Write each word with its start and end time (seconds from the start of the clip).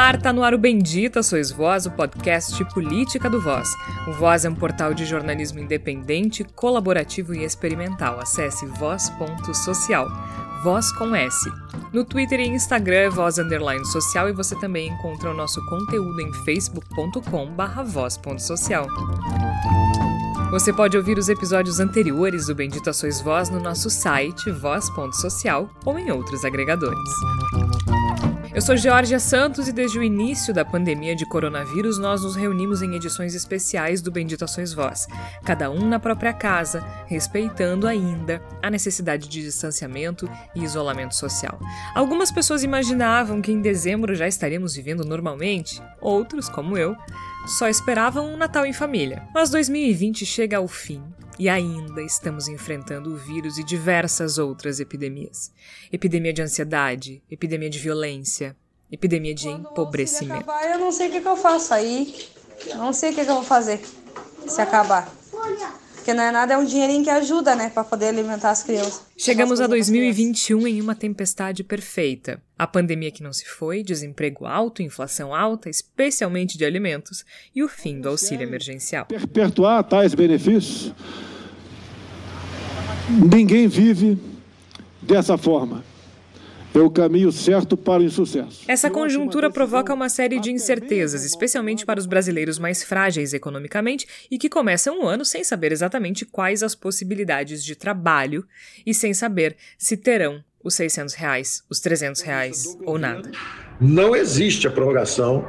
ar, 0.00 0.20
tá 0.20 0.32
no 0.32 0.42
ar 0.42 0.54
o 0.54 0.58
Bendita 0.58 1.22
Sois 1.22 1.50
Voz, 1.50 1.84
o 1.84 1.90
podcast 1.90 2.64
Política 2.72 3.28
do 3.28 3.40
Voz. 3.40 3.68
O 4.08 4.12
Voz 4.12 4.46
é 4.46 4.48
um 4.48 4.54
portal 4.54 4.94
de 4.94 5.04
jornalismo 5.04 5.60
independente, 5.60 6.42
colaborativo 6.42 7.34
e 7.34 7.44
experimental. 7.44 8.18
Acesse 8.18 8.64
voz.social. 8.66 10.08
Voz 10.64 10.90
com 10.92 11.14
S. 11.14 11.50
No 11.92 12.04
Twitter 12.04 12.40
e 12.40 12.48
Instagram 12.48 12.96
é 12.96 13.10
Voz 13.10 13.38
Underline 13.38 13.84
Social 13.84 14.28
e 14.28 14.32
você 14.32 14.58
também 14.58 14.88
encontra 14.88 15.30
o 15.30 15.34
nosso 15.34 15.64
conteúdo 15.66 16.20
em 16.20 16.32
facebook.com 16.44 17.50
barra 17.54 17.82
voz.social. 17.82 18.86
Você 20.50 20.72
pode 20.72 20.96
ouvir 20.96 21.18
os 21.18 21.28
episódios 21.28 21.78
anteriores 21.78 22.46
do 22.46 22.54
Bendita 22.54 22.92
Sois 22.92 23.20
Voz 23.20 23.50
no 23.50 23.60
nosso 23.60 23.90
site 23.90 24.50
voz.social 24.50 25.68
ou 25.84 25.98
em 25.98 26.10
outros 26.10 26.44
agregadores. 26.44 27.10
Eu 28.52 28.60
sou 28.60 28.76
Georgia 28.76 29.20
Santos 29.20 29.68
e 29.68 29.72
desde 29.72 29.96
o 29.96 30.02
início 30.02 30.52
da 30.52 30.64
pandemia 30.64 31.14
de 31.14 31.24
coronavírus 31.24 32.00
nós 32.00 32.22
nos 32.22 32.34
reunimos 32.34 32.82
em 32.82 32.96
edições 32.96 33.32
especiais 33.32 34.02
do 34.02 34.10
Benditações 34.10 34.72
Voz, 34.72 35.06
cada 35.44 35.70
um 35.70 35.88
na 35.88 36.00
própria 36.00 36.32
casa, 36.32 36.84
respeitando 37.06 37.86
ainda 37.86 38.42
a 38.60 38.68
necessidade 38.68 39.28
de 39.28 39.42
distanciamento 39.42 40.28
e 40.52 40.64
isolamento 40.64 41.14
social. 41.14 41.60
Algumas 41.94 42.32
pessoas 42.32 42.64
imaginavam 42.64 43.40
que 43.40 43.52
em 43.52 43.60
dezembro 43.60 44.16
já 44.16 44.26
estaríamos 44.26 44.74
vivendo 44.74 45.04
normalmente, 45.04 45.80
outros, 46.00 46.48
como 46.48 46.76
eu, 46.76 46.96
só 47.56 47.68
esperavam 47.68 48.34
um 48.34 48.36
Natal 48.36 48.66
em 48.66 48.72
família. 48.72 49.22
Mas 49.32 49.50
2020 49.50 50.26
chega 50.26 50.56
ao 50.56 50.66
fim 50.66 51.00
e 51.40 51.48
ainda 51.48 52.02
estamos 52.02 52.48
enfrentando 52.48 53.14
o 53.14 53.16
vírus 53.16 53.56
e 53.56 53.64
diversas 53.64 54.36
outras 54.36 54.78
epidemias. 54.78 55.50
Epidemia 55.90 56.34
de 56.34 56.42
ansiedade, 56.42 57.22
epidemia 57.30 57.70
de 57.70 57.78
violência, 57.78 58.54
epidemia 58.92 59.34
de 59.34 59.48
Quando 59.48 59.70
empobrecimento. 59.70 60.34
Acabar, 60.34 60.70
eu 60.70 60.78
não 60.78 60.92
sei 60.92 61.08
o 61.08 61.12
que, 61.12 61.20
que 61.22 61.26
eu 61.26 61.36
faço 61.38 61.72
aí. 61.72 62.14
Eu 62.66 62.76
não 62.76 62.92
sei 62.92 63.12
o 63.12 63.14
que, 63.14 63.24
que 63.24 63.30
eu 63.30 63.36
vou 63.36 63.42
fazer 63.42 63.80
se 64.46 64.60
acabar. 64.60 65.10
Porque 65.94 66.12
não 66.12 66.22
é 66.22 66.30
nada, 66.30 66.52
é 66.52 66.58
um 66.58 66.64
dinheirinho 66.64 67.04
que 67.04 67.08
ajuda, 67.08 67.56
né, 67.56 67.70
para 67.70 67.84
poder 67.84 68.08
alimentar 68.08 68.50
as 68.50 68.62
crianças. 68.62 69.02
Chegamos 69.16 69.62
a 69.62 69.66
2021 69.66 70.66
em 70.66 70.80
uma 70.80 70.94
tempestade 70.94 71.64
perfeita. 71.64 72.42
A 72.58 72.66
pandemia 72.66 73.10
que 73.10 73.22
não 73.22 73.32
se 73.32 73.46
foi, 73.46 73.82
desemprego 73.82 74.44
alto, 74.44 74.82
inflação 74.82 75.34
alta, 75.34 75.70
especialmente 75.70 76.58
de 76.58 76.66
alimentos, 76.66 77.24
e 77.54 77.62
o 77.62 77.68
fim 77.68 77.98
do 77.98 78.10
auxílio 78.10 78.46
emergencial. 78.46 79.06
Perpetuar 79.06 79.84
tais 79.84 80.14
benefícios 80.14 80.92
Ninguém 83.10 83.66
vive 83.66 84.16
dessa 85.02 85.36
forma. 85.36 85.84
É 86.72 86.78
o 86.78 86.88
caminho 86.88 87.32
certo 87.32 87.76
para 87.76 88.00
o 88.00 88.04
insucesso. 88.04 88.62
Essa 88.68 88.88
conjuntura 88.88 89.50
provoca 89.50 89.92
uma 89.92 90.08
série 90.08 90.38
de 90.38 90.52
incertezas, 90.52 91.24
especialmente 91.24 91.84
para 91.84 91.98
os 91.98 92.06
brasileiros 92.06 92.60
mais 92.60 92.84
frágeis 92.84 93.34
economicamente 93.34 94.06
e 94.30 94.38
que 94.38 94.48
começam 94.48 95.02
o 95.02 95.08
ano 95.08 95.24
sem 95.24 95.42
saber 95.42 95.72
exatamente 95.72 96.24
quais 96.24 96.62
as 96.62 96.76
possibilidades 96.76 97.64
de 97.64 97.74
trabalho 97.74 98.46
e 98.86 98.94
sem 98.94 99.12
saber 99.12 99.56
se 99.76 99.96
terão 99.96 100.44
os 100.62 100.74
600 100.74 101.14
reais, 101.14 101.64
os 101.68 101.80
300 101.80 102.20
reais 102.20 102.78
ou 102.86 102.96
nada. 102.96 103.32
Não 103.80 104.14
existe 104.14 104.68
a 104.68 104.70
prorrogação 104.70 105.44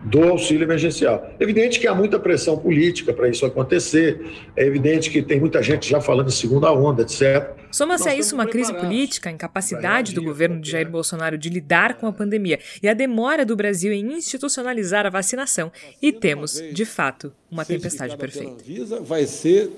do 0.00 0.22
auxílio 0.22 0.64
emergencial. 0.64 1.30
É 1.38 1.42
evidente 1.42 1.80
que 1.80 1.86
há 1.86 1.94
muita 1.94 2.18
pressão 2.18 2.56
política 2.56 3.12
para 3.12 3.28
isso 3.28 3.44
acontecer, 3.44 4.24
é 4.56 4.64
evidente 4.64 5.10
que 5.10 5.22
tem 5.22 5.40
muita 5.40 5.62
gente 5.62 5.88
já 5.88 6.00
falando 6.00 6.28
em 6.28 6.32
segunda 6.32 6.72
onda, 6.72 7.02
etc. 7.02 7.50
Soma-se 7.70 8.08
a 8.08 8.14
isso 8.14 8.34
uma 8.34 8.46
crise 8.46 8.72
política, 8.72 9.28
a 9.28 9.32
incapacidade 9.32 10.14
do 10.14 10.22
governo 10.22 10.60
de 10.60 10.70
Jair 10.70 10.88
Bolsonaro 10.88 11.36
de 11.36 11.48
lidar 11.48 11.94
com 11.94 12.06
a 12.06 12.12
pandemia 12.12 12.58
e 12.82 12.88
a 12.88 12.94
demora 12.94 13.44
do 13.44 13.56
Brasil 13.56 13.92
em 13.92 14.12
institucionalizar 14.14 15.04
a 15.04 15.10
vacinação. 15.10 15.70
E 16.00 16.12
temos, 16.12 16.62
de 16.72 16.84
fato, 16.84 17.32
uma 17.50 17.64
tempestade 17.64 18.16
perfeita. 18.16 18.64
Vai 19.02 19.26
ser 19.26 19.70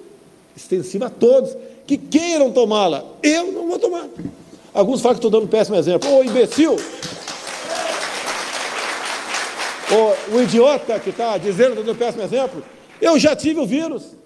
extensiva 0.56 1.06
a 1.06 1.11
todos 1.11 1.56
que 1.87 1.97
queiram 1.97 2.53
tomá-la. 2.53 3.05
Eu 3.23 3.50
não 3.53 3.69
vou 3.69 3.78
tomar. 3.78 4.06
Alguns 4.73 5.00
falam 5.00 5.17
que 5.17 5.27
estou 5.27 5.31
dando 5.31 5.44
um 5.44 5.50
péssimo 5.50 5.77
exemplo. 5.77 6.09
Ô, 6.09 6.23
imbecil! 6.23 6.77
O, 9.93 10.37
o 10.37 10.43
idiota 10.43 10.99
que 11.01 11.11
está 11.11 11.37
dizendo, 11.39 11.77
dando 11.77 11.93
um 11.93 11.95
péssimo 11.95 12.23
exemplo, 12.23 12.65
eu 13.01 13.19
já 13.19 13.34
tive 13.34 13.61
o 13.61 13.67
vírus. 13.67 14.17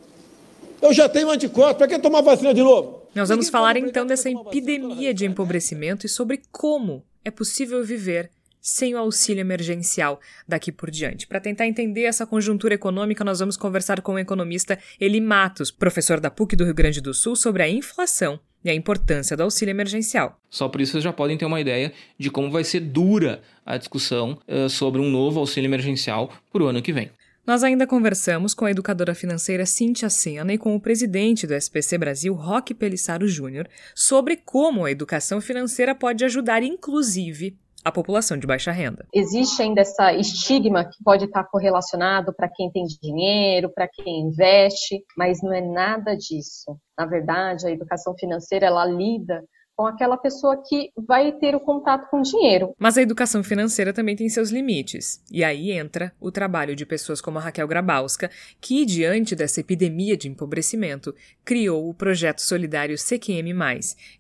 Eu 0.81 0.93
já 0.93 1.09
tenho 1.09 1.31
anticorpo. 1.31 1.77
Para 1.77 1.89
que 1.89 1.99
tomar 1.99 2.21
vacina 2.21 2.53
de 2.53 2.63
novo? 2.63 3.03
Nós 3.15 3.29
vamos 3.29 3.49
falar 3.49 3.77
então 3.77 4.07
dessa 4.07 4.29
epidemia 4.29 5.15
de 5.15 5.25
empobrecimento 5.25 6.05
e 6.05 6.09
sobre 6.09 6.43
como 6.51 7.03
é 7.25 7.31
possível 7.31 7.83
viver 7.85 8.31
sem 8.61 8.95
o 8.95 8.99
auxílio 8.99 9.41
emergencial 9.41 10.21
daqui 10.49 10.73
por 10.73 10.91
diante. 10.91 11.27
Para 11.27 11.39
tentar 11.39 11.67
entender 11.67 12.05
essa 12.05 12.27
conjuntura 12.27 12.75
econômica, 12.75 13.23
nós 13.23 13.39
vamos 13.39 13.57
conversar 13.57 14.01
com 14.01 14.15
o 14.15 14.19
economista 14.19 14.79
Eli 14.99 15.21
Matos, 15.21 15.71
professor 15.71 16.19
da 16.19 16.31
PUC 16.31 16.57
do 16.57 16.65
Rio 16.65 16.75
Grande 16.75 17.01
do 17.01 17.15
Sul, 17.15 17.37
sobre 17.37 17.63
a 17.63 17.69
inflação 17.69 18.41
e 18.65 18.71
a 18.71 18.75
importância 18.75 19.37
do 19.37 19.43
auxílio 19.43 19.73
emergencial. 19.73 20.41
Só 20.49 20.69
por 20.69 20.81
isso 20.81 20.93
vocês 20.93 21.05
já 21.05 21.13
podem 21.13 21.37
ter 21.37 21.45
uma 21.45 21.61
ideia 21.61 21.93
de 22.19 22.31
como 22.31 22.51
vai 22.51 22.65
ser 22.65 22.81
dura 22.81 23.43
a 23.65 23.77
discussão 23.77 24.39
uh, 24.49 24.69
sobre 24.69 25.01
um 25.01 25.11
novo 25.11 25.41
auxílio 25.41 25.69
emergencial 25.69 26.33
para 26.53 26.63
o 26.63 26.67
ano 26.67 26.83
que 26.83 26.93
vem. 26.93 27.11
Nós 27.47 27.63
ainda 27.63 27.87
conversamos 27.87 28.55
com 28.55 28.65
a 28.65 28.71
educadora 28.71 29.15
financeira 29.15 29.67
Cíntia 29.67 30.09
Sena 30.09 30.55
e 30.55 30.57
com 30.57 30.75
o 30.75 30.81
presidente 30.81 31.47
do 31.47 31.53
SPC 31.53 31.99
Brasil, 31.99 32.33
Roque 32.33 32.73
Pelissaro 32.73 33.29
Júnior, 33.29 33.69
sobre 33.95 34.37
como 34.37 34.87
a 34.87 34.91
educação 34.91 35.43
financeira 35.43 35.95
pode 35.95 36.25
ajudar, 36.25 36.63
inclusive, 36.63 37.55
a 37.85 37.93
população 37.93 38.39
de 38.39 38.47
baixa 38.47 38.73
renda. 38.73 39.07
Existe 39.13 39.61
ainda 39.61 39.83
essa 39.83 40.15
estigma 40.15 40.85
que 40.85 41.05
pode 41.05 41.27
estar 41.27 41.45
correlacionado 41.45 42.33
para 42.35 42.49
quem 42.49 42.71
tem 42.71 42.85
dinheiro, 42.85 43.71
para 43.73 43.87
quem 43.87 44.23
investe, 44.23 45.05
mas 45.17 45.43
não 45.43 45.53
é 45.53 45.61
nada 45.61 46.17
disso. 46.17 46.79
Na 46.99 47.05
verdade, 47.05 47.67
a 47.67 47.71
educação 47.71 48.15
financeira 48.19 48.67
ela 48.67 48.87
lida 48.87 49.45
com 49.77 49.87
aquela 49.87 50.17
pessoa 50.17 50.63
que 50.67 50.91
vai 50.97 51.33
ter 51.33 51.55
o 51.55 51.61
contato 51.61 52.09
com 52.11 52.21
o 52.21 52.23
dinheiro. 52.23 52.75
Mas 52.79 52.97
a 52.97 53.03
educação 53.03 53.43
financeira 53.43 53.93
também 53.93 54.17
tem 54.17 54.29
seus 54.29 54.51
limites. 54.51 55.23
E 55.31 55.43
aí 55.43 55.73
entra 55.73 56.13
o 56.21 56.31
trabalho 56.31 56.77
de 56.77 56.87
pessoas 56.87 57.21
como 57.21 57.39
a 57.39 57.43
Raquel 57.43 57.69
Grabowska, 57.69 58.31
que, 58.61 58.85
diante 58.85 59.35
dessa 59.35 59.61
epidemia 59.61 60.17
de 60.17 60.29
empobrecimento, 60.29 61.15
criou 61.45 61.89
o 61.89 61.95
projeto 61.95 62.41
solidário 62.41 62.97
CQM, 62.97 63.55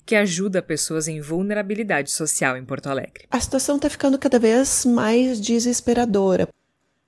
que 0.04 0.14
ajuda 0.14 0.62
pessoas 0.62 1.08
em 1.08 1.20
vulnerabilidade 1.20 2.10
social 2.10 2.56
em 2.56 2.64
Porto 2.64 2.88
Alegre. 2.88 3.26
A 3.30 3.40
situação 3.40 3.76
está 3.76 3.90
ficando 3.90 4.18
cada 4.18 4.38
vez 4.38 4.84
mais 4.84 5.40
desesperadora. 5.40 6.48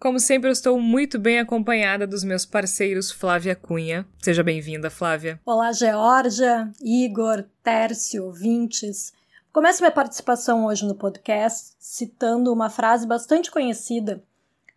Como 0.06 0.20
sempre, 0.20 0.48
eu 0.48 0.52
estou 0.52 0.80
muito 0.80 1.18
bem 1.18 1.40
acompanhada 1.40 2.06
dos 2.06 2.22
meus 2.22 2.46
parceiros 2.46 3.10
Flávia 3.10 3.56
Cunha. 3.56 4.06
Seja 4.22 4.40
bem-vinda, 4.40 4.88
Flávia. 4.88 5.40
Olá, 5.44 5.72
Georgia, 5.72 6.70
Igor, 6.80 7.44
Tércio, 7.60 8.24
ouvintes. 8.24 9.12
Começo 9.52 9.82
minha 9.82 9.90
participação 9.90 10.64
hoje 10.64 10.86
no 10.86 10.94
podcast 10.94 11.72
citando 11.80 12.52
uma 12.52 12.70
frase 12.70 13.04
bastante 13.04 13.50
conhecida 13.50 14.22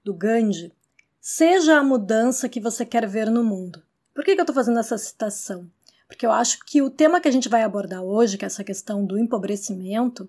do 0.03 0.15
Gandhi: 0.15 0.73
Seja 1.21 1.77
a 1.77 1.83
mudança 1.83 2.49
que 2.49 2.59
você 2.59 2.83
quer 2.83 3.07
ver 3.07 3.29
no 3.29 3.43
mundo. 3.43 3.83
Por 4.15 4.25
que, 4.25 4.33
que 4.33 4.41
eu 4.41 4.45
estou 4.45 4.55
fazendo 4.55 4.79
essa 4.79 4.97
citação? 4.97 5.69
Porque 6.07 6.25
eu 6.25 6.31
acho 6.31 6.65
que 6.65 6.81
o 6.81 6.89
tema 6.89 7.21
que 7.21 7.27
a 7.27 7.31
gente 7.31 7.47
vai 7.47 7.61
abordar 7.61 8.01
hoje, 8.01 8.35
que 8.35 8.45
é 8.45 8.47
essa 8.47 8.63
questão 8.63 9.05
do 9.05 9.15
empobrecimento, 9.15 10.27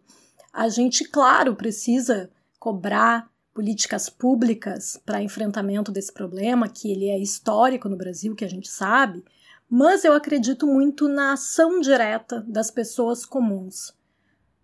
a 0.52 0.68
gente, 0.68 1.06
claro, 1.06 1.56
precisa 1.56 2.28
cobrar 2.58 3.30
políticas 3.60 4.08
públicas 4.08 4.98
para 5.04 5.22
enfrentamento 5.22 5.92
desse 5.92 6.10
problema, 6.10 6.66
que 6.66 6.90
ele 6.90 7.10
é 7.10 7.18
histórico 7.18 7.90
no 7.90 7.96
Brasil, 7.96 8.34
que 8.34 8.42
a 8.42 8.48
gente 8.48 8.70
sabe, 8.70 9.22
mas 9.68 10.02
eu 10.02 10.14
acredito 10.14 10.66
muito 10.66 11.06
na 11.06 11.34
ação 11.34 11.78
direta 11.78 12.42
das 12.48 12.70
pessoas 12.70 13.26
comuns. 13.26 13.92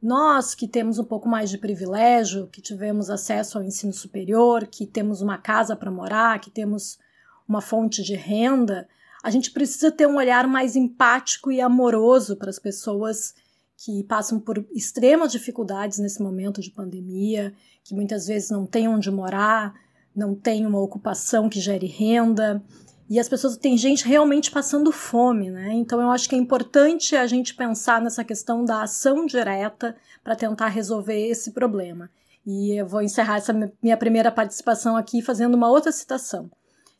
Nós 0.00 0.54
que 0.54 0.66
temos 0.66 0.98
um 0.98 1.04
pouco 1.04 1.28
mais 1.28 1.50
de 1.50 1.58
privilégio, 1.58 2.46
que 2.46 2.62
tivemos 2.62 3.10
acesso 3.10 3.58
ao 3.58 3.64
ensino 3.64 3.92
superior, 3.92 4.66
que 4.66 4.86
temos 4.86 5.20
uma 5.20 5.36
casa 5.36 5.76
para 5.76 5.90
morar, 5.90 6.40
que 6.40 6.50
temos 6.50 6.98
uma 7.46 7.60
fonte 7.60 8.02
de 8.02 8.14
renda, 8.14 8.88
a 9.22 9.28
gente 9.28 9.50
precisa 9.50 9.92
ter 9.92 10.06
um 10.06 10.16
olhar 10.16 10.48
mais 10.48 10.74
empático 10.74 11.52
e 11.52 11.60
amoroso 11.60 12.34
para 12.34 12.48
as 12.48 12.58
pessoas 12.58 13.34
que 13.76 14.02
passam 14.04 14.40
por 14.40 14.66
extremas 14.74 15.32
dificuldades 15.32 15.98
nesse 15.98 16.22
momento 16.22 16.62
de 16.62 16.70
pandemia, 16.70 17.52
que 17.86 17.94
muitas 17.94 18.26
vezes 18.26 18.50
não 18.50 18.66
têm 18.66 18.88
onde 18.88 19.10
morar, 19.10 19.74
não 20.14 20.34
têm 20.34 20.66
uma 20.66 20.80
ocupação 20.80 21.48
que 21.48 21.60
gere 21.60 21.86
renda, 21.86 22.62
e 23.08 23.20
as 23.20 23.28
pessoas 23.28 23.56
têm 23.56 23.78
gente 23.78 24.06
realmente 24.06 24.50
passando 24.50 24.90
fome, 24.90 25.50
né? 25.50 25.72
Então 25.72 26.00
eu 26.00 26.10
acho 26.10 26.28
que 26.28 26.34
é 26.34 26.38
importante 26.38 27.14
a 27.14 27.26
gente 27.26 27.54
pensar 27.54 28.00
nessa 28.02 28.24
questão 28.24 28.64
da 28.64 28.82
ação 28.82 29.24
direta 29.24 29.96
para 30.24 30.34
tentar 30.34 30.66
resolver 30.68 31.28
esse 31.28 31.52
problema. 31.52 32.10
E 32.44 32.72
eu 32.80 32.86
vou 32.86 33.02
encerrar 33.02 33.36
essa 33.36 33.52
minha 33.80 33.96
primeira 33.96 34.32
participação 34.32 34.96
aqui 34.96 35.22
fazendo 35.22 35.54
uma 35.54 35.70
outra 35.70 35.92
citação, 35.92 36.50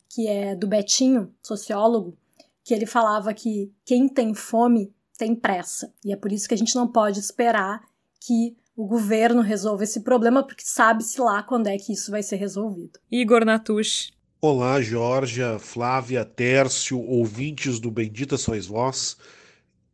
que 0.09 0.29
é 0.29 0.55
do 0.55 0.69
Betinho, 0.69 1.35
sociólogo, 1.43 2.17
que 2.63 2.73
ele 2.73 2.87
falava 2.87 3.35
que 3.35 3.73
quem 3.85 4.09
tem 4.09 4.33
fome 4.35 4.95
tem 5.19 5.35
pressa. 5.35 5.93
E 6.05 6.13
é 6.13 6.17
por 6.17 6.31
isso 6.31 6.47
que 6.47 6.55
a 6.55 6.59
gente 6.59 6.77
não 6.77 6.87
pode 6.87 7.19
esperar 7.19 7.83
que 8.21 8.57
o 8.77 8.87
governo 8.87 9.41
resolva 9.41 9.85
esse 9.85 10.01
problema, 10.01 10.43
porque 10.43 10.63
sabe-se 10.65 11.19
lá 11.19 11.43
quando 11.43 11.67
é 11.67 11.79
que 11.79 11.95
isso 11.95 12.11
vai 12.11 12.23
ser 12.23 12.37
resolvido. 12.37 13.01
Igor 13.11 13.45
Natush. 13.45 14.13
Olá, 14.39 14.81
Georgia, 14.83 15.59
Flávia, 15.59 16.25
Tércio, 16.25 17.01
ouvintes 17.01 17.81
do 17.81 17.91
Bendita 17.91 18.37
Sois 18.37 18.67
Vós. 18.67 19.17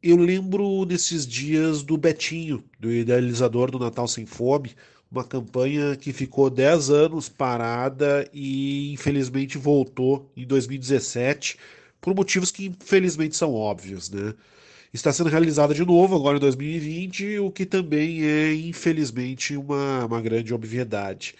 Eu 0.02 0.16
lembro 0.16 0.84
nesses 0.84 1.24
dias 1.24 1.84
do 1.84 1.96
Betinho, 1.96 2.64
do 2.80 2.90
idealizador 2.90 3.70
do 3.70 3.78
Natal 3.78 4.08
Sem 4.08 4.26
Fome, 4.26 4.72
uma 5.08 5.22
campanha 5.22 5.94
que 5.94 6.12
ficou 6.12 6.50
10 6.50 6.90
anos 6.90 7.28
parada 7.28 8.28
e 8.32 8.92
infelizmente 8.92 9.58
voltou 9.58 10.28
em 10.36 10.44
2017 10.44 11.56
por 12.00 12.16
motivos 12.16 12.50
que 12.50 12.66
infelizmente 12.66 13.36
são 13.36 13.54
óbvios, 13.54 14.10
né? 14.10 14.34
Está 14.92 15.10
sendo 15.10 15.30
realizada 15.30 15.72
de 15.72 15.86
novo 15.86 16.14
agora 16.14 16.36
em 16.36 16.40
2020, 16.40 17.38
o 17.38 17.50
que 17.50 17.64
também 17.64 18.24
é 18.26 18.52
infelizmente 18.52 19.56
uma, 19.56 20.04
uma 20.04 20.20
grande 20.20 20.52
obviedade. 20.52 21.34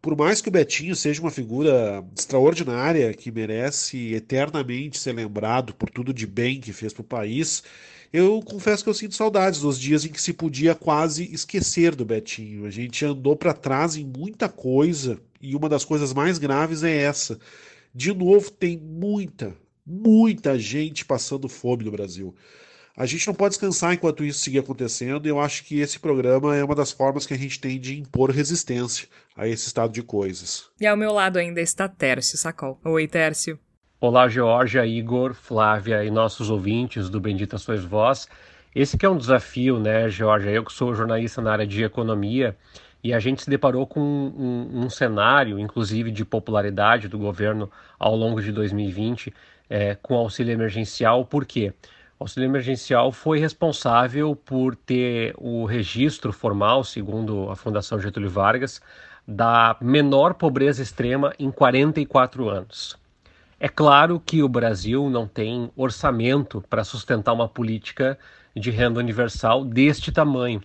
Por 0.00 0.16
mais 0.16 0.40
que 0.40 0.48
o 0.48 0.52
Betinho 0.52 0.94
seja 0.94 1.20
uma 1.20 1.32
figura 1.32 2.04
extraordinária 2.16 3.12
que 3.12 3.32
merece 3.32 4.14
eternamente 4.14 5.00
ser 5.00 5.14
lembrado 5.14 5.74
por 5.74 5.90
tudo 5.90 6.14
de 6.14 6.28
bem 6.28 6.60
que 6.60 6.72
fez 6.72 6.92
para 6.92 7.00
o 7.00 7.04
país, 7.04 7.64
eu 8.12 8.40
confesso 8.40 8.84
que 8.84 8.90
eu 8.90 8.94
sinto 8.94 9.16
saudades 9.16 9.58
dos 9.58 9.80
dias 9.80 10.04
em 10.04 10.08
que 10.08 10.22
se 10.22 10.32
podia 10.32 10.72
quase 10.72 11.24
esquecer 11.34 11.92
do 11.92 12.04
Betinho. 12.04 12.66
A 12.66 12.70
gente 12.70 13.04
andou 13.04 13.34
para 13.34 13.52
trás 13.52 13.96
em 13.96 14.04
muita 14.04 14.48
coisa 14.48 15.18
e 15.40 15.56
uma 15.56 15.68
das 15.68 15.84
coisas 15.84 16.14
mais 16.14 16.38
graves 16.38 16.84
é 16.84 16.96
essa. 16.98 17.36
De 17.92 18.14
novo, 18.14 18.48
tem 18.48 18.78
muita, 18.78 19.56
muita 19.84 20.56
gente 20.56 21.04
passando 21.04 21.48
fome 21.48 21.82
no 21.82 21.90
Brasil. 21.90 22.32
A 22.96 23.04
gente 23.04 23.26
não 23.26 23.34
pode 23.34 23.50
descansar 23.50 23.92
enquanto 23.92 24.24
isso 24.24 24.40
seguir 24.40 24.60
acontecendo, 24.60 25.26
e 25.26 25.28
eu 25.28 25.38
acho 25.38 25.64
que 25.64 25.80
esse 25.80 25.98
programa 25.98 26.56
é 26.56 26.64
uma 26.64 26.74
das 26.74 26.92
formas 26.92 27.26
que 27.26 27.34
a 27.34 27.36
gente 27.36 27.60
tem 27.60 27.78
de 27.78 28.00
impor 28.00 28.30
resistência 28.30 29.06
a 29.36 29.46
esse 29.46 29.66
estado 29.66 29.92
de 29.92 30.02
coisas. 30.02 30.70
E 30.80 30.86
ao 30.86 30.96
meu 30.96 31.12
lado 31.12 31.38
ainda 31.38 31.60
está 31.60 31.90
Tércio 31.90 32.38
Sacol. 32.38 32.80
Oi, 32.82 33.06
Tércio. 33.06 33.58
Olá, 34.00 34.26
Georgia, 34.30 34.86
Igor, 34.86 35.34
Flávia 35.34 36.02
e 36.06 36.10
nossos 36.10 36.48
ouvintes 36.48 37.10
do 37.10 37.20
Bendita 37.20 37.58
Sois 37.58 37.84
Vós. 37.84 38.26
Esse 38.74 38.96
que 38.96 39.04
é 39.04 39.10
um 39.10 39.18
desafio, 39.18 39.78
né, 39.78 40.08
Georgia? 40.08 40.50
Eu 40.50 40.64
que 40.64 40.72
sou 40.72 40.94
jornalista 40.94 41.42
na 41.42 41.52
área 41.52 41.66
de 41.66 41.84
economia 41.84 42.56
e 43.04 43.12
a 43.12 43.20
gente 43.20 43.42
se 43.42 43.50
deparou 43.50 43.86
com 43.86 44.00
um, 44.00 44.84
um 44.84 44.88
cenário, 44.88 45.58
inclusive 45.58 46.10
de 46.10 46.24
popularidade 46.24 47.08
do 47.08 47.18
governo 47.18 47.70
ao 47.98 48.16
longo 48.16 48.40
de 48.40 48.50
2020 48.52 49.34
é, 49.68 49.94
com 49.96 50.14
auxílio 50.14 50.52
emergencial. 50.52 51.26
Por 51.26 51.44
quê? 51.44 51.74
O 52.18 52.24
auxílio 52.24 52.46
emergencial 52.46 53.12
foi 53.12 53.38
responsável 53.38 54.34
por 54.34 54.74
ter 54.74 55.34
o 55.36 55.66
registro 55.66 56.32
formal, 56.32 56.82
segundo 56.82 57.50
a 57.50 57.56
Fundação 57.56 58.00
Getúlio 58.00 58.30
Vargas, 58.30 58.80
da 59.28 59.76
menor 59.82 60.32
pobreza 60.32 60.82
extrema 60.82 61.34
em 61.38 61.50
44 61.50 62.48
anos. 62.48 62.96
É 63.60 63.68
claro 63.68 64.18
que 64.18 64.42
o 64.42 64.48
Brasil 64.48 65.10
não 65.10 65.28
tem 65.28 65.70
orçamento 65.76 66.64
para 66.70 66.84
sustentar 66.84 67.34
uma 67.34 67.48
política 67.48 68.18
de 68.54 68.70
renda 68.70 68.98
universal 68.98 69.62
deste 69.62 70.10
tamanho. 70.10 70.62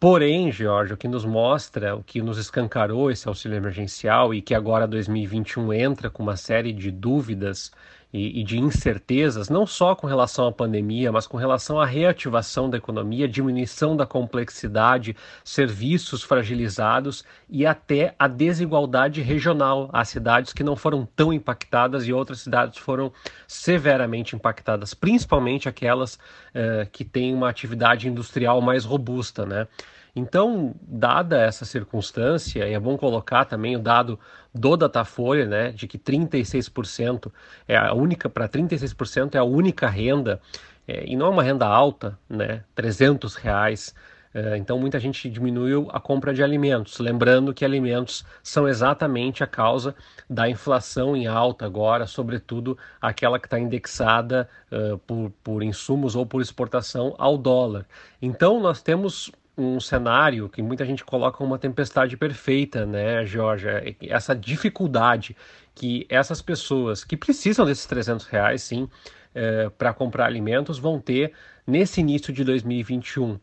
Porém, 0.00 0.50
Jorge, 0.50 0.94
o 0.94 0.96
que 0.96 1.08
nos 1.08 1.24
mostra, 1.24 1.94
o 1.94 2.02
que 2.02 2.22
nos 2.22 2.38
escancarou 2.38 3.10
esse 3.10 3.28
auxílio 3.28 3.56
emergencial 3.56 4.34
e 4.34 4.40
que 4.40 4.54
agora 4.54 4.86
2021 4.86 5.72
entra 5.72 6.10
com 6.10 6.22
uma 6.22 6.36
série 6.36 6.72
de 6.72 6.90
dúvidas 6.90 7.70
e, 8.14 8.40
e, 8.40 8.44
de 8.44 8.60
incertezas, 8.60 9.48
não 9.48 9.66
só 9.66 9.92
com 9.92 10.06
relação 10.06 10.46
à 10.46 10.52
pandemia, 10.52 11.10
mas 11.10 11.26
com 11.26 11.36
relação 11.36 11.80
à 11.80 11.84
reativação 11.84 12.70
da 12.70 12.78
economia, 12.78 13.26
diminuição 13.26 13.96
da 13.96 14.06
complexidade, 14.06 15.16
serviços 15.42 16.22
fragilizados 16.22 17.24
e 17.50 17.66
até 17.66 18.14
a 18.16 18.28
desigualdade 18.28 19.20
regional. 19.20 19.90
Há 19.92 20.04
cidades 20.04 20.52
que 20.52 20.62
não 20.62 20.76
foram 20.76 21.04
tão 21.16 21.32
impactadas 21.32 22.06
e 22.06 22.12
outras 22.12 22.38
cidades 22.40 22.78
foram 22.78 23.12
severamente 23.48 24.36
impactadas, 24.36 24.94
principalmente 24.94 25.68
aquelas 25.68 26.16
eh, 26.54 26.86
que 26.92 27.04
têm 27.04 27.34
uma 27.34 27.48
atividade 27.48 28.06
industrial 28.06 28.60
mais 28.60 28.84
robusta, 28.84 29.44
né? 29.44 29.66
Então, 30.14 30.74
dada 30.80 31.40
essa 31.40 31.64
circunstância, 31.64 32.68
e 32.68 32.72
é 32.72 32.78
bom 32.78 32.96
colocar 32.96 33.44
também 33.44 33.74
o 33.74 33.80
dado 33.80 34.18
do 34.54 34.76
Datafolha, 34.76 35.46
né, 35.46 35.72
de 35.72 35.88
que 35.88 35.98
36% 35.98 37.32
é 37.66 37.76
a 37.76 37.92
única, 37.92 38.28
para 38.28 38.48
36% 38.48 39.34
é 39.34 39.38
a 39.38 39.44
única 39.44 39.88
renda, 39.88 40.40
é, 40.86 41.04
e 41.04 41.16
não 41.16 41.26
é 41.26 41.30
uma 41.30 41.42
renda 41.42 41.66
alta, 41.66 42.16
né, 42.28 42.62
300 42.74 43.34
reais, 43.34 43.94
é, 44.34 44.56
então 44.56 44.76
muita 44.80 44.98
gente 44.98 45.30
diminuiu 45.30 45.88
a 45.92 46.00
compra 46.00 46.34
de 46.34 46.42
alimentos, 46.42 46.98
lembrando 46.98 47.54
que 47.54 47.64
alimentos 47.64 48.24
são 48.42 48.66
exatamente 48.66 49.44
a 49.44 49.46
causa 49.46 49.94
da 50.28 50.48
inflação 50.48 51.16
em 51.16 51.28
alta 51.28 51.64
agora, 51.64 52.04
sobretudo 52.04 52.76
aquela 53.00 53.38
que 53.38 53.46
está 53.46 53.60
indexada 53.60 54.48
uh, 54.72 54.98
por, 54.98 55.30
por 55.42 55.62
insumos 55.62 56.16
ou 56.16 56.26
por 56.26 56.42
exportação 56.42 57.14
ao 57.16 57.38
dólar. 57.38 57.86
Então 58.20 58.58
nós 58.58 58.82
temos 58.82 59.30
um 59.56 59.78
cenário 59.78 60.48
que 60.48 60.62
muita 60.62 60.84
gente 60.84 61.04
coloca 61.04 61.42
uma 61.42 61.58
tempestade 61.58 62.16
perfeita, 62.16 62.84
né, 62.84 63.24
Georgia? 63.24 63.82
Essa 64.02 64.34
dificuldade 64.34 65.36
que 65.74 66.06
essas 66.08 66.40
pessoas 66.42 67.04
que 67.04 67.16
precisam 67.16 67.64
desses 67.64 67.86
300 67.86 68.26
reais, 68.26 68.62
sim, 68.62 68.88
é, 69.34 69.68
para 69.70 69.92
comprar 69.92 70.26
alimentos, 70.26 70.78
vão 70.78 71.00
ter 71.00 71.32
nesse 71.66 72.00
início 72.00 72.32
de 72.32 72.44
2021. 72.44 73.38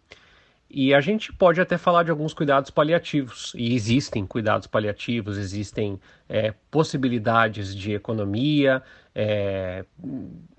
E 0.74 0.94
a 0.94 1.02
gente 1.02 1.34
pode 1.34 1.60
até 1.60 1.78
falar 1.78 2.04
de 2.04 2.12
alguns 2.12 2.34
cuidados 2.34 2.70
paliativos, 2.70 3.52
e 3.58 3.76
existem 3.76 4.26
cuidados 4.26 4.68
paliativos, 4.68 5.38
existem 5.38 6.00
é, 6.30 6.54
possibilidades 6.70 7.76
de 7.76 7.92
economia, 7.92 8.82
é, 9.14 9.84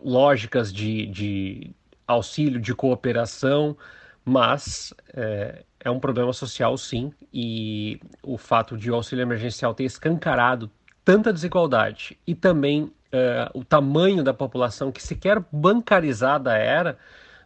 lógicas 0.04 0.70
de, 0.70 1.06
de 1.06 1.70
auxílio, 2.06 2.60
de 2.60 2.74
cooperação, 2.74 3.74
mas 4.24 4.94
é, 5.14 5.64
é, 5.80 5.90
um 5.90 5.98
problema 5.98 6.32
social 6.32 6.76
sim, 6.76 7.12
e 7.32 8.00
o 8.22 8.38
fato 8.38 8.76
de 8.76 8.90
o 8.90 8.94
auxílio 8.94 9.22
emergencial 9.22 9.74
ter 9.74 9.84
escancarado 9.84 10.70
tanta 11.04 11.32
desigualdade 11.32 12.18
e 12.26 12.34
também 12.34 12.92
é, 13.10 13.50
o 13.52 13.64
tamanho 13.64 14.22
da 14.22 14.32
população 14.32 14.90
que 14.90 15.02
sequer 15.02 15.42
bancarizada 15.52 16.56
era, 16.56 16.98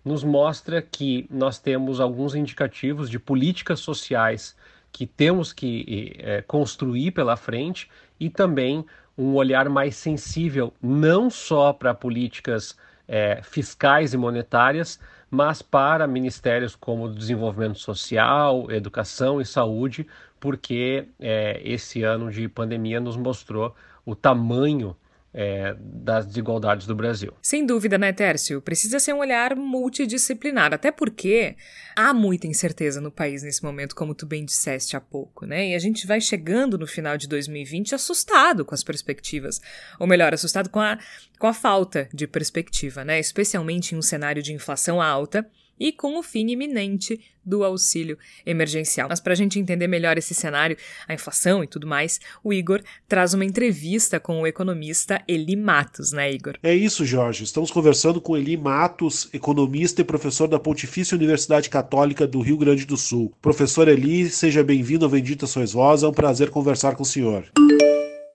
nos 0.04 0.22
mostra 0.22 0.80
que 0.80 1.26
nós 1.30 1.58
temos 1.58 1.98
alguns 2.00 2.34
indicativos 2.34 3.10
de 3.10 3.18
políticas 3.18 3.80
sociais 3.80 4.56
que 4.92 5.06
temos 5.06 5.52
que 5.52 6.14
é, 6.18 6.42
construir 6.42 7.10
pela 7.10 7.36
frente 7.36 7.90
e 8.20 8.30
também 8.30 8.86
um 9.18 9.34
olhar 9.34 9.68
mais 9.68 9.96
sensível 9.96 10.72
não 10.80 11.28
só 11.28 11.72
para 11.72 11.92
políticas 11.92 12.76
é, 13.08 13.40
fiscais 13.42 14.14
e 14.14 14.16
monetárias, 14.16 15.00
mas 15.36 15.60
para 15.60 16.06
ministérios 16.06 16.74
como 16.74 17.12
desenvolvimento 17.12 17.78
social, 17.78 18.70
educação 18.70 19.38
e 19.38 19.44
saúde, 19.44 20.06
porque 20.40 21.08
é, 21.20 21.60
esse 21.62 22.02
ano 22.02 22.30
de 22.30 22.48
pandemia 22.48 23.00
nos 23.00 23.18
mostrou 23.18 23.74
o 24.06 24.14
tamanho 24.14 24.96
é, 25.38 25.76
das 25.78 26.24
desigualdades 26.24 26.86
do 26.86 26.94
Brasil. 26.94 27.34
Sem 27.42 27.66
dúvida, 27.66 27.98
né, 27.98 28.10
Tércio? 28.10 28.62
Precisa 28.62 28.98
ser 28.98 29.12
um 29.12 29.18
olhar 29.18 29.54
multidisciplinar, 29.54 30.72
até 30.72 30.90
porque 30.90 31.54
há 31.94 32.14
muita 32.14 32.46
incerteza 32.46 33.02
no 33.02 33.10
país 33.10 33.42
nesse 33.42 33.62
momento, 33.62 33.94
como 33.94 34.14
tu 34.14 34.24
bem 34.24 34.46
disseste 34.46 34.96
há 34.96 35.00
pouco, 35.00 35.44
né? 35.44 35.68
E 35.68 35.74
a 35.74 35.78
gente 35.78 36.06
vai 36.06 36.22
chegando 36.22 36.78
no 36.78 36.86
final 36.86 37.18
de 37.18 37.28
2020 37.28 37.94
assustado 37.94 38.64
com 38.64 38.74
as 38.74 38.82
perspectivas, 38.82 39.60
ou 40.00 40.06
melhor, 40.06 40.32
assustado 40.32 40.70
com 40.70 40.80
a, 40.80 40.98
com 41.38 41.46
a 41.46 41.52
falta 41.52 42.08
de 42.14 42.26
perspectiva, 42.26 43.04
né? 43.04 43.20
Especialmente 43.20 43.94
em 43.94 43.98
um 43.98 44.02
cenário 44.02 44.42
de 44.42 44.54
inflação 44.54 45.02
alta 45.02 45.46
e 45.78 45.92
com 45.92 46.18
o 46.18 46.22
fim 46.22 46.48
iminente 46.50 47.20
do 47.44 47.62
auxílio 47.62 48.18
emergencial. 48.44 49.08
Mas 49.08 49.20
para 49.20 49.32
a 49.32 49.36
gente 49.36 49.58
entender 49.58 49.86
melhor 49.86 50.18
esse 50.18 50.34
cenário, 50.34 50.76
a 51.06 51.14
inflação 51.14 51.62
e 51.62 51.66
tudo 51.66 51.86
mais, 51.86 52.18
o 52.42 52.52
Igor 52.52 52.82
traz 53.08 53.34
uma 53.34 53.44
entrevista 53.44 54.18
com 54.18 54.40
o 54.40 54.46
economista 54.46 55.22
Eli 55.28 55.54
Matos, 55.54 56.10
né, 56.10 56.30
Igor? 56.32 56.54
É 56.62 56.74
isso, 56.74 57.04
Jorge. 57.04 57.44
Estamos 57.44 57.70
conversando 57.70 58.20
com 58.20 58.36
Eli 58.36 58.56
Matos, 58.56 59.28
economista 59.32 60.00
e 60.00 60.04
professor 60.04 60.48
da 60.48 60.58
Pontifícia 60.58 61.16
Universidade 61.16 61.70
Católica 61.70 62.26
do 62.26 62.40
Rio 62.40 62.56
Grande 62.56 62.84
do 62.84 62.96
Sul. 62.96 63.32
Professor 63.40 63.86
Eli, 63.86 64.28
seja 64.28 64.64
bem-vindo 64.64 65.04
ao 65.04 65.10
Bendita 65.10 65.46
Sois 65.46 65.72
Vós, 65.72 66.02
é 66.02 66.08
um 66.08 66.12
prazer 66.12 66.50
conversar 66.50 66.96
com 66.96 67.02
o 67.02 67.06
senhor. 67.06 67.46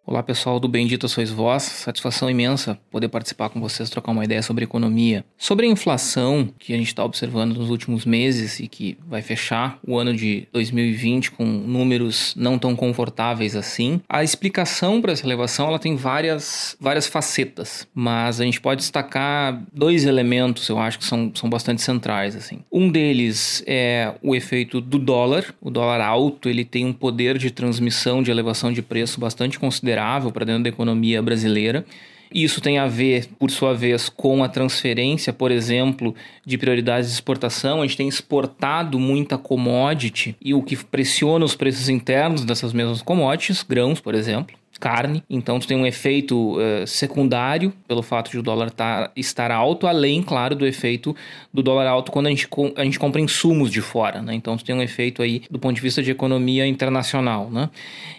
Olá 0.03 0.23
pessoal 0.23 0.59
do 0.59 0.67
Bendita 0.67 1.07
Sois 1.07 1.29
Vós, 1.29 1.61
satisfação 1.61 2.27
imensa 2.27 2.77
poder 2.89 3.07
participar 3.07 3.49
com 3.49 3.61
vocês, 3.61 3.87
trocar 3.87 4.11
uma 4.11 4.25
ideia 4.25 4.41
sobre 4.41 4.63
economia. 4.63 5.23
Sobre 5.37 5.67
a 5.67 5.69
inflação 5.69 6.49
que 6.57 6.73
a 6.73 6.77
gente 6.77 6.87
está 6.87 7.05
observando 7.05 7.55
nos 7.55 7.69
últimos 7.69 8.03
meses 8.03 8.59
e 8.59 8.67
que 8.67 8.97
vai 9.07 9.21
fechar 9.21 9.77
o 9.87 9.95
ano 9.99 10.11
de 10.15 10.47
2020 10.51 11.31
com 11.31 11.45
números 11.45 12.33
não 12.35 12.57
tão 12.57 12.75
confortáveis 12.75 13.55
assim, 13.55 14.01
a 14.09 14.23
explicação 14.23 14.99
para 15.03 15.11
essa 15.11 15.25
elevação 15.25 15.67
ela 15.67 15.77
tem 15.77 15.95
várias, 15.95 16.75
várias 16.79 17.05
facetas, 17.05 17.87
mas 17.93 18.41
a 18.41 18.43
gente 18.43 18.59
pode 18.59 18.81
destacar 18.81 19.61
dois 19.71 20.05
elementos, 20.05 20.67
eu 20.67 20.79
acho 20.79 20.97
que 20.97 21.05
são, 21.05 21.31
são 21.35 21.47
bastante 21.47 21.83
centrais. 21.83 22.35
assim. 22.35 22.61
Um 22.71 22.89
deles 22.89 23.63
é 23.67 24.15
o 24.23 24.35
efeito 24.35 24.81
do 24.81 24.97
dólar, 24.97 25.53
o 25.61 25.69
dólar 25.69 26.01
alto 26.01 26.49
ele 26.49 26.65
tem 26.65 26.85
um 26.85 26.91
poder 26.91 27.37
de 27.37 27.51
transmissão 27.51 28.23
de 28.23 28.31
elevação 28.31 28.73
de 28.73 28.81
preço 28.81 29.19
bastante 29.19 29.59
considerável 29.59 29.90
considerável 29.91 30.31
para 30.31 30.45
dentro 30.45 30.63
da 30.63 30.69
economia 30.69 31.21
brasileira. 31.21 31.85
Isso 32.33 32.61
tem 32.61 32.77
a 32.77 32.87
ver, 32.87 33.27
por 33.37 33.51
sua 33.51 33.73
vez, 33.73 34.07
com 34.07 34.41
a 34.41 34.47
transferência, 34.47 35.33
por 35.33 35.51
exemplo, 35.51 36.15
de 36.45 36.57
prioridades 36.57 37.09
de 37.09 37.15
exportação. 37.15 37.81
A 37.81 37.85
gente 37.85 37.97
tem 37.97 38.07
exportado 38.07 38.97
muita 38.97 39.37
commodity 39.37 40.35
e 40.41 40.53
o 40.53 40.63
que 40.63 40.77
pressiona 40.77 41.43
os 41.43 41.55
preços 41.55 41.89
internos 41.89 42.45
dessas 42.45 42.71
mesmas 42.71 43.01
commodities, 43.01 43.63
grãos, 43.63 43.99
por 43.99 44.15
exemplo 44.15 44.60
carne, 44.81 45.23
então 45.29 45.59
tu 45.59 45.67
tem 45.67 45.77
um 45.77 45.85
efeito 45.85 46.57
uh, 46.57 46.87
secundário 46.87 47.71
pelo 47.87 48.01
fato 48.01 48.31
de 48.31 48.39
o 48.39 48.41
dólar 48.41 48.71
tá, 48.71 49.11
estar 49.15 49.51
alto, 49.51 49.85
além, 49.85 50.23
claro, 50.23 50.55
do 50.55 50.65
efeito 50.65 51.15
do 51.53 51.61
dólar 51.61 51.85
alto 51.87 52.11
quando 52.11 52.25
a 52.25 52.29
gente, 52.31 52.47
a 52.75 52.83
gente 52.83 52.97
compra 52.97 53.21
insumos 53.21 53.69
de 53.69 53.79
fora, 53.79 54.23
né? 54.23 54.33
Então 54.33 54.57
tu 54.57 54.65
tem 54.65 54.75
um 54.75 54.81
efeito 54.81 55.21
aí 55.21 55.43
do 55.51 55.59
ponto 55.59 55.75
de 55.75 55.81
vista 55.81 56.01
de 56.01 56.09
economia 56.09 56.65
internacional, 56.65 57.49
né? 57.51 57.69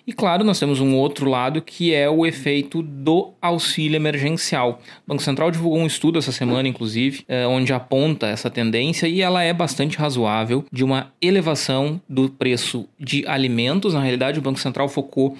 E 0.06 0.12
claro, 0.12 0.44
nós 0.44 0.58
temos 0.58 0.80
um 0.80 0.94
outro 0.96 1.28
lado 1.28 1.60
que 1.60 1.92
é 1.92 2.08
o 2.08 2.24
efeito 2.24 2.80
do 2.80 3.32
auxílio 3.42 3.96
emergencial. 3.96 4.80
O 5.04 5.10
Banco 5.10 5.22
Central 5.22 5.50
divulgou 5.50 5.80
um 5.80 5.86
estudo 5.86 6.18
essa 6.18 6.30
semana, 6.32 6.68
inclusive, 6.68 7.24
uh, 7.28 7.48
onde 7.48 7.72
aponta 7.72 8.28
essa 8.28 8.48
tendência 8.48 9.08
e 9.08 9.20
ela 9.20 9.42
é 9.42 9.52
bastante 9.52 9.96
razoável 9.96 10.64
de 10.70 10.84
uma 10.84 11.12
elevação 11.20 12.00
do 12.08 12.28
preço 12.28 12.88
de 12.98 13.26
alimentos. 13.26 13.94
Na 13.94 14.00
realidade, 14.00 14.38
o 14.38 14.42
Banco 14.42 14.60
Central 14.60 14.88
focou 14.88 15.36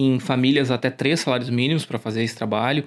em 0.00 0.18
famílias 0.18 0.70
até 0.70 0.90
três 0.90 1.20
salários 1.20 1.50
mínimos 1.50 1.84
para 1.84 1.98
fazer 1.98 2.22
esse 2.22 2.34
trabalho, 2.34 2.84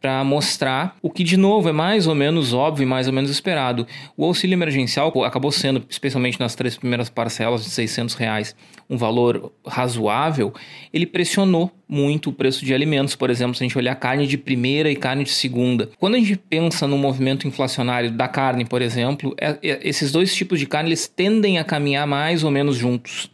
para 0.00 0.22
mostrar 0.22 0.96
o 1.02 1.10
que, 1.10 1.24
de 1.24 1.36
novo, 1.36 1.68
é 1.68 1.72
mais 1.72 2.06
ou 2.06 2.14
menos 2.14 2.52
óbvio 2.52 2.84
e 2.84 2.86
mais 2.86 3.06
ou 3.06 3.12
menos 3.12 3.30
esperado. 3.30 3.86
O 4.16 4.24
auxílio 4.24 4.54
emergencial 4.54 5.12
acabou 5.24 5.50
sendo, 5.50 5.84
especialmente 5.88 6.38
nas 6.38 6.54
três 6.54 6.76
primeiras 6.76 7.08
parcelas 7.08 7.64
de 7.64 7.70
600 7.70 8.14
reais, 8.14 8.54
um 8.88 8.96
valor 8.96 9.52
razoável. 9.66 10.52
Ele 10.92 11.06
pressionou 11.06 11.72
muito 11.88 12.30
o 12.30 12.32
preço 12.32 12.64
de 12.64 12.74
alimentos, 12.74 13.16
por 13.16 13.30
exemplo, 13.30 13.54
se 13.54 13.64
a 13.64 13.66
gente 13.66 13.78
olhar 13.78 13.94
carne 13.96 14.26
de 14.26 14.36
primeira 14.36 14.90
e 14.90 14.96
carne 14.96 15.24
de 15.24 15.30
segunda. 15.30 15.90
Quando 15.98 16.14
a 16.14 16.18
gente 16.18 16.36
pensa 16.36 16.86
no 16.86 16.98
movimento 16.98 17.48
inflacionário 17.48 18.10
da 18.10 18.28
carne, 18.28 18.64
por 18.64 18.82
exemplo, 18.82 19.34
é, 19.40 19.58
é, 19.62 19.80
esses 19.82 20.12
dois 20.12 20.34
tipos 20.34 20.60
de 20.60 20.66
carne 20.66 20.90
eles 20.90 21.08
tendem 21.08 21.58
a 21.58 21.64
caminhar 21.64 22.06
mais 22.06 22.44
ou 22.44 22.50
menos 22.50 22.76
juntos. 22.76 23.30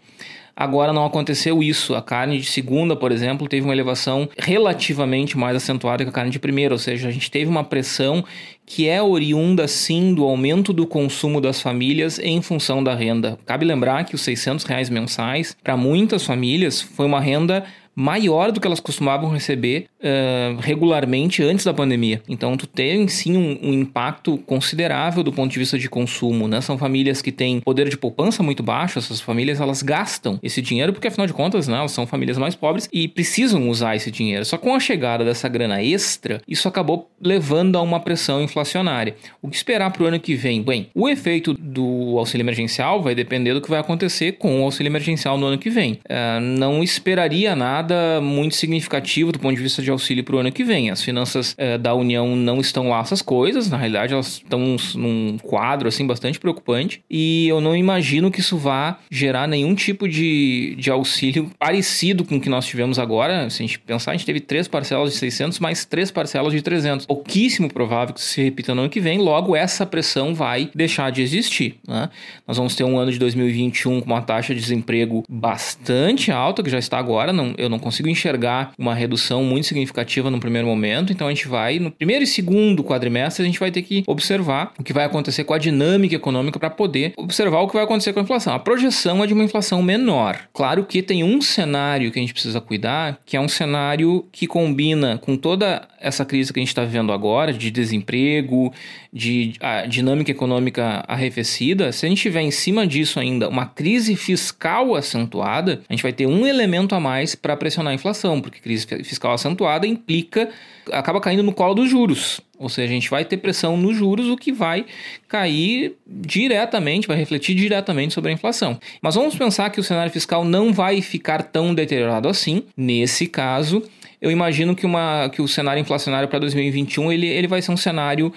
Agora 0.54 0.92
não 0.92 1.04
aconteceu 1.04 1.62
isso. 1.62 1.94
A 1.94 2.02
carne 2.02 2.38
de 2.38 2.47
segunda, 2.47 2.94
por 2.94 3.11
exemplo, 3.11 3.49
teve 3.49 3.64
uma 3.64 3.73
elevação 3.73 4.28
relativamente 4.38 5.37
mais 5.37 5.56
acentuada 5.56 6.04
que 6.04 6.11
a 6.11 6.12
carne 6.12 6.30
de 6.30 6.38
primeira, 6.38 6.75
ou 6.75 6.78
seja, 6.78 7.09
a 7.09 7.11
gente 7.11 7.30
teve 7.30 7.50
uma 7.50 7.64
pressão 7.64 8.25
que 8.64 8.88
é 8.88 9.02
oriunda 9.02 9.66
sim 9.66 10.14
do 10.14 10.25
aumento 10.25 10.73
do 10.73 10.87
consumo 10.87 11.40
das 11.40 11.61
famílias 11.61 12.18
em 12.18 12.40
função 12.40 12.82
da 12.82 12.94
renda. 12.94 13.38
Cabe 13.44 13.64
lembrar 13.64 14.04
que 14.04 14.14
os 14.14 14.23
600 14.23 14.64
reais 14.64 14.88
mensais, 14.88 15.56
para 15.62 15.76
muitas 15.76 16.25
famílias, 16.25 16.80
foi 16.80 17.06
uma 17.06 17.21
renda 17.21 17.64
maior 17.94 18.50
do 18.52 18.61
que 18.61 18.66
elas 18.66 18.80
costumavam 18.80 19.30
receber 19.30 19.87
uh, 20.00 20.61
regularmente 20.61 21.42
antes 21.42 21.64
da 21.64 21.75
pandemia. 21.75 22.22
Então, 22.28 22.56
tu 22.56 22.66
tem 22.66 23.06
sim 23.08 23.37
um, 23.37 23.58
um, 23.62 23.72
impacto 23.72 24.38
considerável 24.38 25.22
do 25.22 25.32
ponto 25.32 25.52
de 25.52 25.58
vista 25.58 25.78
de 25.78 25.88
consumo, 25.88 26.49
né? 26.49 26.61
São 26.61 26.78
famílias 26.78 27.20
que 27.20 27.32
têm 27.32 27.61
poder 27.61 27.88
de 27.88 27.96
poupança 27.96 28.42
muito 28.42 28.62
baixo, 28.62 28.99
essas 28.99 29.20
famílias 29.20 29.61
elas 29.61 29.82
gastam 29.82 30.38
esse 30.42 30.62
dinheiro 30.62 30.92
porque, 30.92 31.08
afinal 31.08 31.26
de 31.26 31.32
contas, 31.32 31.68
né, 31.68 31.76
elas 31.76 31.92
são 31.92 32.06
famílias 32.06 32.38
mais 32.38 32.54
pobres 32.54 32.88
e 32.92 33.08
precisam 33.08 33.68
usar 33.68 33.96
esse 33.96 34.11
dinheiro. 34.11 34.44
Só 34.44 34.56
com 34.56 34.75
a 34.75 34.80
chegada 34.80 35.25
dessa 35.25 35.49
grana 35.49 35.82
extra, 35.82 36.40
isso 36.49 36.68
acabou 36.68 37.11
levando 37.20 37.76
a 37.76 37.82
uma 37.82 38.00
pressão 38.00 38.42
inflacionária. 38.42 39.14
O 39.40 39.49
que 39.49 39.56
esperar 39.56 39.90
para 39.90 40.02
o 40.02 40.06
ano 40.06 40.18
que 40.18 40.34
vem? 40.34 40.62
Bem, 40.62 40.88
o 40.94 41.08
efeito 41.08 41.54
do 41.54 42.16
auxílio 42.18 42.42
emergencial 42.42 43.02
vai 43.02 43.14
depender 43.14 43.54
do 43.54 43.61
que 43.61 43.70
vai 43.70 43.80
acontecer 43.80 44.32
com 44.32 44.61
o 44.61 44.64
auxílio 44.64 44.90
emergencial 44.90 45.37
no 45.37 45.46
ano 45.46 45.58
que 45.58 45.70
vem. 45.70 45.94
Uh, 46.04 46.40
não 46.40 46.82
esperaria 46.82 47.54
nada 47.54 47.82
nada 47.83 48.21
muito 48.21 48.55
significativo 48.55 49.33
do 49.33 49.39
ponto 49.39 49.57
de 49.57 49.62
vista 49.62 49.83
de 49.83 49.91
auxílio 49.91 50.23
para 50.23 50.37
o 50.37 50.39
ano 50.39 50.53
que 50.53 50.62
vem. 50.62 50.91
As 50.91 51.03
finanças 51.03 51.55
é, 51.59 51.77
da 51.77 51.95
União 51.95 52.37
não 52.37 52.61
estão 52.61 52.89
lá 52.89 53.01
essas 53.01 53.21
coisas, 53.21 53.69
na 53.69 53.77
realidade 53.77 54.12
elas 54.12 54.35
estão 54.35 54.77
num 54.95 55.37
quadro 55.43 55.89
assim 55.89 56.07
bastante 56.07 56.39
preocupante 56.39 57.03
e 57.11 57.49
eu 57.49 57.61
não 57.61 57.77
imagino 57.77 58.31
que 58.31 58.41
isso 58.41 58.57
vá 58.57 58.99
gerar 59.11 59.49
nenhum 59.49 59.75
tipo 59.75 60.09
de, 60.09 60.77
de 60.79 60.91
auxílio 60.91 61.51
parecido 61.59 62.25
com 62.25 62.37
o 62.37 62.41
que 62.41 62.49
nós 62.49 62.65
tivemos 62.65 62.99
agora. 62.99 63.51
Se 63.51 63.62
a 63.62 63.67
gente 63.67 63.79
pensar, 63.81 64.12
a 64.12 64.15
gente 64.15 64.27
teve 64.27 64.41
três 64.41 64.69
parcelas 64.69 65.12
de 65.12 65.19
600 65.19 65.59
mais 65.59 65.85
três 65.85 66.11
parcelas 66.11 66.53
de 66.53 66.62
300. 66.62 67.07
Pouquíssimo 67.07 67.69
provável 67.69 68.15
que 68.15 68.21
isso 68.21 68.29
se 68.29 68.43
repita 68.43 68.75
no 68.75 68.83
ano 68.83 68.91
que 68.91 69.01
vem, 69.01 69.19
logo 69.19 69.57
essa 69.57 69.85
pressão 69.85 70.35
vai 70.35 70.71
deixar 70.75 71.11
de 71.11 71.23
existir. 71.23 71.77
Né? 71.87 72.09
Nós 72.47 72.57
vamos 72.57 72.77
ter 72.77 72.85
um 72.85 72.99
ano 72.99 73.11
de 73.11 73.19
2021 73.19 74.01
com 74.01 74.07
uma 74.07 74.23
taxa 74.23 74.55
de 74.55 74.61
desemprego 74.61 75.25
bastante 75.29 76.31
alta, 76.31 76.62
que 76.62 76.71
já 76.71 76.79
está 76.79 76.99
agora, 76.99 77.33
não, 77.33 77.55
eu 77.59 77.69
não 77.73 77.79
consigo 77.79 78.09
enxergar 78.09 78.73
uma 78.79 78.95
redução 78.95 79.43
muito 79.43 79.67
significativa 79.67 80.31
no 80.31 80.38
primeiro 80.38 80.69
momento. 80.69 81.12
Então 81.12 81.26
a 81.26 81.31
gente 81.31 81.49
vai, 81.49 81.79
no 81.79 81.91
primeiro 81.91 82.23
e 82.23 82.26
segundo 82.26 82.85
quadrimestre, 82.85 83.43
a 83.43 83.47
gente 83.47 83.59
vai 83.59 83.71
ter 83.71 83.83
que 83.83 84.05
observar 84.07 84.73
o 84.79 84.85
que 84.85 84.93
vai 84.93 85.05
acontecer 85.05 85.45
com 85.45 85.55
a 85.55 85.59
dinâmica 85.59 86.14
econômica 86.14 86.59
para 86.59 86.71
poder 86.71 87.14
observar 87.17 87.61
o 87.61 87.69
que 87.69 87.75
vai 87.75 87.85
acontecer 87.85 88.12
com 88.12 88.21
a 88.21 88.23
inflação. 88.23 88.55
A 88.55 88.59
projeção 88.59 89.23
é 89.25 89.26
de 89.26 89.35
uma 89.35 89.45
inflação 89.45 89.83
menor. 89.83 90.38
Claro 90.52 90.85
que 90.85 91.02
tem 91.02 91.25
um 91.25 91.41
cenário 91.41 92.11
que 92.12 92.19
a 92.19 92.23
gente 92.23 92.33
precisa 92.33 92.61
cuidar, 92.61 93.19
que 93.25 93.37
é 93.37 93.41
um 93.41 93.49
cenário 93.49 94.26
que 94.31 94.47
combina 94.47 95.19
com 95.19 95.37
toda 95.37 95.83
essa 96.02 96.25
crise 96.25 96.52
que 96.52 96.59
a 96.59 96.62
gente 96.62 96.68
está 96.68 96.85
vivendo 96.85 97.12
agora, 97.12 97.52
de 97.52 97.71
desemprego, 97.71 98.73
de 99.12 99.54
dinâmica 99.88 100.30
econômica 100.30 101.04
arrefecida. 101.06 101.92
Se 101.92 102.04
a 102.04 102.09
gente 102.09 102.21
tiver 102.21 102.42
em 102.42 102.50
cima 102.50 102.87
disso 102.87 103.21
ainda 103.21 103.49
uma 103.49 103.66
crise 103.66 104.16
fiscal 104.16 104.94
acentuada, 104.94 105.82
a 105.88 105.92
gente 105.92 106.02
vai 106.02 106.12
ter 106.12 106.26
um 106.26 106.47
elemento 106.47 106.94
a 106.94 107.00
mais 107.00 107.35
para 107.35 107.56
pressionar 107.56 107.92
a 107.92 107.94
inflação, 107.94 108.40
porque 108.40 108.61
crise 108.61 108.87
fiscal 109.04 109.32
acentuada 109.32 109.87
implica, 109.87 110.49
acaba 110.90 111.21
caindo 111.21 111.42
no 111.42 111.52
colo 111.52 111.75
dos 111.75 111.88
juros. 111.88 112.40
Ou 112.59 112.68
seja, 112.68 112.92
a 112.92 112.94
gente 112.94 113.11
vai 113.11 113.25
ter 113.25 113.38
pressão 113.38 113.76
nos 113.76 113.97
juros, 113.97 114.28
o 114.28 114.37
que 114.37 114.52
vai 114.52 114.87
cair 115.26 115.97
diretamente, 116.06 117.09
vai 117.09 117.16
refletir 117.16 117.56
diretamente 117.56 118.14
sobre 118.14 118.30
a 118.30 118.35
inflação. 118.35 118.78
Mas 119.00 119.16
vamos 119.16 119.35
pensar 119.35 119.71
que 119.71 119.80
o 119.80 119.82
cenário 119.82 120.12
fiscal 120.12 120.44
não 120.44 120.73
vai 120.73 121.02
ficar 121.02 121.42
tão 121.42 121.75
deteriorado 121.75 122.28
assim. 122.28 122.62
Nesse 122.76 123.26
caso, 123.26 123.82
eu 124.23 124.31
imagino 124.31 124.76
que, 124.76 124.87
uma, 124.87 125.29
que 125.31 125.43
o 125.43 125.49
cenário 125.49 125.81
inflacionário 125.81 126.29
para 126.29 126.38
2021 126.38 127.11
ele, 127.11 127.26
ele 127.26 127.49
vai 127.49 127.61
ser 127.61 127.73
um 127.73 127.76
cenário 127.76 128.33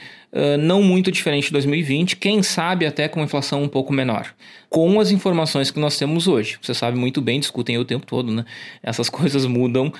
não 0.60 0.82
muito 0.82 1.12
diferente 1.12 1.46
de 1.46 1.52
2020, 1.54 2.18
quem 2.18 2.44
sabe 2.44 2.86
até 2.86 3.08
com 3.08 3.24
inflação 3.24 3.64
um 3.64 3.68
pouco 3.68 3.94
menor. 3.94 4.34
Com 4.70 5.00
as 5.00 5.12
informações 5.12 5.72
que 5.72 5.80
nós 5.80 5.98
temos 5.98 6.28
hoje. 6.28 6.58
Você 6.62 6.74
sabe 6.74 6.98
muito 6.98 7.22
bem, 7.22 7.40
discutem 7.40 7.78
o 7.78 7.86
tempo 7.86 8.06
todo, 8.06 8.32
né? 8.32 8.44
Essas 8.84 9.08
coisas 9.10 9.46
mudam 9.46 9.92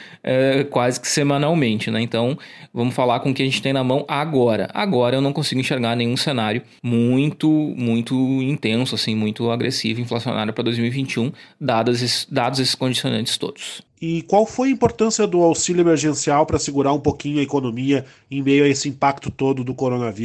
quase 0.70 1.00
que 1.00 1.08
semanalmente, 1.08 1.90
né? 1.90 2.02
Então, 2.02 2.38
vamos 2.74 2.94
falar 2.94 3.20
com 3.22 3.30
o 3.30 3.34
que 3.34 3.42
a 3.42 3.46
gente 3.46 3.62
tem 3.62 3.72
na 3.72 3.84
mão 3.84 4.04
agora. 4.08 4.70
Agora 4.74 5.16
eu 5.16 5.22
não 5.22 5.32
consigo 5.32 5.62
enxergar 5.62 5.96
nenhum 5.96 6.18
cenário 6.18 6.62
muito, 6.84 7.50
muito 7.50 8.16
intenso, 8.42 8.96
assim, 8.96 9.16
muito 9.16 9.50
agressivo, 9.50 10.02
inflacionário 10.02 10.52
para 10.54 10.64
2021, 10.66 11.32
dados, 11.60 12.28
dados 12.30 12.60
esses 12.60 12.76
condicionantes 12.76 13.38
todos. 13.38 13.84
E 14.02 14.22
qual 14.24 14.46
foi 14.46 14.68
a 14.68 14.72
importância 14.72 15.26
do 15.26 15.42
auxílio 15.42 15.82
emergencial 15.82 16.46
para 16.46 16.60
segurar 16.60 16.94
um 16.94 17.00
pouquinho 17.00 17.40
a 17.40 17.44
economia 17.44 18.06
em 18.30 18.42
meio 18.44 18.66
a 18.66 18.68
esse 18.68 18.90
impacto 18.90 19.32
todo 19.32 19.64
do 19.64 19.74
coronavírus? 19.74 20.25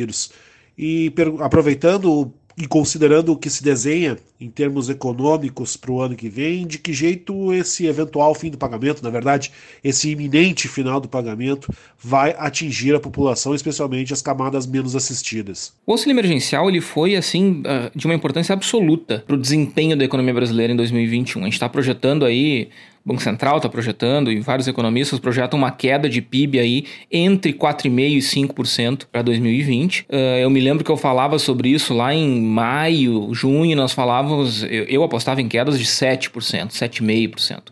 E 0.79 1.13
aproveitando 1.41 2.33
e 2.61 2.67
considerando 2.67 3.33
o 3.33 3.37
que 3.37 3.49
se 3.49 3.63
desenha 3.63 4.19
em 4.39 4.51
termos 4.51 4.91
econômicos 4.91 5.79
para 5.79 5.91
o 5.91 6.01
ano 6.01 6.15
que 6.15 6.29
vem, 6.29 6.67
de 6.67 6.79
que 6.79 6.93
jeito 6.93 7.55
esse 7.55 7.87
eventual 7.87 8.35
fim 8.35 8.51
do 8.51 8.59
pagamento, 8.59 9.03
na 9.03 9.09
verdade, 9.09 9.51
esse 9.83 10.11
iminente 10.11 10.69
final 10.69 11.01
do 11.01 11.09
pagamento, 11.09 11.73
vai 11.99 12.35
atingir 12.39 12.95
a 12.95 13.01
população, 13.01 13.55
especialmente 13.55 14.13
as 14.13 14.21
camadas 14.21 14.67
menos 14.67 14.95
assistidas? 14.95 15.73
O 15.87 15.93
auxílio 15.93 16.13
emergencial 16.13 16.69
ele 16.69 16.83
foi 16.83 17.17
assim 17.17 17.63
ah, 17.67 17.91
de 17.95 18.07
uma 18.07 18.15
importância 18.15 18.53
absoluta 18.53 19.25
para 19.27 19.37
o 19.37 19.39
desempenho 19.39 19.97
da 19.97 20.05
economia 20.05 20.35
brasileira 20.35 20.73
em 20.73 20.77
2021. 20.77 21.41
A 21.41 21.45
gente 21.45 21.55
está 21.55 21.69
projetando 21.69 22.27
aí 22.27 22.69
Banco 23.05 23.23
Central 23.23 23.57
está 23.57 23.69
projetando 23.69 24.31
e 24.31 24.41
vários 24.41 24.69
economistas 24.69 25.19
projetam 25.19 25.59
uma 25.59 25.71
queda 25.71 26.09
de 26.09 26.21
PIB 26.21 26.59
aí 26.59 26.85
entre 27.11 27.53
4,5% 27.53 28.11
e 28.11 28.19
5% 28.19 29.07
para 29.11 29.23
2020. 29.23 30.01
Uh, 30.03 30.15
eu 30.41 30.51
me 30.51 30.61
lembro 30.61 30.85
que 30.85 30.91
eu 30.91 30.97
falava 30.97 31.39
sobre 31.39 31.71
isso 31.71 31.95
lá 31.95 32.15
em 32.15 32.41
maio, 32.43 33.33
junho, 33.33 33.77
nós 33.77 33.93
falávamos, 33.93 34.63
eu, 34.65 34.85
eu 34.85 35.03
apostava 35.03 35.41
em 35.41 35.49
quedas 35.49 35.79
de 35.79 35.85
7%, 35.85 36.31
7,5% 36.69 37.63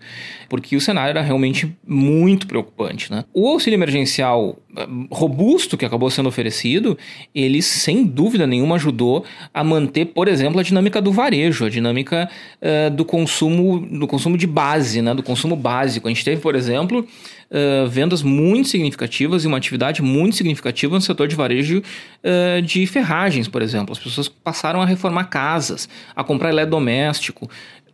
porque 0.48 0.76
o 0.76 0.80
cenário 0.80 1.10
era 1.10 1.20
realmente 1.20 1.76
muito 1.86 2.46
preocupante. 2.46 3.10
Né? 3.12 3.24
O 3.34 3.48
auxílio 3.48 3.76
emergencial 3.76 4.58
eh, 4.76 4.86
robusto 5.10 5.76
que 5.76 5.84
acabou 5.84 6.10
sendo 6.10 6.28
oferecido, 6.28 6.96
ele 7.34 7.60
sem 7.60 8.04
dúvida 8.04 8.46
nenhuma 8.46 8.76
ajudou 8.76 9.24
a 9.52 9.62
manter, 9.62 10.06
por 10.06 10.26
exemplo, 10.26 10.58
a 10.58 10.62
dinâmica 10.62 11.02
do 11.02 11.12
varejo, 11.12 11.66
a 11.66 11.68
dinâmica 11.68 12.28
uh, 12.62 12.90
do 12.90 13.04
consumo 13.04 13.80
do 13.80 14.06
consumo 14.06 14.38
de 14.38 14.46
base, 14.46 15.02
né? 15.02 15.14
do 15.14 15.22
consumo 15.22 15.54
básico. 15.54 16.08
A 16.08 16.10
gente 16.10 16.24
teve, 16.24 16.40
por 16.40 16.54
exemplo, 16.54 17.06
Uh, 17.50 17.88
vendas 17.88 18.22
muito 18.22 18.68
significativas 18.68 19.42
e 19.42 19.46
uma 19.46 19.56
atividade 19.56 20.02
muito 20.02 20.36
significativa 20.36 20.94
no 20.94 21.00
setor 21.00 21.26
de 21.26 21.34
varejo 21.34 21.78
uh, 21.78 22.60
de 22.60 22.86
ferragens, 22.86 23.48
por 23.48 23.62
exemplo. 23.62 23.90
As 23.90 23.98
pessoas 23.98 24.28
passaram 24.28 24.82
a 24.82 24.84
reformar 24.84 25.24
casas, 25.30 25.88
a 26.14 26.22
comprar 26.22 26.50
eletrodoméstico, 26.50 27.48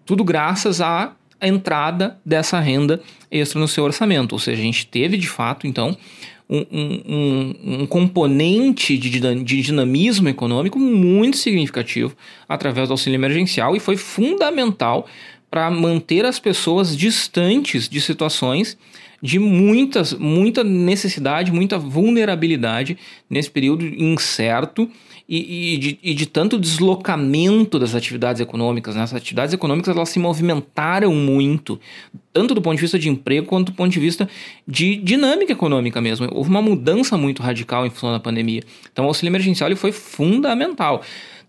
tudo 0.04 0.24
graças 0.24 0.80
a 0.80 1.12
a 1.40 1.48
entrada 1.48 2.18
dessa 2.24 2.58
renda 2.60 3.00
extra 3.30 3.60
no 3.60 3.68
seu 3.68 3.84
orçamento. 3.84 4.32
Ou 4.32 4.38
seja, 4.38 4.60
a 4.60 4.64
gente 4.64 4.86
teve 4.86 5.16
de 5.16 5.28
fato, 5.28 5.66
então, 5.66 5.96
um, 6.48 6.64
um, 6.70 7.54
um 7.82 7.86
componente 7.86 8.98
de, 8.98 9.10
dinamismo 9.62 10.28
econômico 10.28 10.78
muito 10.78 11.36
significativo 11.36 12.14
através 12.48 12.88
do 12.88 12.92
auxílio 12.92 13.16
emergencial 13.16 13.74
e 13.74 13.80
foi 13.80 13.96
fundamental 13.96 15.06
para 15.50 15.70
manter 15.70 16.24
as 16.24 16.38
pessoas 16.38 16.96
distantes 16.96 17.88
de 17.88 18.00
situações 18.00 18.76
de 19.22 19.38
muitas, 19.38 20.12
muita 20.12 20.62
necessidade, 20.62 21.50
muita 21.50 21.78
vulnerabilidade 21.78 22.98
nesse 23.30 23.50
período 23.50 23.86
incerto 23.86 24.90
e, 25.28 25.74
e, 25.74 25.78
de, 25.78 25.98
e 26.02 26.14
de 26.14 26.26
tanto 26.26 26.58
deslocamento 26.58 27.78
das 27.78 27.94
atividades 27.94 28.40
econômicas. 28.40 28.94
Né? 28.94 29.02
As 29.02 29.14
atividades 29.14 29.54
econômicas 29.54 29.94
elas 29.94 30.08
se 30.08 30.18
movimentaram 30.18 31.14
muito, 31.14 31.80
tanto 32.32 32.54
do 32.54 32.60
ponto 32.60 32.76
de 32.76 32.82
vista 32.82 32.98
de 32.98 33.08
emprego 33.08 33.46
quanto 33.46 33.72
do 33.72 33.76
ponto 33.76 33.90
de 33.90 34.00
vista 34.00 34.28
de 34.66 34.96
dinâmica 34.96 35.52
econômica 35.52 36.00
mesmo. 36.00 36.28
Houve 36.32 36.50
uma 36.50 36.62
mudança 36.62 37.16
muito 37.16 37.42
radical 37.42 37.86
em 37.86 37.90
função 37.90 38.12
da 38.12 38.20
pandemia. 38.20 38.62
Então, 38.92 39.06
o 39.06 39.08
auxílio 39.08 39.30
emergencial 39.30 39.68
ele 39.68 39.76
foi 39.76 39.92
fundamental 39.92 41.02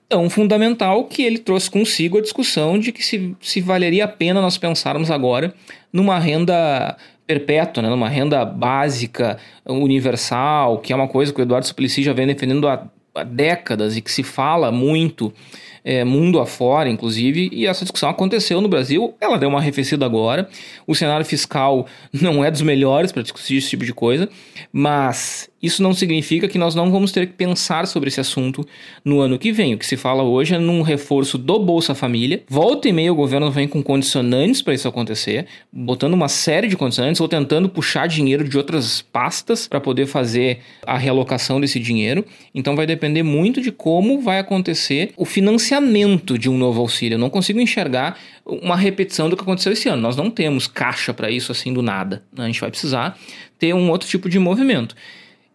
tão 0.07 0.29
fundamental 0.29 1.05
que 1.05 1.23
ele 1.23 1.39
trouxe 1.39 1.69
consigo 1.69 2.19
a 2.19 2.21
discussão 2.21 2.77
de 2.77 2.91
que 2.91 3.03
se, 3.03 3.35
se 3.41 3.59
valeria 3.59 4.05
a 4.05 4.07
pena 4.07 4.39
nós 4.39 4.55
pensarmos 4.55 5.09
agora 5.09 5.51
numa 5.91 6.19
renda 6.19 6.95
perpétua, 7.25 7.81
né, 7.81 7.89
numa 7.89 8.07
renda 8.07 8.45
básica, 8.45 9.37
universal, 9.65 10.77
que 10.79 10.93
é 10.93 10.95
uma 10.95 11.07
coisa 11.07 11.33
que 11.33 11.39
o 11.39 11.41
Eduardo 11.41 11.65
Suplicy 11.65 12.03
já 12.03 12.13
vem 12.13 12.27
defendendo 12.27 12.67
há 12.67 12.87
décadas 13.23 13.95
e 13.95 14.01
que 14.01 14.11
se 14.11 14.23
fala 14.23 14.71
muito 14.71 15.33
é, 15.83 16.03
mundo 16.03 16.39
afora, 16.39 16.89
inclusive, 16.89 17.49
e 17.53 17.67
essa 17.67 17.85
discussão 17.85 18.09
aconteceu 18.09 18.59
no 18.59 18.67
Brasil. 18.67 19.13
Ela 19.21 19.37
deu 19.37 19.47
uma 19.47 19.59
arrefecida 19.59 20.03
agora. 20.03 20.49
O 20.87 20.95
cenário 20.95 21.25
fiscal 21.25 21.85
não 22.11 22.43
é 22.43 22.49
dos 22.49 22.61
melhores 22.61 23.11
para 23.11 23.21
discutir 23.21 23.57
esse 23.57 23.69
tipo 23.69 23.85
de 23.85 23.93
coisa, 23.93 24.27
mas 24.73 25.47
isso 25.61 25.81
não 25.81 25.93
significa 25.93 26.47
que 26.47 26.57
nós 26.57 26.75
não 26.75 26.91
vamos 26.91 27.11
ter 27.11 27.25
que 27.27 27.33
pensar 27.33 27.87
sobre 27.87 28.09
esse 28.09 28.19
assunto 28.19 28.65
no 29.03 29.19
ano 29.19 29.39
que 29.39 29.51
vem. 29.51 29.73
O 29.73 29.77
que 29.77 29.85
se 29.85 29.97
fala 29.97 30.21
hoje 30.21 30.53
é 30.53 30.59
num 30.59 30.81
reforço 30.81 31.37
do 31.37 31.57
Bolsa 31.57 31.95
Família. 31.95 32.43
Volta 32.47 32.87
e 32.87 32.93
meia 32.93 33.11
o 33.11 33.15
governo 33.15 33.49
vem 33.49 33.67
com 33.67 33.81
condicionantes 33.81 34.61
para 34.61 34.73
isso 34.73 34.87
acontecer, 34.87 35.47
botando 35.71 36.13
uma 36.13 36.27
série 36.27 36.67
de 36.67 36.77
condicionantes 36.77 37.19
ou 37.19 37.27
tentando 37.27 37.69
puxar 37.69 38.07
dinheiro 38.07 38.47
de 38.47 38.57
outras 38.57 39.01
pastas 39.01 39.67
para 39.67 39.79
poder 39.79 40.05
fazer 40.05 40.59
a 40.85 40.97
realocação 40.97 41.59
desse 41.59 41.79
dinheiro. 41.79 42.25
Então 42.53 42.75
vai 42.75 42.85
depender 42.85 43.23
muito 43.23 43.61
de 43.61 43.71
como 43.71 44.21
vai 44.21 44.39
acontecer 44.39 45.13
o 45.17 45.25
financiamento 45.25 46.37
de 46.37 46.49
um 46.49 46.57
novo 46.57 46.81
auxílio. 46.81 47.15
Eu 47.15 47.19
não 47.19 47.29
consigo 47.29 47.59
enxergar 47.59 48.19
uma 48.45 48.75
repetição 48.75 49.29
do 49.29 49.35
que 49.35 49.41
aconteceu 49.41 49.71
esse 49.71 49.89
ano. 49.89 50.01
Nós 50.01 50.15
não 50.15 50.29
temos 50.29 50.67
caixa 50.67 51.13
para 51.13 51.31
isso 51.31 51.51
assim 51.51 51.73
do 51.73 51.81
nada. 51.81 52.23
A 52.37 52.45
gente 52.45 52.61
vai 52.61 52.69
precisar 52.69 53.17
ter 53.57 53.73
um 53.73 53.89
outro 53.89 54.07
tipo 54.07 54.29
de 54.29 54.37
movimento. 54.37 54.95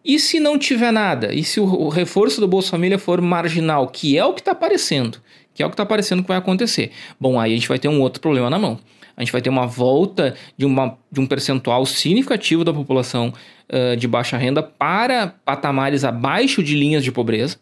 E 0.03 0.19
se 0.19 0.39
não 0.39 0.57
tiver 0.57 0.91
nada? 0.91 1.33
E 1.33 1.43
se 1.43 1.59
o, 1.59 1.87
reforço 1.89 2.41
do 2.41 2.47
Bolsa 2.47 2.71
Família 2.71 2.97
for 2.97 3.21
marginal, 3.21 3.87
que 3.87 4.17
é 4.17 4.25
o 4.25 4.33
que 4.33 4.41
está 4.41 4.51
aparecendo, 4.51 5.19
que 5.53 5.61
é 5.61 5.65
o 5.65 5.69
que 5.69 5.75
está 5.75 5.83
aparecendo 5.83 6.23
que 6.23 6.27
vai 6.27 6.37
acontecer? 6.37 6.91
Bom, 7.19 7.39
aí 7.39 7.53
a 7.53 7.55
gente 7.55 7.67
vai 7.67 7.77
ter 7.77 7.87
um 7.87 8.01
outro 8.01 8.19
problema 8.19 8.49
na 8.49 8.57
mão. 8.57 8.79
A 9.15 9.21
gente 9.21 9.31
vai 9.31 9.41
ter 9.41 9.49
uma 9.49 9.67
volta 9.67 10.35
de, 10.57 10.65
uma, 10.65 10.97
de 11.11 11.19
um 11.19 11.27
percentual 11.27 11.85
significativo 11.85 12.63
da 12.63 12.73
população 12.73 13.31
uh, 13.69 13.95
de 13.95 14.07
baixa 14.07 14.37
renda 14.37 14.63
para 14.63 15.35
patamares 15.45 16.03
abaixo 16.03 16.63
de 16.63 16.75
linhas 16.75 17.03
de 17.03 17.11
pobreza, 17.11 17.57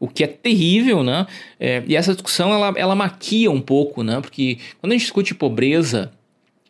o 0.00 0.08
que 0.08 0.24
é 0.24 0.26
terrível, 0.26 1.04
né? 1.04 1.26
É, 1.60 1.82
e 1.86 1.94
essa 1.94 2.12
discussão 2.12 2.52
ela, 2.52 2.74
ela 2.76 2.94
maquia 2.96 3.50
um 3.50 3.60
pouco, 3.60 4.02
né? 4.02 4.20
Porque 4.20 4.58
quando 4.80 4.90
a 4.90 4.94
gente 4.94 5.02
discute 5.02 5.34
pobreza 5.34 6.10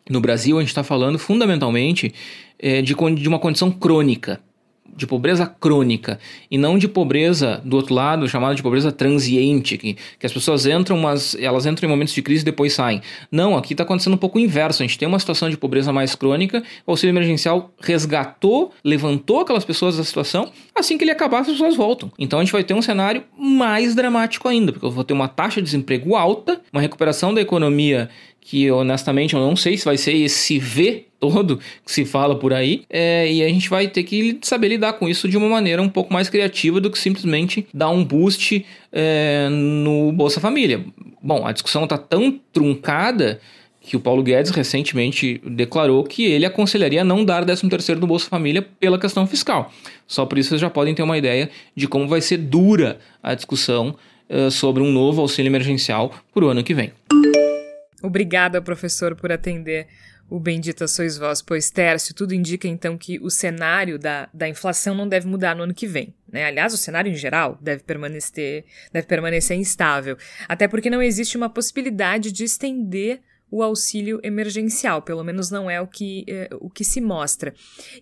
no 0.07 0.21
Brasil, 0.21 0.57
a 0.57 0.61
gente 0.61 0.69
está 0.69 0.83
falando 0.83 1.17
fundamentalmente 1.17 2.13
é, 2.59 2.81
de, 2.83 2.93
de 2.93 3.27
uma 3.27 3.39
condição 3.39 3.71
crônica 3.71 4.39
de 4.95 5.05
pobreza 5.05 5.45
crônica 5.45 6.19
e 6.49 6.57
não 6.57 6.77
de 6.77 6.87
pobreza 6.87 7.61
do 7.63 7.75
outro 7.75 7.93
lado, 7.93 8.27
chamada 8.27 8.55
de 8.55 8.63
pobreza 8.63 8.91
transiente, 8.91 9.77
que, 9.77 9.97
que 10.19 10.25
as 10.25 10.33
pessoas 10.33 10.65
entram, 10.65 10.97
mas 10.97 11.35
elas 11.35 11.65
entram 11.65 11.87
em 11.87 11.91
momentos 11.91 12.13
de 12.13 12.21
crise 12.21 12.41
e 12.41 12.45
depois 12.45 12.73
saem. 12.73 13.01
Não, 13.31 13.57
aqui 13.57 13.73
está 13.73 13.83
acontecendo 13.83 14.13
um 14.13 14.17
pouco 14.17 14.37
o 14.37 14.41
inverso. 14.41 14.81
A 14.81 14.85
gente 14.85 14.97
tem 14.97 15.07
uma 15.07 15.19
situação 15.19 15.49
de 15.49 15.57
pobreza 15.57 15.91
mais 15.91 16.15
crônica, 16.15 16.63
o 16.85 16.91
auxílio 16.91 17.11
emergencial 17.11 17.73
resgatou, 17.81 18.71
levantou 18.83 19.41
aquelas 19.41 19.65
pessoas 19.65 19.97
da 19.97 20.03
situação, 20.03 20.51
assim 20.73 20.97
que 20.97 21.03
ele 21.03 21.11
acabar, 21.11 21.39
as 21.39 21.47
pessoas 21.47 21.75
voltam. 21.75 22.11
Então 22.17 22.39
a 22.39 22.43
gente 22.43 22.51
vai 22.51 22.63
ter 22.63 22.73
um 22.73 22.81
cenário 22.81 23.23
mais 23.37 23.95
dramático 23.95 24.47
ainda, 24.47 24.71
porque 24.71 24.85
eu 24.85 24.91
vou 24.91 25.03
ter 25.03 25.13
uma 25.13 25.27
taxa 25.27 25.61
de 25.61 25.65
desemprego 25.65 26.15
alta, 26.15 26.61
uma 26.71 26.81
recuperação 26.81 27.33
da 27.33 27.41
economia 27.41 28.09
que 28.45 28.69
honestamente 28.69 29.33
eu 29.33 29.39
não 29.39 29.55
sei 29.55 29.75
se 29.75 29.83
vai 29.83 29.97
ser 29.97 30.13
esse 30.13 30.59
V 30.59 31.07
todo 31.31 31.59
que 31.85 31.91
se 31.91 32.05
fala 32.05 32.35
por 32.35 32.53
aí, 32.53 32.83
é, 32.89 33.31
e 33.31 33.43
a 33.43 33.49
gente 33.49 33.69
vai 33.69 33.87
ter 33.87 34.03
que 34.03 34.37
saber 34.41 34.69
lidar 34.69 34.93
com 34.93 35.07
isso 35.07 35.27
de 35.27 35.37
uma 35.37 35.49
maneira 35.49 35.81
um 35.81 35.89
pouco 35.89 36.13
mais 36.13 36.29
criativa 36.29 36.79
do 36.79 36.89
que 36.89 36.99
simplesmente 36.99 37.67
dar 37.73 37.89
um 37.89 38.03
boost 38.03 38.65
é, 38.91 39.47
no 39.49 40.11
Bolsa 40.11 40.39
Família. 40.39 40.83
Bom, 41.21 41.45
a 41.45 41.51
discussão 41.51 41.83
está 41.83 41.97
tão 41.97 42.39
truncada 42.53 43.39
que 43.85 43.95
o 43.95 43.99
Paulo 43.99 44.23
Guedes 44.23 44.51
recentemente 44.51 45.39
declarou 45.45 46.03
que 46.03 46.25
ele 46.25 46.45
aconselharia 46.45 47.03
não 47.03 47.23
dar 47.23 47.45
13 47.45 47.69
terceiro 47.69 48.01
no 48.01 48.07
Bolsa 48.07 48.27
Família 48.27 48.61
pela 48.79 48.99
questão 48.99 49.27
fiscal. 49.27 49.71
Só 50.07 50.25
por 50.25 50.37
isso 50.37 50.49
vocês 50.49 50.61
já 50.61 50.69
podem 50.69 50.95
ter 50.95 51.03
uma 51.03 51.17
ideia 51.17 51.49
de 51.75 51.87
como 51.87 52.07
vai 52.07 52.19
ser 52.19 52.37
dura 52.37 52.97
a 53.21 53.35
discussão 53.35 53.95
uh, 54.29 54.49
sobre 54.49 54.81
um 54.81 54.91
novo 54.91 55.21
auxílio 55.21 55.49
emergencial 55.49 56.11
para 56.33 56.45
o 56.45 56.47
ano 56.49 56.63
que 56.63 56.73
vem. 56.73 56.91
Obrigada, 58.01 58.61
professor, 58.61 59.15
por 59.15 59.31
atender 59.31 59.87
o 60.29 60.39
Bendita 60.39 60.87
Sois 60.87 61.17
Vós, 61.17 61.41
pois, 61.41 61.69
Tércio, 61.69 62.15
tudo 62.15 62.33
indica 62.33 62.67
então 62.67 62.97
que 62.97 63.19
o 63.19 63.29
cenário 63.29 63.99
da, 63.99 64.27
da 64.33 64.49
inflação 64.49 64.95
não 64.95 65.07
deve 65.07 65.27
mudar 65.27 65.55
no 65.55 65.63
ano 65.63 65.73
que 65.73 65.85
vem. 65.85 66.13
Né? 66.31 66.45
Aliás, 66.45 66.73
o 66.73 66.77
cenário 66.77 67.11
em 67.11 67.15
geral 67.15 67.57
deve 67.61 67.83
permanecer, 67.83 68.65
deve 68.91 69.07
permanecer 69.07 69.55
instável, 69.57 70.17
até 70.47 70.67
porque 70.67 70.89
não 70.89 71.01
existe 71.01 71.37
uma 71.37 71.49
possibilidade 71.49 72.31
de 72.31 72.43
estender 72.43 73.21
o 73.51 73.61
auxílio 73.61 74.19
emergencial, 74.23 75.01
pelo 75.01 75.23
menos 75.23 75.51
não 75.51 75.69
é 75.69 75.79
o 75.79 75.87
que, 75.87 76.25
é, 76.27 76.49
o 76.59 76.69
que 76.69 76.83
se 76.83 76.99
mostra. 76.99 77.53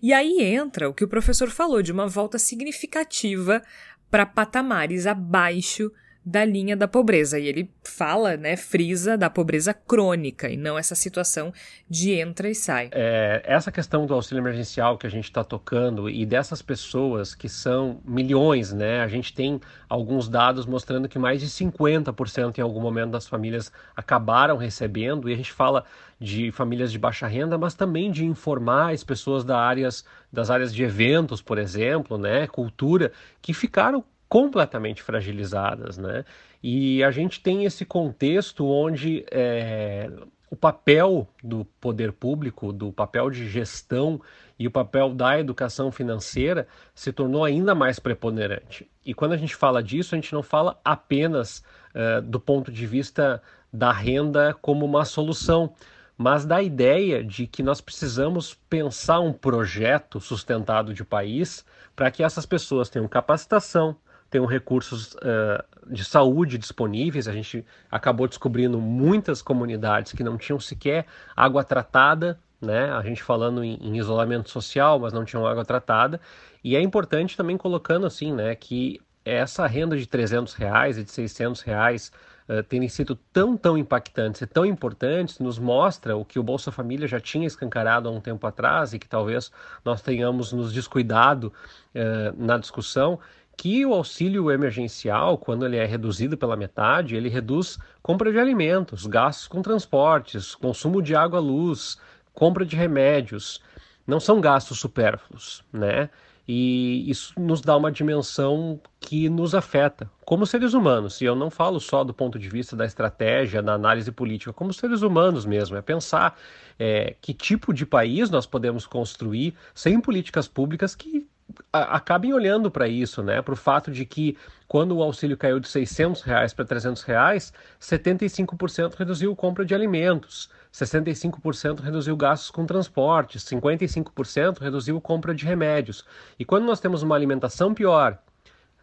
E 0.02 0.12
aí 0.12 0.42
entra 0.42 0.88
o 0.88 0.94
que 0.94 1.04
o 1.04 1.08
professor 1.08 1.50
falou 1.50 1.82
de 1.82 1.92
uma 1.92 2.08
volta 2.08 2.38
significativa 2.38 3.62
para 4.10 4.24
patamares 4.24 5.06
abaixo 5.06 5.92
da 6.24 6.44
linha 6.44 6.76
da 6.76 6.88
pobreza. 6.88 7.38
E 7.38 7.46
ele 7.46 7.70
fala, 7.82 8.36
né, 8.36 8.56
frisa 8.56 9.16
da 9.16 9.28
pobreza 9.28 9.74
crônica 9.74 10.48
e 10.48 10.56
não 10.56 10.78
essa 10.78 10.94
situação 10.94 11.52
de 11.88 12.12
entra 12.12 12.48
e 12.48 12.54
sai. 12.54 12.88
É, 12.92 13.42
essa 13.44 13.70
questão 13.70 14.06
do 14.06 14.14
auxílio 14.14 14.40
emergencial 14.40 14.96
que 14.96 15.06
a 15.06 15.10
gente 15.10 15.24
está 15.24 15.44
tocando 15.44 16.08
e 16.08 16.24
dessas 16.24 16.62
pessoas 16.62 17.34
que 17.34 17.48
são 17.48 18.00
milhões, 18.04 18.72
né? 18.72 19.00
A 19.00 19.08
gente 19.08 19.34
tem 19.34 19.60
alguns 19.88 20.28
dados 20.28 20.64
mostrando 20.64 21.08
que 21.08 21.18
mais 21.18 21.40
de 21.40 21.48
50% 21.48 22.58
em 22.58 22.62
algum 22.62 22.80
momento 22.80 23.10
das 23.10 23.26
famílias 23.26 23.70
acabaram 23.94 24.56
recebendo, 24.56 25.28
e 25.28 25.34
a 25.34 25.36
gente 25.36 25.52
fala 25.52 25.84
de 26.18 26.50
famílias 26.52 26.90
de 26.90 26.98
baixa 26.98 27.26
renda, 27.26 27.58
mas 27.58 27.74
também 27.74 28.10
de 28.10 28.24
informais, 28.24 29.04
pessoas 29.04 29.44
da 29.44 29.58
áreas, 29.58 30.04
das 30.32 30.48
áreas 30.50 30.74
de 30.74 30.82
eventos, 30.82 31.42
por 31.42 31.58
exemplo, 31.58 32.16
né, 32.16 32.46
cultura, 32.46 33.12
que 33.42 33.52
ficaram 33.52 34.02
completamente 34.28 35.02
fragilizadas, 35.02 35.98
né? 35.98 36.24
E 36.62 37.04
a 37.04 37.10
gente 37.10 37.40
tem 37.40 37.64
esse 37.64 37.84
contexto 37.84 38.66
onde 38.66 39.24
é, 39.30 40.10
o 40.50 40.56
papel 40.56 41.28
do 41.42 41.64
poder 41.80 42.12
público, 42.12 42.72
do 42.72 42.92
papel 42.92 43.28
de 43.28 43.48
gestão 43.48 44.20
e 44.58 44.66
o 44.66 44.70
papel 44.70 45.12
da 45.12 45.38
educação 45.38 45.90
financeira 45.90 46.66
se 46.94 47.12
tornou 47.12 47.44
ainda 47.44 47.74
mais 47.74 47.98
preponderante. 47.98 48.88
E 49.04 49.12
quando 49.12 49.32
a 49.32 49.36
gente 49.36 49.54
fala 49.54 49.82
disso, 49.82 50.14
a 50.14 50.16
gente 50.16 50.32
não 50.32 50.42
fala 50.42 50.78
apenas 50.84 51.62
uh, 51.94 52.22
do 52.22 52.38
ponto 52.38 52.70
de 52.70 52.86
vista 52.86 53.42
da 53.72 53.92
renda 53.92 54.54
como 54.62 54.86
uma 54.86 55.04
solução, 55.04 55.74
mas 56.16 56.46
da 56.46 56.62
ideia 56.62 57.24
de 57.24 57.46
que 57.48 57.62
nós 57.62 57.80
precisamos 57.80 58.54
pensar 58.70 59.18
um 59.18 59.32
projeto 59.32 60.20
sustentado 60.20 60.94
de 60.94 61.04
país 61.04 61.64
para 61.96 62.10
que 62.10 62.22
essas 62.22 62.46
pessoas 62.46 62.88
tenham 62.88 63.08
capacitação, 63.08 63.96
tenham 64.34 64.46
recursos 64.46 65.14
uh, 65.14 65.62
de 65.86 66.04
saúde 66.04 66.58
disponíveis. 66.58 67.28
A 67.28 67.32
gente 67.32 67.64
acabou 67.88 68.26
descobrindo 68.26 68.80
muitas 68.80 69.40
comunidades 69.40 70.10
que 70.12 70.24
não 70.24 70.36
tinham 70.36 70.58
sequer 70.58 71.06
água 71.36 71.62
tratada, 71.62 72.36
né? 72.60 72.90
A 72.90 73.00
gente 73.02 73.22
falando 73.22 73.62
em, 73.62 73.76
em 73.76 73.96
isolamento 73.96 74.50
social, 74.50 74.98
mas 74.98 75.12
não 75.12 75.24
tinham 75.24 75.46
água 75.46 75.64
tratada. 75.64 76.20
E 76.64 76.74
é 76.74 76.80
importante 76.80 77.36
também 77.36 77.56
colocando 77.56 78.06
assim, 78.06 78.32
né, 78.32 78.56
que 78.56 79.00
essa 79.24 79.68
renda 79.68 79.96
de 79.96 80.06
300 80.06 80.52
reais 80.54 80.98
e 80.98 81.04
de 81.04 81.12
600 81.12 81.60
reais 81.60 82.10
uh, 82.48 82.62
terem 82.64 82.88
sido 82.88 83.14
tão, 83.32 83.56
tão 83.56 83.78
impactantes 83.78 84.42
e 84.42 84.46
tão 84.48 84.66
importantes, 84.66 85.38
nos 85.38 85.60
mostra 85.60 86.16
o 86.16 86.24
que 86.24 86.40
o 86.40 86.42
Bolsa 86.42 86.72
Família 86.72 87.06
já 87.06 87.20
tinha 87.20 87.46
escancarado 87.46 88.08
há 88.08 88.12
um 88.12 88.20
tempo 88.20 88.44
atrás 88.48 88.92
e 88.92 88.98
que 88.98 89.08
talvez 89.08 89.52
nós 89.84 90.02
tenhamos 90.02 90.52
nos 90.52 90.72
descuidado 90.72 91.52
uh, 91.94 92.34
na 92.36 92.58
discussão, 92.58 93.20
que 93.56 93.84
o 93.86 93.94
auxílio 93.94 94.50
emergencial, 94.50 95.38
quando 95.38 95.64
ele 95.64 95.76
é 95.76 95.84
reduzido 95.84 96.36
pela 96.36 96.56
metade, 96.56 97.16
ele 97.16 97.28
reduz 97.28 97.78
compra 98.02 98.30
de 98.30 98.38
alimentos, 98.38 99.06
gastos 99.06 99.46
com 99.46 99.62
transportes, 99.62 100.54
consumo 100.54 101.00
de 101.00 101.14
água, 101.14 101.40
luz, 101.40 101.98
compra 102.32 102.64
de 102.64 102.76
remédios. 102.76 103.60
Não 104.06 104.20
são 104.20 104.40
gastos 104.40 104.78
supérfluos, 104.78 105.64
né? 105.72 106.10
E 106.46 107.08
isso 107.10 107.32
nos 107.40 107.62
dá 107.62 107.74
uma 107.74 107.90
dimensão 107.90 108.78
que 109.00 109.30
nos 109.30 109.54
afeta 109.54 110.10
como 110.26 110.44
seres 110.44 110.74
humanos. 110.74 111.22
E 111.22 111.24
eu 111.24 111.34
não 111.34 111.50
falo 111.50 111.80
só 111.80 112.04
do 112.04 112.12
ponto 112.12 112.38
de 112.38 112.50
vista 112.50 112.76
da 112.76 112.84
estratégia, 112.84 113.62
da 113.62 113.72
análise 113.72 114.12
política, 114.12 114.52
como 114.52 114.72
seres 114.72 115.00
humanos 115.00 115.46
mesmo. 115.46 115.76
É 115.76 115.80
pensar 115.80 116.38
é, 116.78 117.16
que 117.20 117.32
tipo 117.32 117.72
de 117.72 117.86
país 117.86 118.28
nós 118.28 118.44
podemos 118.44 118.86
construir 118.86 119.54
sem 119.74 119.98
políticas 120.00 120.46
públicas 120.46 120.94
que 120.94 121.26
acabem 121.72 122.32
olhando 122.32 122.70
para 122.70 122.88
isso, 122.88 123.22
né? 123.22 123.40
Para 123.42 123.54
o 123.54 123.56
fato 123.56 123.90
de 123.90 124.04
que 124.04 124.36
quando 124.68 124.96
o 124.96 125.02
auxílio 125.02 125.36
caiu 125.36 125.60
de 125.60 125.68
600 125.68 126.22
reais 126.22 126.52
para 126.52 126.64
300 126.64 127.02
reais, 127.02 127.52
75% 127.80 128.94
reduziu 128.94 129.34
compra 129.36 129.64
de 129.64 129.74
alimentos, 129.74 130.48
65% 130.72 131.80
reduziu 131.80 132.16
gastos 132.16 132.50
com 132.50 132.66
transporte, 132.66 133.38
55% 133.38 134.58
reduziu 134.58 135.00
compra 135.00 135.34
de 135.34 135.44
remédios. 135.44 136.04
E 136.38 136.44
quando 136.44 136.64
nós 136.64 136.80
temos 136.80 137.02
uma 137.02 137.14
alimentação 137.14 137.72
pior, 137.72 138.18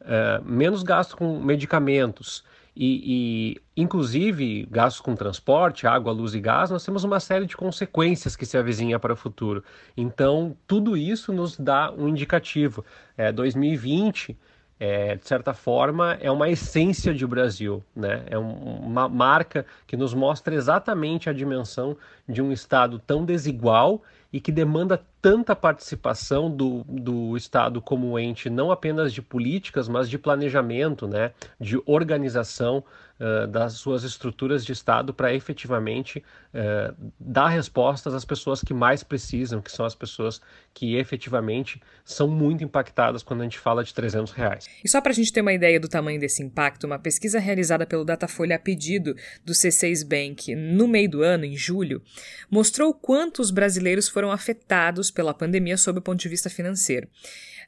uh, 0.02 0.44
menos 0.44 0.84
gasto 0.84 1.18
com 1.18 1.40
medicamentos, 1.40 2.44
e, 2.76 3.58
e, 3.76 3.82
inclusive 3.82 4.66
gastos 4.72 5.02
com 5.02 5.16
transporte, 5.16 5.86
água, 5.86 6.12
luz 6.12 6.34
e 6.34 6.40
gás, 6.40 6.70
nós 6.70 6.86
temos 6.86 7.04
uma 7.04 7.20
série 7.20 7.46
de 7.46 7.58
consequências 7.58 8.36
que 8.36 8.46
se 8.46 8.58
avizinha 8.58 8.98
para 8.98 9.14
o 9.14 9.16
futuro. 9.16 9.64
Então, 9.96 10.56
tudo 10.66 10.96
isso 10.96 11.34
nos 11.34 11.58
dá 11.58 11.92
um 11.92 12.08
indicativo. 12.08 12.86
É, 13.18 13.32
2020, 13.32 14.38
é, 14.80 15.16
de 15.16 15.28
certa 15.28 15.54
forma, 15.54 16.18
é 16.22 16.32
uma 16.32 16.50
essência 16.50 17.14
de 17.14 17.28
Brasil, 17.28 17.84
né? 17.96 18.24
é 18.28 18.40
um, 18.40 18.54
uma 18.80 19.08
marca 19.10 19.66
que 19.86 19.98
nos 19.98 20.14
mostra 20.14 20.56
exatamente 20.56 21.30
a 21.30 21.34
dimensão 21.34 21.98
de 22.28 22.42
um 22.42 22.52
Estado 22.52 22.98
tão 23.00 23.26
desigual 23.26 24.02
e 24.32 24.40
que 24.40 24.52
demanda 24.52 25.02
tanta 25.22 25.56
participação 25.56 26.50
do, 26.50 26.84
do 26.88 27.38
Estado 27.38 27.80
como 27.80 28.18
ente, 28.18 28.50
não 28.50 28.72
apenas 28.72 29.14
de 29.14 29.22
políticas, 29.22 29.88
mas 29.88 30.10
de 30.10 30.18
planejamento, 30.18 31.08
né, 31.08 31.32
de 31.60 31.80
organização 31.86 32.84
uh, 33.20 33.46
das 33.48 33.74
suas 33.74 34.04
estruturas 34.04 34.66
de 34.66 34.72
Estado 34.72 35.14
para 35.14 35.34
efetivamente 35.34 36.24
uh, 36.54 37.12
dar 37.20 37.50
respostas 37.50 38.16
às 38.16 38.26
pessoas 38.26 38.62
que 38.62 38.74
mais 38.74 39.04
precisam, 39.04 39.62
que 39.62 39.72
são 39.72 39.86
as 39.86 39.94
pessoas 39.94 40.42
que 40.74 40.96
efetivamente 40.96 41.80
são 42.04 42.28
muito 42.28 42.64
impactadas 42.64 43.22
quando 43.22 43.42
a 43.42 43.44
gente 43.44 43.60
fala 43.60 43.84
de 43.84 43.94
300 43.94 44.32
reais. 44.32 44.68
E 44.84 44.90
só 44.90 45.00
para 45.02 45.12
a 45.12 45.16
gente 45.16 45.32
ter 45.32 45.42
uma 45.42 45.54
ideia 45.54 45.80
do 45.80 45.88
tamanho 45.88 46.20
desse 46.20 46.42
impacto, 46.42 46.86
uma 46.86 46.98
pesquisa 46.98 47.38
realizada 47.38 47.86
pelo 47.86 48.04
Datafolha 48.04 48.56
a 48.56 48.60
pedido 48.60 49.16
do 49.46 49.54
C6 49.54 50.04
Bank 50.04 50.56
no 50.56 50.88
meio 50.88 51.10
do 51.10 51.22
ano, 51.22 51.46
em 51.46 51.56
julho, 51.56 52.02
mostrou 52.50 52.92
quantos 52.92 53.52
brasileiros 53.52 54.10
foram 54.10 54.21
afetados 54.30 55.10
pela 55.10 55.34
pandemia 55.34 55.78
sob 55.78 56.00
o 56.00 56.02
ponto 56.02 56.20
de 56.20 56.28
vista 56.28 56.50
financeiro. 56.50 57.08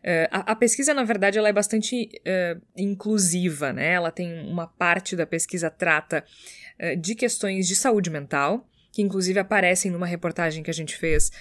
Uh, 0.03 0.27
a, 0.29 0.51
a, 0.51 0.55
pesquisa, 0.55 0.93
na 0.93 1.05
verdade, 1.05 1.39
ela 1.39 1.47
é 1.47 1.53
bastante 1.53 2.09
uh, 2.27 2.61
inclusiva, 2.75 3.71
né? 3.71 3.93
Ela 3.93 4.11
tem 4.11 4.45
uma 4.45 4.67
parte 4.67 5.15
da 5.15 5.25
pesquisa 5.25 5.69
trata 5.69 6.25
uh, 6.77 6.97
de 6.97 7.15
questões 7.15 7.69
de 7.69 7.75
saúde 7.75 8.09
mental, 8.09 8.67
que 8.91 9.01
inclusive 9.01 9.39
aparecem 9.39 9.89
numa 9.89 10.05
reportagem 10.05 10.61
que 10.61 10.69
a 10.69 10.73
gente 10.73 10.95
fez 10.95 11.31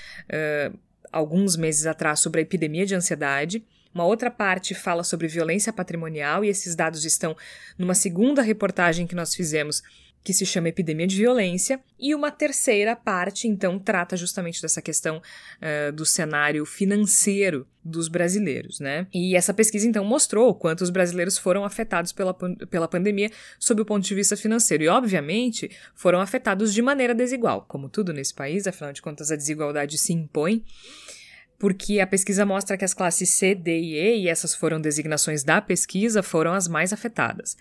alguns 1.12 1.54
meses 1.54 1.84
atrás 1.84 2.20
sobre 2.20 2.40
a 2.40 2.42
epidemia 2.42 2.86
de 2.86 2.94
ansiedade. 2.94 3.62
Uma 3.94 4.06
outra 4.06 4.30
parte 4.30 4.74
fala 4.74 5.04
sobre 5.04 5.28
violência 5.28 5.70
patrimonial, 5.70 6.42
e 6.42 6.48
esses 6.48 6.74
dados 6.74 7.04
estão 7.04 7.36
numa 7.76 7.94
segunda 7.94 8.40
reportagem 8.40 9.06
que 9.06 9.14
nós 9.14 9.34
fizemos 9.34 9.82
que 10.24 10.32
se 10.32 10.46
chama 10.46 10.68
Epidemia 10.68 11.06
de 11.06 11.16
Violência, 11.16 11.80
e 11.98 12.14
uma 12.14 12.30
terceira 12.30 12.94
parte, 12.94 13.48
então, 13.48 13.78
trata 13.78 14.16
justamente 14.16 14.62
dessa 14.62 14.80
questão 14.80 15.18
uh, 15.18 15.92
do 15.92 16.06
cenário 16.06 16.64
financeiro 16.64 17.66
dos 17.84 18.06
brasileiros, 18.06 18.78
né? 18.78 19.06
E 19.12 19.34
essa 19.34 19.52
pesquisa, 19.52 19.86
então, 19.86 20.04
mostrou 20.04 20.54
quantos 20.54 20.90
brasileiros 20.90 21.36
foram 21.36 21.64
afetados 21.64 22.12
pela, 22.12 22.32
pela 22.34 22.86
pandemia 22.86 23.30
sob 23.58 23.82
o 23.82 23.84
ponto 23.84 24.06
de 24.06 24.14
vista 24.14 24.36
financeiro. 24.36 24.84
E, 24.84 24.88
obviamente, 24.88 25.70
foram 25.94 26.20
afetados 26.20 26.72
de 26.72 26.80
maneira 26.80 27.14
desigual, 27.14 27.64
como 27.68 27.88
tudo 27.88 28.12
nesse 28.12 28.34
país, 28.34 28.66
afinal 28.66 28.92
de 28.92 29.02
contas, 29.02 29.32
a 29.32 29.36
desigualdade 29.36 29.98
se 29.98 30.12
impõe 30.12 30.64
porque 31.58 32.00
a 32.00 32.06
pesquisa 32.08 32.44
mostra 32.44 32.76
que 32.76 32.84
as 32.84 32.92
classes 32.92 33.30
C, 33.30 33.54
D 33.54 33.78
e 33.78 33.94
E, 33.94 34.22
e 34.22 34.28
essas 34.28 34.52
foram 34.52 34.80
designações 34.80 35.44
da 35.44 35.60
pesquisa, 35.60 36.20
foram 36.20 36.52
as 36.52 36.66
mais 36.66 36.92
afetadas. 36.92 37.56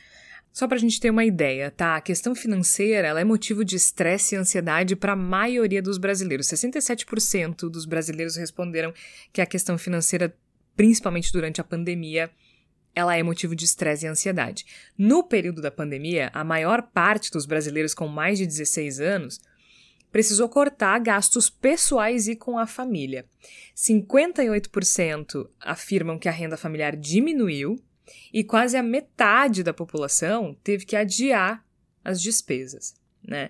Só 0.51 0.67
para 0.67 0.75
a 0.75 0.79
gente 0.79 0.99
ter 0.99 1.09
uma 1.09 1.23
ideia, 1.23 1.71
tá? 1.71 1.95
A 1.95 2.01
questão 2.01 2.35
financeira 2.35 3.07
ela 3.07 3.21
é 3.21 3.23
motivo 3.23 3.63
de 3.63 3.77
estresse 3.77 4.35
e 4.35 4.37
ansiedade 4.37 4.95
para 4.95 5.13
a 5.13 5.15
maioria 5.15 5.81
dos 5.81 5.97
brasileiros. 5.97 6.47
67% 6.47 7.69
dos 7.69 7.85
brasileiros 7.85 8.35
responderam 8.35 8.93
que 9.31 9.41
a 9.41 9.45
questão 9.45 9.77
financeira, 9.77 10.35
principalmente 10.75 11.31
durante 11.31 11.61
a 11.61 11.63
pandemia, 11.63 12.29
ela 12.93 13.15
é 13.15 13.23
motivo 13.23 13.55
de 13.55 13.63
estresse 13.63 14.05
e 14.05 14.09
ansiedade. 14.09 14.65
No 14.97 15.23
período 15.23 15.61
da 15.61 15.71
pandemia, 15.71 16.29
a 16.33 16.43
maior 16.43 16.81
parte 16.81 17.31
dos 17.31 17.45
brasileiros 17.45 17.93
com 17.93 18.07
mais 18.07 18.37
de 18.37 18.45
16 18.45 18.99
anos 18.99 19.39
precisou 20.11 20.49
cortar 20.49 20.99
gastos 20.99 21.49
pessoais 21.49 22.27
e 22.27 22.35
com 22.35 22.59
a 22.59 22.67
família. 22.67 23.25
58% 23.73 25.47
afirmam 25.61 26.19
que 26.19 26.27
a 26.27 26.31
renda 26.31 26.57
familiar 26.57 26.97
diminuiu 26.97 27.81
e 28.33 28.43
quase 28.43 28.77
a 28.77 28.83
metade 28.83 29.63
da 29.63 29.73
população 29.73 30.55
teve 30.63 30.85
que 30.85 30.95
adiar 30.95 31.65
as 32.03 32.21
despesas. 32.21 32.95
Né? 33.23 33.49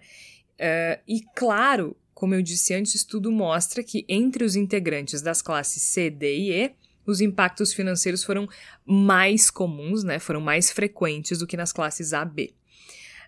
Uh, 0.60 1.02
e 1.08 1.22
claro, 1.36 1.96
como 2.14 2.36
eu 2.36 2.42
disse 2.42 2.74
antes, 2.74 2.94
o 2.94 2.98
estudo 2.98 3.32
mostra 3.32 3.84
que 3.84 4.06
entre 4.08 4.44
os 4.44 4.56
integrantes 4.56 5.22
das 5.22 5.42
classes 5.42 5.82
C, 5.84 6.10
D 6.10 6.36
e 6.36 6.52
E, 6.52 6.72
os 7.06 7.20
impactos 7.20 7.74
financeiros 7.74 8.24
foram 8.24 8.48
mais 8.86 9.50
comuns, 9.50 10.04
né? 10.04 10.20
foram 10.20 10.40
mais 10.40 10.72
frequentes 10.72 11.40
do 11.40 11.48
que 11.48 11.58
nas 11.58 11.74
classes 11.74 12.14
A, 12.14 12.24
B. 12.24 12.54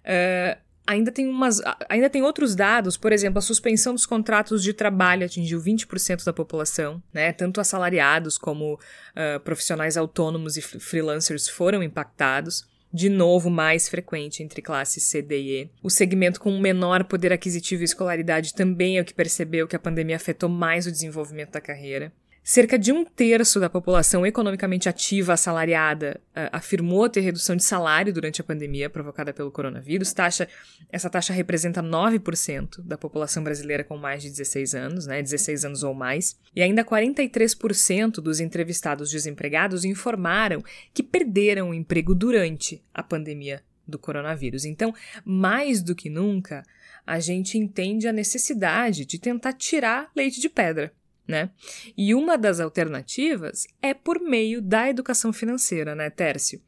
Uh, 0.03 0.62
ainda 0.85 1.11
tem, 1.11 1.27
umas, 1.27 1.61
ainda 1.89 2.09
tem 2.09 2.21
outros 2.21 2.55
dados, 2.55 2.97
por 2.97 3.11
exemplo, 3.11 3.39
a 3.39 3.41
suspensão 3.41 3.93
dos 3.93 4.05
contratos 4.05 4.61
de 4.61 4.73
trabalho 4.73 5.25
atingiu 5.25 5.59
20% 5.59 6.23
da 6.23 6.33
população, 6.33 7.01
né? 7.13 7.31
Tanto 7.31 7.61
assalariados 7.61 8.37
como 8.37 8.73
uh, 8.75 9.39
profissionais 9.43 9.97
autônomos 9.97 10.57
e 10.57 10.61
freelancers 10.61 11.47
foram 11.47 11.81
impactados. 11.81 12.71
De 12.95 13.09
novo, 13.09 13.49
mais 13.49 13.89
frequente 13.89 14.43
entre 14.43 14.61
classes 14.61 15.03
C, 15.05 15.19
D 15.19 15.41
e 15.41 15.61
E. 15.63 15.69
O 15.81 15.89
segmento 15.89 16.39
com 16.39 16.59
menor 16.59 17.03
poder 17.05 17.33
aquisitivo 17.33 17.81
e 17.81 17.85
escolaridade 17.85 18.53
também 18.53 18.99
é 18.99 19.01
o 19.01 19.05
que 19.05 19.15
percebeu 19.15 19.67
que 19.67 19.75
a 19.75 19.79
pandemia 19.79 20.15
afetou 20.15 20.47
mais 20.47 20.85
o 20.85 20.91
desenvolvimento 20.91 21.53
da 21.53 21.61
carreira. 21.61 22.13
Cerca 22.45 22.77
de 22.77 22.91
um 22.91 23.05
terço 23.05 23.57
da 23.57 23.69
população 23.69 24.25
economicamente 24.25 24.89
ativa 24.89 25.31
assalariada 25.31 26.19
uh, 26.31 26.51
afirmou 26.51 27.07
ter 27.07 27.21
redução 27.21 27.55
de 27.55 27.63
salário 27.63 28.11
durante 28.11 28.41
a 28.41 28.43
pandemia 28.43 28.89
provocada 28.89 29.33
pelo 29.33 29.49
coronavírus. 29.49 30.11
Taxa, 30.11 30.49
essa 30.91 31.09
taxa 31.09 31.31
representa 31.31 31.81
9% 31.81 32.81
da 32.81 32.97
população 32.97 33.45
brasileira 33.45 33.85
com 33.85 33.95
mais 33.95 34.21
de 34.21 34.29
16 34.29 34.75
anos, 34.75 35.07
né, 35.07 35.21
16 35.21 35.63
anos 35.63 35.83
ou 35.83 35.93
mais. 35.93 36.37
E 36.53 36.61
ainda 36.61 36.83
43% 36.83 38.15
dos 38.15 38.41
entrevistados 38.41 39.09
desempregados 39.09 39.85
informaram 39.85 40.61
que 40.93 41.01
perderam 41.01 41.69
o 41.69 41.73
emprego 41.73 42.13
durante 42.13 42.83
a 42.93 43.01
pandemia 43.01 43.63
do 43.87 43.97
coronavírus. 43.97 44.65
Então, 44.65 44.93
mais 45.23 45.81
do 45.81 45.95
que 45.95 46.09
nunca, 46.09 46.61
a 47.07 47.21
gente 47.21 47.57
entende 47.57 48.05
a 48.05 48.11
necessidade 48.11 49.05
de 49.05 49.17
tentar 49.17 49.53
tirar 49.53 50.11
leite 50.13 50.41
de 50.41 50.49
pedra 50.49 50.91
né? 51.27 51.49
E 51.97 52.13
uma 52.13 52.37
das 52.37 52.59
alternativas 52.59 53.65
é 53.81 53.93
por 53.93 54.19
meio 54.19 54.61
da 54.61 54.89
educação 54.89 55.31
financeira, 55.31 55.95
né, 55.95 56.09
Tércio? 56.09 56.61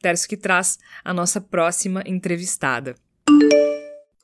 Tércio 0.00 0.28
que 0.28 0.36
traz 0.36 0.78
a 1.04 1.14
nossa 1.14 1.40
próxima 1.40 2.02
entrevistada. 2.06 2.94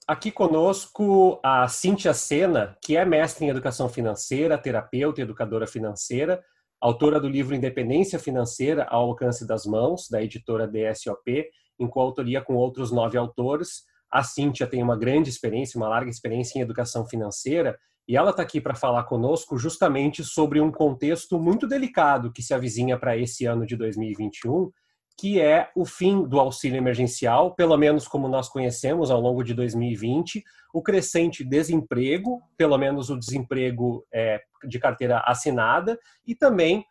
Aqui 0.06 0.30
conosco 0.30 1.38
a 1.42 1.68
Cíntia 1.68 2.12
Sena, 2.12 2.76
que 2.82 2.96
é 2.96 3.04
mestre 3.04 3.44
em 3.44 3.48
educação 3.48 3.88
financeira, 3.88 4.58
terapeuta 4.58 5.20
e 5.20 5.22
educadora 5.22 5.66
financeira, 5.66 6.42
autora 6.80 7.20
do 7.20 7.28
livro 7.28 7.54
Independência 7.54 8.18
Financeira 8.18 8.84
ao 8.90 9.08
Alcance 9.08 9.46
das 9.46 9.64
Mãos, 9.64 10.08
da 10.10 10.22
editora 10.22 10.66
DSOP, 10.66 11.46
em 11.78 11.88
coautoria 11.88 12.42
com 12.42 12.54
outros 12.56 12.90
nove 12.90 13.16
autores. 13.16 13.84
A 14.10 14.24
Cíntia 14.24 14.66
tem 14.66 14.82
uma 14.82 14.98
grande 14.98 15.30
experiência, 15.30 15.78
uma 15.78 15.88
larga 15.88 16.10
experiência 16.10 16.58
em 16.58 16.62
educação 16.62 17.06
financeira, 17.06 17.78
e 18.10 18.16
ela 18.16 18.30
está 18.30 18.42
aqui 18.42 18.60
para 18.60 18.74
falar 18.74 19.04
conosco 19.04 19.56
justamente 19.56 20.24
sobre 20.24 20.60
um 20.60 20.72
contexto 20.72 21.38
muito 21.38 21.64
delicado 21.64 22.32
que 22.32 22.42
se 22.42 22.52
avizinha 22.52 22.98
para 22.98 23.16
esse 23.16 23.46
ano 23.46 23.64
de 23.64 23.76
2021, 23.76 24.68
que 25.16 25.40
é 25.40 25.70
o 25.76 25.84
fim 25.84 26.24
do 26.26 26.40
auxílio 26.40 26.76
emergencial, 26.76 27.54
pelo 27.54 27.76
menos 27.76 28.08
como 28.08 28.26
nós 28.26 28.48
conhecemos 28.48 29.12
ao 29.12 29.20
longo 29.20 29.44
de 29.44 29.54
2020, 29.54 30.42
o 30.74 30.82
crescente 30.82 31.44
desemprego, 31.44 32.42
pelo 32.56 32.76
menos 32.76 33.10
o 33.10 33.16
desemprego 33.16 34.04
é, 34.12 34.40
de 34.66 34.80
carteira 34.80 35.20
assinada, 35.20 35.96
e 36.26 36.34
também 36.34 36.84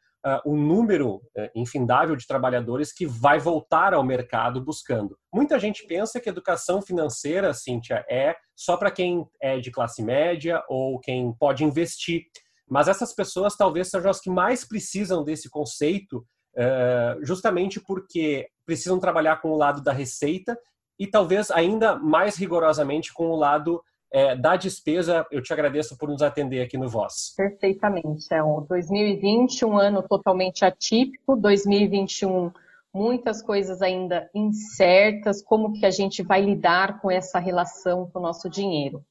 o 0.46 0.56
número 0.56 1.16
uh, 1.16 1.50
infindável 1.56 2.16
de 2.16 2.28
trabalhadores 2.28 2.92
que 2.92 3.06
vai 3.06 3.40
voltar 3.40 3.94
ao 3.94 4.04
mercado 4.04 4.64
buscando. 4.64 5.18
Muita 5.34 5.58
gente 5.58 5.86
pensa 5.88 6.20
que 6.20 6.30
educação 6.30 6.82
financeira, 6.82 7.54
Cíntia, 7.54 8.06
é 8.10 8.36
só 8.56 8.76
para 8.76 8.92
quem 8.92 9.26
é 9.42 9.60
de 9.60 9.72
classe 9.72 10.04
média 10.04 10.64
ou 10.68 11.00
quem 11.00 11.34
pode 11.40 11.64
investir. 11.64 12.24
Mas 12.68 12.88
essas 12.88 13.14
pessoas 13.14 13.56
talvez 13.56 13.90
sejam 13.90 14.12
as 14.12 14.20
que 14.20 14.30
mais 14.30 14.66
precisam 14.66 15.24
desse 15.24 15.50
conceito 15.50 16.26
eh, 16.62 17.18
justamente 17.22 17.80
porque 17.80 18.48
precisam 18.66 19.00
trabalhar 19.00 19.38
com 19.42 19.50
o 19.50 19.58
lado 19.58 19.82
da 19.82 19.94
receita 19.94 20.58
e 21.00 21.08
talvez 21.08 21.50
ainda 21.52 21.96
mais 21.96 22.36
rigorosamente 22.36 23.14
com 23.14 23.28
o 23.28 23.36
lado 23.36 23.82
é, 24.12 24.36
da 24.36 24.56
despesa. 24.56 25.26
Eu 25.32 25.42
te 25.42 25.54
agradeço 25.54 25.98
por 25.98 26.10
nos 26.10 26.22
atender 26.22 26.62
aqui 26.62 26.78
no 26.78 26.90
Voz. 26.90 27.34
Perfeitamente. 27.36 28.26
É 28.32 28.44
um 28.44 28.62
2020, 28.62 29.66
um 29.66 29.78
ano 29.78 30.02
totalmente 30.02 30.66
atípico, 30.66 31.36
2021 31.36 32.52
muitas 32.94 33.42
coisas 33.42 33.82
ainda 33.82 34.30
incertas, 34.34 35.44
como 35.44 35.74
que 35.74 35.86
a 35.86 35.92
gente 35.92 36.24
vai 36.24 36.42
lidar 36.42 37.00
com 37.00 37.12
essa 37.12 37.38
relação 37.38 38.10
com 38.12 38.20
o 38.20 38.22
nosso 38.22 38.50
dinheiro. 38.50 39.04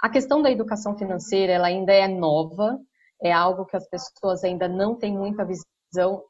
A 0.00 0.08
questão 0.08 0.40
da 0.40 0.50
educação 0.50 0.96
financeira, 0.96 1.52
ela 1.52 1.66
ainda 1.66 1.92
é 1.92 2.06
nova, 2.06 2.78
é 3.22 3.32
algo 3.32 3.66
que 3.66 3.76
as 3.76 3.88
pessoas 3.88 4.44
ainda 4.44 4.68
não 4.68 4.94
têm 4.94 5.12
muita 5.12 5.44
visão 5.44 5.64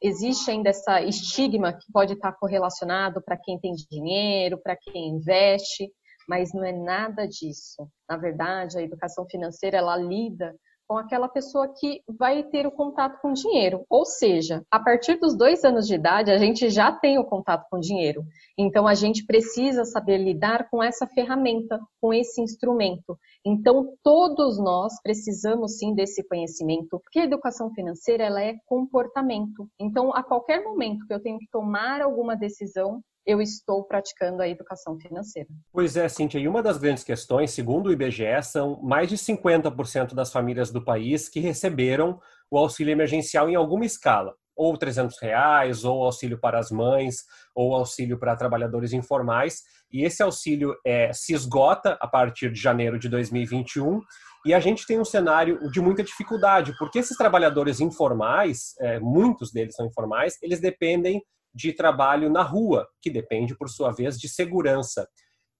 existe 0.01 0.51
ainda 0.51 0.69
essa 0.69 1.01
estigma 1.01 1.73
que 1.73 1.91
pode 1.91 2.13
estar 2.13 2.31
correlacionado 2.33 3.19
para 3.19 3.35
quem 3.35 3.59
tem 3.59 3.73
dinheiro, 3.73 4.59
para 4.61 4.75
quem 4.75 5.09
investe, 5.09 5.89
mas 6.27 6.53
não 6.53 6.63
é 6.63 6.71
nada 6.71 7.27
disso. 7.27 7.87
Na 8.09 8.17
verdade, 8.17 8.77
a 8.77 8.81
educação 8.81 9.25
financeira 9.25 9.77
ela 9.77 9.97
lida 9.97 10.55
com 10.87 10.97
aquela 10.97 11.27
pessoa 11.27 11.67
que 11.67 12.01
vai 12.07 12.43
ter 12.43 12.67
o 12.67 12.71
contato 12.71 13.19
com 13.19 13.33
dinheiro. 13.33 13.85
Ou 13.89 14.05
seja, 14.05 14.63
a 14.69 14.79
partir 14.79 15.15
dos 15.19 15.35
dois 15.35 15.63
anos 15.63 15.87
de 15.87 15.95
idade, 15.95 16.31
a 16.31 16.37
gente 16.37 16.69
já 16.69 16.91
tem 16.91 17.17
o 17.17 17.25
contato 17.25 17.67
com 17.69 17.79
dinheiro. 17.79 18.23
Então, 18.57 18.87
a 18.87 18.93
gente 18.93 19.25
precisa 19.25 19.83
saber 19.83 20.17
lidar 20.17 20.69
com 20.69 20.81
essa 20.83 21.07
ferramenta, 21.07 21.79
com 21.99 22.13
esse 22.13 22.41
instrumento. 22.41 23.17
Então, 23.43 23.93
todos 24.03 24.59
nós 24.59 25.01
precisamos 25.01 25.77
sim 25.77 25.93
desse 25.93 26.23
conhecimento, 26.27 26.99
porque 26.99 27.19
a 27.19 27.25
educação 27.25 27.71
financeira 27.71 28.23
ela 28.23 28.41
é 28.41 28.55
comportamento. 28.65 29.67
Então, 29.79 30.13
a 30.13 30.23
qualquer 30.23 30.63
momento 30.63 31.05
que 31.07 31.13
eu 31.13 31.21
tenho 31.21 31.39
que 31.39 31.47
tomar 31.51 32.01
alguma 32.01 32.35
decisão, 32.35 33.01
eu 33.25 33.41
estou 33.41 33.83
praticando 33.83 34.41
a 34.41 34.47
educação 34.47 34.99
financeira. 34.99 35.49
Pois 35.71 35.97
é, 35.97 36.07
Cíntia, 36.07 36.39
e 36.39 36.47
uma 36.47 36.61
das 36.61 36.77
grandes 36.77 37.03
questões, 37.03 37.51
segundo 37.51 37.87
o 37.87 37.91
IBGE, 37.91 38.41
são 38.43 38.79
mais 38.83 39.09
de 39.09 39.17
50% 39.17 40.13
das 40.13 40.31
famílias 40.31 40.71
do 40.71 40.83
país 40.83 41.27
que 41.27 41.39
receberam 41.39 42.19
o 42.51 42.57
auxílio 42.57 42.91
emergencial 42.91 43.49
em 43.49 43.55
alguma 43.55 43.85
escala, 43.85 44.35
ou 44.55 44.77
300 44.77 45.19
reais, 45.19 45.83
ou 45.83 46.03
auxílio 46.03 46.39
para 46.39 46.59
as 46.59 46.69
mães, 46.69 47.23
ou 47.55 47.73
auxílio 47.73 48.19
para 48.19 48.35
trabalhadores 48.35 48.93
informais, 48.93 49.63
e 49.91 50.03
esse 50.03 50.21
auxílio 50.21 50.75
é, 50.85 51.11
se 51.11 51.33
esgota 51.33 51.97
a 51.99 52.07
partir 52.07 52.51
de 52.51 52.59
janeiro 52.59 52.99
de 52.99 53.09
2021, 53.09 53.99
e 54.45 54.53
a 54.53 54.59
gente 54.59 54.85
tem 54.85 54.99
um 54.99 55.05
cenário 55.05 55.59
de 55.71 55.81
muita 55.81 56.03
dificuldade, 56.03 56.75
porque 56.77 56.99
esses 56.99 57.17
trabalhadores 57.17 57.79
informais, 57.79 58.75
é, 58.79 58.99
muitos 58.99 59.51
deles 59.51 59.75
são 59.75 59.87
informais, 59.87 60.37
eles 60.41 60.61
dependem 60.61 61.23
de 61.55 61.71
trabalho 61.71 62.29
na 62.29 62.43
rua, 62.43 62.85
que 63.01 63.09
depende, 63.09 63.55
por 63.55 63.69
sua 63.69 63.91
vez, 63.91 64.19
de 64.19 64.27
segurança. 64.27 65.07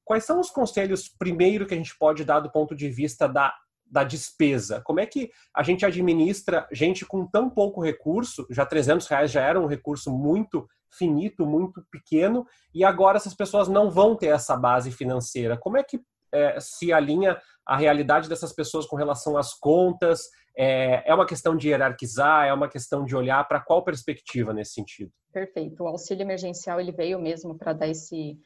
Quais 0.03 0.25
são 0.25 0.41
os 0.41 0.49
conselhos, 0.49 1.07
primeiro, 1.07 1.65
que 1.65 1.73
a 1.73 1.77
gente 1.77 1.97
pode 1.97 2.25
dar 2.25 2.41
do 2.41 2.51
ponto 2.51 2.75
de 2.75 2.89
vista 2.89 3.27
da, 3.27 3.55
da 3.85 4.03
despesa? 4.03 4.81
Como 4.81 4.99
é 4.99 5.05
que 5.05 5.31
a 5.55 5.63
gente 5.63 5.85
administra 5.85 6.67
gente 6.71 7.05
com 7.05 7.25
tão 7.25 7.49
pouco 7.49 7.81
recurso? 7.81 8.45
Já 8.51 8.65
300 8.65 9.07
reais 9.07 9.31
já 9.31 9.41
era 9.41 9.59
um 9.59 9.67
recurso 9.67 10.11
muito 10.11 10.67
finito, 10.91 11.45
muito 11.45 11.81
pequeno, 11.89 12.45
e 12.73 12.83
agora 12.83 13.17
essas 13.17 13.33
pessoas 13.33 13.69
não 13.69 13.89
vão 13.89 14.15
ter 14.15 14.27
essa 14.27 14.55
base 14.55 14.91
financeira. 14.91 15.57
Como 15.57 15.77
é 15.77 15.83
que 15.83 16.01
é, 16.31 16.59
se 16.59 16.91
alinha 16.91 17.41
a 17.65 17.77
realidade 17.77 18.27
dessas 18.27 18.51
pessoas 18.53 18.85
com 18.85 18.97
relação 18.97 19.37
às 19.37 19.53
contas? 19.53 20.29
É, 20.57 21.09
é 21.09 21.13
uma 21.13 21.25
questão 21.25 21.55
de 21.55 21.69
hierarquizar? 21.69 22.45
É 22.45 22.53
uma 22.53 22.69
questão 22.69 23.03
de 23.03 23.15
olhar 23.15 23.45
para 23.47 23.59
qual 23.59 23.83
perspectiva 23.83 24.53
nesse 24.53 24.73
sentido? 24.73 25.11
Perfeito. 25.33 25.83
O 25.83 25.87
auxílio 25.87 26.23
emergencial 26.23 26.79
ele 26.79 26.91
veio 26.91 27.19
mesmo 27.19 27.57
para 27.57 27.73
dar 27.73 27.87
esse 27.87 28.37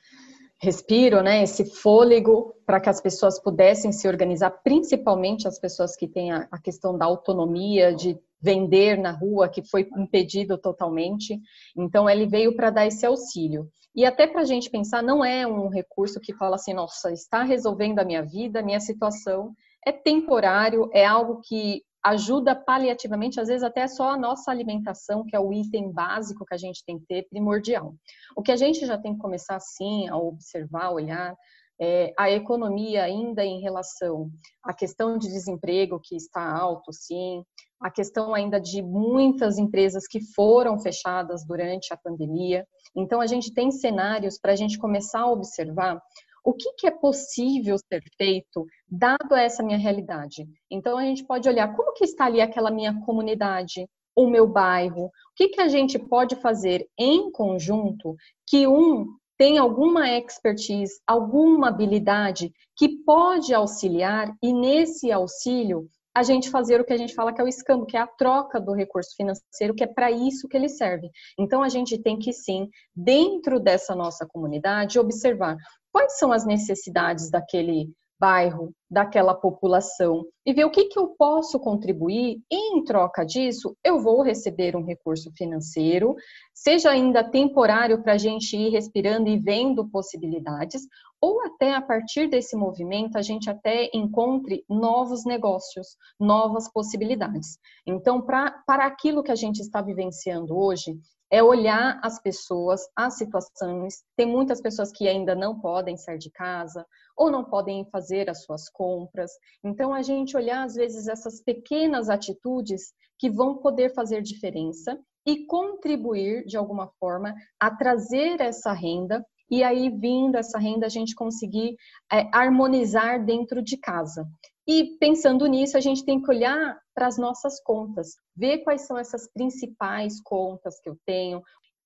respiro, 0.61 1.23
né, 1.23 1.41
esse 1.41 1.63
fôlego 1.63 2.53
para 2.65 2.81
que 2.81 2.89
as 2.89 2.99
pessoas 2.99 3.41
pudessem 3.41 3.93
se 3.93 4.07
organizar, 4.07 4.51
principalmente 4.61 5.47
as 5.47 5.57
pessoas 5.57 5.95
que 5.95 6.05
têm 6.07 6.31
a, 6.31 6.47
a, 6.51 6.59
questão 6.59 6.97
da 6.97 7.05
autonomia, 7.05 7.95
de 7.95 8.19
vender 8.41 8.97
na 8.97 9.11
rua, 9.11 9.47
que 9.47 9.63
foi 9.63 9.87
impedido 9.97 10.57
totalmente. 10.57 11.39
Então, 11.77 12.09
ele 12.09 12.25
veio 12.25 12.55
para 12.55 12.69
dar 12.69 12.85
esse 12.85 13.05
auxílio. 13.05 13.69
E 13.95 14.05
até 14.05 14.27
para 14.27 14.41
a 14.41 14.45
gente 14.45 14.69
pensar, 14.69 15.01
não 15.01 15.23
é 15.23 15.47
um 15.47 15.69
recurso 15.69 16.19
que 16.19 16.33
fala 16.33 16.55
assim, 16.55 16.73
nossa, 16.73 17.11
está 17.11 17.43
resolvendo 17.43 17.99
a 17.99 18.05
minha 18.05 18.21
vida, 18.21 18.59
a 18.59 18.63
minha 18.63 18.79
situação. 18.79 19.53
É 19.85 19.91
temporário, 19.91 20.89
é 20.93 21.05
algo 21.05 21.41
que 21.41 21.81
ajuda 22.03 22.55
paliativamente, 22.55 23.39
às 23.39 23.47
vezes 23.47 23.63
até 23.63 23.87
só 23.87 24.11
a 24.11 24.17
nossa 24.17 24.51
alimentação, 24.51 25.25
que 25.25 25.35
é 25.35 25.39
o 25.39 25.51
item 25.51 25.91
básico 25.91 26.45
que 26.45 26.53
a 26.53 26.57
gente 26.57 26.83
tem 26.85 26.97
que 26.97 27.05
ter, 27.05 27.27
primordial. 27.29 27.93
O 28.35 28.41
que 28.41 28.51
a 28.51 28.55
gente 28.55 28.85
já 28.85 28.97
tem 28.97 29.13
que 29.13 29.19
começar, 29.19 29.59
sim, 29.59 30.07
a 30.07 30.17
observar, 30.17 30.91
olhar, 30.91 31.35
é 31.81 32.13
a 32.17 32.29
economia 32.29 33.03
ainda 33.03 33.43
em 33.45 33.61
relação 33.61 34.29
à 34.63 34.73
questão 34.73 35.17
de 35.17 35.27
desemprego, 35.27 35.99
que 36.01 36.15
está 36.15 36.41
alto, 36.41 36.91
sim, 36.91 37.43
a 37.81 37.89
questão 37.89 38.33
ainda 38.33 38.59
de 38.59 38.81
muitas 38.81 39.57
empresas 39.57 40.05
que 40.05 40.19
foram 40.35 40.77
fechadas 40.77 41.45
durante 41.45 41.93
a 41.93 41.97
pandemia. 41.97 42.67
Então, 42.95 43.21
a 43.21 43.27
gente 43.27 43.53
tem 43.53 43.71
cenários 43.71 44.37
para 44.37 44.51
a 44.51 44.55
gente 44.55 44.77
começar 44.77 45.21
a 45.21 45.31
observar 45.31 46.01
o 46.43 46.53
que, 46.53 46.73
que, 46.73 46.87
é 46.87 46.91
possível 46.91 47.77
ser 47.77 48.01
feito 48.17 48.65
dado 48.89 49.35
essa 49.35 49.63
minha 49.63 49.77
realidade. 49.77 50.47
Então 50.69 50.97
a 50.97 51.03
gente 51.03 51.23
pode 51.23 51.47
olhar 51.47 51.75
como 51.75 51.93
que 51.93 52.03
está 52.03 52.25
ali 52.25 52.41
aquela 52.41 52.71
minha 52.71 52.99
comunidade, 53.01 53.87
o 54.15 54.27
meu 54.27 54.47
bairro, 54.47 55.05
o 55.05 55.11
que, 55.35 55.49
que 55.49 55.61
a 55.61 55.67
gente 55.67 55.97
pode 55.97 56.35
fazer 56.37 56.87
em 56.97 57.31
conjunto 57.31 58.15
que 58.47 58.67
um 58.67 59.07
tem 59.37 59.57
alguma 59.57 60.09
expertise, 60.09 60.99
alguma 61.07 61.69
habilidade 61.69 62.51
que 62.75 62.89
pode 63.05 63.53
auxiliar 63.53 64.33
e 64.43 64.51
nesse 64.51 65.11
auxílio 65.11 65.87
a 66.13 66.23
gente 66.23 66.49
fazer 66.49 66.81
o 66.81 66.83
que 66.83 66.91
a 66.91 66.97
gente 66.97 67.13
fala 67.13 67.31
que 67.31 67.39
é 67.39 67.43
o 67.43 67.47
escambo, 67.47 67.85
que 67.85 67.95
é 67.95 68.01
a 68.01 68.07
troca 68.07 68.59
do 68.59 68.73
recurso 68.73 69.15
financeiro, 69.15 69.73
que 69.73 69.83
é 69.83 69.87
para 69.87 70.11
isso 70.11 70.49
que 70.49 70.57
ele 70.57 70.67
serve. 70.67 71.09
Então 71.39 71.63
a 71.63 71.69
gente 71.69 71.97
tem 71.97 72.19
que 72.19 72.33
sim, 72.33 72.67
dentro 72.93 73.59
dessa 73.59 73.95
nossa 73.95 74.25
comunidade, 74.25 74.99
observar 74.99 75.55
quais 75.91 76.17
são 76.17 76.33
as 76.33 76.45
necessidades 76.45 77.29
daquele 77.31 77.89
bairro, 78.19 78.73
daquela 78.89 79.33
população 79.33 80.25
e 80.45 80.51
ver 80.51 80.65
o 80.65 80.71
que, 80.71 80.85
que 80.85 80.97
eu 80.97 81.09
posso 81.09 81.59
contribuir 81.59 82.41
e 82.51 82.75
em 82.75 82.83
troca 82.83 83.23
disso 83.23 83.77
eu 83.83 84.01
vou 84.01 84.23
receber 84.23 84.75
um 84.75 84.83
recurso 84.83 85.31
financeiro, 85.37 86.15
seja 86.53 86.89
ainda 86.89 87.23
temporário 87.23 88.01
para 88.01 88.13
a 88.13 88.17
gente 88.17 88.57
ir 88.57 88.69
respirando 88.69 89.29
e 89.29 89.37
vendo 89.37 89.87
possibilidades, 89.87 90.81
ou 91.21 91.41
até 91.45 91.75
a 91.75 91.81
partir 91.81 92.27
desse 92.29 92.55
movimento 92.55 93.17
a 93.17 93.21
gente 93.21 93.49
até 93.49 93.89
encontre 93.93 94.65
novos 94.67 95.23
negócios, 95.23 95.95
novas 96.19 96.71
possibilidades. 96.71 97.57
Então, 97.85 98.21
pra, 98.21 98.51
para 98.65 98.85
aquilo 98.85 99.23
que 99.23 99.31
a 99.31 99.35
gente 99.35 99.59
está 99.59 99.81
vivenciando 99.81 100.57
hoje, 100.57 100.99
é 101.31 101.43
olhar 101.43 101.99
as 102.03 102.21
pessoas, 102.21 102.81
as 102.95 103.17
situações. 103.17 104.03
Tem 104.15 104.25
muitas 104.25 104.61
pessoas 104.61 104.91
que 104.91 105.07
ainda 105.07 105.35
não 105.35 105.59
podem 105.59 105.95
sair 105.95 106.17
de 106.17 106.31
casa 106.31 106.85
ou 107.15 107.29
não 107.29 107.43
podem 107.43 107.85
fazer 107.91 108.29
as 108.29 108.43
suas 108.43 108.69
compras. 108.69 109.31
Então, 109.63 109.93
a 109.93 110.01
gente 110.01 110.35
olhar, 110.35 110.63
às 110.63 110.75
vezes, 110.75 111.07
essas 111.07 111.41
pequenas 111.43 112.09
atitudes 112.09 112.93
que 113.17 113.29
vão 113.29 113.57
poder 113.57 113.93
fazer 113.93 114.21
diferença 114.21 114.97
e 115.25 115.45
contribuir, 115.45 116.45
de 116.45 116.57
alguma 116.57 116.87
forma, 116.99 117.35
a 117.59 117.69
trazer 117.69 118.41
essa 118.41 118.71
renda 118.71 119.23
e 119.51 119.63
aí 119.63 119.89
vindo 119.89 120.35
essa 120.35 120.59
renda 120.59 120.85
a 120.85 120.89
gente 120.89 121.15
conseguir 121.15 121.75
é, 122.11 122.29
harmonizar 122.33 123.23
dentro 123.23 123.61
de 123.61 123.77
casa. 123.77 124.27
E 124.71 124.95
pensando 124.99 125.47
nisso, 125.47 125.75
a 125.75 125.79
gente 125.79 126.05
tem 126.05 126.21
que 126.21 126.29
olhar 126.29 126.79
para 126.93 127.07
as 127.07 127.17
nossas 127.17 127.59
contas, 127.59 128.09
ver 128.35 128.59
quais 128.59 128.85
são 128.85 128.99
essas 128.99 129.27
principais 129.33 130.21
contas 130.21 130.79
que 130.79 130.87
eu 130.87 130.95
tenho. 131.07 131.41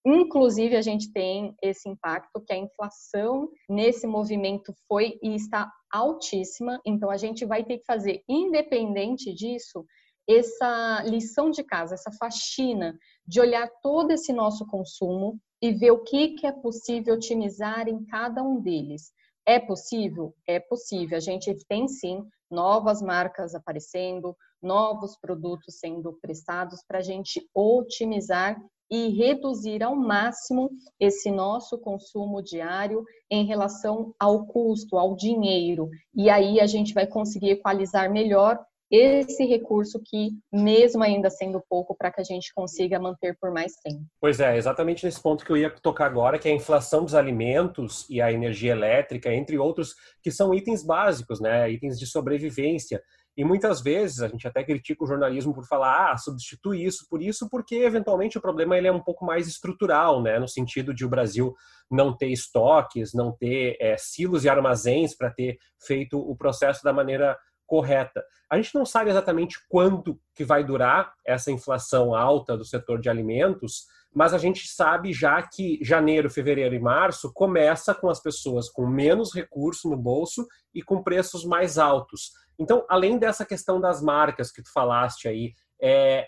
Inclusive, 0.06 0.76
a 0.76 0.82
gente 0.82 1.10
tem 1.14 1.56
esse 1.64 1.88
impacto 1.88 2.44
que 2.46 2.52
a 2.52 2.58
inflação 2.58 3.48
nesse 3.70 4.06
movimento 4.06 4.74
foi 4.86 5.18
e 5.24 5.34
está 5.34 5.72
altíssima, 5.90 6.78
então 6.86 7.10
a 7.10 7.16
gente 7.16 7.46
vai 7.46 7.64
ter 7.64 7.78
que 7.78 7.86
fazer, 7.86 8.22
independente 8.28 9.34
disso, 9.34 9.86
essa 10.28 11.04
lição 11.04 11.50
de 11.52 11.64
casa, 11.64 11.94
essa 11.94 12.12
faxina 12.20 13.00
de 13.26 13.40
olhar 13.40 13.70
todo 13.82 14.12
esse 14.12 14.34
nosso 14.34 14.68
consumo 14.68 15.40
e 15.62 15.72
ver 15.72 15.92
o 15.92 16.04
que, 16.04 16.32
que 16.32 16.46
é 16.46 16.52
possível 16.52 17.14
otimizar 17.14 17.88
em 17.88 18.04
cada 18.08 18.44
um 18.44 18.60
deles. 18.60 19.14
É 19.46 19.58
possível? 19.58 20.34
É 20.46 20.60
possível. 20.60 21.18
A 21.18 21.22
gente 21.22 21.54
tem 21.68 21.88
sim 21.88 22.26
novas 22.54 23.02
marcas 23.02 23.54
aparecendo, 23.54 24.36
novos 24.62 25.18
produtos 25.18 25.80
sendo 25.80 26.14
prestados 26.22 26.82
para 26.88 27.00
a 27.00 27.02
gente 27.02 27.46
otimizar 27.54 28.58
e 28.90 29.10
reduzir 29.10 29.82
ao 29.82 29.96
máximo 29.96 30.70
esse 31.00 31.32
nosso 31.32 31.80
consumo 31.80 32.44
diário 32.44 33.04
em 33.30 33.44
relação 33.44 34.14
ao 34.20 34.46
custo, 34.46 34.98
ao 34.98 35.16
dinheiro. 35.16 35.90
E 36.14 36.30
aí 36.30 36.60
a 36.62 36.68
gente 36.68 36.94
vai 36.94 37.08
conseguir 37.08 37.52
equalizar 37.52 38.12
melhor 38.12 38.64
esse 38.96 39.44
recurso 39.44 40.00
que, 40.06 40.30
mesmo 40.52 41.04
ainda 41.04 41.28
sendo 41.28 41.60
pouco, 41.68 41.96
para 41.98 42.12
que 42.12 42.22
a 42.22 42.24
gente 42.24 42.54
consiga 42.54 43.00
manter 43.00 43.36
por 43.42 43.52
mais 43.52 43.74
tempo. 43.84 44.06
Pois 44.22 44.40
é, 44.40 44.56
exatamente 44.56 45.04
nesse 45.04 45.20
ponto 45.20 45.44
que 45.44 45.52
eu 45.52 45.58
ia 45.58 45.72
tocar 45.72 46.06
agora, 46.06 46.38
que 46.38 46.48
é 46.48 46.52
a 46.52 46.56
inflação 46.56 47.04
dos 47.04 47.16
alimentos 47.16 48.08
e 48.08 48.22
a 48.22 48.32
energia 48.32 48.72
elétrica, 48.72 49.34
entre 49.34 49.58
outros, 49.58 49.96
que 50.22 50.30
são 50.30 50.54
itens 50.54 50.84
básicos, 50.84 51.42
né? 51.42 51.72
Itens 51.72 51.98
de 51.98 52.06
sobrevivência. 52.06 53.02
E 53.36 53.44
muitas 53.44 53.82
vezes 53.82 54.22
a 54.22 54.28
gente 54.28 54.48
até 54.48 54.64
critica 54.64 55.04
o 55.04 55.08
jornalismo 55.08 55.56
por 55.56 55.66
falar, 55.66 56.12
ah, 56.12 56.18
substitui 56.18 56.84
isso 56.84 57.08
por 57.10 57.20
isso, 57.20 57.50
porque 57.50 57.78
eventualmente 57.78 58.38
o 58.38 58.42
problema 58.42 58.78
ele 58.78 58.88
é 58.88 58.92
um 58.92 59.02
pouco 59.02 59.26
mais 59.26 59.48
estrutural, 59.48 60.22
né? 60.22 60.38
No 60.38 60.48
sentido 60.48 60.94
de 60.94 61.04
o 61.04 61.10
Brasil 61.10 61.52
não 61.90 62.16
ter 62.16 62.28
estoques, 62.28 63.12
não 63.12 63.36
ter 63.36 63.76
é, 63.82 63.98
silos 63.98 64.46
e 64.46 64.50
armazéns 64.50 65.16
para 65.16 65.32
ter 65.32 65.58
feito 65.84 66.20
o 66.20 66.36
processo 66.36 66.84
da 66.84 66.94
maneira 66.94 67.36
correta. 67.74 68.24
A 68.48 68.56
gente 68.56 68.76
não 68.76 68.86
sabe 68.86 69.10
exatamente 69.10 69.58
quanto 69.68 70.20
que 70.36 70.46
vai 70.46 70.64
durar 70.64 71.12
essa 71.26 71.52
inflação 71.52 72.14
alta 72.14 72.56
do 72.56 72.64
setor 72.64 73.02
de 73.02 73.10
alimentos, 73.10 73.88
mas 74.14 74.32
a 74.32 74.38
gente 74.38 74.68
sabe 74.68 75.12
já 75.12 75.42
que 75.42 75.80
janeiro, 75.82 76.30
fevereiro 76.30 76.76
e 76.76 76.80
março 76.80 77.34
começa 77.34 77.96
com 77.96 78.12
as 78.12 78.22
pessoas 78.22 78.70
com 78.70 78.86
menos 78.86 79.34
recurso 79.34 79.90
no 79.90 79.98
bolso 79.98 80.48
e 80.72 80.84
com 80.84 81.02
preços 81.02 81.44
mais 81.44 81.80
altos. 81.80 82.30
Então, 82.60 82.86
além 82.88 83.18
dessa 83.18 83.44
questão 83.44 83.82
das 83.82 84.04
marcas 84.04 84.52
que 84.52 84.62
tu 84.62 84.72
falaste 84.72 85.28
aí, 85.28 85.56
é, 85.82 86.28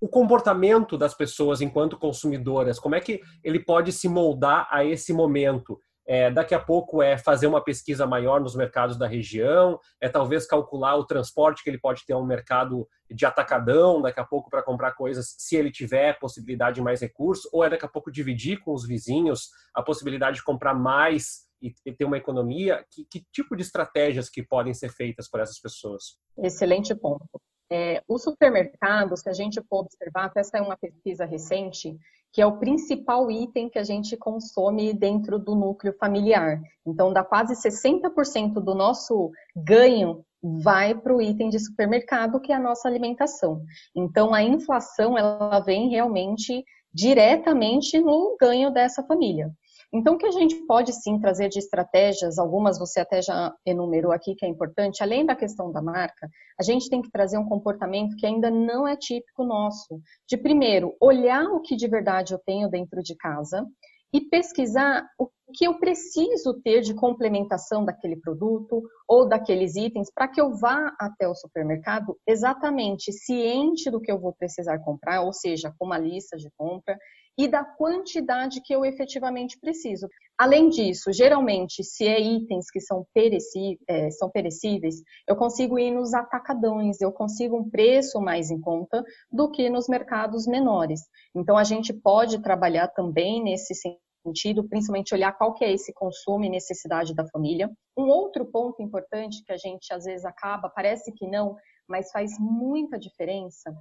o 0.00 0.08
comportamento 0.08 0.96
das 0.96 1.12
pessoas 1.12 1.60
enquanto 1.60 1.98
consumidoras, 1.98 2.78
como 2.78 2.94
é 2.94 3.00
que 3.00 3.20
ele 3.44 3.62
pode 3.62 3.92
se 3.92 4.08
moldar 4.08 4.66
a 4.70 4.82
esse 4.82 5.12
momento? 5.12 5.78
É, 6.06 6.30
daqui 6.30 6.54
a 6.54 6.60
pouco 6.60 7.02
é 7.02 7.18
fazer 7.18 7.46
uma 7.48 7.62
pesquisa 7.62 8.06
maior 8.06 8.40
nos 8.40 8.54
mercados 8.54 8.96
da 8.96 9.08
região, 9.08 9.78
é 10.00 10.08
talvez 10.08 10.46
calcular 10.46 10.94
o 10.96 11.04
transporte 11.04 11.64
que 11.64 11.70
ele 11.70 11.80
pode 11.80 12.06
ter 12.06 12.14
um 12.14 12.24
mercado 12.24 12.88
de 13.10 13.26
atacadão 13.26 14.00
daqui 14.00 14.20
a 14.20 14.24
pouco 14.24 14.48
para 14.48 14.62
comprar 14.62 14.92
coisas, 14.92 15.34
se 15.36 15.56
ele 15.56 15.70
tiver 15.70 16.18
possibilidade 16.18 16.76
de 16.76 16.82
mais 16.82 17.00
recursos, 17.00 17.48
ou 17.52 17.64
é 17.64 17.70
daqui 17.70 17.84
a 17.84 17.88
pouco 17.88 18.12
dividir 18.12 18.60
com 18.60 18.72
os 18.72 18.86
vizinhos 18.86 19.50
a 19.74 19.82
possibilidade 19.82 20.36
de 20.36 20.44
comprar 20.44 20.74
mais 20.74 21.46
e 21.60 21.92
ter 21.92 22.04
uma 22.04 22.18
economia. 22.18 22.84
Que, 22.90 23.04
que 23.04 23.24
tipo 23.32 23.56
de 23.56 23.62
estratégias 23.62 24.28
que 24.28 24.42
podem 24.42 24.74
ser 24.74 24.90
feitas 24.90 25.28
por 25.28 25.40
essas 25.40 25.58
pessoas? 25.58 26.18
Excelente 26.38 26.94
ponto. 26.94 27.40
É, 27.70 28.00
os 28.08 28.22
supermercados, 28.22 29.20
se 29.20 29.28
a 29.28 29.32
gente 29.32 29.60
for 29.68 29.80
observar, 29.80 30.26
até 30.26 30.40
é 30.54 30.62
uma 30.62 30.76
pesquisa 30.76 31.24
recente, 31.24 31.98
que 32.36 32.42
é 32.42 32.46
o 32.46 32.58
principal 32.58 33.30
item 33.30 33.70
que 33.70 33.78
a 33.78 33.82
gente 33.82 34.14
consome 34.14 34.92
dentro 34.92 35.38
do 35.38 35.54
núcleo 35.54 35.94
familiar. 35.98 36.60
Então, 36.86 37.10
dá 37.10 37.24
quase 37.24 37.54
60% 37.54 38.60
do 38.60 38.74
nosso 38.74 39.30
ganho 39.56 40.22
vai 40.42 40.94
para 40.94 41.16
o 41.16 41.22
item 41.22 41.48
de 41.48 41.58
supermercado, 41.58 42.38
que 42.38 42.52
é 42.52 42.56
a 42.56 42.60
nossa 42.60 42.86
alimentação. 42.86 43.62
Então, 43.96 44.34
a 44.34 44.42
inflação, 44.42 45.16
ela 45.16 45.60
vem 45.60 45.88
realmente 45.88 46.62
diretamente 46.92 47.98
no 47.98 48.36
ganho 48.38 48.70
dessa 48.70 49.02
família. 49.02 49.50
Então, 49.92 50.14
o 50.14 50.18
que 50.18 50.26
a 50.26 50.30
gente 50.30 50.56
pode 50.66 50.92
sim 50.92 51.18
trazer 51.18 51.48
de 51.48 51.58
estratégias, 51.58 52.38
algumas 52.38 52.78
você 52.78 53.00
até 53.00 53.22
já 53.22 53.54
enumerou 53.64 54.12
aqui 54.12 54.34
que 54.34 54.44
é 54.44 54.48
importante, 54.48 55.02
além 55.02 55.24
da 55.24 55.36
questão 55.36 55.70
da 55.72 55.80
marca, 55.80 56.28
a 56.58 56.62
gente 56.62 56.90
tem 56.90 57.00
que 57.00 57.10
trazer 57.10 57.38
um 57.38 57.48
comportamento 57.48 58.16
que 58.16 58.26
ainda 58.26 58.50
não 58.50 58.86
é 58.86 58.96
típico 58.96 59.44
nosso. 59.44 60.00
De 60.28 60.36
primeiro, 60.36 60.94
olhar 61.00 61.44
o 61.44 61.60
que 61.60 61.76
de 61.76 61.88
verdade 61.88 62.34
eu 62.34 62.40
tenho 62.44 62.68
dentro 62.68 63.02
de 63.02 63.14
casa 63.16 63.64
e 64.12 64.20
pesquisar 64.20 65.06
o 65.18 65.28
que 65.52 65.66
eu 65.66 65.78
preciso 65.78 66.60
ter 66.62 66.80
de 66.80 66.94
complementação 66.94 67.84
daquele 67.84 68.16
produto 68.16 68.82
ou 69.08 69.28
daqueles 69.28 69.76
itens 69.76 70.10
para 70.12 70.26
que 70.26 70.40
eu 70.40 70.56
vá 70.56 70.92
até 70.98 71.28
o 71.28 71.34
supermercado 71.34 72.16
exatamente 72.26 73.12
ciente 73.12 73.90
do 73.90 74.00
que 74.00 74.10
eu 74.10 74.18
vou 74.18 74.32
precisar 74.32 74.78
comprar, 74.80 75.22
ou 75.22 75.32
seja, 75.32 75.72
com 75.78 75.86
uma 75.86 75.98
lista 75.98 76.36
de 76.36 76.50
compra 76.56 76.96
e 77.38 77.46
da 77.46 77.64
quantidade 77.64 78.60
que 78.62 78.74
eu 78.74 78.84
efetivamente 78.84 79.58
preciso. 79.60 80.08
Além 80.38 80.68
disso, 80.68 81.12
geralmente, 81.12 81.82
se 81.82 82.06
é 82.06 82.20
itens 82.20 82.70
que 82.70 82.80
são, 82.80 83.06
pereci 83.14 83.78
é, 83.88 84.10
são 84.10 84.30
perecíveis, 84.30 84.96
eu 85.26 85.36
consigo 85.36 85.78
ir 85.78 85.90
nos 85.90 86.14
atacadões, 86.14 87.00
eu 87.00 87.12
consigo 87.12 87.56
um 87.56 87.68
preço 87.68 88.20
mais 88.20 88.50
em 88.50 88.60
conta 88.60 89.04
do 89.30 89.50
que 89.50 89.68
nos 89.68 89.88
mercados 89.88 90.46
menores. 90.46 91.00
Então, 91.34 91.56
a 91.56 91.64
gente 91.64 91.92
pode 91.92 92.42
trabalhar 92.42 92.88
também 92.88 93.42
nesse 93.42 93.74
sentido, 93.74 94.68
principalmente 94.68 95.14
olhar 95.14 95.32
qual 95.32 95.54
que 95.54 95.64
é 95.64 95.72
esse 95.72 95.92
consumo 95.92 96.44
e 96.44 96.50
necessidade 96.50 97.14
da 97.14 97.26
família. 97.28 97.70
Um 97.96 98.08
outro 98.08 98.44
ponto 98.46 98.82
importante 98.82 99.42
que 99.44 99.52
a 99.52 99.56
gente 99.56 99.92
às 99.92 100.04
vezes 100.04 100.24
acaba, 100.24 100.68
parece 100.68 101.12
que 101.12 101.26
não, 101.26 101.56
mas 101.88 102.10
faz 102.10 102.32
muita 102.38 102.98
diferença, 102.98 103.72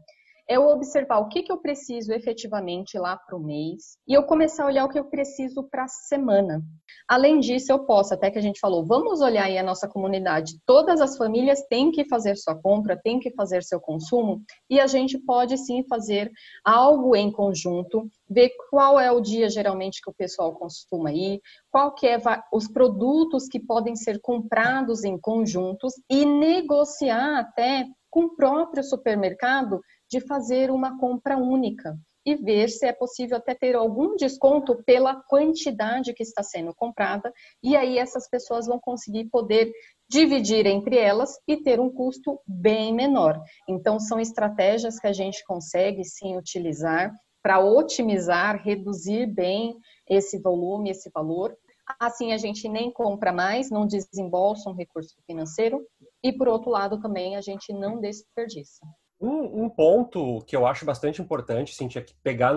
é 0.47 0.55
eu 0.57 0.67
observar 0.67 1.19
o 1.19 1.27
que, 1.27 1.43
que 1.43 1.51
eu 1.51 1.57
preciso 1.57 2.13
efetivamente 2.13 2.97
lá 2.97 3.17
para 3.17 3.35
o 3.35 3.43
mês 3.43 3.97
e 4.07 4.13
eu 4.13 4.23
começar 4.23 4.63
a 4.63 4.67
olhar 4.67 4.85
o 4.85 4.89
que 4.89 4.99
eu 4.99 5.05
preciso 5.05 5.63
para 5.63 5.83
a 5.83 5.87
semana. 5.87 6.61
Além 7.07 7.39
disso, 7.39 7.71
eu 7.71 7.85
posso, 7.85 8.13
até 8.13 8.31
que 8.31 8.37
a 8.37 8.41
gente 8.41 8.59
falou, 8.59 8.85
vamos 8.85 9.21
olhar 9.21 9.45
aí 9.45 9.57
a 9.57 9.63
nossa 9.63 9.87
comunidade. 9.87 10.59
Todas 10.65 11.01
as 11.01 11.17
famílias 11.17 11.61
têm 11.67 11.91
que 11.91 12.07
fazer 12.07 12.35
sua 12.35 12.55
compra, 12.55 12.99
têm 13.01 13.19
que 13.19 13.31
fazer 13.31 13.63
seu 13.63 13.79
consumo 13.79 14.41
e 14.69 14.79
a 14.79 14.87
gente 14.87 15.17
pode 15.17 15.57
sim 15.57 15.83
fazer 15.87 16.31
algo 16.63 17.15
em 17.15 17.31
conjunto, 17.31 18.07
ver 18.29 18.51
qual 18.69 18.99
é 18.99 19.11
o 19.11 19.21
dia 19.21 19.49
geralmente 19.49 20.01
que 20.01 20.09
o 20.09 20.15
pessoal 20.15 20.53
costuma 20.53 21.11
ir, 21.11 21.41
qual 21.71 21.93
que 21.93 22.07
é 22.07 22.17
os 22.51 22.67
produtos 22.67 23.47
que 23.47 23.59
podem 23.59 23.95
ser 23.95 24.19
comprados 24.21 25.03
em 25.03 25.17
conjuntos 25.19 25.93
e 26.09 26.25
negociar 26.25 27.39
até 27.39 27.85
com 28.09 28.25
o 28.25 28.35
próprio 28.35 28.81
supermercado 28.81 29.81
de 30.09 30.19
fazer 30.21 30.71
uma 30.71 30.97
compra 30.99 31.37
única 31.37 31.97
e 32.25 32.35
ver 32.35 32.69
se 32.69 32.87
é 32.87 32.91
possível 32.91 33.37
até 33.37 33.53
ter 33.53 33.75
algum 33.75 34.15
desconto 34.15 34.83
pela 34.83 35.21
quantidade 35.27 36.13
que 36.13 36.23
está 36.23 36.41
sendo 36.41 36.73
comprada, 36.73 37.31
e 37.63 37.75
aí 37.75 37.99
essas 37.99 38.27
pessoas 38.27 38.65
vão 38.65 38.79
conseguir 38.79 39.25
poder 39.25 39.71
dividir 40.09 40.65
entre 40.65 40.97
elas 40.97 41.37
e 41.47 41.57
ter 41.57 41.79
um 41.79 41.89
custo 41.89 42.39
bem 42.47 42.93
menor. 42.93 43.39
Então, 43.69 43.99
são 43.99 44.19
estratégias 44.19 44.99
que 44.99 45.07
a 45.07 45.13
gente 45.13 45.43
consegue 45.45 46.03
sim 46.03 46.35
utilizar 46.35 47.13
para 47.43 47.59
otimizar, 47.59 48.59
reduzir 48.59 49.27
bem 49.27 49.77
esse 50.09 50.39
volume, 50.39 50.89
esse 50.89 51.11
valor. 51.13 51.55
Assim, 51.99 52.33
a 52.33 52.37
gente 52.37 52.67
nem 52.67 52.91
compra 52.91 53.31
mais, 53.31 53.69
não 53.69 53.85
desembolsa 53.85 54.67
um 54.67 54.73
recurso 54.73 55.15
financeiro, 55.27 55.85
e 56.23 56.33
por 56.33 56.47
outro 56.47 56.71
lado, 56.71 56.99
também 56.99 57.35
a 57.35 57.41
gente 57.41 57.71
não 57.71 57.99
desperdiça. 57.99 58.83
Um, 59.19 59.63
um, 59.63 59.69
ponto 59.69 60.43
que 60.45 60.55
eu 60.55 60.67
acho 60.67 60.85
bastante 60.85 61.21
importante, 61.21 61.73
Cintia, 61.73 62.01
que 62.01 62.13
pegar 62.21 62.53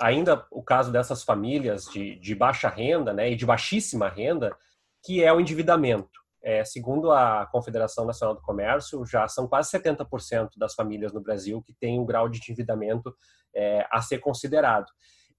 ainda 0.00 0.46
o 0.50 0.62
caso 0.62 0.90
dessas 0.90 1.22
famílias 1.22 1.84
de, 1.84 2.16
de, 2.16 2.34
baixa 2.34 2.70
renda 2.70 3.12
né, 3.12 3.30
e 3.30 3.36
de 3.36 3.44
baixíssima 3.44 4.08
renda, 4.08 4.56
que 5.04 5.22
é 5.22 5.30
o 5.32 5.40
endividamento. 5.40 6.18
É, 6.42 6.64
segundo 6.64 7.12
a 7.12 7.46
Confederação 7.52 8.06
Nacional 8.06 8.34
do 8.34 8.40
Comércio, 8.40 9.04
já 9.04 9.28
são 9.28 9.46
quase 9.46 9.70
70% 9.70 10.52
das 10.56 10.74
famílias 10.74 11.12
no 11.12 11.20
Brasil 11.20 11.62
que 11.62 11.74
têm 11.74 12.00
um 12.00 12.06
grau 12.06 12.30
de 12.30 12.38
endividamento 12.38 13.14
é, 13.54 13.86
a 13.90 14.00
ser 14.00 14.18
considerado. 14.20 14.86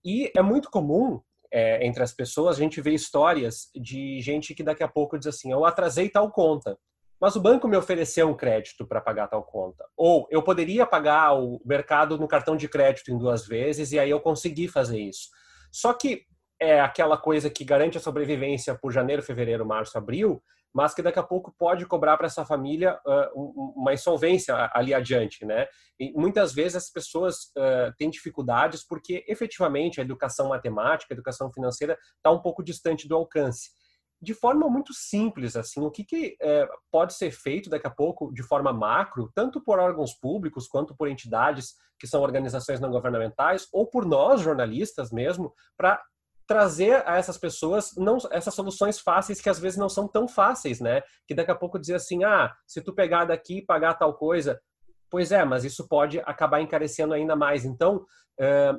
E 0.05 0.31
é 0.35 0.43
muito 0.43 0.69
comum 0.69 1.19
é, 1.51 1.85
entre 1.85 2.03
as 2.03 2.13
pessoas 2.13 2.57
a 2.57 2.59
gente 2.59 2.79
ver 2.81 2.93
histórias 2.93 3.69
de 3.75 4.21
gente 4.21 4.53
que 4.53 4.63
daqui 4.63 4.83
a 4.83 4.87
pouco 4.87 5.17
diz 5.17 5.27
assim: 5.27 5.51
eu 5.51 5.65
atrasei 5.65 6.07
tal 6.07 6.31
conta 6.31 6.77
mas 7.21 7.35
o 7.35 7.39
banco 7.39 7.67
me 7.67 7.77
ofereceu 7.77 8.27
um 8.27 8.35
crédito 8.35 8.85
para 8.85 8.99
pagar 8.99 9.27
tal 9.27 9.43
conta. 9.43 9.85
Ou 9.95 10.27
eu 10.31 10.41
poderia 10.41 10.87
pagar 10.87 11.33
o 11.33 11.61
mercado 11.63 12.17
no 12.17 12.27
cartão 12.27 12.57
de 12.57 12.67
crédito 12.67 13.11
em 13.11 13.17
duas 13.17 13.45
vezes 13.45 13.91
e 13.91 13.99
aí 13.99 14.09
eu 14.09 14.19
consegui 14.19 14.67
fazer 14.67 14.99
isso. 14.99 15.29
Só 15.71 15.93
que 15.93 16.25
é 16.59 16.81
aquela 16.81 17.17
coisa 17.17 17.47
que 17.47 17.63
garante 17.63 17.97
a 17.97 18.01
sobrevivência 18.01 18.73
por 18.73 18.91
janeiro, 18.91 19.21
fevereiro, 19.21 19.65
março, 19.65 19.97
abril, 19.97 20.41
mas 20.73 20.93
que 20.93 21.01
daqui 21.01 21.19
a 21.19 21.23
pouco 21.23 21.53
pode 21.57 21.85
cobrar 21.85 22.17
para 22.17 22.27
essa 22.27 22.45
família 22.45 22.99
uh, 23.05 23.73
uma 23.75 23.93
insolvência 23.93 24.69
ali 24.73 24.93
adiante, 24.93 25.45
né? 25.45 25.67
E 25.99 26.11
muitas 26.13 26.53
vezes 26.53 26.77
as 26.77 26.89
pessoas 26.89 27.51
uh, 27.57 27.93
têm 27.97 28.09
dificuldades 28.09 28.83
porque 28.83 29.23
efetivamente 29.27 29.99
a 29.99 30.03
educação 30.03 30.49
matemática, 30.49 31.13
a 31.13 31.15
educação 31.15 31.51
financeira 31.51 31.97
está 32.17 32.31
um 32.31 32.41
pouco 32.41 32.63
distante 32.63 33.07
do 33.07 33.15
alcance. 33.15 33.69
De 34.21 34.33
forma 34.33 34.69
muito 34.69 34.93
simples, 34.93 35.55
assim, 35.55 35.81
o 35.81 35.89
que, 35.89 36.03
que 36.03 36.37
uh, 36.41 36.67
pode 36.91 37.13
ser 37.15 37.31
feito 37.31 37.69
daqui 37.69 37.87
a 37.87 37.91
pouco 37.91 38.31
de 38.33 38.43
forma 38.43 38.71
macro, 38.71 39.31
tanto 39.33 39.59
por 39.59 39.79
órgãos 39.79 40.13
públicos 40.13 40.67
quanto 40.67 40.95
por 40.95 41.07
entidades 41.07 41.73
que 41.99 42.05
são 42.05 42.21
organizações 42.21 42.79
não 42.79 42.91
governamentais 42.91 43.67
ou 43.71 43.87
por 43.87 44.05
nós 44.05 44.41
jornalistas 44.41 45.11
mesmo, 45.11 45.53
para 45.75 46.01
trazer 46.47 47.07
a 47.07 47.17
essas 47.17 47.37
pessoas 47.37 47.95
não 47.95 48.17
essas 48.29 48.53
soluções 48.53 48.99
fáceis 48.99 49.39
que 49.39 49.49
às 49.49 49.57
vezes 49.57 49.77
não 49.77 49.87
são 49.87 50.07
tão 50.07 50.27
fáceis, 50.27 50.81
né? 50.81 51.01
Que 51.25 51.33
daqui 51.33 51.49
a 51.49 51.55
pouco 51.55 51.79
dizer 51.79 51.95
assim, 51.95 52.23
ah, 52.23 52.53
se 52.67 52.81
tu 52.81 52.93
pegar 52.93 53.25
daqui 53.25 53.59
e 53.59 53.65
pagar 53.65 53.93
tal 53.93 54.15
coisa, 54.15 54.59
pois 55.09 55.31
é, 55.31 55.45
mas 55.45 55.63
isso 55.63 55.87
pode 55.87 56.19
acabar 56.19 56.61
encarecendo 56.61 57.13
ainda 57.13 57.35
mais. 57.35 57.63
Então, 57.63 58.05
é, 58.39 58.73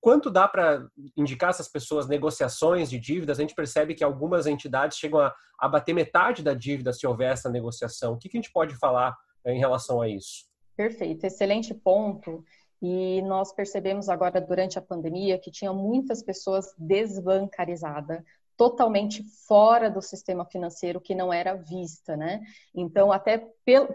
quanto 0.00 0.30
dá 0.30 0.46
para 0.46 0.86
indicar 1.16 1.50
essas 1.50 1.68
pessoas 1.68 2.06
negociações 2.06 2.88
de 2.88 2.98
dívidas? 2.98 3.38
A 3.38 3.42
gente 3.42 3.54
percebe 3.54 3.94
que 3.94 4.04
algumas 4.04 4.46
entidades 4.46 4.98
chegam 4.98 5.20
a, 5.20 5.34
a 5.58 5.68
bater 5.68 5.92
metade 5.92 6.42
da 6.42 6.54
dívida 6.54 6.92
se 6.92 7.06
houver 7.06 7.32
essa 7.32 7.50
negociação. 7.50 8.14
O 8.14 8.18
que, 8.18 8.28
que 8.28 8.36
a 8.36 8.40
gente 8.40 8.52
pode 8.52 8.76
falar 8.76 9.16
é, 9.44 9.52
em 9.52 9.58
relação 9.58 10.00
a 10.00 10.08
isso? 10.08 10.48
Perfeito, 10.76 11.24
excelente 11.24 11.74
ponto. 11.74 12.44
E 12.82 13.20
nós 13.22 13.52
percebemos 13.52 14.08
agora 14.08 14.40
durante 14.40 14.78
a 14.78 14.82
pandemia 14.82 15.38
que 15.38 15.50
tinha 15.50 15.72
muitas 15.72 16.22
pessoas 16.22 16.74
desbancarizadas, 16.78 18.22
totalmente 18.56 19.22
fora 19.46 19.90
do 19.90 20.00
sistema 20.00 20.44
financeiro 20.44 21.00
que 21.00 21.14
não 21.14 21.32
era 21.32 21.54
vista, 21.54 22.16
né? 22.16 22.40
Então, 22.74 23.10
até 23.10 23.38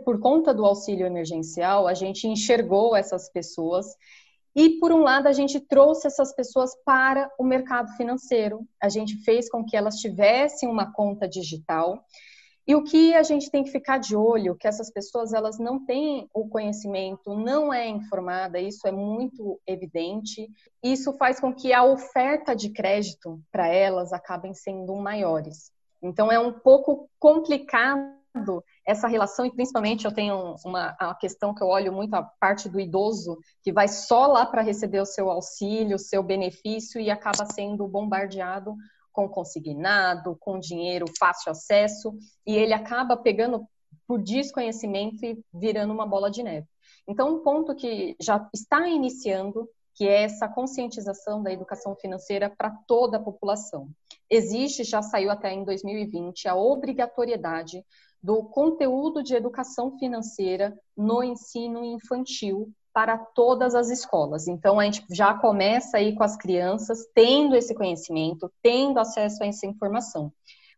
por 0.03 0.19
conta 0.19 0.53
do 0.53 0.65
auxílio 0.65 1.05
emergencial, 1.05 1.87
a 1.87 1.93
gente 1.93 2.27
enxergou 2.27 2.95
essas 2.95 3.29
pessoas 3.29 3.95
e, 4.56 4.80
por 4.80 4.91
um 4.91 4.99
lado, 4.99 5.28
a 5.28 5.34
gente 5.34 5.60
trouxe 5.60 6.08
essas 6.08 6.34
pessoas 6.34 6.72
para 6.86 7.30
o 7.38 7.43
mercado 7.43 7.91
financeiro. 7.97 8.66
A 8.82 8.88
gente 8.88 9.18
fez 9.24 9.49
com 9.49 9.66
que 9.66 9.76
elas 9.76 9.95
tivessem 9.97 10.70
uma 10.70 10.93
conta 10.93 11.28
digital 11.28 12.06
e 12.68 12.74
o 12.74 12.84
que 12.84 13.14
a 13.14 13.22
gente 13.22 13.51
tem 13.51 13.64
que 13.64 13.70
ficar 13.70 13.99
de 13.99 14.16
olho, 14.16 14.56
que 14.56 14.68
essas 14.68 14.89
pessoas 14.89 15.34
elas 15.34 15.60
não 15.60 15.86
têm 15.86 16.28
o 16.34 16.47
conhecimento, 16.49 17.36
não 17.36 17.72
é 17.72 17.88
informada, 17.88 18.60
isso 18.60 18.88
é 18.88 18.91
muito 18.91 19.60
evidente. 19.68 20.49
Isso 20.82 21.14
faz 21.14 21.39
com 21.39 21.53
que 21.53 21.72
a 21.72 21.84
oferta 21.84 22.56
de 22.56 22.70
crédito 22.70 23.39
para 23.51 23.68
elas 23.68 24.12
acabem 24.12 24.53
sendo 24.56 24.95
maiores. 24.95 25.72
Então 26.01 26.32
é 26.32 26.39
um 26.39 26.51
pouco 26.51 27.08
complicado 27.20 28.14
essa 28.86 29.07
relação 29.07 29.45
e 29.45 29.51
principalmente 29.51 30.05
eu 30.05 30.13
tenho 30.13 30.55
uma, 30.65 30.95
uma 30.99 31.15
questão 31.15 31.53
que 31.53 31.63
eu 31.63 31.67
olho 31.67 31.91
muito 31.93 32.13
a 32.13 32.23
parte 32.23 32.69
do 32.69 32.79
idoso 32.79 33.38
que 33.63 33.71
vai 33.71 33.88
só 33.88 34.27
lá 34.27 34.45
para 34.45 34.61
receber 34.61 34.99
o 34.99 35.05
seu 35.05 35.29
auxílio, 35.29 35.95
o 35.95 35.99
seu 35.99 36.21
benefício 36.21 36.99
e 36.99 37.09
acaba 37.09 37.45
sendo 37.45 37.88
bombardeado 37.88 38.75
com 39.15 39.29
consignado, 39.29 40.36
com 40.39 40.59
dinheiro 40.59 41.05
fácil 41.17 41.51
acesso, 41.51 42.13
e 42.45 42.53
ele 42.55 42.73
acaba 42.73 43.15
pegando 43.15 43.65
por 44.05 44.21
desconhecimento 44.21 45.25
e 45.25 45.41
virando 45.53 45.93
uma 45.93 46.05
bola 46.05 46.29
de 46.29 46.43
neve. 46.43 46.67
Então, 47.07 47.36
um 47.36 47.39
ponto 47.39 47.73
que 47.73 48.15
já 48.21 48.47
está 48.53 48.88
iniciando, 48.88 49.69
que 49.93 50.07
é 50.07 50.23
essa 50.23 50.49
conscientização 50.49 51.41
da 51.41 51.51
educação 51.51 51.95
financeira 51.95 52.49
para 52.49 52.71
toda 52.86 53.17
a 53.17 53.23
população. 53.23 53.89
Existe, 54.29 54.83
já 54.83 55.01
saiu 55.01 55.31
até 55.31 55.53
em 55.53 55.63
2020, 55.63 56.47
a 56.47 56.55
obrigatoriedade 56.55 57.86
do 58.26 58.43
conteúdo 58.43 59.21
de 59.21 59.36
educação 59.36 59.99
financeira 59.99 60.76
no 60.97 61.23
ensino 61.23 61.86
infantil 61.86 62.73
para 62.91 63.19
todas 63.19 63.76
as 63.76 63.91
escolas. 63.91 64.47
Então, 64.47 64.80
a 64.80 64.86
gente 64.86 65.05
já 65.11 65.36
começa 65.36 65.97
aí 65.97 66.15
com 66.15 66.23
as 66.23 66.36
crianças 66.36 67.05
tendo 67.13 67.55
esse 67.55 67.76
conhecimento, 67.76 68.51
tendo 68.63 68.97
acesso 68.99 69.43
a 69.43 69.45
essa 69.45 69.67
informação. 69.67 70.34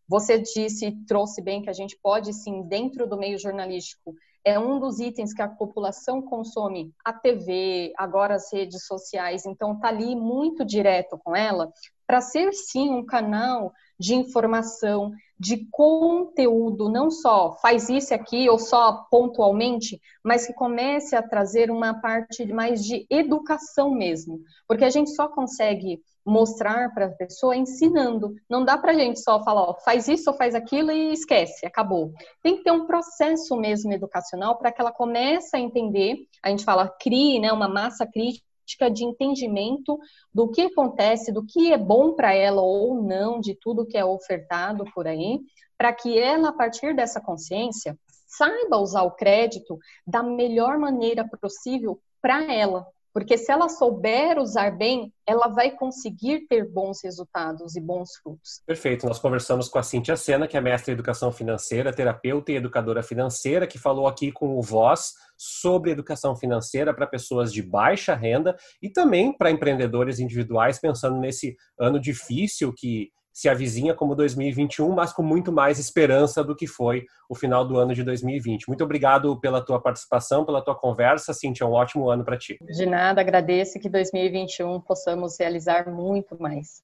Você 0.10 0.40
disse, 0.40 0.92
trouxe 1.08 1.42
bem 1.42 1.62
que 1.62 1.70
a 1.70 1.74
gente 1.74 1.98
pode, 2.04 2.34
sim, 2.34 2.64
dentro 2.64 3.08
do 3.08 3.18
meio 3.18 3.40
jornalístico, 3.40 4.14
é 4.44 4.60
um 4.60 4.78
dos 4.78 5.00
itens 5.00 5.34
que 5.34 5.42
a 5.42 5.48
população 5.48 6.22
consome 6.22 6.94
a 7.04 7.14
TV, 7.14 7.94
agora 7.98 8.36
as 8.36 8.52
redes 8.52 8.86
sociais, 8.86 9.46
então 9.46 9.74
está 9.76 9.88
ali 9.88 10.18
muito 10.18 10.66
direto 10.66 11.18
com 11.18 11.34
ela, 11.34 11.72
para 12.06 12.20
ser, 12.20 12.52
sim, 12.52 12.90
um 12.90 13.06
canal 13.06 13.72
de 13.98 14.16
informação, 14.16 15.14
de 15.40 15.68
conteúdo, 15.72 16.90
não 16.90 17.12
só 17.12 17.56
faz 17.62 17.90
isso 17.90 18.14
aqui 18.14 18.50
ou 18.50 18.58
só 18.58 19.06
pontualmente, 19.10 20.02
mas 20.24 20.48
que 20.48 20.54
comece 20.54 21.16
a 21.16 21.22
trazer 21.22 21.70
uma 21.70 21.94
parte 22.02 22.46
mais 22.52 22.84
de 22.84 23.06
educação 23.10 23.92
mesmo, 23.92 24.40
porque 24.68 24.84
a 24.84 24.90
gente 24.90 25.12
só 25.12 25.28
consegue 25.28 26.02
mostrar 26.26 26.94
para 26.94 27.06
a 27.06 27.12
pessoa 27.12 27.56
ensinando. 27.56 28.36
Não 28.50 28.66
dá 28.66 28.78
para 28.78 28.92
a 28.92 28.96
gente 28.96 29.22
só 29.22 29.42
falar, 29.44 29.70
ó, 29.70 29.74
faz 29.76 30.10
isso 30.10 30.30
ou 30.30 30.36
faz 30.36 30.54
aquilo 30.54 30.92
e 30.92 31.14
esquece, 31.14 31.66
acabou. 31.66 32.12
Tem 32.44 32.58
que 32.58 32.64
ter 32.64 32.72
um 32.72 32.86
processo 32.86 33.56
mesmo 33.56 33.94
educacional 33.94 34.58
para 34.58 34.72
que 34.72 34.82
ela 34.82 34.92
comece 34.92 35.56
a 35.56 35.60
entender. 35.60 36.18
A 36.44 36.50
gente 36.50 36.66
fala 36.66 36.90
crie, 36.90 37.40
né, 37.40 37.54
uma 37.54 37.70
massa 37.70 38.06
crítica 38.06 38.47
de 38.94 39.06
entendimento 39.06 39.98
do 40.34 40.50
que 40.50 40.62
acontece, 40.62 41.32
do 41.32 41.46
que 41.46 41.72
é 41.72 41.78
bom 41.78 42.14
para 42.14 42.34
ela 42.34 42.62
ou 42.62 43.02
não, 43.02 43.40
de 43.40 43.56
tudo 43.56 43.86
que 43.86 43.98
é 43.98 44.04
ofertado 44.04 44.84
por 44.94 45.08
aí, 45.08 45.40
para 45.78 45.94
que 45.94 46.18
ela, 46.18 46.50
a 46.50 46.54
partir 46.54 46.96
dessa 46.96 47.22
consciência, 47.22 47.98
saiba 48.28 48.78
usar 48.78 49.04
o 49.04 49.12
crédito 49.12 49.78
da 50.06 50.22
melhor 50.22 50.78
maneira 50.78 51.28
possível 51.42 52.00
para 52.22 52.52
ela, 52.52 52.86
porque 53.18 53.36
se 53.36 53.52
ela 53.52 53.68
souber 53.68 54.38
usar 54.38 54.78
bem, 54.78 55.12
ela 55.26 55.48
vai 55.48 55.72
conseguir 55.72 56.46
ter 56.48 56.70
bons 56.70 57.04
resultados 57.04 57.76
e 57.76 57.82
bons 57.82 58.16
frutos. 58.22 58.62
Perfeito. 58.64 59.08
Nós 59.08 59.18
conversamos 59.18 59.68
com 59.68 59.80
a 59.80 59.82
Cintia 59.82 60.16
Sena, 60.16 60.48
que 60.48 60.56
é 60.56 60.62
mestre 60.62 60.92
em 60.92 60.94
educação 60.94 61.32
financeira, 61.32 61.92
terapeuta 61.92 62.52
e 62.52 62.58
educadora 62.58 63.02
financeira, 63.02 63.66
que 63.66 63.80
falou 63.80 64.08
aqui 64.08 64.32
com 64.32 64.56
o 64.56 64.62
Voz 64.62 65.14
sobre 65.36 65.90
educação 65.90 66.36
financeira 66.36 66.94
para 66.94 67.08
pessoas 67.08 67.52
de 67.52 67.64
baixa 67.64 68.14
renda 68.14 68.56
e 68.80 68.88
também 68.88 69.36
para 69.36 69.50
empreendedores 69.50 70.20
individuais, 70.20 70.78
pensando 70.78 71.18
nesse 71.18 71.58
ano 71.80 72.00
difícil 72.00 72.72
que 72.72 73.10
se 73.38 73.48
avizinha 73.48 73.94
como 73.94 74.16
2021, 74.16 74.90
mas 74.90 75.14
com 75.14 75.22
muito 75.22 75.52
mais 75.52 75.78
esperança 75.78 76.44
do 76.44 76.56
que 76.56 76.66
foi 76.66 77.06
o 77.30 77.36
final 77.36 77.64
do 77.64 77.78
ano 77.78 77.94
de 77.94 78.04
2020. 78.04 78.68
Muito 78.68 78.84
obrigado 78.84 79.40
pela 79.40 79.64
tua 79.64 79.80
participação, 79.80 80.44
pela 80.44 80.60
tua 80.60 80.74
conversa, 80.74 81.32
Cintia, 81.36 81.68
um 81.68 81.74
ótimo 81.74 82.10
ano 82.10 82.26
para 82.26 82.36
ti. 82.36 82.58
De 82.60 82.88
nada, 82.88 83.22
agradeço 83.22 83.80
que 83.80 83.88
2021 83.88 84.82
possamos 84.82 85.38
realizar 85.40 85.88
muito 85.88 86.36
mais. 86.42 86.82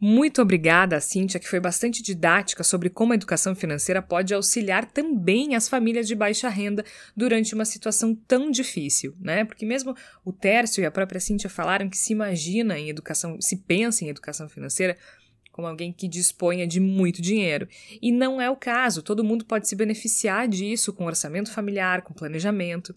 Muito 0.00 0.40
obrigada, 0.40 1.00
Cíntia, 1.00 1.40
que 1.40 1.48
foi 1.48 1.60
bastante 1.60 2.02
didática 2.02 2.62
sobre 2.64 2.88
como 2.88 3.12
a 3.12 3.16
educação 3.16 3.54
financeira 3.54 4.00
pode 4.00 4.32
auxiliar 4.32 4.84
também 4.86 5.54
as 5.54 5.68
famílias 5.68 6.06
de 6.06 6.14
baixa 6.14 6.48
renda 6.48 6.82
durante 7.14 7.54
uma 7.54 7.64
situação 7.64 8.14
tão 8.14 8.50
difícil, 8.50 9.14
né? 9.18 9.44
Porque 9.44 9.64
mesmo 9.64 9.94
o 10.22 10.32
Tércio 10.32 10.82
e 10.82 10.86
a 10.86 10.90
própria 10.90 11.20
Cíntia 11.20 11.48
falaram 11.48 11.88
que 11.88 11.96
se 11.96 12.12
imagina 12.12 12.78
em 12.78 12.90
educação, 12.90 13.38
se 13.40 13.56
pensa 13.56 14.04
em 14.04 14.08
educação 14.08 14.48
financeira 14.50 14.96
como 15.56 15.66
alguém 15.66 15.90
que 15.90 16.06
disponha 16.06 16.66
de 16.66 16.78
muito 16.78 17.22
dinheiro. 17.22 17.66
E 18.02 18.12
não 18.12 18.38
é 18.38 18.50
o 18.50 18.54
caso, 18.54 19.02
todo 19.02 19.24
mundo 19.24 19.46
pode 19.46 19.66
se 19.66 19.74
beneficiar 19.74 20.46
disso 20.46 20.92
com 20.92 21.06
orçamento 21.06 21.50
familiar, 21.50 22.02
com 22.02 22.12
planejamento. 22.12 22.94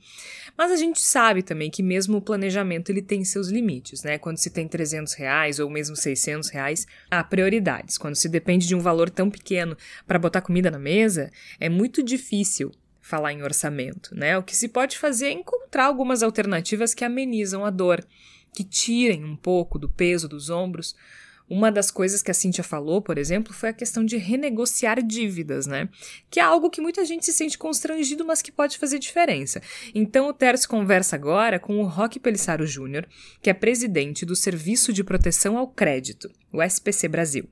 Mas 0.57 0.69
a 0.69 0.75
gente 0.75 1.01
sabe 1.01 1.41
também 1.41 1.71
que 1.71 1.81
mesmo 1.81 2.17
o 2.17 2.21
planejamento 2.21 2.89
ele 2.89 3.01
tem 3.01 3.23
seus 3.23 3.47
limites, 3.47 4.03
né? 4.03 4.17
Quando 4.17 4.37
se 4.37 4.49
tem 4.49 4.67
300 4.67 5.13
reais 5.13 5.57
ou 5.57 5.69
mesmo 5.69 5.95
600 5.95 6.49
reais, 6.49 6.85
há 7.09 7.23
prioridades. 7.23 7.97
Quando 7.97 8.15
se 8.15 8.27
depende 8.27 8.67
de 8.67 8.75
um 8.75 8.79
valor 8.79 9.09
tão 9.09 9.29
pequeno 9.29 9.77
para 10.05 10.19
botar 10.19 10.41
comida 10.41 10.69
na 10.69 10.79
mesa, 10.79 11.31
é 11.61 11.69
muito 11.69 12.03
difícil 12.03 12.71
falar 12.99 13.31
em 13.31 13.41
orçamento, 13.41 14.13
né? 14.13 14.37
O 14.37 14.43
que 14.43 14.55
se 14.55 14.67
pode 14.67 14.97
fazer 14.97 15.27
é 15.27 15.31
encontrar 15.31 15.85
algumas 15.85 16.21
alternativas 16.21 16.93
que 16.93 17.05
amenizam 17.05 17.63
a 17.63 17.69
dor, 17.69 18.05
que 18.53 18.65
tirem 18.65 19.23
um 19.23 19.37
pouco 19.37 19.79
do 19.79 19.87
peso 19.87 20.27
dos 20.27 20.49
ombros, 20.49 20.93
uma 21.49 21.71
das 21.71 21.89
coisas 21.89 22.21
que 22.21 22.29
a 22.29 22.33
Cintia 22.33 22.63
falou, 22.63 23.01
por 23.01 23.17
exemplo, 23.17 23.53
foi 23.53 23.69
a 23.69 23.73
questão 23.73 24.05
de 24.05 24.17
renegociar 24.17 25.01
dívidas, 25.01 25.65
né? 25.65 25.89
Que 26.29 26.39
é 26.39 26.43
algo 26.43 26.69
que 26.69 26.81
muita 26.81 27.03
gente 27.03 27.25
se 27.25 27.33
sente 27.33 27.57
constrangido, 27.57 28.23
mas 28.25 28.41
que 28.41 28.51
pode 28.51 28.77
fazer 28.77 28.99
diferença. 28.99 29.61
Então 29.93 30.27
o 30.27 30.33
Tércio 30.33 30.69
conversa 30.69 31.15
agora 31.15 31.59
com 31.59 31.79
o 31.79 31.85
Roque 31.85 32.19
Pelissaro 32.19 32.65
Júnior, 32.65 33.07
que 33.41 33.49
é 33.49 33.53
presidente 33.53 34.25
do 34.25 34.35
Serviço 34.35 34.93
de 34.93 35.03
Proteção 35.03 35.57
ao 35.57 35.67
Crédito, 35.67 36.29
o 36.53 36.61
SPC 36.61 37.07
Brasil. 37.07 37.49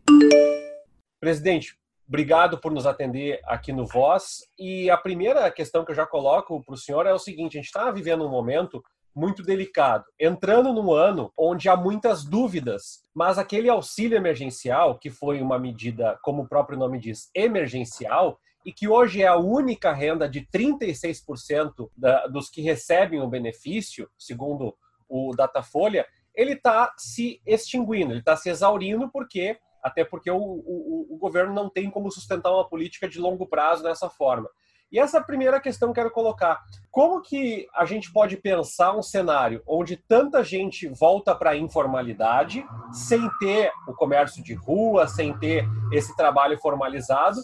Presidente, 1.19 1.75
obrigado 2.07 2.59
por 2.59 2.71
nos 2.71 2.85
atender 2.85 3.39
aqui 3.45 3.73
no 3.73 3.85
Voz. 3.85 4.37
E 4.59 4.89
a 4.89 4.97
primeira 4.97 5.49
questão 5.51 5.83
que 5.83 5.91
eu 5.91 5.95
já 5.95 6.05
coloco 6.05 6.63
para 6.63 6.75
o 6.75 6.77
senhor 6.77 7.05
é 7.07 7.13
o 7.13 7.19
seguinte: 7.19 7.57
a 7.57 7.61
gente 7.61 7.67
está 7.67 7.89
vivendo 7.91 8.25
um 8.25 8.29
momento 8.29 8.83
muito 9.17 9.41
delicado, 9.41 10.05
entrando 10.19 10.71
num 10.71 10.93
ano 10.93 11.33
onde 11.35 11.67
há 11.67 11.75
muitas 11.75 12.23
dúvidas, 12.23 13.03
mas 13.15 13.39
aquele 13.39 13.67
auxílio 13.67 14.15
emergencial, 14.15 14.99
que 14.99 15.09
foi 15.09 15.41
uma 15.41 15.57
medida, 15.57 16.19
como 16.21 16.43
o 16.43 16.47
próprio 16.47 16.77
nome 16.77 16.99
diz, 16.99 17.31
emergencial, 17.33 18.39
e 18.63 18.71
que 18.71 18.87
hoje 18.87 19.23
é 19.23 19.27
a 19.27 19.35
única 19.35 19.91
renda 19.91 20.29
de 20.29 20.41
36% 20.53 21.89
da, 21.97 22.27
dos 22.27 22.47
que 22.47 22.61
recebem 22.61 23.19
o 23.19 23.27
benefício, 23.27 24.07
segundo 24.19 24.77
o 25.09 25.33
Datafolha, 25.35 26.05
ele 26.35 26.53
está 26.53 26.93
se 26.95 27.41
extinguindo, 27.43 28.11
ele 28.11 28.19
está 28.19 28.37
se 28.37 28.49
exaurindo, 28.49 29.09
porque 29.09 29.57
até 29.81 30.03
porque 30.03 30.29
o, 30.29 30.37
o, 30.37 31.07
o 31.09 31.17
governo 31.17 31.53
não 31.53 31.69
tem 31.69 31.89
como 31.89 32.11
sustentar 32.11 32.51
uma 32.51 32.67
política 32.67 33.07
de 33.07 33.19
longo 33.19 33.47
prazo 33.47 33.81
dessa 33.81 34.09
forma. 34.09 34.49
E 34.91 34.99
essa 34.99 35.17
é 35.17 35.23
primeira 35.23 35.59
questão 35.59 35.89
que 35.91 35.99
eu 35.99 36.03
quero 36.03 36.13
colocar. 36.13 36.61
Como 36.89 37.21
que 37.21 37.67
a 37.75 37.85
gente 37.85 38.11
pode 38.11 38.37
pensar 38.37 38.95
um 38.95 39.01
cenário 39.01 39.61
onde 39.67 39.97
tanta 39.97 40.43
gente 40.43 40.87
volta 40.87 41.35
para 41.35 41.51
a 41.51 41.57
informalidade, 41.57 42.65
sem 42.91 43.29
ter 43.39 43.71
o 43.87 43.93
comércio 43.93 44.41
de 44.41 44.53
rua, 44.53 45.07
sem 45.07 45.37
ter 45.37 45.65
esse 45.91 46.15
trabalho 46.15 46.57
formalizado, 46.57 47.39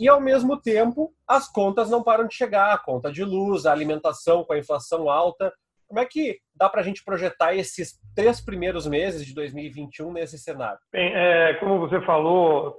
e 0.00 0.08
ao 0.08 0.20
mesmo 0.20 0.56
tempo 0.60 1.12
as 1.28 1.46
contas 1.48 1.90
não 1.90 2.02
param 2.02 2.26
de 2.26 2.34
chegar, 2.34 2.72
a 2.72 2.78
conta 2.78 3.12
de 3.12 3.22
luz, 3.22 3.66
a 3.66 3.72
alimentação 3.72 4.42
com 4.42 4.54
a 4.54 4.58
inflação 4.58 5.10
alta. 5.10 5.52
Como 5.86 6.00
é 6.00 6.06
que 6.06 6.38
dá 6.56 6.68
para 6.68 6.80
a 6.80 6.84
gente 6.84 7.04
projetar 7.04 7.54
esses 7.54 8.00
três 8.16 8.40
primeiros 8.40 8.86
meses 8.86 9.24
de 9.24 9.34
2021 9.34 10.12
nesse 10.12 10.38
cenário? 10.38 10.78
Bem, 10.90 11.12
é, 11.14 11.54
como 11.54 11.78
você 11.78 12.00
falou, 12.00 12.76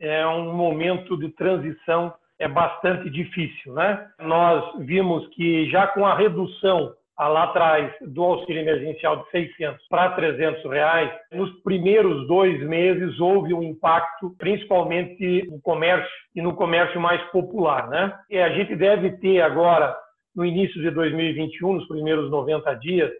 é 0.00 0.26
um 0.26 0.54
momento 0.54 1.18
de 1.18 1.28
transição 1.28 2.14
é 2.38 2.48
bastante 2.48 3.08
difícil, 3.10 3.72
né? 3.72 4.08
Nós 4.20 4.78
vimos 4.80 5.26
que 5.28 5.68
já 5.70 5.86
com 5.86 6.04
a 6.04 6.14
redução 6.14 6.92
lá 7.18 7.44
atrás 7.44 7.92
do 8.02 8.22
auxílio 8.22 8.60
emergencial 8.60 9.22
de 9.22 9.30
600 9.30 9.88
para 9.88 10.10
300 10.10 10.70
reais, 10.70 11.10
nos 11.32 11.50
primeiros 11.62 12.26
dois 12.26 12.60
meses 12.62 13.18
houve 13.18 13.54
um 13.54 13.62
impacto, 13.62 14.34
principalmente 14.38 15.48
no 15.50 15.58
comércio 15.60 16.10
e 16.34 16.42
no 16.42 16.54
comércio 16.54 17.00
mais 17.00 17.22
popular, 17.30 17.88
né? 17.88 18.14
E 18.28 18.38
a 18.38 18.50
gente 18.50 18.76
deve 18.76 19.12
ter 19.12 19.40
agora, 19.40 19.96
no 20.34 20.44
início 20.44 20.80
de 20.82 20.90
2021, 20.90 21.72
nos 21.72 21.88
primeiros 21.88 22.30
90 22.30 22.74
dias, 22.74 23.10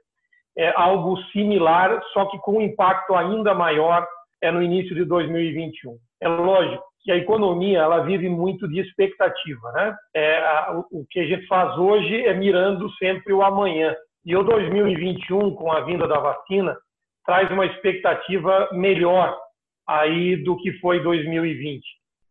é 0.59 0.73
algo 0.77 1.17
similar, 1.33 1.99
só 2.13 2.27
que 2.27 2.39
com 2.39 2.59
um 2.59 2.63
impacto 2.63 3.15
ainda 3.15 3.55
maior 3.55 4.07
é 4.43 4.51
no 4.51 4.63
início 4.63 4.95
de 4.95 5.05
2021. 5.05 5.97
É 6.21 6.29
lógico 6.29 6.85
que 7.07 7.13
a 7.13 7.17
economia 7.17 7.79
ela 7.79 8.01
vive 8.01 8.29
muito 8.29 8.67
de 8.67 8.81
expectativa, 8.81 9.71
né? 9.71 9.97
É, 10.13 10.39
a, 10.39 10.83
o 10.91 11.07
que 11.09 11.21
a 11.21 11.25
gente 11.25 11.47
faz 11.47 11.79
hoje 11.79 12.27
é 12.27 12.35
mirando 12.35 12.91
sempre 12.97 13.33
o 13.33 13.43
amanhã. 13.43 13.95
E 14.25 14.35
o 14.35 14.43
2021, 14.43 15.55
com 15.55 15.71
a 15.71 15.83
vinda 15.83 16.09
da 16.09 16.19
vacina, 16.19 16.77
traz 17.25 17.49
uma 17.53 17.65
expectativa 17.65 18.69
melhor 18.73 19.39
aí 19.89 20.35
do 20.43 20.57
que 20.57 20.73
foi 20.81 21.01
2020. 21.01 21.81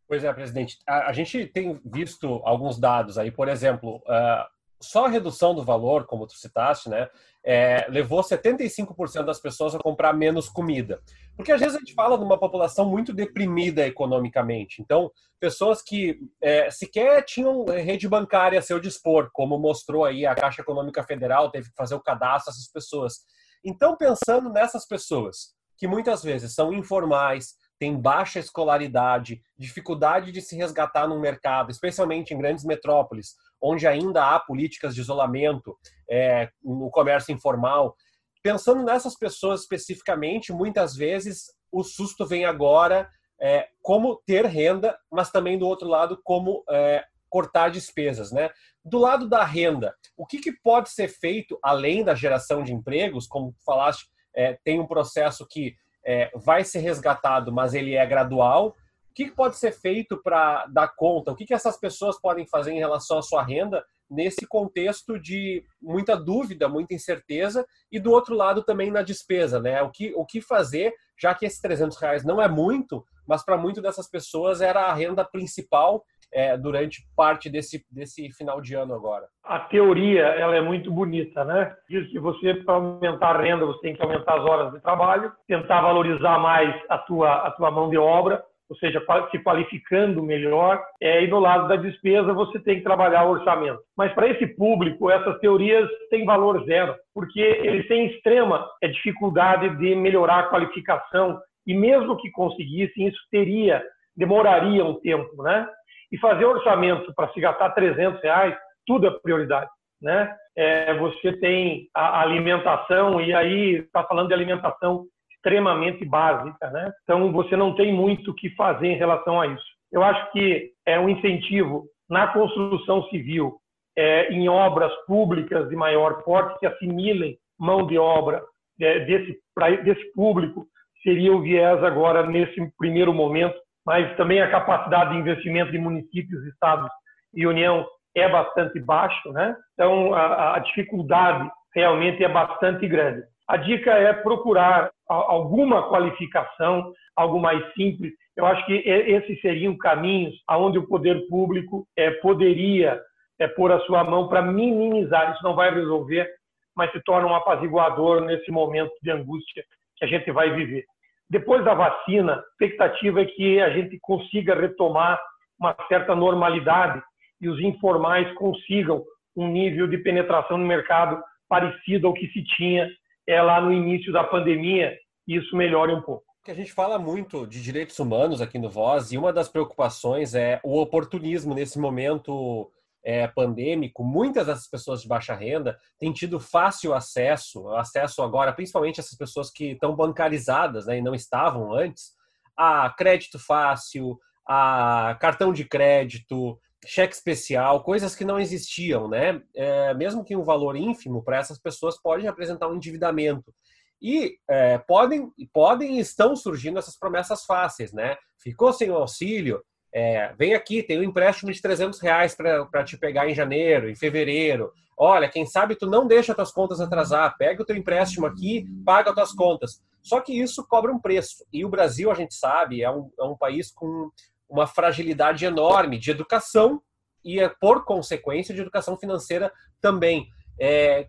Pois 0.09 0.25
é, 0.25 0.33
presidente. 0.33 0.77
A, 0.85 1.09
a 1.09 1.13
gente 1.13 1.45
tem 1.45 1.79
visto 1.85 2.41
alguns 2.43 2.77
dados 2.77 3.17
aí, 3.17 3.31
por 3.31 3.47
exemplo, 3.47 4.03
uh, 4.05 4.45
só 4.81 5.05
a 5.05 5.09
redução 5.09 5.55
do 5.55 5.63
valor, 5.63 6.05
como 6.05 6.27
tu 6.27 6.33
citaste, 6.33 6.89
né, 6.89 7.07
é, 7.45 7.85
levou 7.89 8.21
75% 8.21 9.23
das 9.23 9.39
pessoas 9.39 9.75
a 9.75 9.79
comprar 9.79 10.13
menos 10.13 10.49
comida. 10.49 10.99
Porque 11.35 11.51
às 11.51 11.59
vezes 11.59 11.75
a 11.75 11.79
gente 11.79 11.93
fala 11.93 12.17
de 12.17 12.23
uma 12.23 12.39
população 12.39 12.89
muito 12.89 13.13
deprimida 13.13 13.85
economicamente. 13.85 14.81
Então, 14.81 15.11
pessoas 15.39 15.81
que 15.81 16.19
é, 16.41 16.71
sequer 16.71 17.23
tinham 17.23 17.65
rede 17.65 18.07
bancária 18.07 18.57
a 18.57 18.63
seu 18.63 18.79
dispor, 18.79 19.29
como 19.31 19.59
mostrou 19.59 20.05
aí 20.05 20.25
a 20.25 20.33
Caixa 20.33 20.63
Econômica 20.63 21.03
Federal, 21.03 21.51
teve 21.51 21.69
que 21.69 21.75
fazer 21.75 21.93
o 21.93 22.01
cadastro 22.01 22.51
dessas 22.51 22.67
pessoas. 22.71 23.19
Então, 23.63 23.95
pensando 23.95 24.49
nessas 24.49 24.87
pessoas, 24.87 25.53
que 25.77 25.87
muitas 25.87 26.23
vezes 26.23 26.55
são 26.55 26.73
informais, 26.73 27.55
têm 27.79 27.99
baixa 27.99 28.39
escolaridade, 28.39 29.41
dificuldade 29.57 30.31
de 30.31 30.41
se 30.41 30.55
resgatar 30.55 31.07
no 31.07 31.19
mercado, 31.19 31.71
especialmente 31.71 32.33
em 32.33 32.37
grandes 32.37 32.63
metrópoles, 32.63 33.35
onde 33.61 33.87
ainda 33.87 34.33
há 34.33 34.39
políticas 34.39 34.95
de 34.95 35.01
isolamento 35.01 35.77
é, 36.09 36.49
no 36.63 36.89
comércio 36.89 37.33
informal. 37.33 37.95
Pensando 38.41 38.83
nessas 38.83 39.17
pessoas 39.17 39.61
especificamente, 39.61 40.53
muitas 40.53 40.95
vezes 40.95 41.53
o 41.71 41.83
susto 41.83 42.25
vem 42.25 42.45
agora 42.45 43.09
é, 43.41 43.67
como 43.81 44.21
ter 44.25 44.45
renda, 44.45 44.97
mas 45.11 45.31
também 45.31 45.57
do 45.57 45.67
outro 45.67 45.87
lado 45.87 46.19
como 46.23 46.63
é, 46.69 47.03
cortar 47.29 47.69
despesas, 47.69 48.31
né? 48.31 48.49
Do 48.83 48.97
lado 48.97 49.27
da 49.27 49.43
renda, 49.43 49.93
o 50.15 50.25
que, 50.25 50.39
que, 50.39 50.53
pode 50.53 50.89
ser 50.89 51.09
feito 51.09 51.59
além 51.61 52.03
da 52.03 52.15
geração 52.15 52.63
de 52.63 52.71
empregos? 52.71 53.27
Como 53.27 53.53
falaste, 53.65 54.07
é, 54.33 54.57
tem 54.63 54.79
um 54.79 54.87
processo 54.87 55.45
que 55.49 55.75
é, 56.05 56.29
vai 56.35 56.63
ser 56.63 56.79
resgatado, 56.79 57.51
mas 57.51 57.73
ele 57.73 57.95
é 57.95 58.05
gradual. 58.05 58.69
O 58.69 59.13
que, 59.15 59.31
pode 59.31 59.57
ser 59.57 59.71
feito 59.71 60.21
para 60.21 60.65
dar 60.67 60.89
conta? 60.89 61.31
O 61.31 61.35
que, 61.35 61.53
essas 61.53 61.77
pessoas 61.77 62.19
podem 62.19 62.45
fazer 62.45 62.71
em 62.71 62.79
relação 62.79 63.17
à 63.17 63.21
sua 63.21 63.41
renda 63.41 63.83
nesse 64.09 64.45
contexto 64.45 65.19
de 65.19 65.63
muita 65.81 66.15
dúvida, 66.15 66.69
muita 66.69 66.93
incerteza 66.93 67.65
e 67.91 67.99
do 67.99 68.11
outro 68.11 68.35
lado 68.35 68.61
também 68.61 68.91
na 68.91 69.01
despesa, 69.01 69.59
né? 69.59 69.81
O 69.81 69.89
que, 69.89 70.13
o 70.15 70.25
que 70.25 70.41
fazer, 70.41 70.93
já 71.17 71.33
que 71.33 71.45
esses 71.45 71.59
300 71.59 71.97
reais 71.97 72.23
não 72.23 72.41
é 72.41 72.47
muito, 72.47 73.03
mas 73.27 73.43
para 73.43 73.57
muitas 73.57 73.81
dessas 73.81 74.07
pessoas 74.07 74.61
era 74.61 74.85
a 74.85 74.93
renda 74.93 75.25
principal 75.25 76.03
é, 76.35 76.57
durante 76.57 77.01
parte 77.15 77.49
desse, 77.49 77.83
desse 77.89 78.29
final 78.33 78.61
de 78.61 78.75
ano 78.75 78.93
agora. 78.93 79.25
A 79.43 79.59
teoria 79.59 80.23
ela 80.23 80.55
é 80.55 80.61
muito 80.61 80.91
bonita, 80.91 81.43
né? 81.45 81.73
Diz 81.89 82.07
que 82.11 82.19
você 82.19 82.53
para 82.53 82.75
aumentar 82.75 83.35
a 83.35 83.41
renda 83.41 83.65
você 83.65 83.79
tem 83.79 83.95
que 83.95 84.03
aumentar 84.03 84.35
as 84.39 84.43
horas 84.43 84.73
de 84.73 84.81
trabalho, 84.81 85.31
tentar 85.47 85.81
valorizar 85.81 86.37
mais 86.39 86.75
a 86.89 86.97
tua 86.97 87.47
a 87.47 87.51
tua 87.51 87.71
mão 87.71 87.89
de 87.89 87.97
obra 87.97 88.43
ou 88.69 88.75
seja, 88.77 89.01
se 89.29 89.39
qualificando 89.39 90.23
melhor, 90.23 90.83
é, 90.99 91.23
e 91.23 91.27
no 91.27 91.39
lado 91.39 91.67
da 91.67 91.75
despesa 91.75 92.33
você 92.33 92.59
tem 92.59 92.77
que 92.77 92.83
trabalhar 92.83 93.25
o 93.25 93.31
orçamento. 93.31 93.79
Mas 93.95 94.11
para 94.13 94.27
esse 94.27 94.47
público, 94.47 95.11
essas 95.11 95.39
teorias 95.39 95.87
têm 96.09 96.25
valor 96.25 96.65
zero, 96.65 96.95
porque 97.13 97.39
eles 97.39 97.87
têm 97.87 98.07
extrema 98.07 98.67
é, 98.81 98.87
dificuldade 98.87 99.77
de 99.77 99.95
melhorar 99.95 100.39
a 100.39 100.49
qualificação, 100.49 101.39
e 101.67 101.73
mesmo 101.75 102.17
que 102.17 102.31
conseguissem, 102.31 103.07
isso 103.07 103.19
teria, 103.31 103.83
demoraria 104.15 104.83
um 104.83 104.99
tempo, 104.99 105.43
né? 105.43 105.67
E 106.11 106.17
fazer 106.17 106.45
orçamento 106.45 107.13
para 107.15 107.31
se 107.33 107.39
gastar 107.39 107.71
300 107.71 108.21
reais, 108.21 108.55
tudo 108.85 109.07
é 109.07 109.11
prioridade, 109.11 109.69
né? 110.01 110.35
É, 110.55 110.93
você 110.95 111.33
tem 111.33 111.87
a 111.93 112.21
alimentação, 112.21 113.19
e 113.19 113.33
aí 113.33 113.75
está 113.79 114.03
falando 114.03 114.29
de 114.29 114.33
alimentação 114.33 115.05
extremamente 115.31 116.05
básica, 116.05 116.69
né? 116.71 116.91
Então 117.03 117.31
você 117.31 117.55
não 117.55 117.75
tem 117.75 117.93
muito 117.93 118.31
o 118.31 118.35
que 118.35 118.49
fazer 118.51 118.87
em 118.87 118.97
relação 118.97 119.39
a 119.39 119.47
isso. 119.47 119.65
Eu 119.91 120.03
acho 120.03 120.31
que 120.31 120.71
é 120.85 120.99
um 120.99 121.09
incentivo 121.09 121.85
na 122.09 122.27
construção 122.27 123.03
civil, 123.09 123.57
é, 123.97 124.31
em 124.31 124.49
obras 124.49 124.93
públicas 125.05 125.69
de 125.69 125.75
maior 125.75 126.23
porte 126.23 126.59
que 126.59 126.65
assimilem 126.65 127.37
mão 127.57 127.85
de 127.87 127.97
obra 127.97 128.43
é, 128.79 128.99
desse, 129.05 129.37
pra, 129.53 129.69
desse 129.71 130.11
público 130.13 130.67
seria 131.01 131.33
o 131.33 131.41
viés 131.41 131.83
agora 131.83 132.25
nesse 132.25 132.59
primeiro 132.77 133.13
momento, 133.13 133.55
mas 133.85 134.15
também 134.17 134.41
a 134.41 134.49
capacidade 134.49 135.11
de 135.11 135.17
investimento 135.17 135.71
de 135.71 135.77
municípios, 135.77 136.43
estados 136.45 136.89
e 137.33 137.45
União 137.45 137.85
é 138.15 138.27
bastante 138.29 138.79
baixo, 138.79 139.31
né? 139.31 139.55
Então 139.73 140.13
a, 140.13 140.55
a 140.55 140.59
dificuldade 140.59 141.49
realmente 141.73 142.23
é 142.23 142.29
bastante 142.29 142.87
grande. 142.87 143.23
A 143.47 143.57
dica 143.57 143.91
é 143.91 144.11
procurar 144.13 144.89
alguma 145.07 145.87
qualificação, 145.89 146.91
algo 147.15 147.39
mais 147.39 147.61
simples. 147.73 148.11
Eu 148.35 148.45
acho 148.45 148.65
que 148.65 148.73
esses 148.73 149.39
seriam 149.39 149.77
caminhos 149.77 150.33
aonde 150.47 150.79
o 150.79 150.87
poder 150.87 151.27
público 151.27 151.85
é, 151.95 152.09
poderia 152.11 152.99
é, 153.39 153.47
pôr 153.47 153.71
a 153.71 153.79
sua 153.81 154.03
mão 154.03 154.27
para 154.27 154.41
minimizar. 154.41 155.33
Isso 155.33 155.43
não 155.43 155.53
vai 155.53 155.71
resolver, 155.71 156.27
mas 156.75 156.91
se 156.91 156.99
torna 157.03 157.27
um 157.27 157.35
apaziguador 157.35 158.21
nesse 158.21 158.49
momento 158.49 158.91
de 159.03 159.11
angústia 159.11 159.63
que 159.97 160.05
a 160.05 160.07
gente 160.07 160.31
vai 160.31 160.51
viver. 160.51 160.85
Depois 161.29 161.63
da 161.65 161.73
vacina, 161.73 162.33
a 162.33 162.39
expectativa 162.51 163.21
é 163.21 163.25
que 163.25 163.59
a 163.59 163.69
gente 163.71 163.97
consiga 163.99 164.55
retomar 164.55 165.19
uma 165.59 165.75
certa 165.87 166.15
normalidade 166.15 167.01
e 167.41 167.49
os 167.49 167.59
informais 167.59 168.31
consigam 168.35 169.03
um 169.35 169.47
nível 169.47 169.87
de 169.87 169.97
penetração 169.97 170.57
no 170.57 170.65
mercado 170.65 171.21
parecido 171.49 172.07
ao 172.07 172.13
que 172.13 172.27
se 172.27 172.43
tinha 172.55 172.89
é 173.27 173.41
lá 173.41 173.59
no 173.59 173.73
início 173.73 174.13
da 174.13 174.23
pandemia 174.23 174.95
isso 175.27 175.55
melhore 175.55 175.93
um 175.93 176.01
pouco. 176.01 176.23
A 176.47 176.53
gente 176.53 176.71
fala 176.71 176.99
muito 176.99 177.47
de 177.47 177.61
direitos 177.61 177.97
humanos 177.97 178.39
aqui 178.39 178.59
no 178.59 178.69
Voz 178.69 179.11
e 179.11 179.17
uma 179.17 179.33
das 179.33 179.49
preocupações 179.49 180.35
é 180.35 180.59
o 180.63 180.79
oportunismo 180.79 181.55
nesse 181.55 181.79
momento 181.79 182.69
é, 183.05 183.27
pandêmico. 183.27 184.03
Muitas 184.03 184.47
dessas 184.47 184.67
pessoas 184.67 185.01
de 185.01 185.07
baixa 185.07 185.35
renda 185.35 185.77
têm 185.99 186.11
tido 186.11 186.39
fácil 186.39 186.93
acesso, 186.93 187.69
acesso 187.75 188.23
agora, 188.23 188.51
principalmente 188.51 188.99
essas 188.99 189.15
pessoas 189.15 189.51
que 189.51 189.71
estão 189.71 189.95
bancarizadas 189.95 190.87
né, 190.87 190.97
e 190.97 191.01
não 191.01 191.13
estavam 191.13 191.71
antes, 191.71 192.13
a 192.57 192.89
crédito 192.89 193.37
fácil, 193.37 194.17
a 194.47 195.15
cartão 195.21 195.53
de 195.53 195.65
crédito, 195.65 196.59
cheque 196.85 197.13
especial, 197.13 197.83
coisas 197.83 198.15
que 198.15 198.25
não 198.25 198.39
existiam, 198.39 199.07
né? 199.07 199.41
É, 199.55 199.93
mesmo 199.93 200.23
que 200.23 200.35
um 200.35 200.43
valor 200.43 200.75
ínfimo 200.75 201.23
para 201.23 201.37
essas 201.37 201.59
pessoas 201.59 201.99
pode 202.01 202.23
representar 202.23 202.67
um 202.67 202.75
endividamento. 202.75 203.53
E 204.01 204.37
é, 204.47 204.77
podem, 204.77 205.31
podem 205.51 205.99
estão 205.99 206.35
surgindo 206.35 206.77
essas 206.77 206.97
promessas 206.97 207.43
fáceis, 207.43 207.91
né? 207.91 208.15
Ficou 208.41 208.71
sem 208.71 208.89
o 208.91 208.95
auxílio, 208.95 209.63
é, 209.97 210.33
vem 210.37 210.53
aqui, 210.53 210.83
tem 210.83 210.99
um 210.99 211.03
empréstimo 211.03 211.49
de 211.49 211.61
300 211.61 212.01
reais 212.01 212.35
para 212.35 212.83
te 212.83 212.97
pegar 212.97 213.29
em 213.29 213.33
janeiro, 213.33 213.89
em 213.89 213.95
fevereiro. 213.95 214.73
Olha, 214.97 215.29
quem 215.29 215.45
sabe 215.45 215.73
tu 215.73 215.87
não 215.87 216.05
deixa 216.05 216.35
tuas 216.35 216.51
contas 216.51 216.81
atrasar, 216.81 217.37
pega 217.37 217.63
o 217.63 217.65
teu 217.65 217.77
empréstimo 217.77 218.25
aqui, 218.25 218.67
paga 218.83 219.11
as 219.11 219.15
tuas 219.15 219.31
contas. 219.31 219.81
Só 220.01 220.19
que 220.19 220.37
isso 220.37 220.67
cobra 220.67 220.91
um 220.91 220.99
preço. 220.99 221.45
E 221.51 221.63
o 221.63 221.69
Brasil, 221.69 222.11
a 222.11 222.13
gente 222.13 222.35
sabe, 222.35 222.81
é 222.81 222.91
um, 222.91 223.09
é 223.17 223.23
um 223.23 223.37
país 223.37 223.71
com 223.71 224.11
uma 224.49 224.67
fragilidade 224.67 225.45
enorme 225.45 225.97
de 225.97 226.11
educação 226.11 226.81
e, 227.23 227.39
é, 227.39 227.47
por 227.47 227.85
consequência, 227.85 228.53
de 228.53 228.59
educação 228.59 228.97
financeira 228.97 229.49
também. 229.79 230.27
É, 230.59 231.07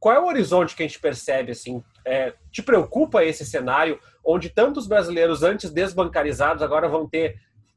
qual 0.00 0.14
é 0.14 0.18
o 0.18 0.26
horizonte 0.26 0.74
que 0.74 0.82
a 0.82 0.86
gente 0.86 0.98
percebe? 0.98 1.52
Assim, 1.52 1.84
é, 2.06 2.32
te 2.50 2.62
preocupa 2.62 3.22
esse 3.22 3.44
cenário 3.44 4.00
onde 4.24 4.48
tantos 4.48 4.86
brasileiros 4.86 5.42
antes 5.42 5.70
desbancarizados 5.70 6.62
agora 6.62 6.88
vão 6.88 7.06
ter, 7.06 7.36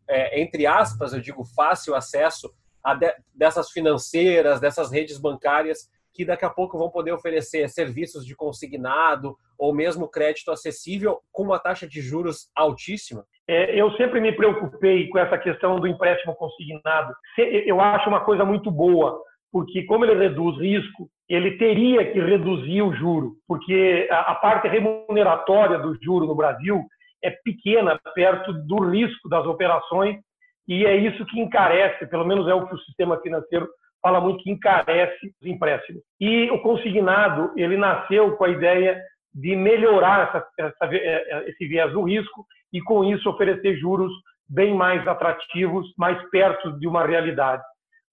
é, 0.10 0.42
entre 0.42 0.66
aspas, 0.66 1.14
eu 1.14 1.20
digo, 1.20 1.44
fácil 1.44 1.96
acesso 1.96 2.54
a 2.84 2.94
de, 2.94 3.14
dessas 3.34 3.72
financeiras, 3.72 4.60
dessas 4.60 4.92
redes 4.92 5.18
bancárias 5.18 5.90
que 6.14 6.26
daqui 6.26 6.46
a 6.46 6.50
pouco 6.50 6.80
vão 6.80 6.90
poder 6.90 7.12
oferecer 7.12 7.70
serviços 7.70 8.26
de 8.26 8.36
consignado 8.36 9.38
ou 9.58 9.74
mesmo 9.74 10.10
crédito 10.10 10.52
acessível 10.52 11.20
com 11.32 11.44
uma 11.44 11.60
taxa 11.60 11.88
de 11.88 12.02
juros 12.02 12.50
altíssima? 12.56 13.24
É, 13.48 13.80
eu 13.80 13.92
sempre 13.92 14.20
me 14.20 14.32
preocupei 14.32 15.08
com 15.10 15.20
essa 15.20 15.38
questão 15.38 15.80
do 15.80 15.88
empréstimo 15.88 16.36
consignado. 16.36 17.14
Eu 17.38 17.80
acho 17.80 18.10
uma 18.10 18.22
coisa 18.22 18.44
muito 18.44 18.72
boa, 18.72 19.22
porque 19.52 19.84
como 19.84 20.06
ele 20.06 20.16
reduz 20.16 20.58
risco, 20.60 21.08
ele 21.30 21.58
teria 21.58 22.12
que 22.12 22.20
reduzir 22.20 22.82
o 22.82 22.94
juro, 22.94 23.36
porque 23.48 24.08
a, 24.10 24.32
a 24.32 24.36
parte 24.36 24.68
remuneratória 24.68 25.78
do 25.78 25.96
juro 26.02 26.26
no 26.26 26.36
Brasil 26.36 26.84
é 27.28 27.32
pequena 27.44 28.00
perto 28.16 28.54
do 28.54 28.90
risco 28.90 29.28
das 29.30 29.46
operações 29.46 30.18
e 30.68 30.86
é 30.86 30.96
isso 30.96 31.26
que 31.26 31.40
encarece, 31.40 32.08
pelo 32.08 32.26
menos 32.26 32.48
é 32.48 32.54
o 32.54 32.68
que 32.68 32.76
o 32.76 32.80
sistema 32.80 33.20
financeiro 33.22 33.68
fala 34.02 34.20
muito 34.20 34.44
que 34.44 34.52
encarece 34.52 35.34
os 35.42 35.48
empréstimos. 35.48 36.02
E 36.20 36.50
o 36.52 36.62
consignado, 36.62 37.52
ele 37.56 37.78
nasceu 37.78 38.36
com 38.36 38.44
a 38.44 38.50
ideia 38.50 39.02
de 39.34 39.56
melhorar 39.56 40.28
essa, 40.28 40.48
essa, 40.58 40.96
é, 40.96 40.98
é, 40.98 41.50
esse 41.50 41.68
viés 41.68 41.92
do 41.94 42.04
risco 42.04 42.46
e, 42.74 42.82
com 42.82 43.04
isso, 43.04 43.30
oferecer 43.30 43.78
juros 43.78 44.12
bem 44.50 44.74
mais 44.74 45.06
atrativos, 45.08 45.94
mais 45.98 46.18
perto 46.30 46.78
de 46.80 46.88
uma 46.88 47.06
realidade. 47.06 47.64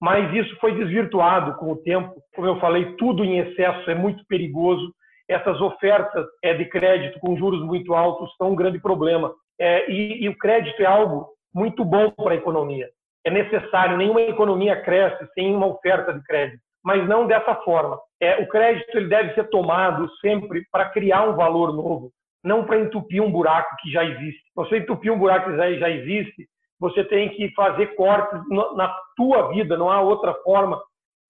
Mas 0.00 0.32
isso 0.34 0.54
foi 0.60 0.74
desvirtuado 0.74 1.56
com 1.56 1.72
o 1.72 1.76
tempo. 1.76 2.14
Como 2.34 2.46
eu 2.46 2.60
falei, 2.60 2.94
tudo 2.96 3.24
em 3.24 3.38
excesso 3.38 3.90
é 3.90 3.94
muito 3.94 4.24
perigoso. 4.26 4.92
Essas 5.28 5.60
ofertas 5.60 6.26
é, 6.42 6.54
de 6.54 6.64
crédito 6.66 7.18
com 7.20 7.36
juros 7.36 7.62
muito 7.62 7.94
altos 7.94 8.34
são 8.36 8.50
um 8.50 8.56
grande 8.56 8.78
problema. 8.78 9.32
É, 9.58 9.90
e, 9.90 10.24
e 10.24 10.28
o 10.28 10.36
crédito 10.36 10.80
é 10.80 10.86
algo 10.86 11.28
muito 11.54 11.84
bom 11.84 12.10
para 12.10 12.32
a 12.32 12.36
economia 12.36 12.88
é 13.24 13.30
necessário, 13.30 13.96
nenhuma 13.96 14.20
economia 14.20 14.80
cresce 14.82 15.26
sem 15.32 15.54
uma 15.54 15.66
oferta 15.66 16.12
de 16.12 16.22
crédito, 16.24 16.60
mas 16.84 17.08
não 17.08 17.26
dessa 17.26 17.54
forma. 17.56 17.98
É, 18.20 18.36
o 18.36 18.48
crédito 18.48 18.96
ele 18.96 19.08
deve 19.08 19.32
ser 19.34 19.48
tomado 19.48 20.08
sempre 20.20 20.64
para 20.70 20.90
criar 20.90 21.26
um 21.28 21.34
valor 21.34 21.72
novo, 21.72 22.10
não 22.44 22.64
para 22.64 22.78
entupir 22.78 23.22
um 23.22 23.32
buraco 23.32 23.74
que 23.80 23.90
já 23.90 24.04
existe. 24.04 24.42
Você 24.54 24.76
entupir 24.76 25.10
um 25.10 25.18
buraco 25.18 25.50
que 25.50 25.56
já, 25.56 25.90
existe, 25.90 26.46
você 26.78 27.02
tem 27.02 27.30
que 27.30 27.50
fazer 27.54 27.94
cortes 27.94 28.40
na 28.76 28.94
tua 29.16 29.48
vida, 29.48 29.76
não 29.76 29.90
há 29.90 30.02
outra 30.02 30.34
forma 30.42 30.80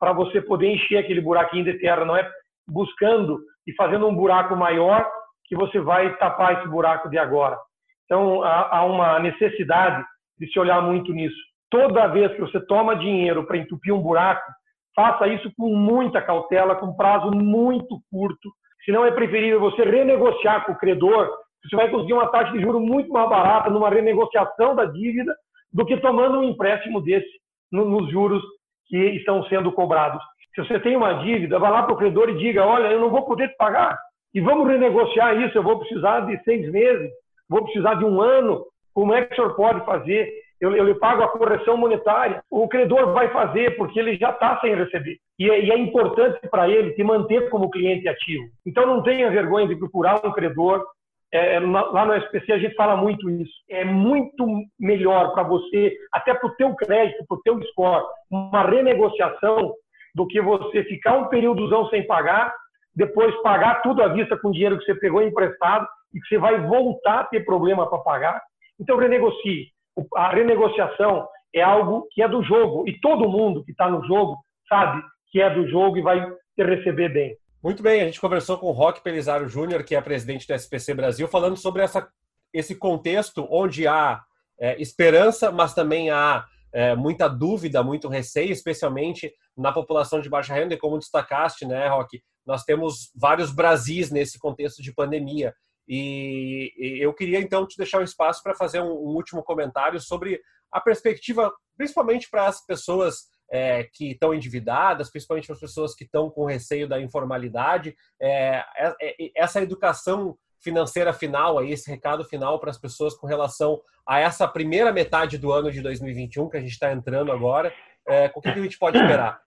para 0.01 0.12
você 0.12 0.42
poder 0.42 0.66
encher 0.66 0.99
aquele 0.99 1.20
buraquinho 1.20 1.64
de 1.64 1.74
terra, 1.78 2.05
não 2.05 2.16
é 2.16 2.28
buscando 2.66 3.40
e 3.66 3.74
fazendo 3.74 4.06
um 4.06 4.14
buraco 4.14 4.56
maior 4.56 5.08
que 5.46 5.56
você 5.56 5.80
vai 5.80 6.16
tapar 6.16 6.58
esse 6.58 6.68
buraco 6.68 7.08
de 7.08 7.18
agora. 7.18 7.56
Então, 8.04 8.42
há, 8.42 8.78
há 8.78 8.84
uma 8.84 9.18
necessidade 9.18 10.04
de 10.38 10.50
se 10.50 10.58
olhar 10.58 10.80
muito 10.82 11.12
nisso 11.12 11.36
toda 11.74 12.06
vez 12.06 12.32
que 12.32 12.40
você 12.40 12.60
toma 12.66 12.94
dinheiro 12.94 13.44
para 13.44 13.56
entupir 13.56 13.92
um 13.92 14.00
buraco, 14.00 14.48
faça 14.94 15.26
isso 15.26 15.50
com 15.58 15.74
muita 15.74 16.22
cautela, 16.22 16.76
com 16.76 16.94
prazo 16.94 17.32
muito 17.32 17.98
curto. 18.12 18.48
Senão 18.84 19.04
é 19.04 19.10
preferível 19.10 19.58
você 19.58 19.82
renegociar 19.82 20.64
com 20.64 20.72
o 20.72 20.78
credor, 20.78 21.28
você 21.64 21.74
vai 21.74 21.90
conseguir 21.90 22.12
uma 22.12 22.28
taxa 22.28 22.52
de 22.52 22.60
juros 22.60 22.80
muito 22.80 23.10
mais 23.10 23.28
barata 23.28 23.70
numa 23.70 23.90
renegociação 23.90 24.76
da 24.76 24.84
dívida 24.84 25.34
do 25.72 25.84
que 25.84 25.96
tomando 25.96 26.38
um 26.38 26.44
empréstimo 26.44 27.00
desse 27.00 27.26
nos 27.72 28.08
juros 28.08 28.40
que 28.86 28.96
estão 28.96 29.42
sendo 29.46 29.72
cobrados. 29.72 30.22
Se 30.55 30.62
você 30.62 30.78
tem 30.80 30.96
uma 30.96 31.14
dívida, 31.14 31.59
vá 31.59 31.68
lá 31.68 31.82
para 31.82 31.94
o 31.94 31.96
credor 31.96 32.28
e 32.30 32.38
diga: 32.38 32.64
olha, 32.64 32.88
eu 32.88 33.00
não 33.00 33.11
vou 33.11 33.22
poder 33.22 33.48
te 33.48 33.57
pagar. 33.57 33.98
E 34.34 34.40
vamos 34.40 34.68
renegociar 34.68 35.36
isso. 35.40 35.57
Eu 35.57 35.62
vou 35.62 35.78
precisar 35.78 36.20
de 36.20 36.42
seis 36.44 36.70
meses, 36.70 37.11
vou 37.48 37.64
precisar 37.64 37.94
de 37.94 38.05
um 38.05 38.20
ano. 38.20 38.64
Como 38.92 39.12
é 39.12 39.24
que 39.24 39.32
o 39.32 39.36
senhor 39.36 39.55
pode 39.57 39.84
fazer? 39.84 40.30
eu, 40.64 40.74
eu 40.74 40.84
lhe 40.84 40.94
pago 40.94 41.22
a 41.22 41.28
correção 41.28 41.76
monetária. 41.76 42.42
O 42.50 42.66
credor 42.68 43.12
vai 43.12 43.30
fazer 43.30 43.76
porque 43.76 43.98
ele 43.98 44.16
já 44.16 44.30
está 44.30 44.59
sem 44.61 44.74
receber. 44.74 45.18
E 45.38 45.50
é, 45.50 45.64
e 45.64 45.70
é 45.70 45.78
importante 45.78 46.40
para 46.48 46.68
ele 46.68 46.92
te 46.92 47.05
manter 47.05 47.50
como 47.50 47.70
cliente 47.70 48.09
ativo. 48.09 48.44
Então 48.64 48.86
não 48.86 49.02
tenha 49.02 49.30
vergonha 49.30 49.68
de 49.68 49.76
procurar 49.76 50.24
um 50.24 50.32
credor. 50.32 50.84
É, 51.32 51.57
é 51.57 51.61
lá 51.61 52.07
no 52.07 52.14
SPC 52.14 52.52
a 52.52 52.59
gente 52.59 52.74
fala 52.76 52.96
muito 52.96 53.28
isso. 53.28 53.52
É 53.68 53.84
muito 53.84 54.46
melhor 54.80 55.32
para 55.34 55.42
você, 55.42 55.94
até 56.12 56.32
para 56.32 56.48
o 56.48 56.55
teu 56.57 56.74
crédito, 56.74 57.24
para 57.28 57.36
o 57.36 57.42
teu 57.42 57.61
score, 57.64 58.05
uma 58.30 58.62
renegociação 58.62 59.74
do 60.14 60.26
que 60.26 60.40
você 60.40 60.84
ficar 60.84 61.16
um 61.16 61.28
períodozão 61.28 61.88
sem 61.88 62.06
pagar, 62.06 62.54
depois 62.94 63.34
pagar 63.42 63.82
tudo 63.82 64.02
à 64.02 64.08
vista 64.08 64.36
com 64.36 64.50
dinheiro 64.50 64.78
que 64.78 64.84
você 64.84 64.94
pegou 64.94 65.22
emprestado 65.22 65.86
e 66.14 66.20
que 66.20 66.28
você 66.28 66.38
vai 66.38 66.60
voltar 66.60 67.20
a 67.20 67.24
ter 67.24 67.44
problema 67.44 67.88
para 67.88 67.98
pagar. 67.98 68.40
Então 68.78 68.96
renegocie 68.96 69.74
a 70.16 70.30
renegociação 70.30 71.26
é 71.54 71.62
algo 71.62 72.06
que 72.10 72.22
é 72.22 72.28
do 72.28 72.42
jogo 72.42 72.88
e 72.88 72.98
todo 73.00 73.28
mundo 73.28 73.64
que 73.64 73.70
está 73.70 73.88
no 73.88 74.04
jogo 74.06 74.36
sabe 74.68 75.02
que 75.30 75.40
é 75.40 75.52
do 75.52 75.68
jogo 75.68 75.96
e 75.98 76.02
vai 76.02 76.26
te 76.56 76.64
receber 76.64 77.08
bem. 77.10 77.36
Muito 77.62 77.82
bem, 77.82 78.02
a 78.02 78.04
gente 78.04 78.20
conversou 78.20 78.58
com 78.58 78.66
o 78.66 78.72
Roque 78.72 79.02
Pelizaro 79.02 79.48
Júnior, 79.48 79.84
que 79.84 79.94
é 79.94 80.00
presidente 80.00 80.46
do 80.46 80.52
SPC 80.52 80.94
Brasil, 80.94 81.26
falando 81.26 81.56
sobre 81.56 81.82
essa, 81.82 82.06
esse 82.52 82.76
contexto 82.76 83.46
onde 83.50 83.86
há 83.86 84.20
é, 84.58 84.80
esperança, 84.80 85.50
mas 85.50 85.74
também 85.74 86.10
há 86.10 86.44
é, 86.72 86.94
muita 86.94 87.28
dúvida, 87.28 87.82
muito 87.82 88.08
receio, 88.08 88.52
especialmente 88.52 89.32
na 89.57 89.72
população 89.72 90.20
de 90.20 90.28
baixa 90.28 90.55
renda, 90.55 90.74
e 90.74 90.78
como 90.78 90.98
destacaste, 90.98 91.66
né, 91.66 91.88
Roque, 91.88 92.22
nós 92.44 92.64
temos 92.64 93.11
vários 93.14 93.52
Brasis 93.52 94.11
nesse 94.11 94.38
contexto 94.38 94.82
de 94.82 94.92
pandemia. 94.92 95.55
E, 95.86 96.72
eu 97.00 97.12
queria 97.12 97.38
então 97.38 97.66
te 97.66 97.76
deixar 97.76 98.00
um 98.00 98.05
espaço 98.05 98.42
para 98.42 98.55
fazer 98.55 98.80
um, 98.80 98.90
último 98.90 99.42
comentário 99.42 100.00
sobre 100.00 100.40
a 100.72 100.80
perspectiva, 100.80 101.52
principalmente 101.76 102.28
para 102.30 102.46
as 102.46 102.64
pessoas 102.64 103.28
é, 103.50 103.84
que 103.84 104.12
estão 104.12 104.34
endividadas, 104.34 105.11
principalmente 105.11 105.46
para 105.46 105.55
as 105.55 105.61
pessoas 105.61 105.94
que 105.94 106.05
estão 106.05 106.30
com 106.30 106.44
receio 106.44 106.88
da 106.88 107.00
informalidade, 107.00 107.94
é, 108.20 108.64
é, 108.76 108.94
é, 109.02 109.30
essa 109.36 109.62
educação 109.62 110.36
financeira 110.61 111.12
final, 111.12 111.59
aí, 111.59 111.70
esse 111.70 111.90
recado 111.90 112.24
final 112.24 112.59
para 112.59 112.70
as 112.70 112.78
pessoas 112.78 113.14
com 113.14 113.26
relação 113.26 113.80
a 114.07 114.18
essa 114.18 114.48
primeira 114.48 114.92
metade 114.92 115.36
do 115.36 115.52
ano 115.52 115.70
de 115.70 115.82
2021 115.82 116.48
que 116.48 116.57
a 116.57 116.61
gente 116.61 116.72
está 116.72 116.90
entrando 116.90 117.30
agora, 117.30 117.72
é, 118.09 118.30
o 118.34 118.40
que 118.40 118.48
a 118.48 118.52
gente 118.52 118.78
pode 118.78 118.98
esperar? 118.98 119.40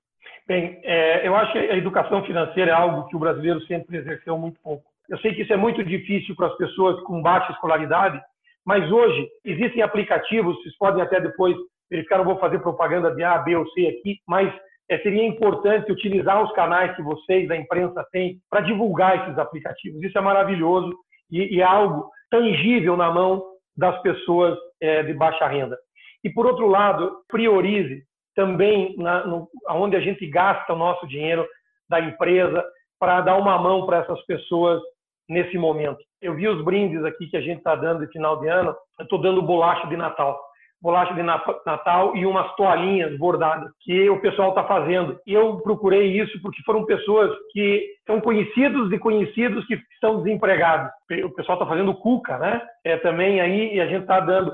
Bem, 0.48 0.80
é, 0.84 1.28
eu 1.28 1.36
acho 1.36 1.52
que 1.52 1.60
a 1.60 1.76
educação 1.76 2.24
financeira 2.24 2.72
é 2.72 2.74
algo 2.74 3.08
que 3.08 3.16
o 3.16 3.20
brasileiro 3.20 3.62
sempre 3.66 3.98
exerceu 3.98 4.38
muito 4.38 4.60
pouco 4.62 4.84
eu 5.10 5.18
sei 5.20 5.34
que 5.34 5.42
isso 5.44 5.54
é 5.54 5.58
muito 5.58 5.84
difícil 5.84 6.36
para 6.36 6.48
as 6.48 6.58
pessoas 6.58 7.02
com 7.04 7.22
baixa 7.22 7.52
escolaridade, 7.54 8.22
mas 8.66 8.92
hoje 8.92 9.28
existem 9.46 9.82
aplicativos, 9.82 10.58
vocês 10.58 10.78
podem 10.78 11.02
até 11.02 11.22
depois 11.22 11.56
verificar, 11.90 12.18
não 12.18 12.26
vou 12.26 12.38
fazer 12.38 12.60
propaganda 12.60 13.16
de 13.16 13.24
A, 13.24 13.38
B 13.38 13.56
ou 13.56 13.66
C 13.70 13.88
aqui, 13.88 14.18
mas 14.28 14.54
é, 14.90 14.98
seria 15.00 15.26
importante 15.26 15.92
utilizar 15.92 16.44
os 16.44 16.52
canais 16.54 16.94
que 16.96 17.02
vocês, 17.02 17.48
da 17.48 17.56
imprensa, 17.56 18.06
têm 18.12 18.40
para 18.50 18.62
divulgar 18.62 19.24
esses 19.24 19.38
aplicativos. 19.40 20.04
Isso 20.04 20.18
é 20.18 20.22
maravilhoso 20.22 20.94
e, 21.32 21.56
e, 21.56 21.62
é 21.62 21.64
algo 21.64 22.10
tangível 22.30 22.98
na 22.98 23.10
mão 23.10 23.44
das 23.76 24.02
pessoas 24.02 24.58
é, 24.82 25.04
de 25.04 25.14
baixa 25.14 25.48
renda. 25.48 25.78
E, 26.24 26.30
por 26.30 26.46
outro 26.46 26.68
lado, 26.68 27.22
priorize 27.30 28.04
também 28.38 28.96
na, 28.98 29.26
no, 29.26 29.50
onde 29.72 29.98
a 29.98 30.00
gente 30.00 30.26
gasta 30.28 30.72
o 30.72 30.78
nosso 30.78 31.08
dinheiro 31.08 31.46
da 31.90 32.00
empresa 32.00 32.64
para 33.00 33.20
dar 33.22 33.36
uma 33.36 33.58
mão 33.58 33.86
para 33.88 33.98
essas 33.98 34.24
pessoas 34.28 34.80
nesse 35.28 35.58
momento. 35.58 35.98
Eu 36.22 36.36
vi 36.36 36.48
os 36.48 36.64
brindes 36.64 37.04
aqui 37.04 37.28
que 37.28 37.36
a 37.36 37.42
gente 37.42 37.58
está 37.58 37.76
dando 37.76 38.06
de 38.06 38.12
final 38.12 38.40
de 38.40 38.48
ano. 38.48 38.76
Eu 39.00 39.04
estou 39.04 39.20
dando 39.20 39.42
bolacha 39.42 39.88
de 39.88 39.98
Natal. 39.98 40.40
Bolacha 40.80 41.16
de 41.16 41.24
Natal 41.24 42.16
e 42.16 42.28
umas 42.28 42.56
toalhinhas 42.56 43.18
bordadas 43.18 43.72
que 43.82 44.08
o 44.08 44.22
pessoal 44.22 44.50
está 44.50 44.64
fazendo. 44.64 45.20
Eu 45.26 45.58
procurei 45.62 46.22
isso 46.22 46.40
porque 46.40 46.62
foram 46.62 46.86
pessoas 46.86 47.36
que 47.52 47.88
são 48.06 48.22
conhecidos 48.22 48.92
e 48.94 49.00
conhecidos 49.00 49.66
que 49.66 49.74
estão 49.94 50.22
desempregados. 50.22 50.92
O 51.26 51.32
pessoal 51.32 51.58
está 51.58 51.66
fazendo 51.66 51.96
cuca, 51.96 52.38
né? 52.38 52.62
É, 52.86 52.98
também 52.98 53.42
aí 53.42 53.76
e 53.76 53.82
a 53.82 53.88
gente 53.88 54.04
está 54.04 54.20
dando 54.20 54.52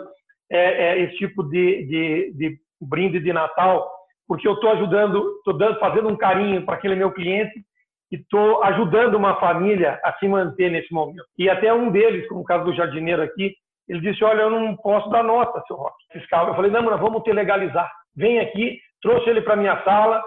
é, 0.49 0.85
é, 0.85 0.99
esse 1.01 1.17
tipo 1.17 1.43
de, 1.43 1.85
de, 1.85 2.33
de 2.33 2.57
brinde 2.85 3.19
de 3.19 3.33
Natal, 3.33 3.89
porque 4.27 4.47
eu 4.47 4.53
estou 4.53 4.71
ajudando, 4.71 5.37
estou 5.37 5.79
fazendo 5.79 6.09
um 6.09 6.15
carinho 6.15 6.65
para 6.65 6.75
aquele 6.75 6.95
meu 6.95 7.11
cliente 7.11 7.63
e 8.11 8.15
estou 8.15 8.63
ajudando 8.63 9.15
uma 9.15 9.35
família 9.39 9.99
a 10.03 10.13
se 10.13 10.27
manter 10.27 10.69
nesse 10.71 10.93
momento. 10.93 11.25
E 11.37 11.49
até 11.49 11.73
um 11.73 11.91
deles, 11.91 12.27
como 12.27 12.41
o 12.41 12.45
caso 12.45 12.63
do 12.65 12.75
jardineiro 12.75 13.21
aqui, 13.21 13.53
ele 13.87 13.99
disse: 13.99 14.23
Olha, 14.23 14.43
eu 14.43 14.49
não 14.49 14.75
posso 14.75 15.09
dar 15.09 15.23
nota, 15.23 15.61
seu 15.67 15.75
Roque, 15.75 16.03
fiscal. 16.11 16.47
Eu 16.47 16.55
falei: 16.55 16.71
Não, 16.71 16.83
mas 16.83 16.99
vamos 16.99 17.23
ter 17.23 17.33
legalizar. 17.33 17.91
Vem 18.15 18.39
aqui, 18.39 18.79
trouxe 19.01 19.29
ele 19.29 19.41
para 19.41 19.55
minha 19.55 19.81
sala, 19.83 20.23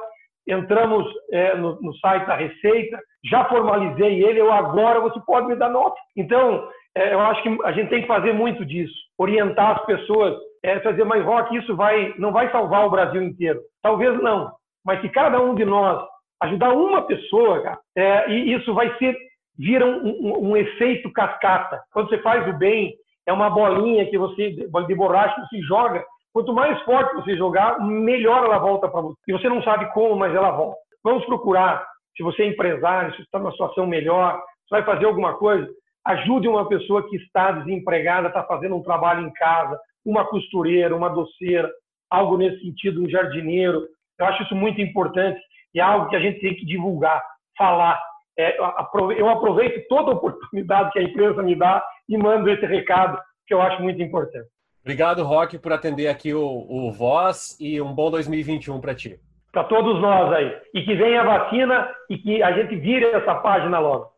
entramos 0.47 1.07
é, 1.33 1.57
no, 1.57 1.81
no, 1.81 1.95
site 1.97 2.27
da 2.27 2.37
Receita, 2.37 2.99
já 3.25 3.45
formalizei 3.47 4.23
ele, 4.23 4.41
eu 4.41 4.53
agora 4.53 5.01
você 5.01 5.21
pode 5.27 5.49
me 5.49 5.57
dar 5.57 5.69
nota. 5.69 5.97
Então, 6.17 6.69
é, 6.95 7.13
eu 7.13 7.21
acho 7.21 7.43
que 7.43 7.59
a 7.65 7.73
gente 7.73 7.91
tem 7.91 8.03
que 8.03 8.09
fazer 8.09 8.33
muito 8.33 8.65
disso, 8.65 8.95
orientar 9.19 9.79
as 9.79 9.87
pessoas, 9.87 10.35
é, 10.63 10.81
fazer, 10.81 11.05
mas 11.05 11.25
Roque, 11.25 11.57
isso 11.57 11.75
vai, 11.75 12.15
não 12.19 12.33
vai 12.33 12.51
salvar 12.51 12.87
o 12.87 12.91
Brasil 12.91 13.23
inteiro. 13.23 13.61
Talvez 13.83 14.21
não, 14.23 14.51
mas 14.85 15.01
se 15.01 15.09
cada 15.09 15.41
um 15.41 15.55
de 15.55 15.65
nós 15.65 16.03
ajudar 16.43 16.73
uma 16.73 17.03
pessoa, 17.03 17.63
cara, 17.63 17.79
é, 17.97 18.31
e 18.31 18.53
isso 18.55 18.73
vai 18.75 18.95
ser 18.99 19.17
vira 19.59 19.87
um, 19.87 20.07
um, 20.07 20.51
um, 20.51 20.57
efeito 20.57 21.11
cascata. 21.13 21.81
Quando 21.93 22.09
você 22.11 22.19
faz 22.19 22.47
o 22.49 22.53
bem, 22.53 22.95
é 23.27 23.33
uma 23.33 23.51
bolinha 23.51 24.09
que 24.09 24.19
você 24.19 24.51
de 24.51 24.95
borracha 24.95 25.35
que 25.35 25.57
você 25.57 25.63
joga. 25.63 26.05
Quanto 26.37 26.53
mais 26.53 26.79
forte 26.83 27.15
você 27.15 27.35
jogar, 27.35 27.81
melhor 27.81 28.45
ela 28.45 28.59
volta 28.59 28.87
para 28.87 29.01
você. 29.01 29.17
E 29.27 29.33
você 29.33 29.49
não 29.49 29.63
sabe 29.63 29.91
como, 29.95 30.17
mas 30.17 30.35
ela 30.35 30.51
volta. 30.51 30.77
Vamos 31.03 31.25
procurar. 31.25 31.83
Se 32.15 32.23
você 32.23 32.43
é 32.43 32.49
empresário, 32.49 33.15
se 33.15 33.23
está 33.23 33.39
numa 33.39 33.53
situação 33.53 33.87
melhor, 33.87 34.39
se 34.65 34.71
vai 34.71 34.85
fazer 34.85 35.07
alguma 35.07 35.33
coisa, 35.39 35.67
ajude 36.05 36.47
uma 36.47 36.69
pessoa 36.69 37.09
que 37.09 37.17
está 37.17 37.53
desempregada, 37.53 38.29
está 38.29 38.43
fazendo 38.43 38.77
um 38.77 38.83
trabalho 38.83 39.27
em 39.27 39.33
casa, 39.33 39.81
uma 40.05 40.27
costureira, 40.27 40.95
uma 40.95 41.09
doceira, 41.09 41.73
algo 42.11 42.37
nesse 42.37 42.61
sentido, 42.61 43.03
um 43.03 43.09
jardineiro. 43.09 43.87
Eu 44.19 44.27
acho 44.27 44.43
isso 44.43 44.55
muito 44.55 44.79
importante 44.79 45.41
e 45.75 45.81
é 45.81 45.83
algo 45.83 46.11
que 46.11 46.17
a 46.17 46.21
gente 46.21 46.39
tem 46.41 46.55
que 46.55 46.67
divulgar, 46.67 47.25
falar. 47.57 47.99
É, 48.39 48.59
eu 48.61 49.31
aproveito 49.31 49.89
toda 49.89 50.13
oportunidade 50.13 50.93
que 50.93 50.99
a 50.99 51.03
imprensa 51.03 51.43
me 51.43 51.55
dá 51.57 51.83
e 52.07 52.19
mando 52.19 52.51
esse 52.51 52.67
recado 52.67 53.19
que 53.47 53.55
eu 53.55 53.63
acho 53.63 53.83
muito 53.83 54.03
importante. 54.03 54.51
Obrigado, 54.87 55.25
Roque, 55.25 55.59
por 55.59 55.73
atender 55.73 56.07
aqui 56.07 56.33
o, 56.33 56.41
o 56.47 56.93
Voz 56.93 57.57
e 57.59 57.81
um 57.81 57.93
bom 57.93 58.09
2021 58.09 58.81
para 58.81 58.95
ti. 58.95 59.19
Para 59.51 59.65
todos 59.65 60.01
nós 60.01 60.33
aí. 60.33 60.57
E 60.73 60.83
que 60.85 60.95
venha 60.95 61.23
a 61.23 61.25
vacina 61.25 61.89
e 62.09 62.17
que 62.17 62.41
a 62.41 62.53
gente 62.53 62.77
vire 62.77 63.05
essa 63.07 63.35
página 63.35 63.81
logo. 63.81 64.13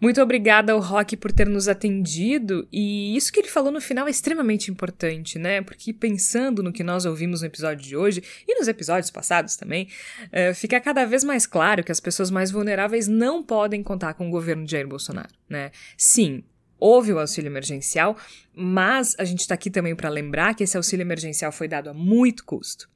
Muito 0.00 0.22
obrigada 0.22 0.72
ao 0.72 0.80
Rock 0.80 1.14
por 1.18 1.30
ter 1.30 1.46
nos 1.46 1.68
atendido, 1.68 2.66
e 2.72 3.14
isso 3.14 3.30
que 3.30 3.40
ele 3.40 3.48
falou 3.48 3.70
no 3.70 3.82
final 3.82 4.06
é 4.06 4.10
extremamente 4.10 4.70
importante, 4.70 5.38
né? 5.38 5.60
Porque 5.60 5.92
pensando 5.92 6.62
no 6.62 6.72
que 6.72 6.82
nós 6.82 7.04
ouvimos 7.04 7.42
no 7.42 7.46
episódio 7.46 7.84
de 7.84 7.94
hoje, 7.94 8.22
e 8.48 8.58
nos 8.58 8.66
episódios 8.66 9.10
passados 9.10 9.56
também, 9.56 9.88
uh, 10.24 10.54
fica 10.54 10.80
cada 10.80 11.04
vez 11.04 11.22
mais 11.22 11.46
claro 11.46 11.84
que 11.84 11.92
as 11.92 12.00
pessoas 12.00 12.30
mais 12.30 12.50
vulneráveis 12.50 13.08
não 13.08 13.42
podem 13.42 13.82
contar 13.82 14.14
com 14.14 14.26
o 14.26 14.30
governo 14.30 14.64
de 14.64 14.72
Jair 14.72 14.88
Bolsonaro, 14.88 15.32
né? 15.48 15.70
Sim, 15.98 16.42
houve 16.84 17.14
o 17.14 17.18
auxílio 17.18 17.48
emergencial, 17.48 18.14
mas 18.54 19.16
a 19.18 19.24
gente 19.24 19.40
está 19.40 19.54
aqui 19.54 19.70
também 19.70 19.96
para 19.96 20.10
lembrar 20.10 20.54
que 20.54 20.64
esse 20.64 20.76
auxílio 20.76 21.02
emergencial 21.02 21.50
foi 21.50 21.66
dado 21.66 21.88
a 21.88 21.94
muito 21.94 22.44
custo. 22.44 22.90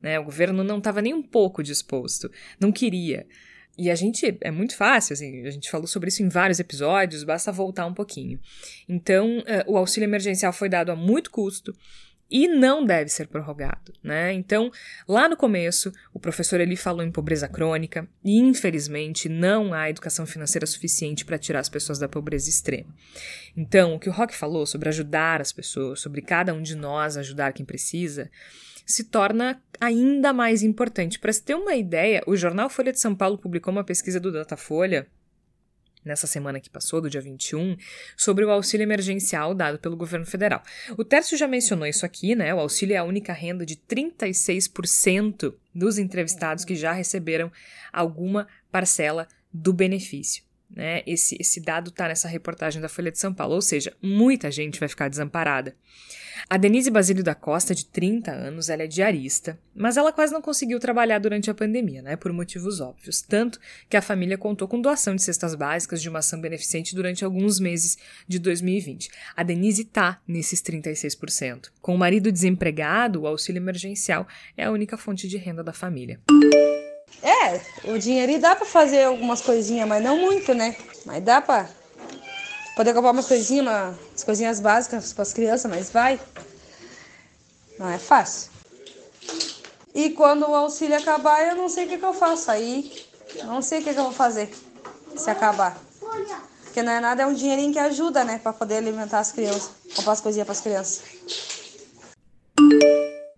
Né? 0.00 0.18
O 0.18 0.24
governo 0.24 0.64
não 0.64 0.78
estava 0.78 1.02
nem 1.02 1.12
um 1.12 1.22
pouco 1.22 1.62
disposto, 1.62 2.30
não 2.58 2.72
queria. 2.72 3.26
E 3.76 3.90
a 3.90 3.94
gente, 3.94 4.38
é 4.40 4.50
muito 4.50 4.74
fácil, 4.74 5.12
assim, 5.12 5.44
a 5.46 5.50
gente 5.50 5.70
falou 5.70 5.86
sobre 5.86 6.08
isso 6.08 6.22
em 6.22 6.28
vários 6.30 6.58
episódios, 6.58 7.22
basta 7.22 7.52
voltar 7.52 7.84
um 7.84 7.92
pouquinho. 7.92 8.40
Então, 8.88 9.40
uh, 9.40 9.72
o 9.72 9.76
auxílio 9.76 10.06
emergencial 10.06 10.52
foi 10.52 10.70
dado 10.70 10.90
a 10.90 10.96
muito 10.96 11.30
custo 11.30 11.76
e 12.30 12.48
não 12.48 12.84
deve 12.84 13.10
ser 13.10 13.28
prorrogado, 13.28 13.92
né? 14.02 14.32
Então, 14.32 14.70
lá 15.06 15.28
no 15.28 15.36
começo, 15.36 15.92
o 16.12 16.18
professor 16.18 16.60
ele 16.60 16.76
falou 16.76 17.04
em 17.04 17.10
pobreza 17.10 17.48
crônica 17.48 18.08
e, 18.24 18.38
infelizmente, 18.38 19.28
não 19.28 19.74
há 19.74 19.90
educação 19.90 20.26
financeira 20.26 20.66
suficiente 20.66 21.24
para 21.24 21.38
tirar 21.38 21.60
as 21.60 21.68
pessoas 21.68 21.98
da 21.98 22.08
pobreza 22.08 22.48
extrema. 22.48 22.94
Então, 23.56 23.94
o 23.94 23.98
que 23.98 24.08
o 24.08 24.12
Rock 24.12 24.34
falou 24.34 24.66
sobre 24.66 24.88
ajudar 24.88 25.40
as 25.40 25.52
pessoas, 25.52 26.00
sobre 26.00 26.22
cada 26.22 26.52
um 26.52 26.62
de 26.62 26.74
nós 26.74 27.16
ajudar 27.16 27.52
quem 27.52 27.64
precisa, 27.64 28.30
se 28.86 29.04
torna 29.04 29.62
ainda 29.80 30.32
mais 30.32 30.62
importante. 30.62 31.18
Para 31.18 31.32
se 31.32 31.42
ter 31.42 31.54
uma 31.54 31.74
ideia, 31.74 32.22
o 32.26 32.36
jornal 32.36 32.68
Folha 32.68 32.92
de 32.92 33.00
São 33.00 33.14
Paulo 33.14 33.38
publicou 33.38 33.72
uma 33.72 33.84
pesquisa 33.84 34.20
do 34.20 34.32
Datafolha 34.32 35.06
nessa 36.04 36.26
semana 36.26 36.60
que 36.60 36.70
passou, 36.70 37.00
do 37.00 37.08
dia 37.10 37.20
21, 37.20 37.76
sobre 38.16 38.44
o 38.44 38.50
auxílio 38.50 38.84
emergencial 38.84 39.54
dado 39.54 39.78
pelo 39.78 39.96
governo 39.96 40.26
federal. 40.26 40.62
O 40.96 41.04
Tércio 41.04 41.36
já 41.36 41.48
mencionou 41.48 41.86
isso 41.86 42.04
aqui, 42.04 42.34
né? 42.34 42.54
O 42.54 42.60
auxílio 42.60 42.94
é 42.94 42.98
a 42.98 43.04
única 43.04 43.32
renda 43.32 43.64
de 43.64 43.76
36% 43.76 45.54
dos 45.74 45.98
entrevistados 45.98 46.64
que 46.64 46.74
já 46.74 46.92
receberam 46.92 47.50
alguma 47.92 48.46
parcela 48.70 49.26
do 49.52 49.72
benefício. 49.72 50.42
Né? 50.74 51.02
Esse, 51.06 51.36
esse 51.40 51.60
dado 51.60 51.90
está 51.90 52.08
nessa 52.08 52.28
reportagem 52.28 52.82
da 52.82 52.88
Folha 52.88 53.12
de 53.12 53.18
São 53.18 53.32
Paulo, 53.32 53.54
ou 53.54 53.62
seja, 53.62 53.92
muita 54.02 54.50
gente 54.50 54.80
vai 54.80 54.88
ficar 54.88 55.08
desamparada. 55.08 55.74
A 56.48 56.56
Denise 56.56 56.90
Basílio 56.90 57.24
da 57.24 57.34
Costa, 57.34 57.74
de 57.74 57.86
30 57.86 58.30
anos, 58.30 58.68
ela 58.68 58.82
é 58.82 58.86
diarista, 58.86 59.58
mas 59.74 59.96
ela 59.96 60.12
quase 60.12 60.32
não 60.32 60.42
conseguiu 60.42 60.78
trabalhar 60.78 61.18
durante 61.18 61.50
a 61.50 61.54
pandemia, 61.54 62.02
né, 62.02 62.16
por 62.16 62.32
motivos 62.32 62.80
óbvios, 62.80 63.22
tanto 63.22 63.58
que 63.88 63.96
a 63.96 64.02
família 64.02 64.36
contou 64.36 64.68
com 64.68 64.80
doação 64.80 65.14
de 65.14 65.22
cestas 65.22 65.54
básicas 65.54 66.02
de 66.02 66.08
uma 66.08 66.18
ação 66.18 66.40
beneficente 66.40 66.94
durante 66.94 67.24
alguns 67.24 67.58
meses 67.58 67.96
de 68.28 68.38
2020. 68.38 69.10
A 69.34 69.42
Denise 69.42 69.82
está 69.82 70.20
nesses 70.26 70.60
36%. 70.60 71.70
Com 71.80 71.94
o 71.94 71.98
marido 71.98 72.30
desempregado, 72.30 73.22
o 73.22 73.26
auxílio 73.26 73.60
emergencial 73.60 74.26
é 74.56 74.64
a 74.64 74.70
única 74.70 74.98
fonte 74.98 75.26
de 75.26 75.38
renda 75.38 75.64
da 75.64 75.72
família. 75.72 76.20
É, 77.22 77.60
o 77.84 77.98
dinheiro 77.98 78.38
dá 78.38 78.54
para 78.54 78.66
fazer 78.66 79.04
algumas 79.04 79.40
coisinhas, 79.40 79.88
mas 79.88 80.02
não 80.02 80.18
muito, 80.18 80.52
né? 80.54 80.76
Mas 81.04 81.22
dá 81.22 81.40
para 81.40 81.68
poder 82.76 82.92
comprar 82.92 83.12
umas 83.12 83.26
coisinhas, 83.26 83.66
umas 83.66 84.24
coisinhas 84.24 84.60
básicas 84.60 85.12
para 85.12 85.22
as 85.22 85.32
crianças, 85.32 85.70
mas 85.70 85.90
vai. 85.90 86.20
Não 87.78 87.88
é 87.88 87.98
fácil. 87.98 88.50
E 89.94 90.10
quando 90.10 90.42
o 90.42 90.54
auxílio 90.54 90.98
acabar, 90.98 91.46
eu 91.46 91.56
não 91.56 91.68
sei 91.68 91.86
o 91.86 91.88
que, 91.88 91.98
que 91.98 92.04
eu 92.04 92.12
faço. 92.12 92.50
Aí, 92.50 92.92
não 93.44 93.62
sei 93.62 93.80
o 93.80 93.84
que, 93.84 93.94
que 93.94 93.98
eu 93.98 94.04
vou 94.04 94.12
fazer 94.12 94.52
se 95.16 95.30
acabar. 95.30 95.78
Porque 96.64 96.82
não 96.82 96.92
é 96.92 97.00
nada, 97.00 97.22
é 97.22 97.26
um 97.26 97.32
dinheirinho 97.32 97.72
que 97.72 97.78
ajuda, 97.78 98.24
né? 98.24 98.38
Para 98.38 98.52
poder 98.52 98.78
alimentar 98.78 99.20
as 99.20 99.30
crianças, 99.30 99.70
comprar 99.94 100.12
as 100.12 100.20
coisinhas 100.20 100.46
para 100.46 100.52
as 100.52 100.60
crianças. 100.60 101.02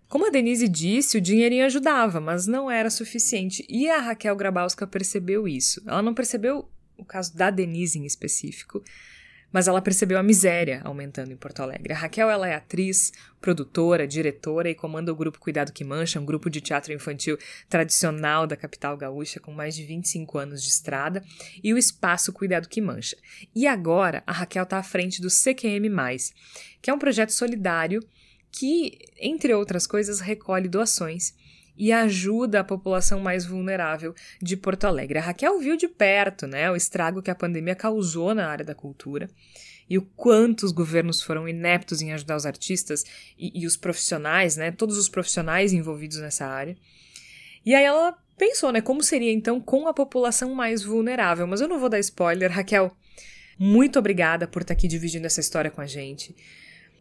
Como 0.09 0.25
a 0.25 0.29
Denise 0.29 0.69
disse, 0.69 1.17
o 1.17 1.21
dinheirinho 1.21 1.65
ajudava, 1.65 2.21
mas 2.21 2.47
não 2.47 2.71
era 2.71 2.89
suficiente. 2.89 3.65
E 3.67 3.89
a 3.89 3.99
Raquel 3.99 4.35
Grabowska 4.35 4.87
percebeu 4.87 5.47
isso. 5.47 5.81
Ela 5.85 6.01
não 6.01 6.13
percebeu 6.13 6.69
o 6.97 7.03
caso 7.03 7.35
da 7.35 7.49
Denise 7.49 7.99
em 7.99 8.05
específico, 8.05 8.81
mas 9.51 9.67
ela 9.67 9.81
percebeu 9.81 10.17
a 10.17 10.23
miséria 10.23 10.81
aumentando 10.83 11.31
em 11.31 11.37
Porto 11.37 11.61
Alegre. 11.61 11.93
A 11.93 11.95
Raquel 11.95 12.29
ela 12.29 12.47
é 12.47 12.55
atriz, 12.55 13.11
produtora, 13.39 14.07
diretora 14.07 14.69
e 14.69 14.75
comanda 14.75 15.11
o 15.11 15.15
grupo 15.15 15.39
Cuidado 15.39 15.71
que 15.71 15.83
Mancha, 15.83 16.19
um 16.19 16.25
grupo 16.25 16.49
de 16.49 16.61
teatro 16.61 16.93
infantil 16.93 17.37
tradicional 17.69 18.47
da 18.47 18.57
capital 18.57 18.97
gaúcha 18.97 19.39
com 19.39 19.51
mais 19.51 19.75
de 19.75 19.83
25 19.83 20.37
anos 20.37 20.63
de 20.63 20.69
estrada, 20.69 21.23
e 21.63 21.73
o 21.73 21.77
espaço 21.77 22.33
Cuidado 22.33 22.67
que 22.67 22.81
Mancha. 22.81 23.17
E 23.55 23.67
agora 23.67 24.23
a 24.25 24.31
Raquel 24.31 24.63
está 24.63 24.77
à 24.77 24.83
frente 24.83 25.21
do 25.21 25.29
CQM+, 25.29 25.89
que 26.81 26.89
é 26.89 26.93
um 26.93 26.99
projeto 26.99 27.31
solidário 27.31 28.01
que, 28.57 28.97
entre 29.19 29.53
outras 29.53 29.85
coisas, 29.85 30.19
recolhe 30.19 30.67
doações 30.67 31.35
e 31.77 31.91
ajuda 31.91 32.59
a 32.59 32.63
população 32.63 33.19
mais 33.19 33.45
vulnerável 33.45 34.15
de 34.41 34.57
Porto 34.57 34.85
Alegre. 34.85 35.19
A 35.19 35.21
Raquel 35.21 35.59
viu 35.59 35.77
de 35.77 35.87
perto 35.87 36.47
né, 36.47 36.71
o 36.71 36.75
estrago 36.75 37.21
que 37.21 37.29
a 37.29 37.35
pandemia 37.35 37.75
causou 37.75 38.33
na 38.33 38.47
área 38.47 38.65
da 38.65 38.73
cultura 38.73 39.29
e 39.87 39.95
o 39.95 40.01
quanto 40.01 40.63
os 40.63 40.71
governos 40.71 41.21
foram 41.21 41.47
ineptos 41.47 42.01
em 42.01 42.11
ajudar 42.13 42.35
os 42.35 42.47
artistas 42.47 43.05
e, 43.37 43.61
e 43.61 43.67
os 43.67 43.77
profissionais, 43.77 44.57
né, 44.57 44.71
todos 44.71 44.97
os 44.97 45.07
profissionais 45.07 45.71
envolvidos 45.71 46.17
nessa 46.17 46.47
área. 46.47 46.75
E 47.63 47.75
aí 47.75 47.85
ela 47.85 48.17
pensou, 48.35 48.71
né, 48.71 48.81
como 48.81 49.03
seria 49.03 49.31
então 49.31 49.61
com 49.61 49.87
a 49.87 49.93
população 49.93 50.55
mais 50.55 50.81
vulnerável. 50.81 51.45
Mas 51.45 51.61
eu 51.61 51.67
não 51.67 51.79
vou 51.79 51.89
dar 51.89 51.99
spoiler, 51.99 52.51
Raquel. 52.51 52.91
Muito 53.59 53.99
obrigada 53.99 54.47
por 54.47 54.63
estar 54.63 54.73
aqui 54.73 54.87
dividindo 54.87 55.27
essa 55.27 55.39
história 55.39 55.69
com 55.69 55.81
a 55.81 55.85
gente. 55.85 56.35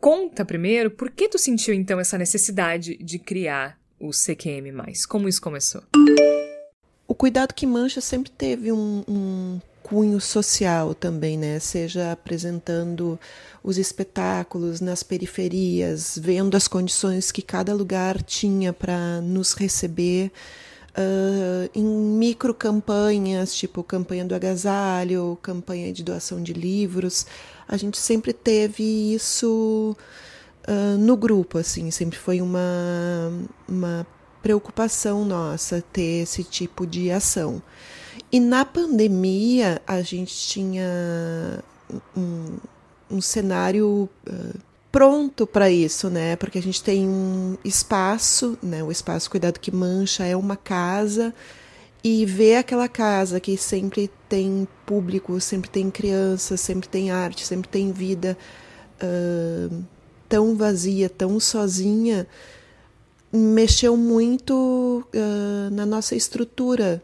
Conta 0.00 0.44
primeiro 0.44 0.90
por 0.90 1.10
que 1.10 1.28
tu 1.28 1.38
sentiu 1.38 1.74
então 1.74 1.98
essa 1.98 2.18
necessidade 2.18 2.96
de 2.96 3.18
criar 3.18 3.78
o 3.98 4.10
CQM+. 4.10 4.72
Como 5.08 5.28
isso 5.28 5.40
começou? 5.40 5.82
O 7.08 7.14
Cuidado 7.14 7.54
que 7.54 7.66
Mancha 7.66 8.00
sempre 8.00 8.30
teve 8.30 8.72
um, 8.72 9.04
um 9.08 9.60
cunho 9.82 10.20
social 10.20 10.94
também, 10.94 11.38
né? 11.38 11.60
Seja 11.60 12.10
apresentando 12.12 13.18
os 13.62 13.78
espetáculos 13.78 14.80
nas 14.80 15.02
periferias, 15.02 16.18
vendo 16.20 16.56
as 16.56 16.66
condições 16.66 17.30
que 17.30 17.40
cada 17.40 17.72
lugar 17.72 18.20
tinha 18.22 18.72
para 18.72 19.20
nos 19.20 19.54
receber. 19.54 20.32
Uh, 20.98 21.68
em 21.74 21.84
micro 21.84 22.54
campanhas, 22.54 23.54
tipo 23.54 23.84
campanha 23.84 24.24
do 24.24 24.34
agasalho, 24.34 25.38
campanha 25.42 25.92
de 25.92 26.02
doação 26.02 26.42
de 26.42 26.54
livros, 26.54 27.26
a 27.68 27.76
gente 27.76 27.98
sempre 27.98 28.32
teve 28.32 29.14
isso 29.14 29.96
uh, 30.68 30.98
no 30.98 31.16
grupo, 31.16 31.58
assim, 31.58 31.90
sempre 31.90 32.18
foi 32.18 32.40
uma, 32.40 33.32
uma 33.68 34.06
preocupação 34.42 35.24
nossa 35.24 35.82
ter 35.92 36.22
esse 36.22 36.44
tipo 36.44 36.86
de 36.86 37.10
ação. 37.10 37.62
E 38.30 38.40
na 38.40 38.64
pandemia 38.64 39.80
a 39.86 40.02
gente 40.02 40.34
tinha 40.34 41.62
um, 42.16 42.56
um 43.10 43.20
cenário 43.20 44.08
uh, 44.28 44.58
pronto 44.90 45.46
para 45.46 45.70
isso, 45.70 46.08
né? 46.08 46.36
Porque 46.36 46.58
a 46.58 46.62
gente 46.62 46.82
tem 46.82 47.08
um 47.08 47.56
espaço, 47.64 48.58
né? 48.62 48.82
O 48.82 48.90
espaço 48.90 49.30
Cuidado 49.30 49.60
que 49.60 49.70
Mancha 49.70 50.24
é 50.24 50.36
uma 50.36 50.56
casa 50.56 51.34
e 52.08 52.24
ver 52.24 52.54
aquela 52.58 52.88
casa 52.88 53.40
que 53.40 53.56
sempre 53.56 54.08
tem 54.28 54.68
público, 54.86 55.40
sempre 55.40 55.68
tem 55.68 55.90
criança, 55.90 56.56
sempre 56.56 56.88
tem 56.88 57.10
arte, 57.10 57.44
sempre 57.44 57.68
tem 57.68 57.90
vida 57.90 58.38
uh, 59.02 59.84
tão 60.28 60.54
vazia, 60.54 61.10
tão 61.10 61.40
sozinha, 61.40 62.24
mexeu 63.32 63.96
muito 63.96 65.04
uh, 65.12 65.74
na 65.74 65.84
nossa 65.84 66.14
estrutura 66.14 67.02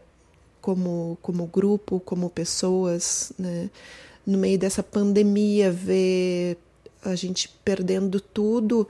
como, 0.61 1.17
como 1.21 1.47
grupo, 1.47 1.99
como 1.99 2.29
pessoas, 2.29 3.33
né? 3.37 3.69
No 4.25 4.37
meio 4.37 4.57
dessa 4.57 4.81
pandemia, 4.81 5.69
ver 5.69 6.57
a 7.03 7.13
gente 7.13 7.49
perdendo 7.65 8.21
tudo, 8.21 8.87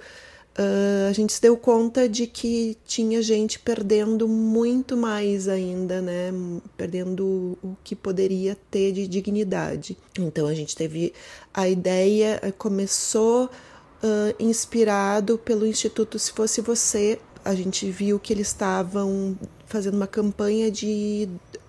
uh, 0.58 1.10
a 1.10 1.14
gente 1.14 1.34
se 1.34 1.42
deu 1.42 1.58
conta 1.58 2.08
de 2.08 2.28
que 2.28 2.78
tinha 2.86 3.22
gente 3.22 3.60
perdendo 3.60 4.28
muito 4.28 4.96
mais 4.96 5.48
ainda, 5.48 6.02
né? 6.02 6.32
Perdendo 6.78 7.58
o 7.64 7.76
que 7.84 7.96
poderia 7.96 8.58
ter 8.70 8.92
de 8.92 9.08
dignidade. 9.08 9.98
Então 10.18 10.48
a 10.48 10.54
gente 10.54 10.76
teve 10.76 11.14
a 11.54 11.68
ideia, 11.68 12.40
começou 12.58 13.46
uh, 13.46 14.36
inspirado 14.40 15.38
pelo 15.38 15.66
Instituto 15.66 16.20
Se 16.20 16.32
Fosse 16.32 16.62
Você. 16.62 17.20
A 17.44 17.54
gente 17.56 17.90
viu 17.90 18.20
que 18.20 18.32
eles 18.32 18.48
estavam 18.48 19.38
fazendo 19.66 19.96
uma 19.96 20.08
campanha 20.08 20.72
de 20.72 21.28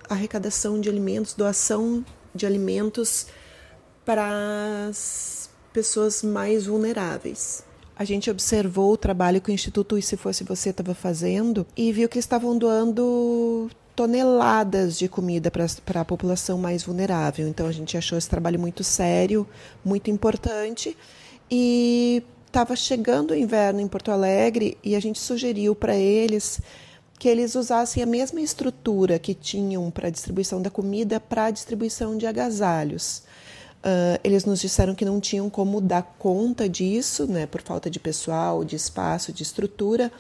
arrecadação 0.09 0.81
de 0.81 0.89
alimentos, 0.89 1.35
doação 1.35 2.05
de 2.35 2.47
alimentos 2.47 3.27
para 4.05 4.89
as 4.89 5.49
pessoas 5.73 6.23
mais 6.23 6.67
vulneráveis. 6.67 7.65
A 7.97 8.05
gente 8.05 8.31
observou 8.31 8.93
o 8.93 8.97
trabalho 8.97 9.41
que 9.41 9.51
o 9.51 9.55
Instituto 9.55 9.97
E 9.97 10.03
Se 10.03 10.17
Fosse 10.17 10.43
Você 10.43 10.71
estava 10.71 10.95
fazendo 10.95 11.65
e 11.77 11.93
viu 11.93 12.09
que 12.09 12.19
estavam 12.19 12.59
doando 12.59 13.71
toneladas 13.95 14.99
de 14.99 15.09
comida 15.09 15.51
para 15.51 16.01
a 16.01 16.05
população 16.05 16.59
mais 16.59 16.83
vulnerável. 16.83 17.47
Então 17.47 17.67
a 17.67 17.73
gente 17.73 17.97
achou 17.97 18.19
esse 18.19 18.29
trabalho 18.29 18.59
muito 18.59 18.83
sério, 18.83 19.47
muito 19.85 20.11
importante 20.11 20.97
e 21.49 22.25
estava 22.47 22.75
chegando 22.75 23.31
o 23.31 23.37
inverno 23.37 23.81
em 23.81 23.87
Porto 23.87 24.11
Alegre 24.11 24.77
e 24.83 24.97
a 24.97 25.01
gente 25.01 25.21
sugeriu 25.21 25.75
para 25.75 25.95
eles 25.95 26.61
que 27.17 27.29
eles 27.29 27.55
usassem 27.55 28.03
a 28.03 28.07
mesma 28.07 28.41
estrutura 28.41 29.21
que 29.21 29.35
tinham 29.35 29.89
para 29.91 30.09
a 30.09 30.11
distribuição 30.11 30.61
da 30.61 30.71
comida 30.71 31.21
para 31.21 31.47
a 31.47 31.51
distribuição 31.51 32.19
de 32.19 32.27
agasalhos. 32.27 33.23
Uh, 33.85 34.19
eles 34.25 34.47
nos 34.47 34.63
disseram 34.63 34.95
que 34.95 35.05
não 35.05 35.21
tinham 35.21 35.51
como 35.51 35.79
dar 35.79 36.03
conta 36.19 36.67
disso, 36.67 37.27
né, 37.27 37.45
por 37.45 37.61
falta 37.61 37.91
de 37.91 38.01
pessoal, 38.01 38.65
de 38.65 38.75
espaço, 38.75 39.31
de 39.31 39.43
estrutura. 39.43 40.11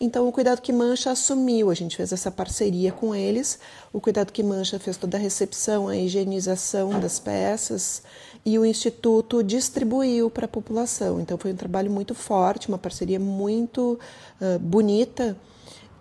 Então, 0.00 0.26
o 0.26 0.32
Cuidado 0.32 0.60
que 0.60 0.72
Mancha 0.72 1.12
assumiu, 1.12 1.70
a 1.70 1.74
gente 1.74 1.96
fez 1.96 2.12
essa 2.12 2.28
parceria 2.28 2.90
com 2.90 3.14
eles. 3.14 3.60
O 3.92 4.00
Cuidado 4.00 4.32
que 4.32 4.42
Mancha 4.42 4.80
fez 4.80 4.96
toda 4.96 5.16
a 5.16 5.20
recepção, 5.20 5.86
a 5.86 5.96
higienização 5.96 6.98
das 6.98 7.20
peças 7.20 8.02
e 8.44 8.58
o 8.58 8.64
Instituto 8.64 9.44
distribuiu 9.44 10.28
para 10.28 10.46
a 10.46 10.48
população. 10.48 11.20
Então, 11.20 11.38
foi 11.38 11.52
um 11.52 11.56
trabalho 11.56 11.92
muito 11.92 12.16
forte, 12.16 12.66
uma 12.66 12.78
parceria 12.78 13.20
muito 13.20 13.96
uh, 14.40 14.58
bonita. 14.58 15.36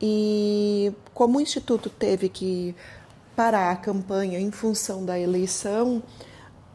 E 0.01 0.91
como 1.13 1.37
o 1.37 1.41
Instituto 1.41 1.91
teve 1.91 2.27
que 2.27 2.75
parar 3.35 3.71
a 3.71 3.75
campanha 3.75 4.39
em 4.39 4.49
função 4.49 5.05
da 5.05 5.19
eleição, 5.19 6.01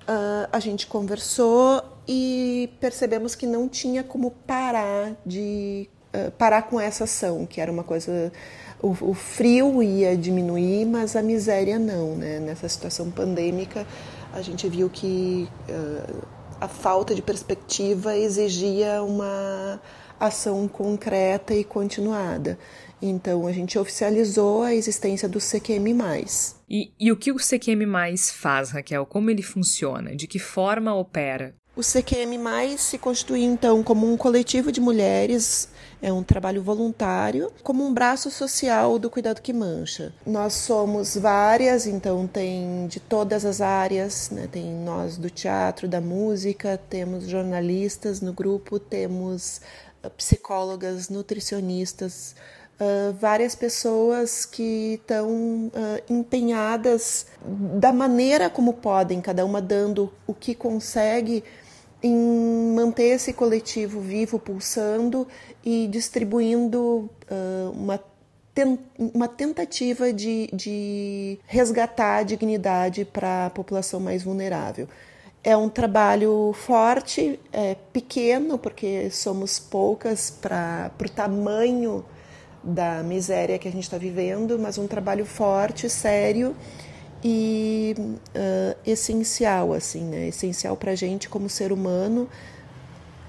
uh, 0.08 0.48
a 0.50 0.58
gente 0.58 0.86
conversou 0.86 1.82
e 2.06 2.70
percebemos 2.80 3.34
que 3.34 3.46
não 3.46 3.68
tinha 3.68 4.02
como 4.02 4.30
parar 4.30 5.14
de 5.24 5.88
uh, 6.14 6.30
parar 6.32 6.62
com 6.62 6.80
essa 6.80 7.04
ação, 7.04 7.44
que 7.44 7.60
era 7.60 7.70
uma 7.70 7.84
coisa 7.84 8.32
o, 8.80 8.96
o, 9.10 9.14
frio 9.14 9.82
ia 9.82 10.16
diminuir, 10.16 10.86
mas 10.86 11.16
a 11.16 11.22
miséria 11.22 11.78
não, 11.78 12.14
né? 12.14 12.38
Nessa 12.38 12.68
situação 12.68 13.10
pandêmica, 13.10 13.86
a 14.32 14.40
gente 14.40 14.68
viu 14.68 14.88
que 14.88 15.48
uh, 15.68 16.26
a 16.60 16.68
falta 16.68 17.14
de 17.14 17.22
perspectiva 17.22 18.16
exigia 18.16 19.02
uma 19.02 19.80
ação 20.18 20.66
concreta 20.66 21.54
e 21.54 21.64
continuada. 21.64 22.58
Então 23.00 23.46
a 23.46 23.52
gente 23.52 23.78
oficializou 23.78 24.62
a 24.62 24.74
existência 24.74 25.28
do 25.28 25.38
CQM+. 25.38 25.94
E, 26.68 26.92
e 27.00 27.10
o 27.10 27.16
que 27.16 27.32
o 27.32 27.36
CQM+, 27.36 27.86
faz, 28.32 28.70
Raquel? 28.70 29.06
Como 29.06 29.30
ele 29.30 29.42
funciona? 29.42 30.14
De 30.14 30.26
que 30.26 30.38
forma 30.38 30.94
opera? 30.94 31.54
O 31.74 31.80
CQM+, 31.80 32.76
se 32.76 32.98
constitui 32.98 33.44
então 33.44 33.84
como 33.84 34.12
um 34.12 34.16
coletivo 34.16 34.72
de 34.72 34.80
mulheres, 34.80 35.68
é 36.02 36.12
um 36.12 36.24
trabalho 36.24 36.60
voluntário, 36.60 37.52
como 37.62 37.86
um 37.86 37.94
braço 37.94 38.32
social 38.32 38.98
do 38.98 39.08
Cuidado 39.08 39.40
que 39.40 39.52
Mancha. 39.52 40.12
Nós 40.26 40.54
somos 40.54 41.16
várias, 41.16 41.86
então 41.86 42.26
tem 42.26 42.88
de 42.88 42.98
todas 42.98 43.44
as 43.44 43.60
áreas, 43.60 44.28
né? 44.30 44.48
tem 44.50 44.64
nós 44.64 45.16
do 45.16 45.30
teatro, 45.30 45.86
da 45.86 46.00
música, 46.00 46.80
temos 46.90 47.28
jornalistas 47.28 48.20
no 48.20 48.32
grupo, 48.32 48.80
temos 48.80 49.60
ah, 50.02 50.10
psicólogas, 50.10 51.08
nutricionistas, 51.08 52.34
Uh, 52.80 53.12
várias 53.14 53.56
pessoas 53.56 54.46
que 54.46 55.00
estão 55.00 55.66
uh, 55.66 55.70
empenhadas 56.08 57.26
da 57.44 57.92
maneira 57.92 58.48
como 58.48 58.74
podem, 58.74 59.20
cada 59.20 59.44
uma 59.44 59.60
dando 59.60 60.12
o 60.28 60.32
que 60.32 60.54
consegue 60.54 61.42
em 62.00 62.72
manter 62.76 63.16
esse 63.16 63.32
coletivo 63.32 64.00
vivo, 64.00 64.38
pulsando 64.38 65.26
e 65.64 65.88
distribuindo 65.88 67.10
uh, 67.28 67.70
uma, 67.72 68.00
ten 68.54 68.78
uma 68.96 69.26
tentativa 69.26 70.12
de, 70.12 70.48
de 70.52 71.38
resgatar 71.46 72.18
a 72.18 72.22
dignidade 72.22 73.04
para 73.04 73.46
a 73.46 73.50
população 73.50 73.98
mais 73.98 74.22
vulnerável. 74.22 74.88
É 75.42 75.56
um 75.56 75.68
trabalho 75.68 76.52
forte, 76.52 77.40
é 77.52 77.74
pequeno, 77.92 78.56
porque 78.56 79.10
somos 79.10 79.58
poucas 79.58 80.30
para 80.30 80.92
o 81.00 81.08
tamanho 81.08 82.04
da 82.62 83.02
miséria 83.02 83.58
que 83.58 83.68
a 83.68 83.70
gente 83.70 83.84
está 83.84 83.98
vivendo, 83.98 84.58
mas 84.58 84.78
um 84.78 84.86
trabalho 84.86 85.24
forte, 85.24 85.88
sério 85.88 86.56
e 87.22 87.94
uh, 87.98 88.78
essencial, 88.86 89.72
assim, 89.72 90.04
né? 90.04 90.28
Essencial 90.28 90.76
para 90.76 90.92
a 90.92 90.94
gente 90.94 91.28
como 91.28 91.48
ser 91.48 91.72
humano 91.72 92.28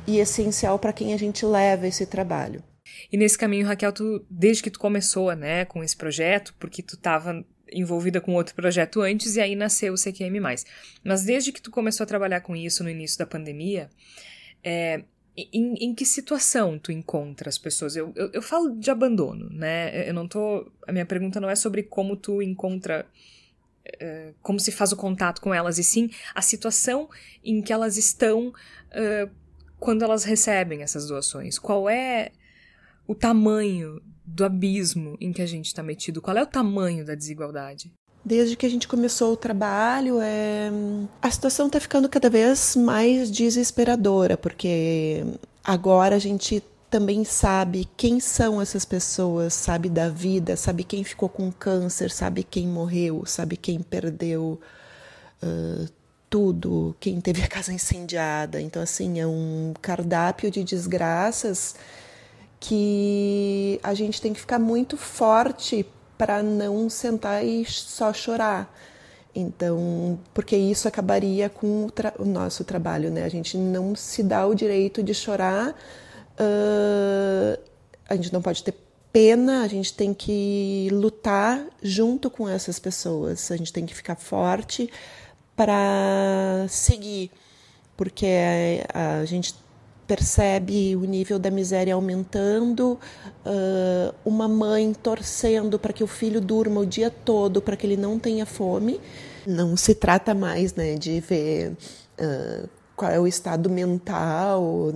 e 0.05 0.19
essencial 0.19 0.77
para 0.77 0.93
quem 0.93 1.13
a 1.13 1.17
gente 1.17 1.45
leva 1.45 1.88
esse 1.88 2.05
trabalho. 2.05 2.63
E 3.11 3.17
nesse 3.17 3.38
caminho, 3.38 3.67
Raquel, 3.67 3.91
tu, 3.91 4.25
desde 4.30 4.63
que 4.63 4.71
tu 4.71 4.80
começou, 4.80 5.34
né, 5.36 5.65
com 5.65 5.84
esse 5.84 5.95
projeto, 5.95 6.53
porque 6.59 6.82
tu 6.82 6.95
estava 6.95 7.45
envolvida 7.71 8.19
com 8.19 8.34
outro 8.34 8.55
projeto 8.55 9.01
antes 9.01 9.36
e 9.36 9.41
aí 9.41 9.55
nasceu 9.55 9.93
o 9.93 9.97
CQM+. 9.97 10.39
Mas 11.03 11.23
desde 11.23 11.51
que 11.51 11.61
tu 11.61 11.69
começou 11.69 12.03
a 12.03 12.07
trabalhar 12.07 12.41
com 12.41 12.55
isso 12.55 12.84
no 12.84 12.89
início 12.89 13.17
da 13.17 13.27
pandemia, 13.27 13.89
é, 14.63 15.03
em, 15.53 15.75
em, 15.75 15.93
que 15.93 16.05
situação 16.05 16.79
tu 16.79 16.91
encontra 16.91 17.49
as 17.49 17.57
pessoas? 17.57 17.95
Eu, 17.95 18.11
eu, 18.15 18.29
eu, 18.33 18.41
falo 18.41 18.75
de 18.75 18.89
abandono, 18.89 19.49
né? 19.51 20.09
Eu 20.09 20.13
não 20.13 20.27
tô. 20.27 20.71
A 20.87 20.91
minha 20.91 21.05
pergunta 21.05 21.39
não 21.39 21.49
é 21.49 21.55
sobre 21.55 21.83
como 21.83 22.15
tu 22.15 22.41
encontra. 22.41 23.05
Uh, 23.87 24.35
como 24.41 24.59
se 24.59 24.71
faz 24.71 24.91
o 24.91 24.95
contato 24.95 25.41
com 25.41 25.53
elas, 25.53 25.79
e 25.79 25.83
sim 25.83 26.11
a 26.35 26.41
situação 26.41 27.09
em 27.43 27.59
que 27.59 27.73
elas 27.73 27.97
estão 27.97 28.49
uh, 28.49 29.31
quando 29.79 30.03
elas 30.03 30.23
recebem 30.23 30.83
essas 30.83 31.07
doações. 31.07 31.57
Qual 31.57 31.89
é 31.89 32.31
o 33.07 33.15
tamanho 33.15 34.01
do 34.23 34.45
abismo 34.45 35.17
em 35.19 35.33
que 35.33 35.41
a 35.41 35.45
gente 35.45 35.67
está 35.67 35.81
metido? 35.81 36.21
Qual 36.21 36.37
é 36.37 36.43
o 36.43 36.47
tamanho 36.47 37.03
da 37.03 37.15
desigualdade? 37.15 37.91
Desde 38.24 38.55
que 38.55 38.65
a 38.65 38.70
gente 38.70 38.88
começou 38.88 39.34
o 39.34 39.38
trabalho, 39.38 40.20
é... 40.22 40.70
a 41.22 41.32
situação 41.32 41.67
está 41.67 41.80
ficando 41.80 42.09
cada 42.09 42.30
vez 42.30 42.76
mais 42.76 43.32
desesperadora, 43.32 44.38
porque 44.38 45.24
agora 45.63 46.15
a 46.15 46.20
gente 46.20 46.61
também 46.89 47.24
sabe 47.24 47.88
quem 47.95 48.20
são 48.20 48.61
essas 48.61 48.84
pessoas, 48.84 49.53
sabe 49.53 49.89
da 49.89 50.09
vida, 50.09 50.55
sabe 50.55 50.84
quem 50.84 51.03
ficou 51.03 51.30
com 51.30 51.51
câncer, 51.51 52.09
sabe 52.11 52.43
quem 52.43 52.67
morreu, 52.67 53.24
sabe 53.26 53.55
quem 53.55 53.80
perdeu 53.80 54.59
uh, 55.43 55.88
tudo, 56.30 56.95
quem 56.99 57.22
teve 57.22 57.43
a 57.43 57.47
casa 57.47 57.72
incendiada. 57.72 58.59
Então, 58.59 58.82
assim, 58.82 59.20
é 59.20 59.28
um 59.28 59.74
cardápio 59.82 60.49
de 60.49 60.63
desgraças 60.63 61.76
que 62.59 63.80
a 63.82 63.93
gente 63.93 64.22
tem 64.22 64.34
que 64.34 64.39
ficar 64.39 64.59
muito 64.59 64.97
forte 64.97 65.86
para 66.20 66.43
não 66.43 66.88
sentar 66.89 67.43
e 67.43 67.65
só 67.65 68.13
chorar. 68.13 68.72
Então, 69.34 70.20
porque 70.34 70.55
isso 70.55 70.88
acabaria 70.88 71.49
com 71.49 71.88
o, 71.88 71.91
o, 72.20 72.26
nosso 72.26 72.63
trabalho, 72.63 73.09
né? 73.09 73.24
A 73.24 73.30
gente 73.30 73.57
não 73.57 73.95
se 73.95 74.22
dá 74.22 74.45
o 74.45 74.53
direito 74.53 75.01
de 75.01 75.13
chorar 75.13 75.76
uh, 76.39 77.59
a 78.07 78.15
gente 78.15 78.34
não 78.34 78.41
pode 78.41 78.63
ter 78.63 78.74
pena, 79.11 79.63
a 79.63 79.67
gente 79.67 79.93
tem 79.93 80.13
que 80.13 80.88
lutar 80.91 81.65
junto 81.82 82.30
com 82.30 82.47
essas 82.47 82.80
pessoas, 82.80 83.51
a 83.51 83.57
gente 83.57 83.74
tem 83.74 83.86
que 83.86 83.93
ficar 83.93 84.15
forte 84.15 84.89
para 85.55 86.65
seguir, 86.70 87.32
porque 87.97 88.28
a, 88.93 89.20
a 89.20 89.26
gente 89.26 89.55
percebe 90.10 90.95
o 90.95 91.01
nível 91.01 91.38
da 91.38 91.51
miséria 91.51 91.93
aumentando, 91.93 92.99
uh, 93.45 94.16
uma 94.26 94.47
mãe 94.47 94.91
torcendo 94.91 95.78
para 95.78 95.93
que 95.93 96.03
o 96.03 96.07
filho 96.07 96.41
durma 96.41 96.82
o 96.82 96.86
dia 96.86 97.12
todo, 97.12 97.62
para 97.62 97.78
que 97.78 97.86
ele 97.86 97.95
não 97.95 98.18
tenha 98.18 98.43
fome. 98.43 98.99
Não 99.45 99.78
se 99.78 99.93
trata 99.93 100.34
mais 100.34 100.74
né, 100.74 100.95
de 100.95 101.20
ver 101.20 101.74
uh, 102.20 102.68
qual 102.95 103.12
é 103.12 103.20
o 103.20 103.28
estado 103.28 103.70
mental, 103.70 104.64
uh, 104.64 104.93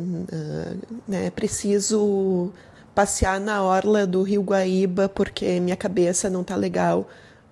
né, 1.08 1.30
preciso 1.30 2.52
passear 2.96 3.40
na 3.40 3.62
orla 3.62 4.08
do 4.08 4.24
Rio 4.24 4.42
Guaíba 4.42 5.08
porque 5.08 5.60
minha 5.60 5.78
cabeça 5.78 6.28
não 6.28 6.42
está 6.42 6.56
legal. 6.56 7.08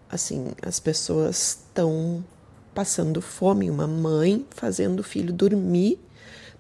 Assim, 0.10 0.48
as 0.64 0.80
pessoas 0.80 1.60
estão 1.68 2.24
passando 2.74 3.22
fome, 3.22 3.70
uma 3.70 3.86
mãe 3.86 4.48
fazendo 4.50 5.02
o 5.02 5.04
filho 5.04 5.32
dormir 5.32 6.00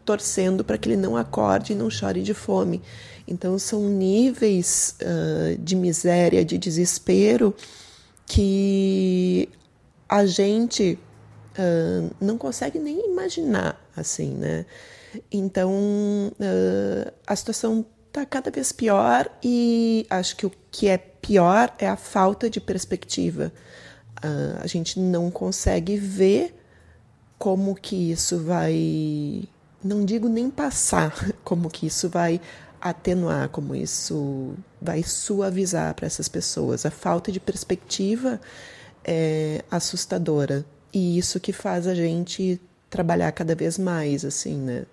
torcendo 0.05 0.63
para 0.63 0.77
que 0.77 0.89
ele 0.89 0.97
não 0.97 1.15
acorde 1.15 1.73
e 1.73 1.75
não 1.75 1.89
chore 1.89 2.21
de 2.21 2.33
fome. 2.33 2.81
Então, 3.27 3.57
são 3.57 3.87
níveis 3.87 4.95
uh, 5.01 5.57
de 5.57 5.75
miséria, 5.75 6.43
de 6.43 6.57
desespero, 6.57 7.55
que 8.25 9.47
a 10.09 10.25
gente 10.25 10.97
uh, 11.57 12.15
não 12.19 12.37
consegue 12.37 12.79
nem 12.79 13.09
imaginar, 13.09 13.79
assim, 13.95 14.31
né? 14.31 14.65
Então, 15.31 15.71
uh, 15.71 17.11
a 17.25 17.35
situação 17.35 17.85
está 18.07 18.25
cada 18.25 18.51
vez 18.51 18.71
pior 18.71 19.29
e 19.43 20.05
acho 20.09 20.35
que 20.35 20.45
o 20.45 20.51
que 20.69 20.87
é 20.87 20.97
pior 20.97 21.73
é 21.79 21.87
a 21.87 21.95
falta 21.95 22.49
de 22.49 22.59
perspectiva. 22.59 23.53
a 24.61 24.67
gente 24.67 24.99
não 24.99 25.31
consegue 25.31 25.95
ver 25.95 26.53
como 27.39 27.73
que 27.73 28.11
isso 28.11 28.43
vai 28.43 29.47
não 29.83 30.05
digo 30.05 30.27
nem 30.27 30.49
passar, 30.49 31.13
como 31.43 31.69
que 31.69 31.87
isso 31.87 32.09
vai 32.09 32.39
atenuar, 32.79 33.49
como 33.49 33.75
isso 33.75 34.55
vai 34.81 35.03
suavizar 35.03 35.93
para 35.93 36.07
essas 36.07 36.27
pessoas. 36.27 36.85
A 36.85 36.91
falta 36.91 37.31
de 37.31 37.39
perspectiva 37.39 38.41
é 39.03 39.63
assustadora 39.69 40.65
e 40.93 41.17
isso 41.17 41.39
que 41.39 41.53
faz 41.53 41.87
a 41.87 41.93
gente 41.93 42.59
trabalhar 42.89 43.31
cada 43.31 43.55
vez 43.55 43.77
mais, 43.77 44.25
assim, 44.25 44.57
né? 44.57 44.85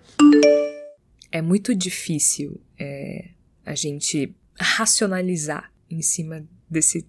É 1.31 1.41
muito 1.41 1.75
difícil 1.75 2.59
é, 2.79 3.29
a 3.65 3.75
gente 3.75 4.35
racionalizar 4.59 5.71
em 5.89 6.01
cima 6.01 6.43
desse 6.69 7.05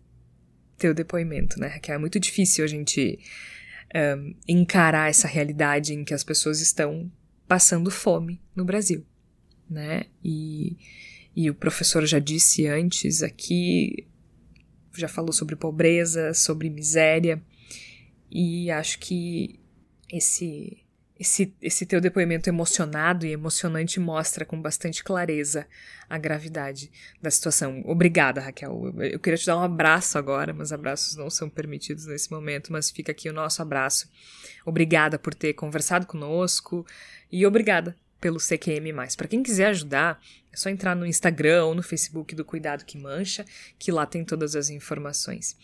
teu 0.77 0.95
depoimento, 0.95 1.61
né, 1.61 1.69
Raquel? 1.69 1.95
É 1.95 1.99
muito 1.99 2.19
difícil 2.19 2.65
a 2.65 2.67
gente 2.67 3.19
um, 3.95 4.35
encarar 4.49 5.11
essa 5.11 5.29
realidade 5.29 5.95
em 5.95 6.05
que 6.05 6.15
as 6.15 6.25
pessoas 6.25 6.61
estão 6.61 7.11
passando 7.51 7.91
fome 7.91 8.41
no 8.55 8.65
Brasil, 8.65 9.05
né? 9.69 10.05
E, 10.23 10.77
e 11.35 11.51
o 11.51 11.55
professor 11.55 12.07
já 12.07 12.21
disse 12.21 12.69
antes 12.69 13.25
aqui, 13.25 14.07
já 14.97 15.09
falou 15.09 15.33
sobre 15.33 15.57
pobreza, 15.57 16.33
sobre 16.33 16.71
miséria, 16.71 17.43
e 18.31 18.71
acho 18.71 19.01
que 19.01 19.59
esse 20.09 20.79
esse, 21.21 21.53
esse 21.61 21.85
teu 21.85 22.01
depoimento 22.01 22.49
emocionado 22.49 23.27
e 23.27 23.33
emocionante 23.33 24.01
mostra 24.01 24.47
com 24.47 24.59
bastante 24.61 25.05
clareza 25.05 25.67
a 26.09 26.17
gravidade 26.17 26.91
da 27.21 27.31
situação. 27.31 27.83
Obrigada, 27.85 28.41
Raquel. 28.41 28.95
Eu, 28.99 29.21
queria 29.21 29.37
te 29.37 29.45
dar 29.45 29.59
um 29.59 29.63
abraço 29.63 30.17
agora, 30.17 30.55
mas 30.55 30.73
abraços 30.73 31.17
não 31.17 31.29
são 31.29 31.51
permitidos 31.51 32.07
nesse 32.07 32.31
momento, 32.31 32.73
mas 32.73 32.91
fica 32.91 33.13
aqui 33.13 33.29
o 33.29 33.35
nosso 33.35 33.61
abraço. 33.61 34.09
Obrigada 34.65 35.19
por 35.19 35.35
ter 35.35 35.53
conversado 35.53 36.07
conosco, 36.07 36.87
e 37.31 37.45
obrigada 37.45 37.95
pelo 38.19 38.39
CQM+. 38.39 38.91
Para 39.15 39.29
quem 39.29 39.43
quiser 39.43 39.67
ajudar, 39.67 40.23
é 40.51 40.57
só 40.57 40.71
entrar 40.71 40.97
no 40.97 41.05
Instagram 41.05 41.67
ou 41.67 41.75
no 41.75 41.83
Facebook 41.83 42.35
do 42.35 42.47
Cuidado 42.47 42.85
que 42.87 42.97
Mancha, 42.97 43.45
que 43.79 43.93
lá 43.93 44.07
tem 44.07 44.25
todas 44.25 44.57
as 44.57 44.71
informações. 44.71 45.55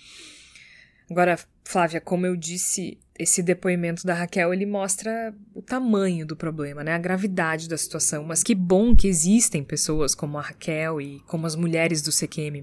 Agora, 1.11 1.38
Flávia, 1.64 2.00
como 2.00 2.26
eu 2.26 2.36
disse, 2.36 2.98
esse 3.18 3.42
depoimento 3.42 4.07
da 4.07 4.14
Raquel 4.14 4.52
ele 4.52 4.66
mostra 4.66 5.34
o 5.54 5.62
tamanho 5.62 6.26
do 6.26 6.36
problema, 6.36 6.82
né? 6.82 6.94
A 6.94 6.98
gravidade 6.98 7.68
da 7.68 7.76
situação. 7.76 8.24
Mas 8.24 8.42
que 8.42 8.54
bom 8.54 8.94
que 8.94 9.09
existem 9.09 9.62
pessoas 9.64 10.14
como 10.14 10.38
a 10.38 10.42
Raquel 10.42 11.00
e 11.00 11.20
como 11.26 11.46
as 11.46 11.54
mulheres 11.54 12.02
do 12.02 12.11
CQM+, 12.11 12.62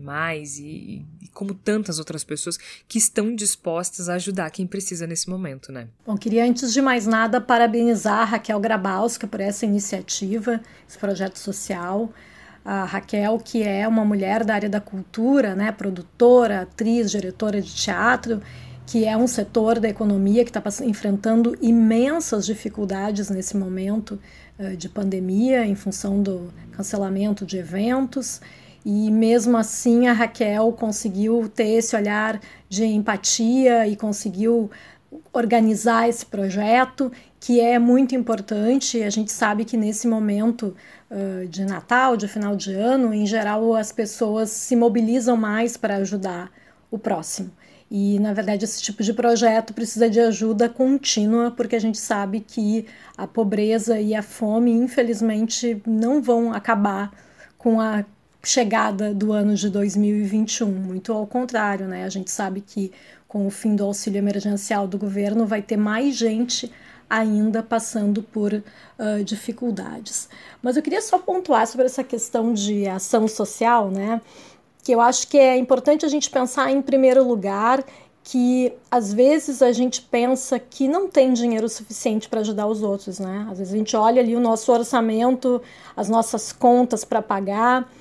e, 0.60 1.06
e 1.22 1.28
como 1.34 1.54
tantas 1.54 2.00
outras 2.00 2.24
pessoas 2.24 2.58
que 2.88 2.98
estão 2.98 3.34
dispostas 3.34 4.10
a 4.10 4.16
ajudar 4.16 4.52
quem 4.52 4.68
precisa 4.68 5.08
nesse 5.08 5.30
momento, 5.30 5.72
né? 5.72 5.88
Bom, 6.06 6.18
queria 6.18 6.46
antes 6.46 6.74
de 6.74 6.82
mais 6.82 7.08
nada 7.08 7.42
parabenizar 7.42 8.20
a 8.20 8.26
Raquel 8.26 8.60
Grabowska 8.60 9.26
por 9.26 9.40
essa 9.40 9.66
iniciativa, 9.66 10.62
esse 10.88 10.98
projeto 10.98 11.38
social 11.38 12.14
a 12.66 12.86
Raquel, 12.86 13.40
que 13.44 13.64
é 13.64 13.88
uma 13.88 14.06
mulher 14.06 14.44
da 14.44 14.54
área 14.54 14.70
da 14.70 14.80
cultura, 14.80 15.56
né, 15.56 15.72
produtora, 15.72 16.62
atriz, 16.62 17.12
diretora 17.12 17.62
de 17.62 17.74
teatro, 17.74 18.42
que 18.86 19.06
é 19.06 19.16
um 19.18 19.28
setor 19.28 19.80
da 19.80 19.90
economia 19.90 20.44
que 20.44 20.50
está 20.50 20.86
enfrentando 20.86 21.58
imensas 21.62 22.46
dificuldades 22.46 23.30
nesse 23.30 23.56
momento 23.58 24.20
uh, 24.60 24.76
de 24.76 24.90
pandemia, 24.90 25.66
em 25.66 25.76
função 25.76 26.22
do 26.22 26.54
cancelamento 26.72 27.46
de 27.46 27.58
eventos. 27.58 28.42
E 28.86 29.10
mesmo 29.10 29.56
assim, 29.56 30.08
a 30.08 30.14
Raquel 30.14 30.74
conseguiu 30.74 31.50
ter 31.54 31.70
esse 31.70 31.96
olhar 31.96 32.40
de 32.68 32.84
empatia 32.84 33.88
e 33.88 33.96
conseguiu 33.96 34.70
organizar 35.32 36.10
esse 36.10 36.26
projeto, 36.26 37.12
que 37.40 37.60
é 37.60 37.80
muito 37.80 38.16
importante. 38.16 39.02
A 39.02 39.10
gente 39.10 39.32
sabe 39.32 39.64
que 39.64 39.78
nesse 39.78 40.08
momento 40.08 40.76
de 41.50 41.66
Natal, 41.66 42.18
de 42.18 42.28
final 42.28 42.56
de 42.56 42.74
ano, 42.74 43.14
em 43.14 43.26
geral 43.26 43.76
as 43.76 43.92
pessoas 43.92 44.50
se 44.50 44.76
mobilizam 44.76 45.38
mais 45.38 45.78
para 45.78 45.98
ajudar 45.98 46.52
o 46.90 46.98
próximo. 46.98 47.52
E, 47.90 48.18
na 48.20 48.34
verdade, 48.34 48.66
esse 48.66 48.82
tipo 48.82 49.04
de 49.04 49.14
projeto 49.14 49.72
precisa 49.72 50.10
de 50.10 50.20
ajuda 50.20 50.68
contínua, 50.68 51.52
porque 51.52 51.76
a 51.76 51.80
gente 51.80 52.00
sabe 52.00 52.40
que 52.40 52.88
a 53.16 53.28
pobreza 53.28 54.00
e 54.00 54.16
a 54.16 54.24
fome, 54.24 54.72
infelizmente, 54.72 55.80
não 55.86 56.20
vão 56.20 56.52
acabar 56.52 57.12
com 57.56 57.80
a 57.80 58.04
chegada 58.44 59.14
do 59.14 59.32
ano 59.32 59.54
de 59.54 59.70
2021. 59.70 60.68
Muito 60.68 61.14
ao 61.14 61.28
contrário, 61.28 61.88
né? 61.88 62.04
A 62.04 62.10
gente 62.10 62.32
sabe 62.32 62.62
que 62.62 62.92
com 63.28 63.46
o 63.46 63.52
fim 63.52 63.76
do 63.76 63.84
auxílio 63.84 64.18
emergencial 64.18 64.88
do 64.88 64.98
governo 64.98 65.46
vai 65.46 65.62
ter 65.62 65.78
mais 65.78 66.16
gente 66.16 66.72
ainda 67.10 67.62
passando 67.62 68.24
por 68.24 68.54
uh, 68.54 69.24
dificuldades. 69.24 70.30
Mas 70.62 70.76
eu 70.76 70.84
queria 70.84 71.02
só 71.02 71.18
pontuar 71.18 71.68
sobre 71.68 71.86
essa 71.86 72.04
questão 72.04 72.54
de 72.54 72.88
ação 72.88 73.28
social, 73.28 73.90
né? 73.90 74.22
Que 74.84 74.94
eu 74.94 75.02
acho 75.02 75.28
que 75.28 75.38
é 75.38 75.58
importante 75.58 76.06
a 76.06 76.10
gente 76.10 76.30
pensar 76.30 76.72
em 76.72 76.82
primeiro 76.82 77.24
lugar 77.24 77.84
que 78.24 78.72
às 78.90 79.14
vezes 79.14 79.62
a 79.62 79.74
gente 79.74 80.02
pensa 80.02 80.58
que 80.58 80.88
não 80.88 81.10
tem 81.10 81.34
dinheiro 81.34 81.68
suficiente 81.68 82.30
para 82.30 82.40
ajudar 82.40 82.68
os 82.68 82.82
outros, 82.82 83.20
né? 83.20 83.48
Às 83.52 83.58
vezes 83.58 83.74
a 83.74 83.78
gente 83.78 83.96
olha 83.98 84.22
ali 84.22 84.36
o 84.36 84.40
nosso 84.40 84.72
orçamento, 84.72 85.62
as 85.96 86.08
nossas 86.08 86.54
contas 86.54 87.04
para 87.04 87.22
pagar 87.22 87.92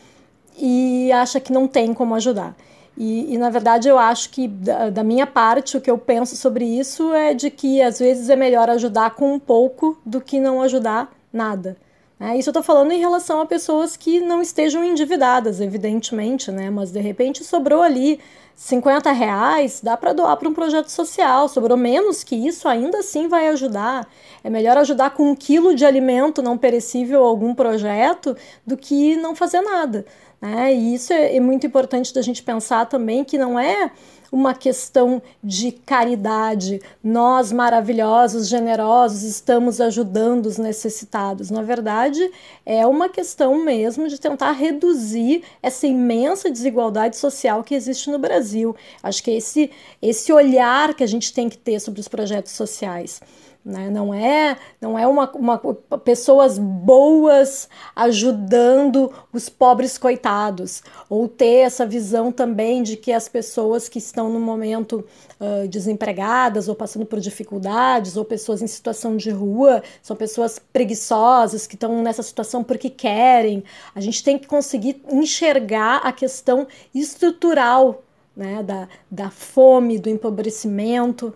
e 0.56 1.10
acha 1.10 1.40
que 1.40 1.52
não 1.52 1.66
tem 1.66 1.92
como 1.92 2.14
ajudar. 2.14 2.54
E, 2.96 3.34
e, 3.34 3.38
na 3.38 3.48
verdade 3.48 3.88
eu 3.88 3.98
acho 3.98 4.28
que 4.30 4.46
da, 4.46 4.90
da, 4.90 5.02
minha 5.02 5.26
parte 5.26 5.76
o 5.76 5.80
que 5.80 5.90
eu 5.90 5.96
penso 5.96 6.36
sobre 6.36 6.64
isso 6.64 7.14
é 7.14 7.32
de 7.32 7.50
que 7.50 7.80
às 7.80 7.98
vezes 7.98 8.28
é 8.28 8.36
melhor 8.36 8.68
ajudar 8.68 9.14
com 9.14 9.32
um 9.32 9.38
pouco 9.38 9.98
do 10.04 10.20
que 10.20 10.38
não 10.38 10.60
ajudar 10.60 11.10
nada. 11.32 11.76
Né? 12.20 12.38
Isso 12.38 12.50
eu 12.50 12.52
estou 12.52 12.62
falando 12.62 12.92
em 12.92 13.00
relação 13.00 13.40
a 13.40 13.46
pessoas 13.46 13.96
que 13.96 14.20
não 14.20 14.42
estejam 14.42 14.84
endividadas, 14.84 15.60
evidentemente, 15.60 16.52
né? 16.52 16.68
mas 16.68 16.92
de 16.92 17.00
repente 17.00 17.42
sobrou 17.42 17.82
ali 17.82 18.20
50 18.54 19.10
reais, 19.10 19.80
dá 19.82 19.96
para 19.96 20.12
doar 20.12 20.36
para 20.36 20.48
um 20.48 20.54
projeto 20.54 20.88
social, 20.88 21.48
sobrou 21.48 21.76
menos 21.76 22.22
que 22.22 22.36
isso, 22.36 22.68
ainda 22.68 22.98
assim 22.98 23.26
vai 23.26 23.48
ajudar. 23.48 24.08
É 24.44 24.50
melhor 24.50 24.76
ajudar 24.76 25.10
com 25.10 25.30
um 25.30 25.34
quilo 25.34 25.74
de 25.74 25.84
alimento 25.84 26.42
não 26.42 26.56
perecível 26.56 27.24
a 27.24 27.26
algum 27.26 27.54
projeto 27.54 28.36
do 28.66 28.76
que 28.76 29.16
não 29.16 29.34
fazer 29.34 29.60
nada. 29.62 30.04
Né? 30.42 30.74
E 30.74 30.94
isso 30.94 31.12
é, 31.12 31.36
é 31.36 31.40
muito 31.40 31.64
importante 31.64 32.12
da 32.12 32.20
gente 32.20 32.42
pensar 32.42 32.86
também 32.86 33.22
que 33.22 33.38
não 33.38 33.56
é 33.56 33.92
uma 34.32 34.54
questão 34.54 35.22
de 35.44 35.70
caridade. 35.70 36.80
Nós, 37.04 37.52
maravilhosos, 37.52 38.48
generosos, 38.48 39.22
estamos 39.22 39.80
ajudando 39.80 40.46
os 40.46 40.58
necessitados. 40.58 41.48
Na 41.48 41.62
verdade, 41.62 42.28
é 42.66 42.84
uma 42.84 43.08
questão 43.08 43.62
mesmo 43.62 44.08
de 44.08 44.18
tentar 44.18 44.50
reduzir 44.52 45.44
essa 45.62 45.86
imensa 45.86 46.50
desigualdade 46.50 47.16
social 47.18 47.62
que 47.62 47.74
existe 47.74 48.10
no 48.10 48.18
Brasil. 48.18 48.74
Acho 49.00 49.22
que 49.22 49.30
é 49.30 49.36
esse, 49.36 49.70
esse 50.00 50.32
olhar 50.32 50.92
que 50.94 51.04
a 51.04 51.08
gente 51.08 51.32
tem 51.32 51.48
que 51.48 51.58
ter 51.58 51.78
sobre 51.78 52.00
os 52.00 52.08
projetos 52.08 52.52
sociais. 52.52 53.20
Né? 53.64 53.88
Não 53.90 54.12
é, 54.12 54.56
não 54.80 54.98
é 54.98 55.06
uma, 55.06 55.30
uma, 55.36 55.58
pessoas 56.04 56.58
boas 56.58 57.68
ajudando 57.94 59.12
os 59.32 59.48
pobres 59.48 59.96
coitados, 59.96 60.82
ou 61.08 61.28
ter 61.28 61.58
essa 61.58 61.86
visão 61.86 62.32
também 62.32 62.82
de 62.82 62.96
que 62.96 63.12
as 63.12 63.28
pessoas 63.28 63.88
que 63.88 63.98
estão 63.98 64.28
no 64.28 64.40
momento 64.40 65.04
uh, 65.38 65.68
desempregadas 65.68 66.68
ou 66.68 66.74
passando 66.74 67.06
por 67.06 67.20
dificuldades, 67.20 68.16
ou 68.16 68.24
pessoas 68.24 68.62
em 68.62 68.66
situação 68.66 69.16
de 69.16 69.30
rua, 69.30 69.80
são 70.02 70.16
pessoas 70.16 70.58
preguiçosas 70.72 71.64
que 71.64 71.76
estão 71.76 72.02
nessa 72.02 72.24
situação 72.24 72.64
porque 72.64 72.90
querem. 72.90 73.62
A 73.94 74.00
gente 74.00 74.24
tem 74.24 74.36
que 74.40 74.48
conseguir 74.48 75.00
enxergar 75.08 75.98
a 75.98 76.10
questão 76.10 76.66
estrutural 76.92 78.02
né, 78.36 78.62
da, 78.62 78.88
da 79.10 79.30
fome, 79.30 79.98
do 79.98 80.08
empobrecimento. 80.08 81.32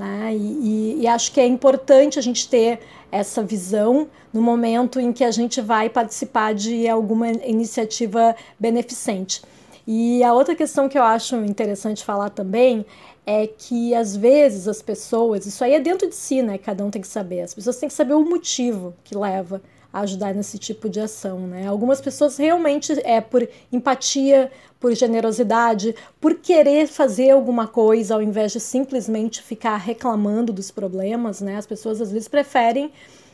Né? 0.00 0.34
E, 0.34 0.36
e, 0.38 1.02
e, 1.02 1.06
acho 1.06 1.30
que 1.30 1.38
é 1.38 1.46
importante 1.46 2.18
a 2.18 2.22
gente 2.22 2.48
ter 2.48 2.80
essa 3.12 3.42
visão 3.42 4.08
no 4.32 4.40
momento 4.40 4.98
em 4.98 5.12
que 5.12 5.22
a 5.22 5.30
gente 5.30 5.60
vai 5.60 5.90
participar 5.90 6.54
de 6.54 6.88
alguma 6.88 7.30
iniciativa 7.30 8.34
beneficente. 8.58 9.42
E 9.86 10.24
a 10.24 10.32
outra 10.32 10.54
questão 10.54 10.88
que 10.88 10.96
eu 10.96 11.02
acho 11.02 11.36
interessante 11.44 12.02
falar 12.02 12.30
também 12.30 12.86
é 13.26 13.46
que 13.46 13.94
às 13.94 14.16
vezes 14.16 14.66
as 14.66 14.80
pessoas, 14.80 15.44
isso 15.44 15.62
aí 15.62 15.74
é 15.74 15.80
dentro 15.80 16.08
de 16.08 16.14
si, 16.14 16.40
né? 16.40 16.56
Cada 16.56 16.82
um 16.82 16.90
tem 16.90 17.02
que 17.02 17.08
saber. 17.08 17.42
As 17.42 17.52
pessoas 17.52 17.76
têm 17.76 17.90
que 17.90 17.94
saber 17.94 18.14
o 18.14 18.24
motivo 18.24 18.94
que 19.04 19.14
leva 19.14 19.60
ajudar 19.92 20.34
nesse 20.34 20.58
tipo 20.58 20.88
de 20.88 21.00
ação, 21.00 21.40
né? 21.40 21.66
Algumas 21.66 22.00
pessoas 22.00 22.36
realmente 22.36 22.92
é 23.04 23.20
por 23.20 23.48
empatia, 23.72 24.50
por 24.78 24.94
generosidade, 24.94 25.94
por 26.20 26.36
querer 26.36 26.86
fazer 26.86 27.30
alguma 27.30 27.66
coisa 27.66 28.14
ao 28.14 28.22
invés 28.22 28.52
de 28.52 28.60
simplesmente 28.60 29.42
ficar 29.42 29.76
reclamando 29.76 30.52
dos 30.52 30.70
problemas, 30.70 31.40
né? 31.40 31.56
As 31.56 31.66
pessoas 31.66 32.00
às 32.00 32.12
vezes 32.12 32.28
preferem 32.28 32.92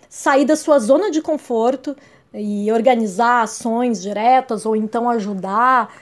sair 0.08 0.44
da 0.44 0.56
sua 0.56 0.78
zona 0.78 1.10
de 1.10 1.20
conforto 1.20 1.96
e 2.32 2.70
organizar 2.72 3.42
ações 3.42 4.02
diretas 4.02 4.66
ou 4.66 4.74
então 4.74 5.08
ajudar, 5.10 5.94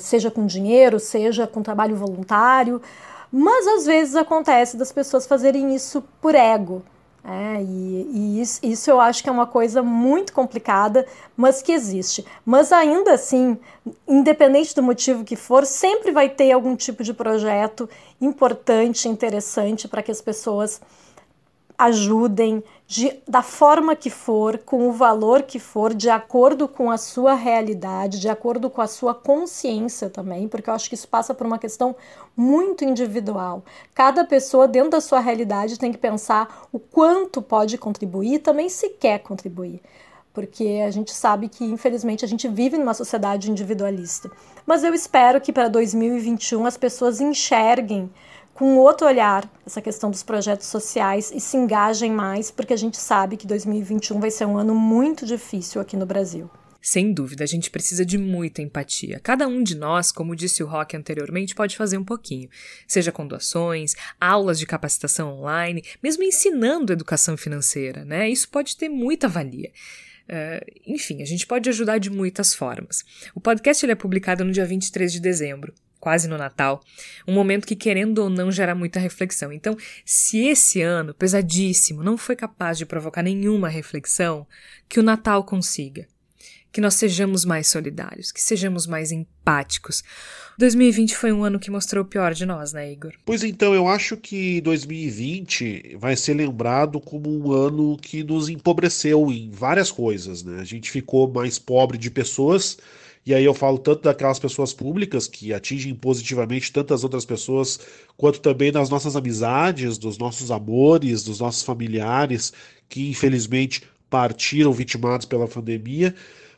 seja 0.00 0.30
com 0.30 0.46
dinheiro, 0.46 0.98
seja 0.98 1.46
com 1.46 1.62
trabalho 1.62 1.96
voluntário. 1.96 2.80
Mas 3.30 3.66
às 3.66 3.86
vezes 3.86 4.16
acontece 4.16 4.76
das 4.76 4.90
pessoas 4.90 5.26
fazerem 5.26 5.74
isso 5.74 6.02
por 6.20 6.34
ego, 6.34 6.82
é, 7.24 7.62
e, 7.62 8.10
e 8.12 8.40
isso, 8.40 8.60
isso, 8.62 8.90
eu 8.90 9.00
acho 9.00 9.22
que 9.22 9.28
é 9.28 9.32
uma 9.32 9.46
coisa 9.46 9.82
muito 9.82 10.32
complicada, 10.32 11.06
mas 11.36 11.60
que 11.60 11.72
existe. 11.72 12.24
Mas 12.44 12.72
ainda 12.72 13.12
assim, 13.12 13.58
independente 14.06 14.74
do 14.74 14.82
motivo 14.82 15.24
que 15.24 15.36
for, 15.36 15.66
sempre 15.66 16.10
vai 16.10 16.28
ter 16.28 16.52
algum 16.52 16.74
tipo 16.74 17.02
de 17.02 17.12
projeto 17.12 17.88
importante, 18.20 19.08
interessante 19.08 19.86
para 19.88 20.02
que 20.02 20.10
as 20.10 20.22
pessoas 20.22 20.80
ajudem 21.78 22.62
de, 22.88 23.20
da 23.28 23.40
forma 23.40 23.94
que 23.94 24.10
for, 24.10 24.58
com 24.58 24.88
o 24.88 24.92
valor 24.92 25.42
que 25.42 25.60
for, 25.60 25.94
de 25.94 26.10
acordo 26.10 26.66
com 26.66 26.90
a 26.90 26.98
sua 26.98 27.34
realidade, 27.34 28.18
de 28.18 28.28
acordo 28.28 28.68
com 28.68 28.82
a 28.82 28.88
sua 28.88 29.14
consciência 29.14 30.10
também, 30.10 30.48
porque 30.48 30.68
eu 30.68 30.74
acho 30.74 30.88
que 30.88 30.96
isso 30.96 31.06
passa 31.06 31.32
por 31.32 31.46
uma 31.46 31.58
questão 31.58 31.94
muito 32.36 32.84
individual. 32.84 33.62
Cada 33.94 34.24
pessoa, 34.24 34.66
dentro 34.66 34.90
da 34.90 35.00
sua 35.00 35.20
realidade, 35.20 35.78
tem 35.78 35.92
que 35.92 35.98
pensar 35.98 36.66
o 36.72 36.80
quanto 36.80 37.40
pode 37.40 37.78
contribuir 37.78 38.34
e 38.34 38.38
também 38.40 38.68
se 38.68 38.88
quer 38.88 39.20
contribuir. 39.20 39.80
Porque 40.34 40.82
a 40.86 40.90
gente 40.90 41.12
sabe 41.12 41.48
que, 41.48 41.64
infelizmente, 41.64 42.24
a 42.24 42.28
gente 42.28 42.48
vive 42.48 42.76
numa 42.76 42.94
sociedade 42.94 43.50
individualista. 43.50 44.30
Mas 44.66 44.84
eu 44.84 44.94
espero 44.94 45.40
que 45.40 45.52
para 45.52 45.68
2021 45.68 46.64
as 46.66 46.76
pessoas 46.76 47.20
enxerguem 47.20 48.10
com 48.58 48.76
outro 48.76 49.06
olhar 49.06 49.48
essa 49.64 49.80
questão 49.80 50.10
dos 50.10 50.24
projetos 50.24 50.66
sociais 50.66 51.30
e 51.32 51.38
se 51.38 51.56
engajem 51.56 52.10
mais, 52.10 52.50
porque 52.50 52.72
a 52.72 52.76
gente 52.76 52.96
sabe 52.96 53.36
que 53.36 53.46
2021 53.46 54.18
vai 54.18 54.32
ser 54.32 54.46
um 54.46 54.58
ano 54.58 54.74
muito 54.74 55.24
difícil 55.24 55.80
aqui 55.80 55.96
no 55.96 56.04
Brasil. 56.04 56.50
Sem 56.82 57.12
dúvida, 57.12 57.44
a 57.44 57.46
gente 57.46 57.70
precisa 57.70 58.04
de 58.04 58.18
muita 58.18 58.60
empatia. 58.60 59.20
Cada 59.22 59.46
um 59.46 59.62
de 59.62 59.76
nós, 59.76 60.10
como 60.10 60.34
disse 60.34 60.60
o 60.60 60.66
Rock 60.66 60.96
anteriormente, 60.96 61.54
pode 61.54 61.76
fazer 61.76 61.98
um 61.98 62.04
pouquinho. 62.04 62.48
Seja 62.88 63.12
com 63.12 63.28
doações, 63.28 63.94
aulas 64.20 64.58
de 64.58 64.66
capacitação 64.66 65.38
online, 65.38 65.84
mesmo 66.02 66.24
ensinando 66.24 66.92
educação 66.92 67.36
financeira, 67.36 68.04
né? 68.04 68.28
Isso 68.28 68.48
pode 68.48 68.76
ter 68.76 68.88
muita 68.88 69.28
valia. 69.28 69.70
Uh, 70.28 70.82
enfim, 70.84 71.22
a 71.22 71.24
gente 71.24 71.46
pode 71.46 71.68
ajudar 71.68 71.98
de 71.98 72.10
muitas 72.10 72.56
formas. 72.56 73.04
O 73.36 73.40
podcast 73.40 73.84
ele 73.84 73.92
é 73.92 73.96
publicado 73.96 74.44
no 74.44 74.50
dia 74.50 74.66
23 74.66 75.12
de 75.12 75.20
dezembro 75.20 75.72
quase 76.00 76.28
no 76.28 76.38
Natal, 76.38 76.80
um 77.26 77.32
momento 77.32 77.66
que, 77.66 77.76
querendo 77.76 78.18
ou 78.18 78.30
não, 78.30 78.50
gera 78.50 78.74
muita 78.74 79.00
reflexão. 79.00 79.52
Então, 79.52 79.76
se 80.04 80.46
esse 80.46 80.80
ano, 80.80 81.14
pesadíssimo, 81.14 82.02
não 82.02 82.16
foi 82.16 82.36
capaz 82.36 82.78
de 82.78 82.86
provocar 82.86 83.22
nenhuma 83.22 83.68
reflexão, 83.68 84.46
que 84.88 85.00
o 85.00 85.02
Natal 85.02 85.44
consiga. 85.44 86.06
Que 86.70 86.80
nós 86.82 86.94
sejamos 86.94 87.44
mais 87.46 87.66
solidários, 87.66 88.30
que 88.30 88.42
sejamos 88.42 88.86
mais 88.86 89.10
empáticos. 89.10 90.04
2020 90.58 91.16
foi 91.16 91.32
um 91.32 91.42
ano 91.42 91.58
que 91.58 91.70
mostrou 91.70 92.04
o 92.04 92.06
pior 92.06 92.34
de 92.34 92.44
nós, 92.44 92.72
né, 92.72 92.92
Igor? 92.92 93.12
Pois 93.24 93.42
então, 93.42 93.74
eu 93.74 93.88
acho 93.88 94.16
que 94.16 94.60
2020 94.60 95.96
vai 95.98 96.14
ser 96.14 96.34
lembrado 96.34 97.00
como 97.00 97.30
um 97.30 97.52
ano 97.52 97.96
que 97.96 98.22
nos 98.22 98.48
empobreceu 98.48 99.32
em 99.32 99.50
várias 99.50 99.90
coisas, 99.90 100.42
né? 100.42 100.60
A 100.60 100.64
gente 100.64 100.90
ficou 100.90 101.32
mais 101.32 101.58
pobre 101.58 101.96
de 101.96 102.10
pessoas 102.10 102.76
e 103.24 103.34
aí 103.34 103.44
eu 103.44 103.54
falo 103.54 103.78
tanto 103.78 104.02
daquelas 104.02 104.38
pessoas 104.38 104.72
públicas 104.72 105.26
que 105.26 105.52
atingem 105.52 105.94
positivamente 105.94 106.72
tantas 106.72 107.04
outras 107.04 107.24
pessoas, 107.24 107.78
quanto 108.16 108.40
também 108.40 108.72
das 108.72 108.88
nossas 108.88 109.16
amizades, 109.16 109.98
dos 109.98 110.18
nossos 110.18 110.50
amores, 110.50 111.22
dos 111.22 111.40
nossos 111.40 111.62
familiares 111.62 112.52
que 112.88 113.10
infelizmente 113.10 113.82
partiram 114.08 114.72
vitimados 114.72 115.26
pela 115.26 115.46
pandemia. 115.46 116.14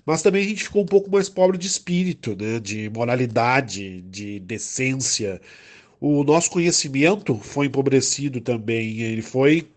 Mas 0.06 0.22
também 0.22 0.44
a 0.44 0.48
gente 0.48 0.64
ficou 0.64 0.82
um 0.82 0.86
pouco 0.86 1.11
mais 1.11 1.28
pobre 1.28 1.58
de 1.58 1.66
espírito, 1.66 2.36
né? 2.36 2.58
de 2.61 2.88
moralidade, 2.90 4.02
de 4.02 4.40
decência. 4.40 5.40
O 6.00 6.24
nosso 6.24 6.50
conhecimento 6.50 7.34
foi 7.36 7.66
empobrecido 7.66 8.40
também, 8.40 9.00
ele 9.00 9.22
foi 9.22 9.68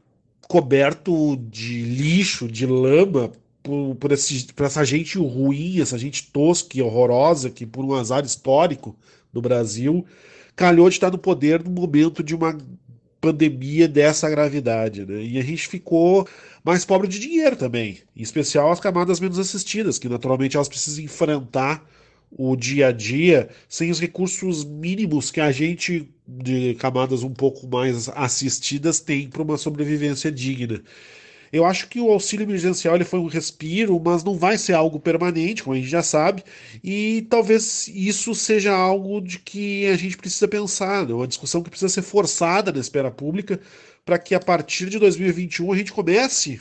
coberto 0.47 1.36
de 1.49 1.84
lixo, 1.84 2.47
de 2.47 2.65
lama 2.65 3.31
por, 3.64 3.95
por, 3.95 4.11
esse, 4.11 4.53
por 4.53 4.66
essa 4.66 4.84
gente 4.84 5.18
ruim, 5.18 5.82
essa 5.82 5.97
gente 5.97 6.30
tosca 6.32 6.78
e 6.78 6.82
horrorosa 6.82 7.49
que, 7.49 7.66
por 7.66 7.86
um 7.86 7.93
azar 7.95 8.24
histórico 8.26 8.95
do 9.32 9.41
Brasil, 9.41 10.05
calhou 10.55 10.89
de 10.89 10.95
estar 10.95 11.09
no 11.09 11.18
poder 11.18 11.64
no 11.64 11.72
momento 11.72 12.22
de 12.22 12.36
uma 12.36 12.57
pandemia 13.22 13.88
dessa 13.88 14.30
gravidade. 14.30 15.05
Né? 15.05 15.24
E 15.24 15.39
a 15.39 15.41
gente 15.41 15.68
ficou 15.68 16.28
mais 16.64 16.84
pobre 16.84 17.07
de 17.07 17.18
dinheiro 17.18 17.55
também, 17.55 17.99
em 18.16 18.22
especial 18.22 18.70
as 18.70 18.82
camadas 18.82 19.20
menos 19.22 19.39
assistidas, 19.39 19.97
que 19.97 20.09
naturalmente 20.09 20.57
elas 20.57 20.68
precisam 20.68 21.03
enfrentar 21.03 21.84
o 22.36 22.55
dia 22.55 22.88
a 22.88 22.91
dia 22.91 23.49
sem 23.70 23.91
os 23.91 23.99
recursos 23.99 24.66
mínimos 24.66 25.32
que 25.32 25.39
a 25.39 25.51
gente 25.51 26.09
de 26.28 26.74
camadas 26.76 27.24
um 27.24 27.34
pouco 27.34 27.68
mais 27.68 28.09
assistidas 28.09 28.99
tem 28.99 29.30
para 29.30 29.41
uma 29.41 29.57
sobrevivência 29.57 30.32
digna. 30.32 30.82
Eu 31.53 31.65
acho 31.65 31.87
que 31.87 31.99
o 31.99 32.09
auxílio 32.09 32.45
emergencial 32.45 32.95
ele 32.95 33.03
foi 33.05 33.19
um 33.19 33.27
respiro, 33.27 34.01
mas 34.03 34.23
não 34.23 34.35
vai 34.35 34.57
ser 34.57 34.73
algo 34.73 34.99
permanente, 34.99 35.61
como 35.61 35.75
a 35.75 35.77
gente 35.77 35.87
já 35.87 36.01
sabe, 36.01 36.43
e 36.83 37.27
talvez 37.29 37.87
isso 37.89 38.33
seja 38.33 38.73
algo 38.73 39.21
de 39.21 39.37
que 39.37 39.85
a 39.85 39.95
gente 39.95 40.17
precisa 40.17 40.47
pensar, 40.47 41.05
né? 41.07 41.13
uma 41.13 41.27
discussão 41.27 41.61
que 41.61 41.69
precisa 41.69 41.93
ser 41.93 42.01
forçada 42.01 42.71
na 42.71 42.79
esfera 42.79 43.11
pública, 43.11 43.61
para 44.03 44.17
que 44.17 44.33
a 44.33 44.39
partir 44.39 44.89
de 44.89 44.97
2021 44.97 45.71
a 45.71 45.77
gente 45.77 45.93
comece, 45.93 46.59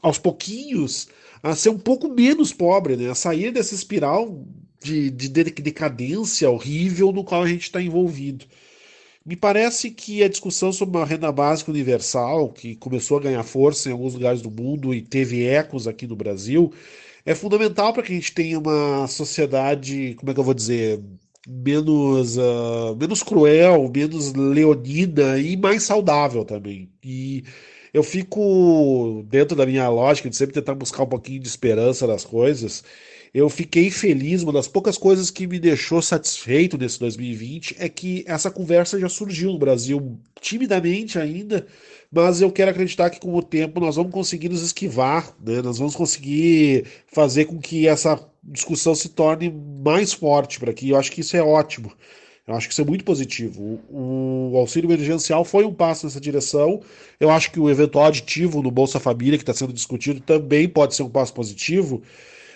aos 0.00 0.18
pouquinhos, 0.18 1.08
a 1.42 1.54
ser 1.54 1.68
um 1.68 1.78
pouco 1.78 2.08
menos 2.08 2.50
pobre, 2.50 2.96
né? 2.96 3.10
a 3.10 3.14
sair 3.14 3.52
dessa 3.52 3.74
espiral 3.74 4.42
de, 4.82 5.10
de 5.10 5.28
decadência 5.28 6.48
horrível 6.48 7.12
no 7.12 7.24
qual 7.24 7.42
a 7.42 7.48
gente 7.48 7.64
está 7.64 7.80
envolvido. 7.80 8.46
Me 9.24 9.36
parece 9.36 9.90
que 9.90 10.22
a 10.22 10.28
discussão 10.28 10.70
sobre 10.70 10.98
uma 10.98 11.06
renda 11.06 11.32
básica 11.32 11.70
universal, 11.70 12.50
que 12.52 12.76
começou 12.76 13.16
a 13.16 13.20
ganhar 13.22 13.42
força 13.42 13.88
em 13.88 13.92
alguns 13.92 14.12
lugares 14.12 14.42
do 14.42 14.50
mundo 14.50 14.92
e 14.92 15.00
teve 15.00 15.46
ecos 15.46 15.88
aqui 15.88 16.06
no 16.06 16.14
Brasil, 16.14 16.70
é 17.24 17.34
fundamental 17.34 17.92
para 17.94 18.02
que 18.02 18.12
a 18.12 18.14
gente 18.14 18.32
tenha 18.34 18.58
uma 18.58 19.06
sociedade, 19.08 20.14
como 20.18 20.30
é 20.30 20.34
que 20.34 20.40
eu 20.40 20.44
vou 20.44 20.52
dizer, 20.52 21.00
menos, 21.48 22.36
uh, 22.36 22.94
menos 22.98 23.22
cruel, 23.22 23.90
menos 23.94 24.34
leonina 24.34 25.38
e 25.38 25.56
mais 25.56 25.84
saudável 25.84 26.44
também. 26.44 26.90
E 27.02 27.44
eu 27.94 28.02
fico 28.02 29.24
dentro 29.28 29.56
da 29.56 29.64
minha 29.64 29.88
lógica 29.88 30.28
de 30.28 30.36
sempre 30.36 30.54
tentar 30.54 30.74
buscar 30.74 31.04
um 31.04 31.06
pouquinho 31.08 31.40
de 31.40 31.48
esperança 31.48 32.06
nas 32.06 32.24
coisas 32.26 32.84
eu 33.34 33.50
fiquei 33.50 33.90
feliz. 33.90 34.44
Uma 34.44 34.52
das 34.52 34.68
poucas 34.68 34.96
coisas 34.96 35.28
que 35.28 35.46
me 35.46 35.58
deixou 35.58 36.00
satisfeito 36.00 36.78
nesse 36.78 37.00
2020 37.00 37.76
é 37.80 37.88
que 37.88 38.24
essa 38.28 38.48
conversa 38.48 38.98
já 39.00 39.08
surgiu 39.08 39.50
no 39.50 39.58
Brasil, 39.58 40.16
timidamente 40.40 41.18
ainda, 41.18 41.66
mas 42.12 42.40
eu 42.40 42.52
quero 42.52 42.70
acreditar 42.70 43.10
que 43.10 43.18
com 43.18 43.34
o 43.34 43.42
tempo 43.42 43.80
nós 43.80 43.96
vamos 43.96 44.12
conseguir 44.12 44.48
nos 44.48 44.62
esquivar, 44.62 45.34
né? 45.44 45.60
nós 45.60 45.78
vamos 45.78 45.96
conseguir 45.96 46.84
fazer 47.12 47.46
com 47.46 47.58
que 47.58 47.88
essa 47.88 48.24
discussão 48.40 48.94
se 48.94 49.08
torne 49.08 49.52
mais 49.84 50.12
forte 50.12 50.60
para 50.60 50.70
aqui. 50.70 50.90
Eu 50.90 50.96
acho 50.96 51.10
que 51.10 51.22
isso 51.22 51.36
é 51.36 51.42
ótimo. 51.42 51.92
Eu 52.46 52.54
acho 52.54 52.68
que 52.68 52.74
isso 52.74 52.82
é 52.82 52.84
muito 52.84 53.04
positivo. 53.04 53.80
O, 53.88 54.50
o 54.52 54.58
auxílio 54.58 54.86
emergencial 54.86 55.44
foi 55.44 55.64
um 55.64 55.72
passo 55.72 56.06
nessa 56.06 56.20
direção. 56.20 56.82
Eu 57.18 57.30
acho 57.30 57.50
que 57.50 57.58
o 57.58 57.70
eventual 57.70 58.04
aditivo 58.04 58.62
no 58.62 58.70
Bolsa 58.70 59.00
Família, 59.00 59.38
que 59.38 59.42
está 59.42 59.54
sendo 59.54 59.72
discutido, 59.72 60.20
também 60.20 60.68
pode 60.68 60.94
ser 60.94 61.02
um 61.02 61.08
passo 61.08 61.32
positivo. 61.32 62.02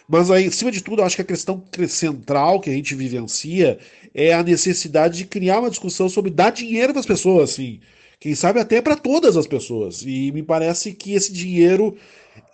Mas 0.08 0.30
aí, 0.30 0.46
acima 0.46 0.72
de 0.72 0.82
tudo, 0.82 1.02
acho 1.02 1.16
que 1.16 1.22
a 1.22 1.24
questão 1.24 1.62
central 1.86 2.60
que 2.60 2.70
a 2.70 2.72
gente 2.72 2.94
vivencia 2.94 3.78
é 4.14 4.32
a 4.32 4.42
necessidade 4.42 5.18
de 5.18 5.26
criar 5.26 5.60
uma 5.60 5.70
discussão 5.70 6.08
sobre 6.08 6.30
dar 6.30 6.50
dinheiro 6.50 6.92
para 6.92 7.00
as 7.00 7.06
pessoas, 7.06 7.50
assim. 7.50 7.80
Quem 8.18 8.34
sabe 8.34 8.58
até 8.58 8.80
para 8.80 8.96
todas 8.96 9.36
as 9.36 9.46
pessoas. 9.46 10.02
E 10.02 10.32
me 10.32 10.42
parece 10.42 10.92
que 10.94 11.12
esse 11.12 11.32
dinheiro 11.32 11.96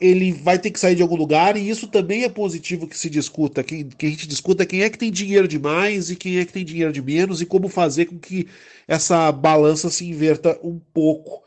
ele 0.01 0.33
vai 0.33 0.59
ter 0.59 0.71
que 0.71 0.81
sair 0.81 0.95
de 0.97 1.03
algum 1.03 1.17
lugar, 1.17 1.57
e 1.57 1.69
isso 1.69 1.87
também 1.87 2.25
é 2.25 2.29
positivo 2.29 2.89
que 2.89 2.99
se 2.99 3.09
discuta, 3.11 3.63
que, 3.63 3.85
que 3.85 4.07
a 4.07 4.11
gente 4.11 4.27
discuta 4.27 4.67
quem 4.67 4.83
é 4.83 4.91
que 4.91 4.99
tem 4.99 5.11
dinheiro 5.11 5.47
demais 5.47 6.11
e 6.11 6.17
quem 6.17 6.39
é 6.39 6.45
que 6.45 6.53
tem 6.53 6.65
dinheiro 6.65 6.93
de 6.93 7.03
menos, 7.03 7.41
e 7.41 7.47
como 7.47 7.69
fazer 7.69 8.07
com 8.07 8.19
que 8.19 8.49
essa 8.89 9.31
balança 9.31 9.91
se 9.91 10.05
inverta 10.07 10.59
um 10.63 10.79
pouco. 10.93 11.43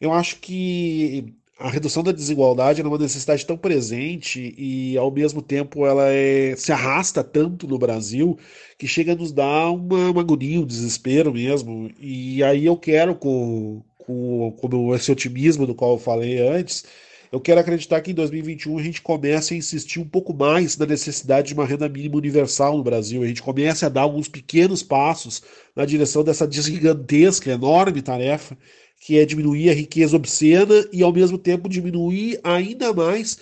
Eu 0.00 0.12
acho 0.12 0.36
que 0.36 1.34
a 1.58 1.68
redução 1.68 2.04
da 2.04 2.12
desigualdade 2.12 2.80
é 2.80 2.86
uma 2.86 2.96
necessidade 2.96 3.44
tão 3.44 3.56
presente 3.56 4.54
e, 4.56 4.96
ao 4.96 5.10
mesmo 5.10 5.42
tempo, 5.42 5.84
ela 5.84 6.08
é, 6.08 6.54
se 6.56 6.70
arrasta 6.70 7.24
tanto 7.24 7.66
no 7.66 7.76
Brasil 7.76 8.38
que 8.78 8.86
chega 8.86 9.12
a 9.12 9.16
nos 9.16 9.32
dar 9.32 9.72
uma, 9.72 10.10
uma 10.10 10.20
agonia, 10.20 10.60
um 10.60 10.66
desespero 10.66 11.32
mesmo. 11.32 11.90
E 11.98 12.44
aí 12.44 12.64
eu 12.64 12.76
quero, 12.76 13.16
com, 13.16 13.82
com, 13.98 14.52
com 14.52 14.94
esse 14.94 15.10
otimismo 15.10 15.66
do 15.66 15.74
qual 15.74 15.94
eu 15.94 15.98
falei 15.98 16.38
antes, 16.38 16.84
eu 17.32 17.40
quero 17.40 17.60
acreditar 17.60 18.00
que 18.02 18.12
em 18.12 18.14
2021 18.14 18.78
a 18.78 18.82
gente 18.82 19.02
comece 19.02 19.52
a 19.52 19.56
insistir 19.56 19.98
um 19.98 20.08
pouco 20.08 20.32
mais 20.32 20.76
na 20.76 20.86
necessidade 20.86 21.48
de 21.48 21.54
uma 21.54 21.66
renda 21.66 21.88
mínima 21.88 22.16
universal 22.16 22.76
no 22.76 22.84
Brasil. 22.84 23.22
A 23.22 23.26
gente 23.26 23.42
comece 23.42 23.84
a 23.84 23.88
dar 23.88 24.02
alguns 24.02 24.28
pequenos 24.28 24.82
passos 24.82 25.42
na 25.74 25.84
direção 25.84 26.22
dessa 26.22 26.48
gigantesca, 26.48 27.50
enorme 27.50 28.00
tarefa 28.00 28.56
que 28.98 29.18
é 29.18 29.24
diminuir 29.24 29.70
a 29.70 29.74
riqueza 29.74 30.16
obscena 30.16 30.86
e 30.92 31.02
ao 31.02 31.12
mesmo 31.12 31.38
tempo 31.38 31.68
diminuir 31.68 32.40
ainda 32.42 32.92
mais 32.92 33.38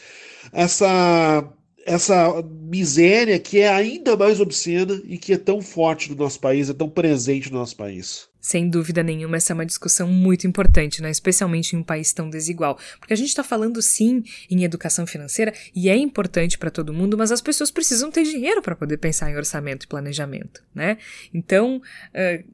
essa 0.52 1.52
essa 1.86 2.42
miséria 2.42 3.38
que 3.38 3.60
é 3.60 3.68
ainda 3.68 4.16
mais 4.16 4.40
obscena 4.40 5.00
e 5.04 5.16
que 5.16 5.32
é 5.32 5.38
tão 5.38 5.62
forte 5.62 6.10
no 6.10 6.16
nosso 6.16 6.40
país, 6.40 6.68
é 6.68 6.74
tão 6.74 6.90
presente 6.90 7.50
no 7.50 7.60
nosso 7.60 7.76
país. 7.76 8.28
Sem 8.40 8.68
dúvida 8.68 9.04
nenhuma, 9.04 9.36
essa 9.36 9.52
é 9.52 9.54
uma 9.54 9.64
discussão 9.64 10.08
muito 10.08 10.48
importante, 10.48 11.00
né? 11.00 11.10
especialmente 11.10 11.74
em 11.74 11.78
um 11.78 11.82
país 11.84 12.12
tão 12.12 12.28
desigual. 12.28 12.76
Porque 12.98 13.12
a 13.12 13.16
gente 13.16 13.28
está 13.28 13.44
falando 13.44 13.80
sim 13.80 14.24
em 14.50 14.64
educação 14.64 15.06
financeira 15.06 15.54
e 15.74 15.88
é 15.88 15.96
importante 15.96 16.58
para 16.58 16.70
todo 16.70 16.92
mundo, 16.92 17.16
mas 17.16 17.30
as 17.30 17.40
pessoas 17.40 17.70
precisam 17.70 18.10
ter 18.10 18.24
dinheiro 18.24 18.60
para 18.60 18.74
poder 18.74 18.98
pensar 18.98 19.30
em 19.30 19.36
orçamento 19.36 19.84
e 19.84 19.88
planejamento. 19.88 20.62
Né? 20.74 20.98
Então, 21.32 21.80
uh, 22.14 22.44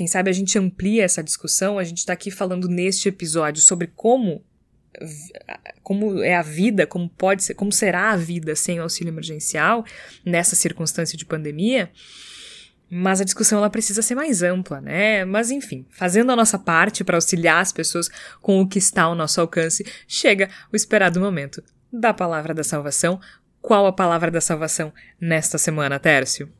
quem 0.00 0.06
sabe 0.06 0.30
a 0.30 0.32
gente 0.32 0.58
amplia 0.58 1.04
essa 1.04 1.22
discussão. 1.22 1.78
A 1.78 1.84
gente 1.84 1.98
está 1.98 2.14
aqui 2.14 2.30
falando 2.30 2.66
neste 2.68 3.06
episódio 3.06 3.60
sobre 3.60 3.86
como 3.86 4.42
como 5.82 6.22
é 6.22 6.34
a 6.34 6.40
vida, 6.40 6.86
como 6.86 7.06
pode 7.06 7.44
ser, 7.44 7.52
como 7.52 7.70
será 7.70 8.10
a 8.10 8.16
vida 8.16 8.56
sem 8.56 8.78
auxílio 8.78 9.10
emergencial 9.10 9.84
nessa 10.24 10.56
circunstância 10.56 11.18
de 11.18 11.26
pandemia. 11.26 11.90
Mas 12.88 13.20
a 13.20 13.24
discussão 13.24 13.58
ela 13.58 13.68
precisa 13.68 14.00
ser 14.00 14.14
mais 14.14 14.42
ampla, 14.42 14.80
né? 14.80 15.26
Mas 15.26 15.50
enfim, 15.50 15.84
fazendo 15.90 16.32
a 16.32 16.36
nossa 16.36 16.58
parte 16.58 17.04
para 17.04 17.18
auxiliar 17.18 17.60
as 17.60 17.70
pessoas 17.70 18.08
com 18.40 18.58
o 18.58 18.66
que 18.66 18.78
está 18.78 19.02
ao 19.02 19.14
nosso 19.14 19.38
alcance, 19.38 19.84
chega 20.08 20.48
o 20.72 20.76
esperado 20.76 21.20
momento 21.20 21.62
da 21.92 22.14
palavra 22.14 22.54
da 22.54 22.64
salvação. 22.64 23.20
Qual 23.60 23.84
a 23.84 23.92
palavra 23.92 24.30
da 24.30 24.40
salvação 24.40 24.94
nesta 25.20 25.58
semana, 25.58 25.98
Tércio? 25.98 26.50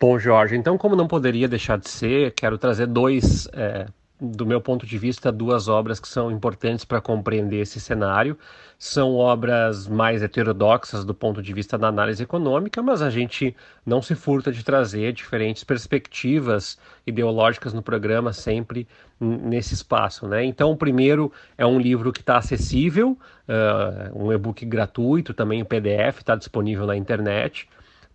Bom, 0.00 0.16
Jorge, 0.16 0.54
então, 0.54 0.78
como 0.78 0.94
não 0.94 1.08
poderia 1.08 1.48
deixar 1.48 1.76
de 1.76 1.88
ser, 1.90 2.32
quero 2.32 2.56
trazer 2.56 2.86
dois, 2.86 3.48
é, 3.52 3.88
do 4.20 4.46
meu 4.46 4.60
ponto 4.60 4.86
de 4.86 4.96
vista, 4.96 5.32
duas 5.32 5.66
obras 5.66 5.98
que 5.98 6.06
são 6.06 6.30
importantes 6.30 6.84
para 6.84 7.00
compreender 7.00 7.62
esse 7.62 7.80
cenário 7.80 8.38
são 8.78 9.16
obras 9.16 9.88
mais 9.88 10.22
heterodoxas 10.22 11.04
do 11.04 11.12
ponto 11.12 11.42
de 11.42 11.52
vista 11.52 11.76
da 11.76 11.88
análise 11.88 12.22
econômica, 12.22 12.80
mas 12.80 13.02
a 13.02 13.10
gente 13.10 13.56
não 13.84 14.00
se 14.00 14.14
furta 14.14 14.52
de 14.52 14.64
trazer 14.64 15.12
diferentes 15.12 15.64
perspectivas 15.64 16.78
ideológicas 17.04 17.74
no 17.74 17.82
programa 17.82 18.32
sempre 18.32 18.86
nesse 19.18 19.74
espaço. 19.74 20.28
Né? 20.28 20.44
Então, 20.44 20.70
o 20.70 20.76
primeiro 20.76 21.32
é 21.56 21.66
um 21.66 21.80
livro 21.80 22.12
que 22.12 22.20
está 22.20 22.38
acessível, 22.38 23.18
uh, 23.48 24.16
um 24.16 24.32
e-book 24.32 24.64
gratuito, 24.64 25.34
também 25.34 25.58
em 25.58 25.64
PDF, 25.64 26.18
está 26.18 26.36
disponível 26.36 26.86
na 26.86 26.96
internet 26.96 27.68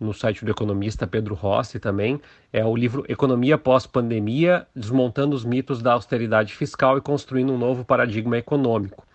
no 0.04 0.14
site 0.14 0.44
do 0.44 0.50
economista 0.50 1.06
Pedro 1.06 1.34
Rossi 1.34 1.80
também, 1.80 2.20
é 2.52 2.64
o 2.64 2.76
livro 2.76 3.04
Economia 3.08 3.58
Pós-Pandemia, 3.58 4.66
Desmontando 4.74 5.34
os 5.34 5.44
Mitos 5.44 5.82
da 5.82 5.94
Austeridade 5.94 6.54
Fiscal 6.54 6.98
e 6.98 7.00
Construindo 7.00 7.52
um 7.52 7.58
Novo 7.58 7.84
Paradigma 7.84 8.38
Econômico. 8.38 9.06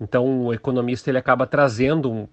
Então, 0.00 0.46
o 0.46 0.54
economista 0.54 1.10
ele 1.10 1.18
acaba 1.18 1.46
trazendo 1.46 2.10
um, 2.10 2.26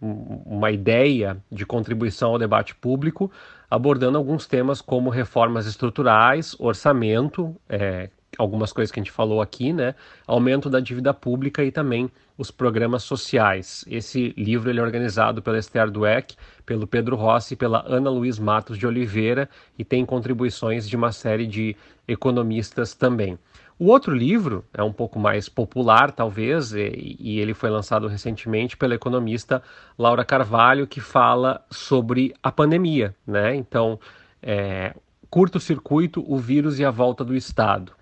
uma 0.46 0.72
ideia 0.72 1.38
de 1.52 1.66
contribuição 1.66 2.32
ao 2.32 2.40
debate 2.40 2.74
público, 2.74 3.30
abordando 3.70 4.18
alguns 4.18 4.48
temas 4.48 4.82
como 4.82 5.10
reformas 5.10 5.68
estruturais, 5.68 6.56
orçamento, 6.60 7.54
é, 7.68 8.10
algumas 8.38 8.74
coisas 8.74 8.92
que 8.92 9.00
a 9.00 9.04
gente 9.04 9.12
falou 9.12 9.42
aqui, 9.42 9.72
né? 9.74 9.96
Aumento 10.26 10.70
da 10.70 10.80
dívida 10.80 11.14
pública 11.14 11.64
e 11.64 11.72
também 11.72 12.10
os 12.38 12.52
programas 12.52 13.04
sociais. 13.04 13.84
Esse 13.88 14.34
livro 14.38 14.70
ele 14.70 14.80
é 14.80 14.84
organizado 14.84 15.42
pela 15.42 15.58
Esther 15.58 15.90
Dweck, 15.90 16.36
pelo 16.66 16.86
Pedro 16.86 17.16
Rossi 17.16 17.54
e 17.54 17.58
pela 17.58 17.84
Ana 17.88 18.10
Luiz 18.10 18.38
Matos 18.38 18.78
de 18.78 18.86
Oliveira 18.86 19.50
e 19.78 19.84
tem 19.84 20.06
contribuições 20.06 20.88
de 20.88 20.96
uma 20.96 21.12
série 21.12 21.48
de 21.48 21.76
economistas 22.08 22.94
também. 22.94 23.38
O 23.80 23.90
outro 23.90 24.14
livro 24.14 24.66
é 24.74 24.82
um 24.82 24.92
pouco 24.92 25.20
mais 25.20 25.48
popular, 25.48 26.12
talvez, 26.12 26.74
e, 26.74 27.16
e, 27.20 27.40
ele 27.40 27.54
foi 27.54 27.70
lançado 27.70 28.08
recentemente 28.08 28.76
pela 28.76 28.96
economista 28.96 29.62
Laura 29.96 30.26
Carvalho, 30.26 30.88
que 30.88 31.00
fala 31.00 31.64
sobre 31.70 32.34
a 32.42 32.52
pandemia, 32.52 33.16
né? 33.26 33.54
Então, 33.54 34.00
é, 34.42 34.96
curto-circuito, 35.30 36.26
o 36.28 36.38
vírus 36.38 36.80
e 36.80 36.86
a 36.86 36.90
volta 36.90 37.24
do 37.24 37.36
Estado. 37.36 37.97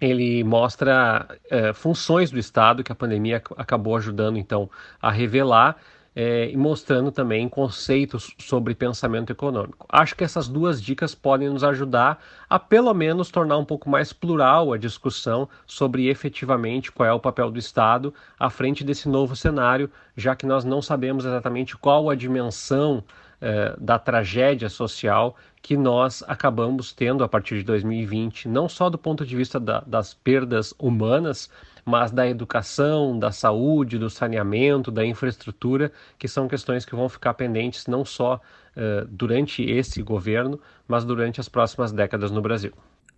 Ele 0.00 0.44
mostra 0.44 1.26
é, 1.50 1.72
funções 1.72 2.30
do 2.30 2.38
Estado 2.38 2.84
que 2.84 2.92
a 2.92 2.94
pandemia 2.94 3.42
acabou 3.56 3.96
ajudando, 3.96 4.38
então, 4.38 4.70
a 5.00 5.10
revelar 5.10 5.76
é, 6.16 6.48
e 6.50 6.56
mostrando 6.56 7.12
também 7.12 7.46
conceitos 7.46 8.34
sobre 8.38 8.74
pensamento 8.74 9.30
econômico. 9.30 9.86
Acho 9.90 10.16
que 10.16 10.24
essas 10.24 10.48
duas 10.48 10.80
dicas 10.80 11.14
podem 11.14 11.50
nos 11.50 11.62
ajudar 11.62 12.18
a, 12.48 12.58
pelo 12.58 12.94
menos, 12.94 13.30
tornar 13.30 13.58
um 13.58 13.64
pouco 13.66 13.90
mais 13.90 14.14
plural 14.14 14.72
a 14.72 14.78
discussão 14.78 15.46
sobre 15.66 16.08
efetivamente 16.08 16.90
qual 16.90 17.06
é 17.06 17.12
o 17.12 17.20
papel 17.20 17.50
do 17.50 17.58
Estado 17.58 18.14
à 18.40 18.48
frente 18.48 18.82
desse 18.82 19.10
novo 19.10 19.36
cenário, 19.36 19.90
já 20.16 20.34
que 20.34 20.46
nós 20.46 20.64
não 20.64 20.80
sabemos 20.80 21.26
exatamente 21.26 21.76
qual 21.76 22.08
a 22.08 22.14
dimensão 22.14 23.04
é, 23.38 23.74
da 23.78 23.98
tragédia 23.98 24.70
social 24.70 25.36
que 25.66 25.76
nós 25.76 26.22
acabamos 26.28 26.92
tendo 26.92 27.24
a 27.24 27.28
partir 27.28 27.56
de 27.56 27.64
2020, 27.64 28.48
não 28.48 28.68
só 28.68 28.88
do 28.88 28.96
ponto 28.96 29.26
de 29.26 29.34
vista 29.34 29.58
da, 29.58 29.80
das 29.80 30.14
perdas 30.14 30.72
humanas, 30.78 31.50
mas 31.84 32.12
da 32.12 32.24
educação, 32.24 33.18
da 33.18 33.32
saúde, 33.32 33.98
do 33.98 34.08
saneamento, 34.08 34.92
da 34.92 35.04
infraestrutura, 35.04 35.90
que 36.16 36.28
são 36.28 36.46
questões 36.46 36.84
que 36.84 36.94
vão 36.94 37.08
ficar 37.08 37.34
pendentes 37.34 37.88
não 37.88 38.04
só 38.04 38.36
uh, 38.36 39.08
durante 39.10 39.60
esse 39.68 40.00
governo, 40.04 40.60
mas 40.86 41.04
durante 41.04 41.40
as 41.40 41.48
próximas 41.48 41.90
décadas 41.90 42.30
no 42.30 42.40
Brasil. 42.40 42.72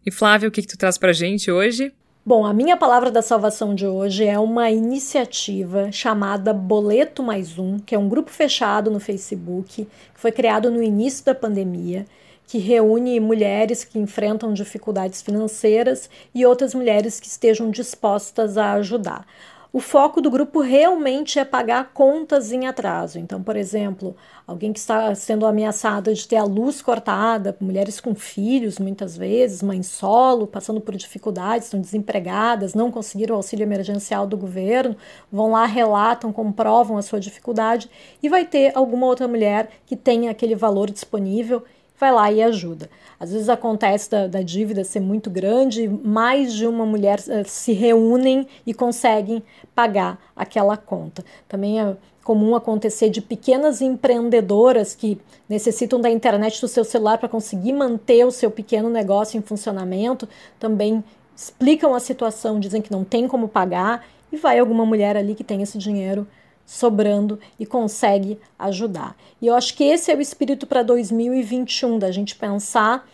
E 0.07 0.11
Flávio, 0.11 0.49
o 0.49 0.51
que, 0.51 0.62
que 0.62 0.69
tu 0.69 0.79
traz 0.79 0.97
para 0.97 1.11
a 1.11 1.12
gente 1.12 1.51
hoje? 1.51 1.93
Bom, 2.25 2.47
a 2.47 2.55
minha 2.55 2.79
palavra 2.79 3.11
da 3.11 3.20
salvação 3.20 3.75
de 3.75 3.87
hoje 3.87 4.25
é 4.25 4.39
uma 4.39 4.70
iniciativa 4.70 5.93
chamada 5.93 6.55
Boleto 6.55 7.23
Mais 7.23 7.59
Um, 7.59 7.79
que 7.79 7.95
é 7.95 7.99
um 7.99 8.09
grupo 8.09 8.31
fechado 8.31 8.91
no 8.91 8.99
Facebook, 8.99 9.85
que 9.85 9.89
foi 10.15 10.33
criado 10.33 10.70
no 10.70 10.83
início 10.83 11.23
da 11.27 11.35
pandemia 11.35 12.07
que 12.49 12.57
reúne 12.57 13.20
mulheres 13.20 13.85
que 13.85 13.99
enfrentam 13.99 14.55
dificuldades 14.55 15.20
financeiras 15.20 16.09
e 16.35 16.47
outras 16.47 16.75
mulheres 16.75 17.20
que 17.20 17.29
estejam 17.29 17.70
dispostas 17.70 18.57
a 18.57 18.73
ajudar. 18.73 19.27
O 19.70 19.81
foco 19.81 20.23
do 20.23 20.31
grupo 20.31 20.62
realmente 20.62 21.39
é 21.39 21.45
pagar 21.45 21.93
contas 21.93 22.51
em 22.51 22.66
atraso. 22.66 23.19
Então, 23.19 23.43
por 23.43 23.55
exemplo, 23.55 24.16
alguém 24.47 24.73
que 24.73 24.79
está 24.79 25.15
sendo 25.15 25.45
ameaçada 25.45 26.15
de 26.15 26.27
ter 26.27 26.37
a 26.37 26.45
luz 26.45 26.81
cortada, 26.81 27.55
mulheres 27.61 28.01
com 28.01 28.15
filhos, 28.15 28.79
muitas 28.79 29.15
vezes, 29.15 29.62
mãe 29.62 29.83
solo, 29.83 30.47
passando 30.47 30.81
por 30.81 30.97
dificuldades, 30.97 31.66
estão 31.66 31.83
desempregadas, 31.83 32.73
não 32.73 32.91
conseguiram 32.91 33.35
o 33.35 33.37
auxílio 33.37 33.62
emergencial 33.62 34.27
do 34.27 34.39
governo, 34.39 34.97
vão 35.31 35.51
lá, 35.51 35.66
relatam, 35.66 36.33
comprovam 36.33 36.97
a 36.97 37.03
sua 37.03 37.20
dificuldade 37.20 37.91
e 38.23 38.29
vai 38.31 38.47
ter 38.47 38.73
alguma 38.75 39.07
outra 39.07 39.29
mulher 39.29 39.69
que 39.85 39.95
tenha 39.95 40.31
aquele 40.31 40.55
valor 40.55 40.91
disponível 40.91 41.62
vai 41.99 42.12
lá 42.12 42.31
e 42.31 42.43
ajuda. 42.43 42.89
Às 43.19 43.33
vezes 43.33 43.49
acontece 43.49 44.11
da, 44.11 44.27
da 44.27 44.43
dívida 44.43 44.85
ser 44.85 45.01
muito 45.01 45.29
grande, 45.29 45.89
mais 45.89 46.53
de 46.53 46.66
uma 46.66 46.87
mulher 46.87 47.19
uh, 47.19 47.47
se 47.47 47.73
reúnem 47.73 48.47
e 48.66 48.73
conseguem 48.73 49.43
pagar 49.75 50.19
aquela 50.37 50.77
conta. 50.77 51.25
Também 51.49 51.83
uh, 51.83 51.97
comum 52.23 52.55
acontecer 52.55 53.09
de 53.09 53.20
pequenas 53.20 53.81
empreendedoras 53.81 54.95
que 54.95 55.19
necessitam 55.49 56.01
da 56.01 56.11
internet 56.11 56.61
do 56.61 56.69
seu 56.69 56.85
celular 56.85 57.19
para 57.19 57.29
conseguir 57.29 57.73
manter 57.73 58.25
o 58.25 58.31
seu 58.31 58.51
pequeno 58.51 58.89
negócio 58.91 59.39
em 59.39 59.43
funcionamento, 59.43 60.29
também 60.59 61.03
explicam 61.35 61.95
a 61.95 62.01
situação, 62.01 62.61
dizem 62.61 62.83
que 62.83 62.93
não 62.93 63.03
tem 63.03 63.27
como 63.27 63.49
pagar 63.49 64.05
e 64.31 64.37
vai 64.37 64.59
alguma 64.59 64.85
mulher 64.85 65.16
ali 65.16 65.35
que 65.35 65.43
tem 65.43 65.62
esse 65.62 65.79
dinheiro 65.79 66.27
sobrando 66.69 67.40
e 67.59 67.65
consegue 67.65 68.39
ajudar. 68.59 69.16
E 69.40 69.47
eu 69.47 69.55
acho 69.55 69.74
que 69.74 69.85
esse 69.85 70.12
é 70.12 70.15
o 70.15 70.20
espírito 70.20 70.66
para 70.66 70.82
2021, 70.82 71.99
da 71.99 72.11
gente 72.12 72.36
pensar 72.36 73.09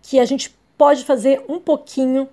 que 0.00 0.18
a 0.18 0.24
gente 0.24 0.56
pode 0.78 1.04
fazer 1.04 1.44
um 1.46 1.60
pouquinho 1.60 2.26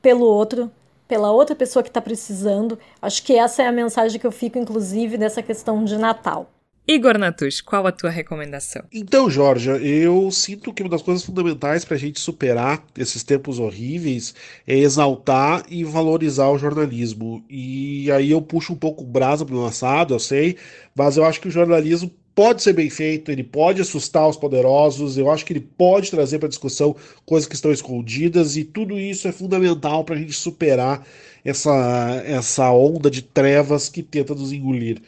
pelo 0.00 0.26
outro, 0.26 0.70
pela 1.08 1.32
outra 1.32 1.56
pessoa 1.56 1.82
que 1.82 1.88
está 1.88 2.00
precisando. 2.00 2.78
Acho 3.02 3.20
que 3.24 3.36
essa 3.36 3.64
é 3.64 3.66
a 3.66 3.72
mensagem 3.72 4.20
que 4.20 4.26
eu 4.26 4.30
fico, 4.30 4.58
inclusive, 4.58 5.18
dessa 5.18 5.42
questão 5.42 5.84
de 5.84 5.98
Natal. 5.98 6.48
Igor 6.86 7.16
Natush, 7.16 7.62
qual 7.62 7.86
a 7.86 7.92
tua 7.92 8.10
recomendação? 8.10 8.82
Então, 8.92 9.30
Jorge, 9.30 9.70
eu 9.70 10.30
sinto 10.30 10.70
que 10.70 10.82
uma 10.82 10.90
das 10.90 11.00
coisas 11.00 11.24
fundamentais 11.24 11.82
para 11.82 11.96
a 11.96 11.98
gente 11.98 12.20
superar 12.20 12.84
esses 12.98 13.22
tempos 13.22 13.58
horríveis 13.58 14.34
é 14.66 14.76
exaltar 14.76 15.64
e 15.70 15.82
valorizar 15.82 16.50
o 16.50 16.58
jornalismo. 16.58 17.42
E 17.48 18.10
aí 18.12 18.30
eu 18.30 18.42
puxo 18.42 18.74
um 18.74 18.76
pouco 18.76 19.02
o 19.02 19.06
brasa 19.06 19.46
para 19.46 19.54
o 19.54 19.64
assado, 19.64 20.12
eu 20.12 20.18
sei, 20.18 20.58
mas 20.94 21.16
eu 21.16 21.24
acho 21.24 21.40
que 21.40 21.48
o 21.48 21.50
jornalismo 21.50 22.10
pode 22.34 22.62
ser 22.62 22.74
bem 22.74 22.90
feito, 22.90 23.30
ele 23.30 23.44
pode 23.44 23.80
assustar 23.80 24.28
os 24.28 24.36
poderosos, 24.36 25.16
eu 25.16 25.30
acho 25.30 25.46
que 25.46 25.54
ele 25.54 25.60
pode 25.60 26.10
trazer 26.10 26.38
para 26.38 26.48
discussão 26.48 26.94
coisas 27.24 27.48
que 27.48 27.54
estão 27.54 27.72
escondidas, 27.72 28.56
e 28.58 28.64
tudo 28.64 28.98
isso 28.98 29.26
é 29.26 29.32
fundamental 29.32 30.04
para 30.04 30.16
a 30.16 30.18
gente 30.18 30.34
superar 30.34 31.06
essa, 31.42 32.22
essa 32.26 32.70
onda 32.72 33.10
de 33.10 33.22
trevas 33.22 33.88
que 33.88 34.02
tenta 34.02 34.34
nos 34.34 34.52
engolir. 34.52 35.00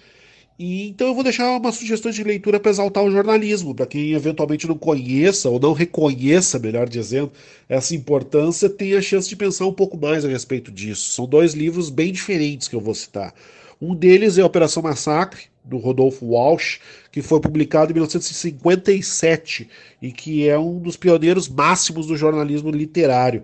E, 0.59 0.89
então 0.89 1.09
eu 1.09 1.15
vou 1.15 1.23
deixar 1.23 1.55
uma 1.57 1.71
sugestão 1.71 2.11
de 2.11 2.25
leitura 2.25 2.59
para 2.59 2.71
exaltar 2.71 3.05
o 3.05 3.11
jornalismo, 3.11 3.75
para 3.75 3.87
quem 3.87 4.13
eventualmente 4.13 4.67
não 4.67 4.77
conheça 4.77 5.51
ou 5.51 5.61
não 5.61 5.75
reconheça, 5.75 6.59
melhor 6.59 6.89
dizendo, 6.89 7.31
essa 7.69 7.95
importância, 7.95 8.69
tenha 8.69 8.99
a 8.99 9.03
chance 9.03 9.29
de 9.29 9.37
pensar 9.37 9.67
um 9.67 9.73
pouco 9.73 9.99
mais 9.99 10.25
a 10.25 10.29
respeito 10.29 10.73
disso. 10.73 11.13
São 11.13 11.27
dois 11.27 11.53
livros 11.53 11.91
bem 11.91 12.11
diferentes 12.11 12.69
que 12.69 12.75
eu 12.75 12.81
vou 12.81 12.95
citar. 12.95 13.35
Um 13.81 13.95
deles 13.95 14.39
é 14.39 14.45
Operação 14.45 14.83
Massacre, 14.83 15.45
do 15.63 15.77
Rodolfo 15.77 16.25
Walsh, 16.25 16.81
que 17.13 17.21
foi 17.21 17.41
publicado 17.41 17.91
em 17.91 17.95
1957 17.95 19.69
e 20.01 20.13
que 20.13 20.49
é 20.49 20.59
um 20.59 20.79
dos 20.79 20.97
pioneiros 20.97 21.49
máximos 21.49 22.07
do 22.07 22.17
jornalismo 22.17 22.71
literário. 22.71 23.43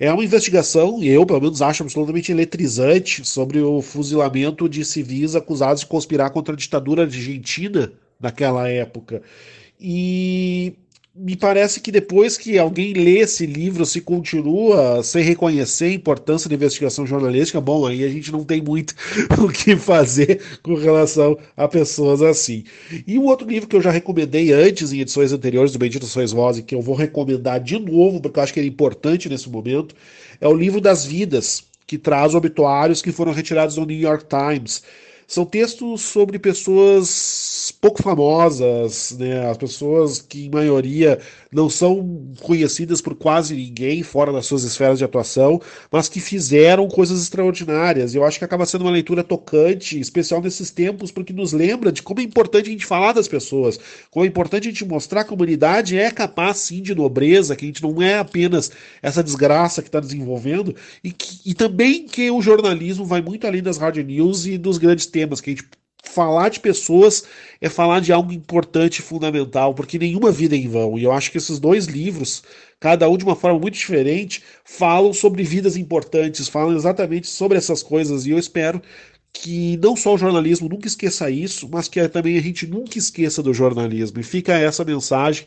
É 0.00 0.12
uma 0.12 0.24
investigação, 0.24 1.02
e 1.02 1.08
eu 1.08 1.26
pelo 1.26 1.40
menos 1.40 1.60
acho 1.60 1.82
absolutamente 1.82 2.30
eletrizante, 2.30 3.24
sobre 3.24 3.60
o 3.60 3.82
fuzilamento 3.82 4.68
de 4.68 4.84
civis 4.84 5.34
acusados 5.34 5.80
de 5.80 5.86
conspirar 5.86 6.30
contra 6.30 6.54
a 6.54 6.56
ditadura 6.56 7.02
argentina 7.02 7.92
naquela 8.20 8.68
época. 8.68 9.22
E 9.80 10.74
me 11.18 11.34
parece 11.36 11.80
que 11.80 11.90
depois 11.90 12.38
que 12.38 12.56
alguém 12.58 12.92
lê 12.92 13.18
esse 13.18 13.44
livro, 13.44 13.84
se 13.84 14.00
continua 14.00 15.02
sem 15.02 15.24
reconhecer 15.24 15.86
a 15.86 15.92
importância 15.92 16.48
da 16.48 16.54
investigação 16.54 17.04
jornalística, 17.04 17.60
bom, 17.60 17.86
aí 17.86 18.04
a 18.04 18.08
gente 18.08 18.30
não 18.30 18.44
tem 18.44 18.62
muito 18.62 18.94
o 19.42 19.48
que 19.48 19.76
fazer 19.76 20.40
com 20.62 20.74
relação 20.74 21.36
a 21.56 21.66
pessoas 21.66 22.22
assim. 22.22 22.62
E 23.06 23.18
um 23.18 23.24
outro 23.24 23.48
livro 23.48 23.68
que 23.68 23.74
eu 23.74 23.82
já 23.82 23.90
recomendei 23.90 24.52
antes, 24.52 24.92
em 24.92 25.00
edições 25.00 25.32
anteriores 25.32 25.72
do 25.72 25.78
Bendito 25.78 26.06
Sois 26.06 26.30
Voz, 26.30 26.58
e 26.58 26.62
que 26.62 26.74
eu 26.74 26.80
vou 26.80 26.94
recomendar 26.94 27.60
de 27.60 27.78
novo, 27.78 28.20
porque 28.20 28.38
eu 28.38 28.42
acho 28.44 28.52
que 28.52 28.60
ele 28.60 28.68
é 28.68 28.70
importante 28.70 29.28
nesse 29.28 29.50
momento, 29.50 29.96
é 30.40 30.46
o 30.46 30.54
livro 30.54 30.80
das 30.80 31.04
vidas, 31.04 31.64
que 31.84 31.98
traz 31.98 32.34
obituários 32.34 33.02
que 33.02 33.10
foram 33.10 33.32
retirados 33.32 33.74
do 33.74 33.84
New 33.84 33.98
York 33.98 34.26
Times. 34.28 34.84
São 35.26 35.44
textos 35.44 36.02
sobre 36.02 36.38
pessoas 36.38 37.08
pouco 37.80 38.02
famosas, 38.02 39.16
né? 39.18 39.48
As 39.48 39.56
pessoas 39.56 40.20
que, 40.20 40.46
em 40.46 40.50
maioria, 40.50 41.20
não 41.52 41.70
são 41.70 42.32
conhecidas 42.40 43.00
por 43.00 43.14
quase 43.14 43.54
ninguém 43.54 44.02
fora 44.02 44.32
das 44.32 44.46
suas 44.46 44.64
esferas 44.64 44.98
de 44.98 45.04
atuação, 45.04 45.60
mas 45.90 46.08
que 46.08 46.20
fizeram 46.20 46.88
coisas 46.88 47.22
extraordinárias. 47.22 48.14
Eu 48.14 48.24
acho 48.24 48.38
que 48.38 48.44
acaba 48.44 48.66
sendo 48.66 48.82
uma 48.82 48.90
leitura 48.90 49.22
tocante, 49.22 49.98
especial 49.98 50.40
nesses 50.42 50.70
tempos, 50.70 51.12
porque 51.12 51.32
nos 51.32 51.52
lembra 51.52 51.92
de 51.92 52.02
como 52.02 52.20
é 52.20 52.22
importante 52.22 52.68
a 52.68 52.72
gente 52.72 52.86
falar 52.86 53.12
das 53.12 53.28
pessoas, 53.28 53.78
como 54.10 54.24
é 54.24 54.28
importante 54.28 54.68
a 54.68 54.70
gente 54.70 54.84
mostrar 54.84 55.24
que 55.24 55.30
a 55.30 55.34
humanidade 55.34 55.96
é 55.96 56.10
capaz, 56.10 56.58
sim, 56.58 56.82
de 56.82 56.94
nobreza, 56.94 57.54
que 57.54 57.64
a 57.64 57.68
gente 57.68 57.82
não 57.82 58.02
é 58.02 58.18
apenas 58.18 58.70
essa 59.00 59.22
desgraça 59.22 59.82
que 59.82 59.88
está 59.88 60.00
desenvolvendo, 60.00 60.74
e, 61.02 61.12
que, 61.12 61.40
e 61.48 61.54
também 61.54 62.06
que 62.06 62.30
o 62.30 62.42
jornalismo 62.42 63.04
vai 63.04 63.22
muito 63.22 63.46
além 63.46 63.62
das 63.62 63.78
hard 63.78 63.96
news 63.98 64.46
e 64.46 64.58
dos 64.58 64.78
grandes 64.78 65.06
temas, 65.06 65.40
que 65.40 65.50
a 65.50 65.54
gente 65.54 65.68
falar 66.08 66.48
de 66.48 66.60
pessoas 66.60 67.24
é 67.60 67.68
falar 67.68 68.00
de 68.00 68.12
algo 68.12 68.32
importante 68.32 68.98
e 68.98 69.02
fundamental, 69.02 69.74
porque 69.74 69.98
nenhuma 69.98 70.30
vida 70.30 70.56
é 70.56 70.58
em 70.58 70.68
vão. 70.68 70.98
E 70.98 71.04
eu 71.04 71.12
acho 71.12 71.30
que 71.30 71.38
esses 71.38 71.58
dois 71.58 71.86
livros, 71.86 72.42
cada 72.80 73.08
um 73.08 73.16
de 73.16 73.24
uma 73.24 73.36
forma 73.36 73.58
muito 73.58 73.74
diferente, 73.74 74.42
falam 74.64 75.12
sobre 75.12 75.42
vidas 75.42 75.76
importantes, 75.76 76.48
falam 76.48 76.76
exatamente 76.76 77.26
sobre 77.28 77.58
essas 77.58 77.82
coisas. 77.82 78.26
E 78.26 78.30
eu 78.30 78.38
espero 78.38 78.82
que 79.32 79.76
não 79.76 79.94
só 79.96 80.14
o 80.14 80.18
jornalismo 80.18 80.68
nunca 80.68 80.88
esqueça 80.88 81.30
isso, 81.30 81.68
mas 81.70 81.88
que 81.88 82.06
também 82.08 82.36
a 82.38 82.42
gente 82.42 82.66
nunca 82.66 82.98
esqueça 82.98 83.42
do 83.42 83.54
jornalismo. 83.54 84.20
E 84.20 84.22
fica 84.22 84.54
essa 84.54 84.84
mensagem 84.84 85.44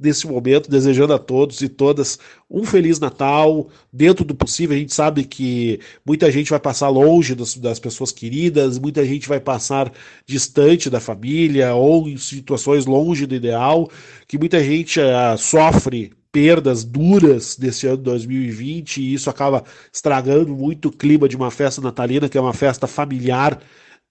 nesse 0.00 0.26
momento, 0.26 0.70
desejando 0.70 1.12
a 1.12 1.18
todos 1.18 1.60
e 1.60 1.68
todas 1.68 2.18
um 2.50 2.64
Feliz 2.64 2.98
Natal, 2.98 3.68
dentro 3.92 4.24
do 4.24 4.34
possível. 4.34 4.74
A 4.74 4.78
gente 4.78 4.94
sabe 4.94 5.24
que 5.24 5.78
muita 6.04 6.32
gente 6.32 6.50
vai 6.50 6.58
passar 6.58 6.88
longe 6.88 7.34
das, 7.34 7.54
das 7.56 7.78
pessoas 7.78 8.10
queridas, 8.10 8.78
muita 8.78 9.04
gente 9.04 9.28
vai 9.28 9.38
passar 9.38 9.92
distante 10.26 10.88
da 10.88 10.98
família 10.98 11.74
ou 11.74 12.08
em 12.08 12.16
situações 12.16 12.86
longe 12.86 13.26
do 13.26 13.34
ideal, 13.34 13.90
que 14.26 14.38
muita 14.38 14.62
gente 14.64 14.98
uh, 14.98 15.36
sofre 15.36 16.12
perdas 16.32 16.84
duras 16.84 17.56
desse 17.56 17.86
ano 17.86 17.98
2020 17.98 18.98
e 18.98 19.14
isso 19.14 19.28
acaba 19.28 19.64
estragando 19.92 20.54
muito 20.54 20.88
o 20.88 20.92
clima 20.92 21.28
de 21.28 21.36
uma 21.36 21.50
festa 21.50 21.80
natalina, 21.80 22.28
que 22.28 22.38
é 22.38 22.40
uma 22.40 22.54
festa 22.54 22.86
familiar 22.86 23.60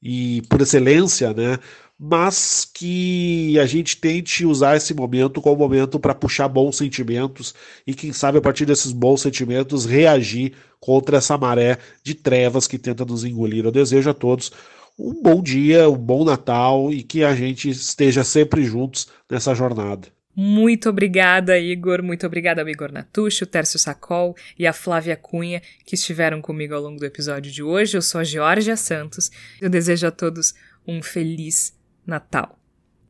e 0.01 0.41
por 0.49 0.61
excelência, 0.61 1.33
né? 1.33 1.59
mas 1.99 2.63
que 2.73 3.59
a 3.59 3.65
gente 3.65 3.97
tente 3.97 4.45
usar 4.45 4.77
esse 4.77 4.93
momento 4.93 5.41
como 5.41 5.57
momento 5.57 5.99
para 5.99 6.15
puxar 6.15 6.47
bons 6.47 6.77
sentimentos 6.77 7.53
e, 7.85 7.93
quem 7.93 8.13
sabe, 8.13 8.37
a 8.37 8.41
partir 8.41 8.65
desses 8.65 8.93
bons 8.93 9.21
sentimentos, 9.21 9.85
reagir 9.85 10.53
contra 10.79 11.17
essa 11.17 11.37
maré 11.37 11.77
de 12.01 12.15
trevas 12.15 12.67
que 12.67 12.79
tenta 12.79 13.03
nos 13.03 13.25
engolir. 13.25 13.65
Eu 13.65 13.71
desejo 13.71 14.09
a 14.09 14.13
todos 14.13 14.49
um 14.97 15.21
bom 15.21 15.41
dia, 15.41 15.89
um 15.89 15.97
bom 15.97 16.23
Natal 16.23 16.91
e 16.91 17.03
que 17.03 17.23
a 17.23 17.35
gente 17.35 17.69
esteja 17.69 18.23
sempre 18.23 18.63
juntos 18.63 19.07
nessa 19.29 19.53
jornada. 19.53 20.07
Muito 20.41 20.87
obrigada, 20.87 21.59
Igor. 21.59 22.01
Muito 22.01 22.25
obrigada 22.25 22.61
ao 22.61 22.69
Igor 22.69 22.93
Natucci, 22.93 23.43
o 23.43 23.45
Tércio 23.45 23.77
Sacol 23.77 24.37
e 24.57 24.65
a 24.65 24.71
Flávia 24.71 25.17
Cunha, 25.17 25.61
que 25.83 25.95
estiveram 25.95 26.41
comigo 26.41 26.73
ao 26.73 26.81
longo 26.81 26.97
do 26.97 27.05
episódio 27.05 27.51
de 27.51 27.61
hoje. 27.61 27.97
Eu 27.97 28.01
sou 28.01 28.21
a 28.21 28.23
Georgia 28.23 28.77
Santos. 28.77 29.29
Eu 29.59 29.69
desejo 29.69 30.07
a 30.07 30.11
todos 30.11 30.55
um 30.87 31.03
feliz 31.03 31.77
Natal. 32.07 32.57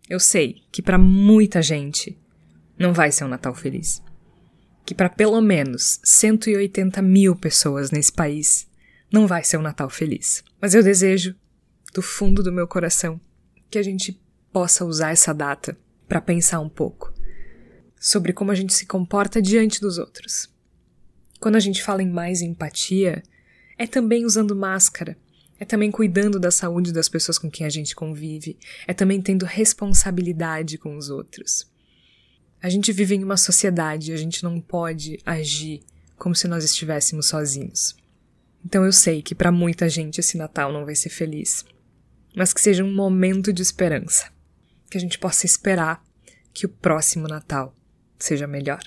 Eu 0.09 0.19
sei 0.19 0.63
que 0.71 0.81
para 0.81 0.97
muita 0.97 1.61
gente 1.61 2.17
não 2.79 2.93
vai 2.93 3.11
ser 3.11 3.25
um 3.25 3.29
Natal 3.29 3.53
feliz. 3.53 4.01
Que 4.83 4.95
para 4.95 5.07
pelo 5.07 5.39
menos 5.39 5.99
180 6.03 6.99
mil 7.03 7.35
pessoas 7.35 7.91
nesse 7.91 8.11
país 8.11 8.67
não 9.13 9.27
vai 9.27 9.43
ser 9.43 9.57
um 9.57 9.61
Natal 9.61 9.91
feliz. 9.91 10.43
Mas 10.59 10.73
eu 10.73 10.81
desejo, 10.81 11.35
do 11.93 12.01
fundo 12.01 12.41
do 12.41 12.51
meu 12.51 12.67
coração, 12.67 13.21
que 13.69 13.77
a 13.77 13.83
gente 13.83 14.19
possa 14.51 14.83
usar 14.83 15.11
essa 15.11 15.31
data 15.31 15.77
para 16.07 16.19
pensar 16.19 16.59
um 16.59 16.67
pouco 16.67 17.18
sobre 17.99 18.33
como 18.33 18.51
a 18.51 18.55
gente 18.55 18.73
se 18.73 18.85
comporta 18.85 19.41
diante 19.41 19.81
dos 19.81 19.97
outros. 19.97 20.49
Quando 21.39 21.55
a 21.57 21.59
gente 21.59 21.83
fala 21.83 22.01
em 22.01 22.09
mais 22.09 22.41
empatia, 22.41 23.21
é 23.77 23.85
também 23.85 24.25
usando 24.25 24.55
máscara 24.55 25.17
é 25.59 25.65
também 25.65 25.91
cuidando 25.91 26.39
da 26.39 26.49
saúde 26.49 26.93
das 26.93 27.09
pessoas 27.09 27.37
com 27.37 27.51
quem 27.51 27.67
a 27.67 27.69
gente 27.69 27.93
convive. 27.93 28.57
É 28.87 28.93
também 28.93 29.21
tendo 29.21 29.45
responsabilidade 29.45 30.77
com 30.77 30.95
os 30.95 31.09
outros. 31.09 31.69
A 32.61 32.69
gente 32.69 32.93
vive 32.93 33.15
em 33.15 33.23
uma 33.23 33.37
sociedade, 33.37 34.13
a 34.13 34.17
gente 34.17 34.43
não 34.43 34.61
pode 34.61 35.19
agir 35.25 35.81
como 36.17 36.33
se 36.33 36.47
nós 36.47 36.63
estivéssemos 36.63 37.27
sozinhos. 37.27 37.95
Então 38.65 38.85
eu 38.85 38.91
sei 38.91 39.21
que 39.21 39.35
para 39.35 39.51
muita 39.51 39.89
gente 39.89 40.19
esse 40.19 40.37
Natal 40.37 40.71
não 40.71 40.85
vai 40.85 40.95
ser 40.95 41.09
feliz, 41.09 41.65
mas 42.35 42.53
que 42.53 42.61
seja 42.61 42.83
um 42.83 42.93
momento 42.93 43.53
de 43.53 43.61
esperança, 43.61 44.29
que 44.89 44.97
a 44.97 45.01
gente 45.01 45.17
possa 45.17 45.45
esperar 45.45 46.03
que 46.53 46.65
o 46.65 46.69
próximo 46.69 47.27
Natal 47.27 47.73
seja 48.19 48.47
melhor. 48.47 48.79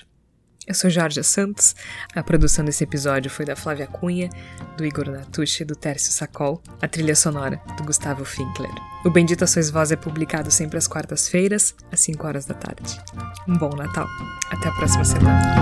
Eu 0.65 0.73
sou 0.73 0.89
Jorge 0.89 1.21
Santos. 1.23 1.75
A 2.15 2.23
produção 2.23 2.63
desse 2.63 2.85
episódio 2.85 3.29
foi 3.29 3.45
da 3.45 3.53
Flávia 3.53 3.85
Cunha, 3.85 4.29
do 4.77 4.85
Igor 4.85 5.09
Natucci 5.09 5.63
e 5.63 5.65
do 5.65 5.75
Tércio 5.75 6.13
Sacol. 6.13 6.61
A 6.81 6.87
trilha 6.87 7.15
sonora 7.15 7.59
do 7.75 7.83
Gustavo 7.83 8.23
Finkler. 8.23 8.71
O 9.03 9.09
Bendita 9.09 9.45
Sois 9.45 9.69
Voz 9.69 9.91
é 9.91 9.97
publicado 9.97 10.49
sempre 10.49 10.77
às 10.77 10.87
quartas-feiras, 10.87 11.75
às 11.91 11.99
5 11.99 12.25
horas 12.25 12.45
da 12.45 12.53
tarde. 12.53 12.97
Um 13.45 13.57
bom 13.57 13.75
Natal. 13.75 14.07
Até 14.51 14.69
a 14.69 14.71
próxima 14.71 15.03
semana. 15.03 15.53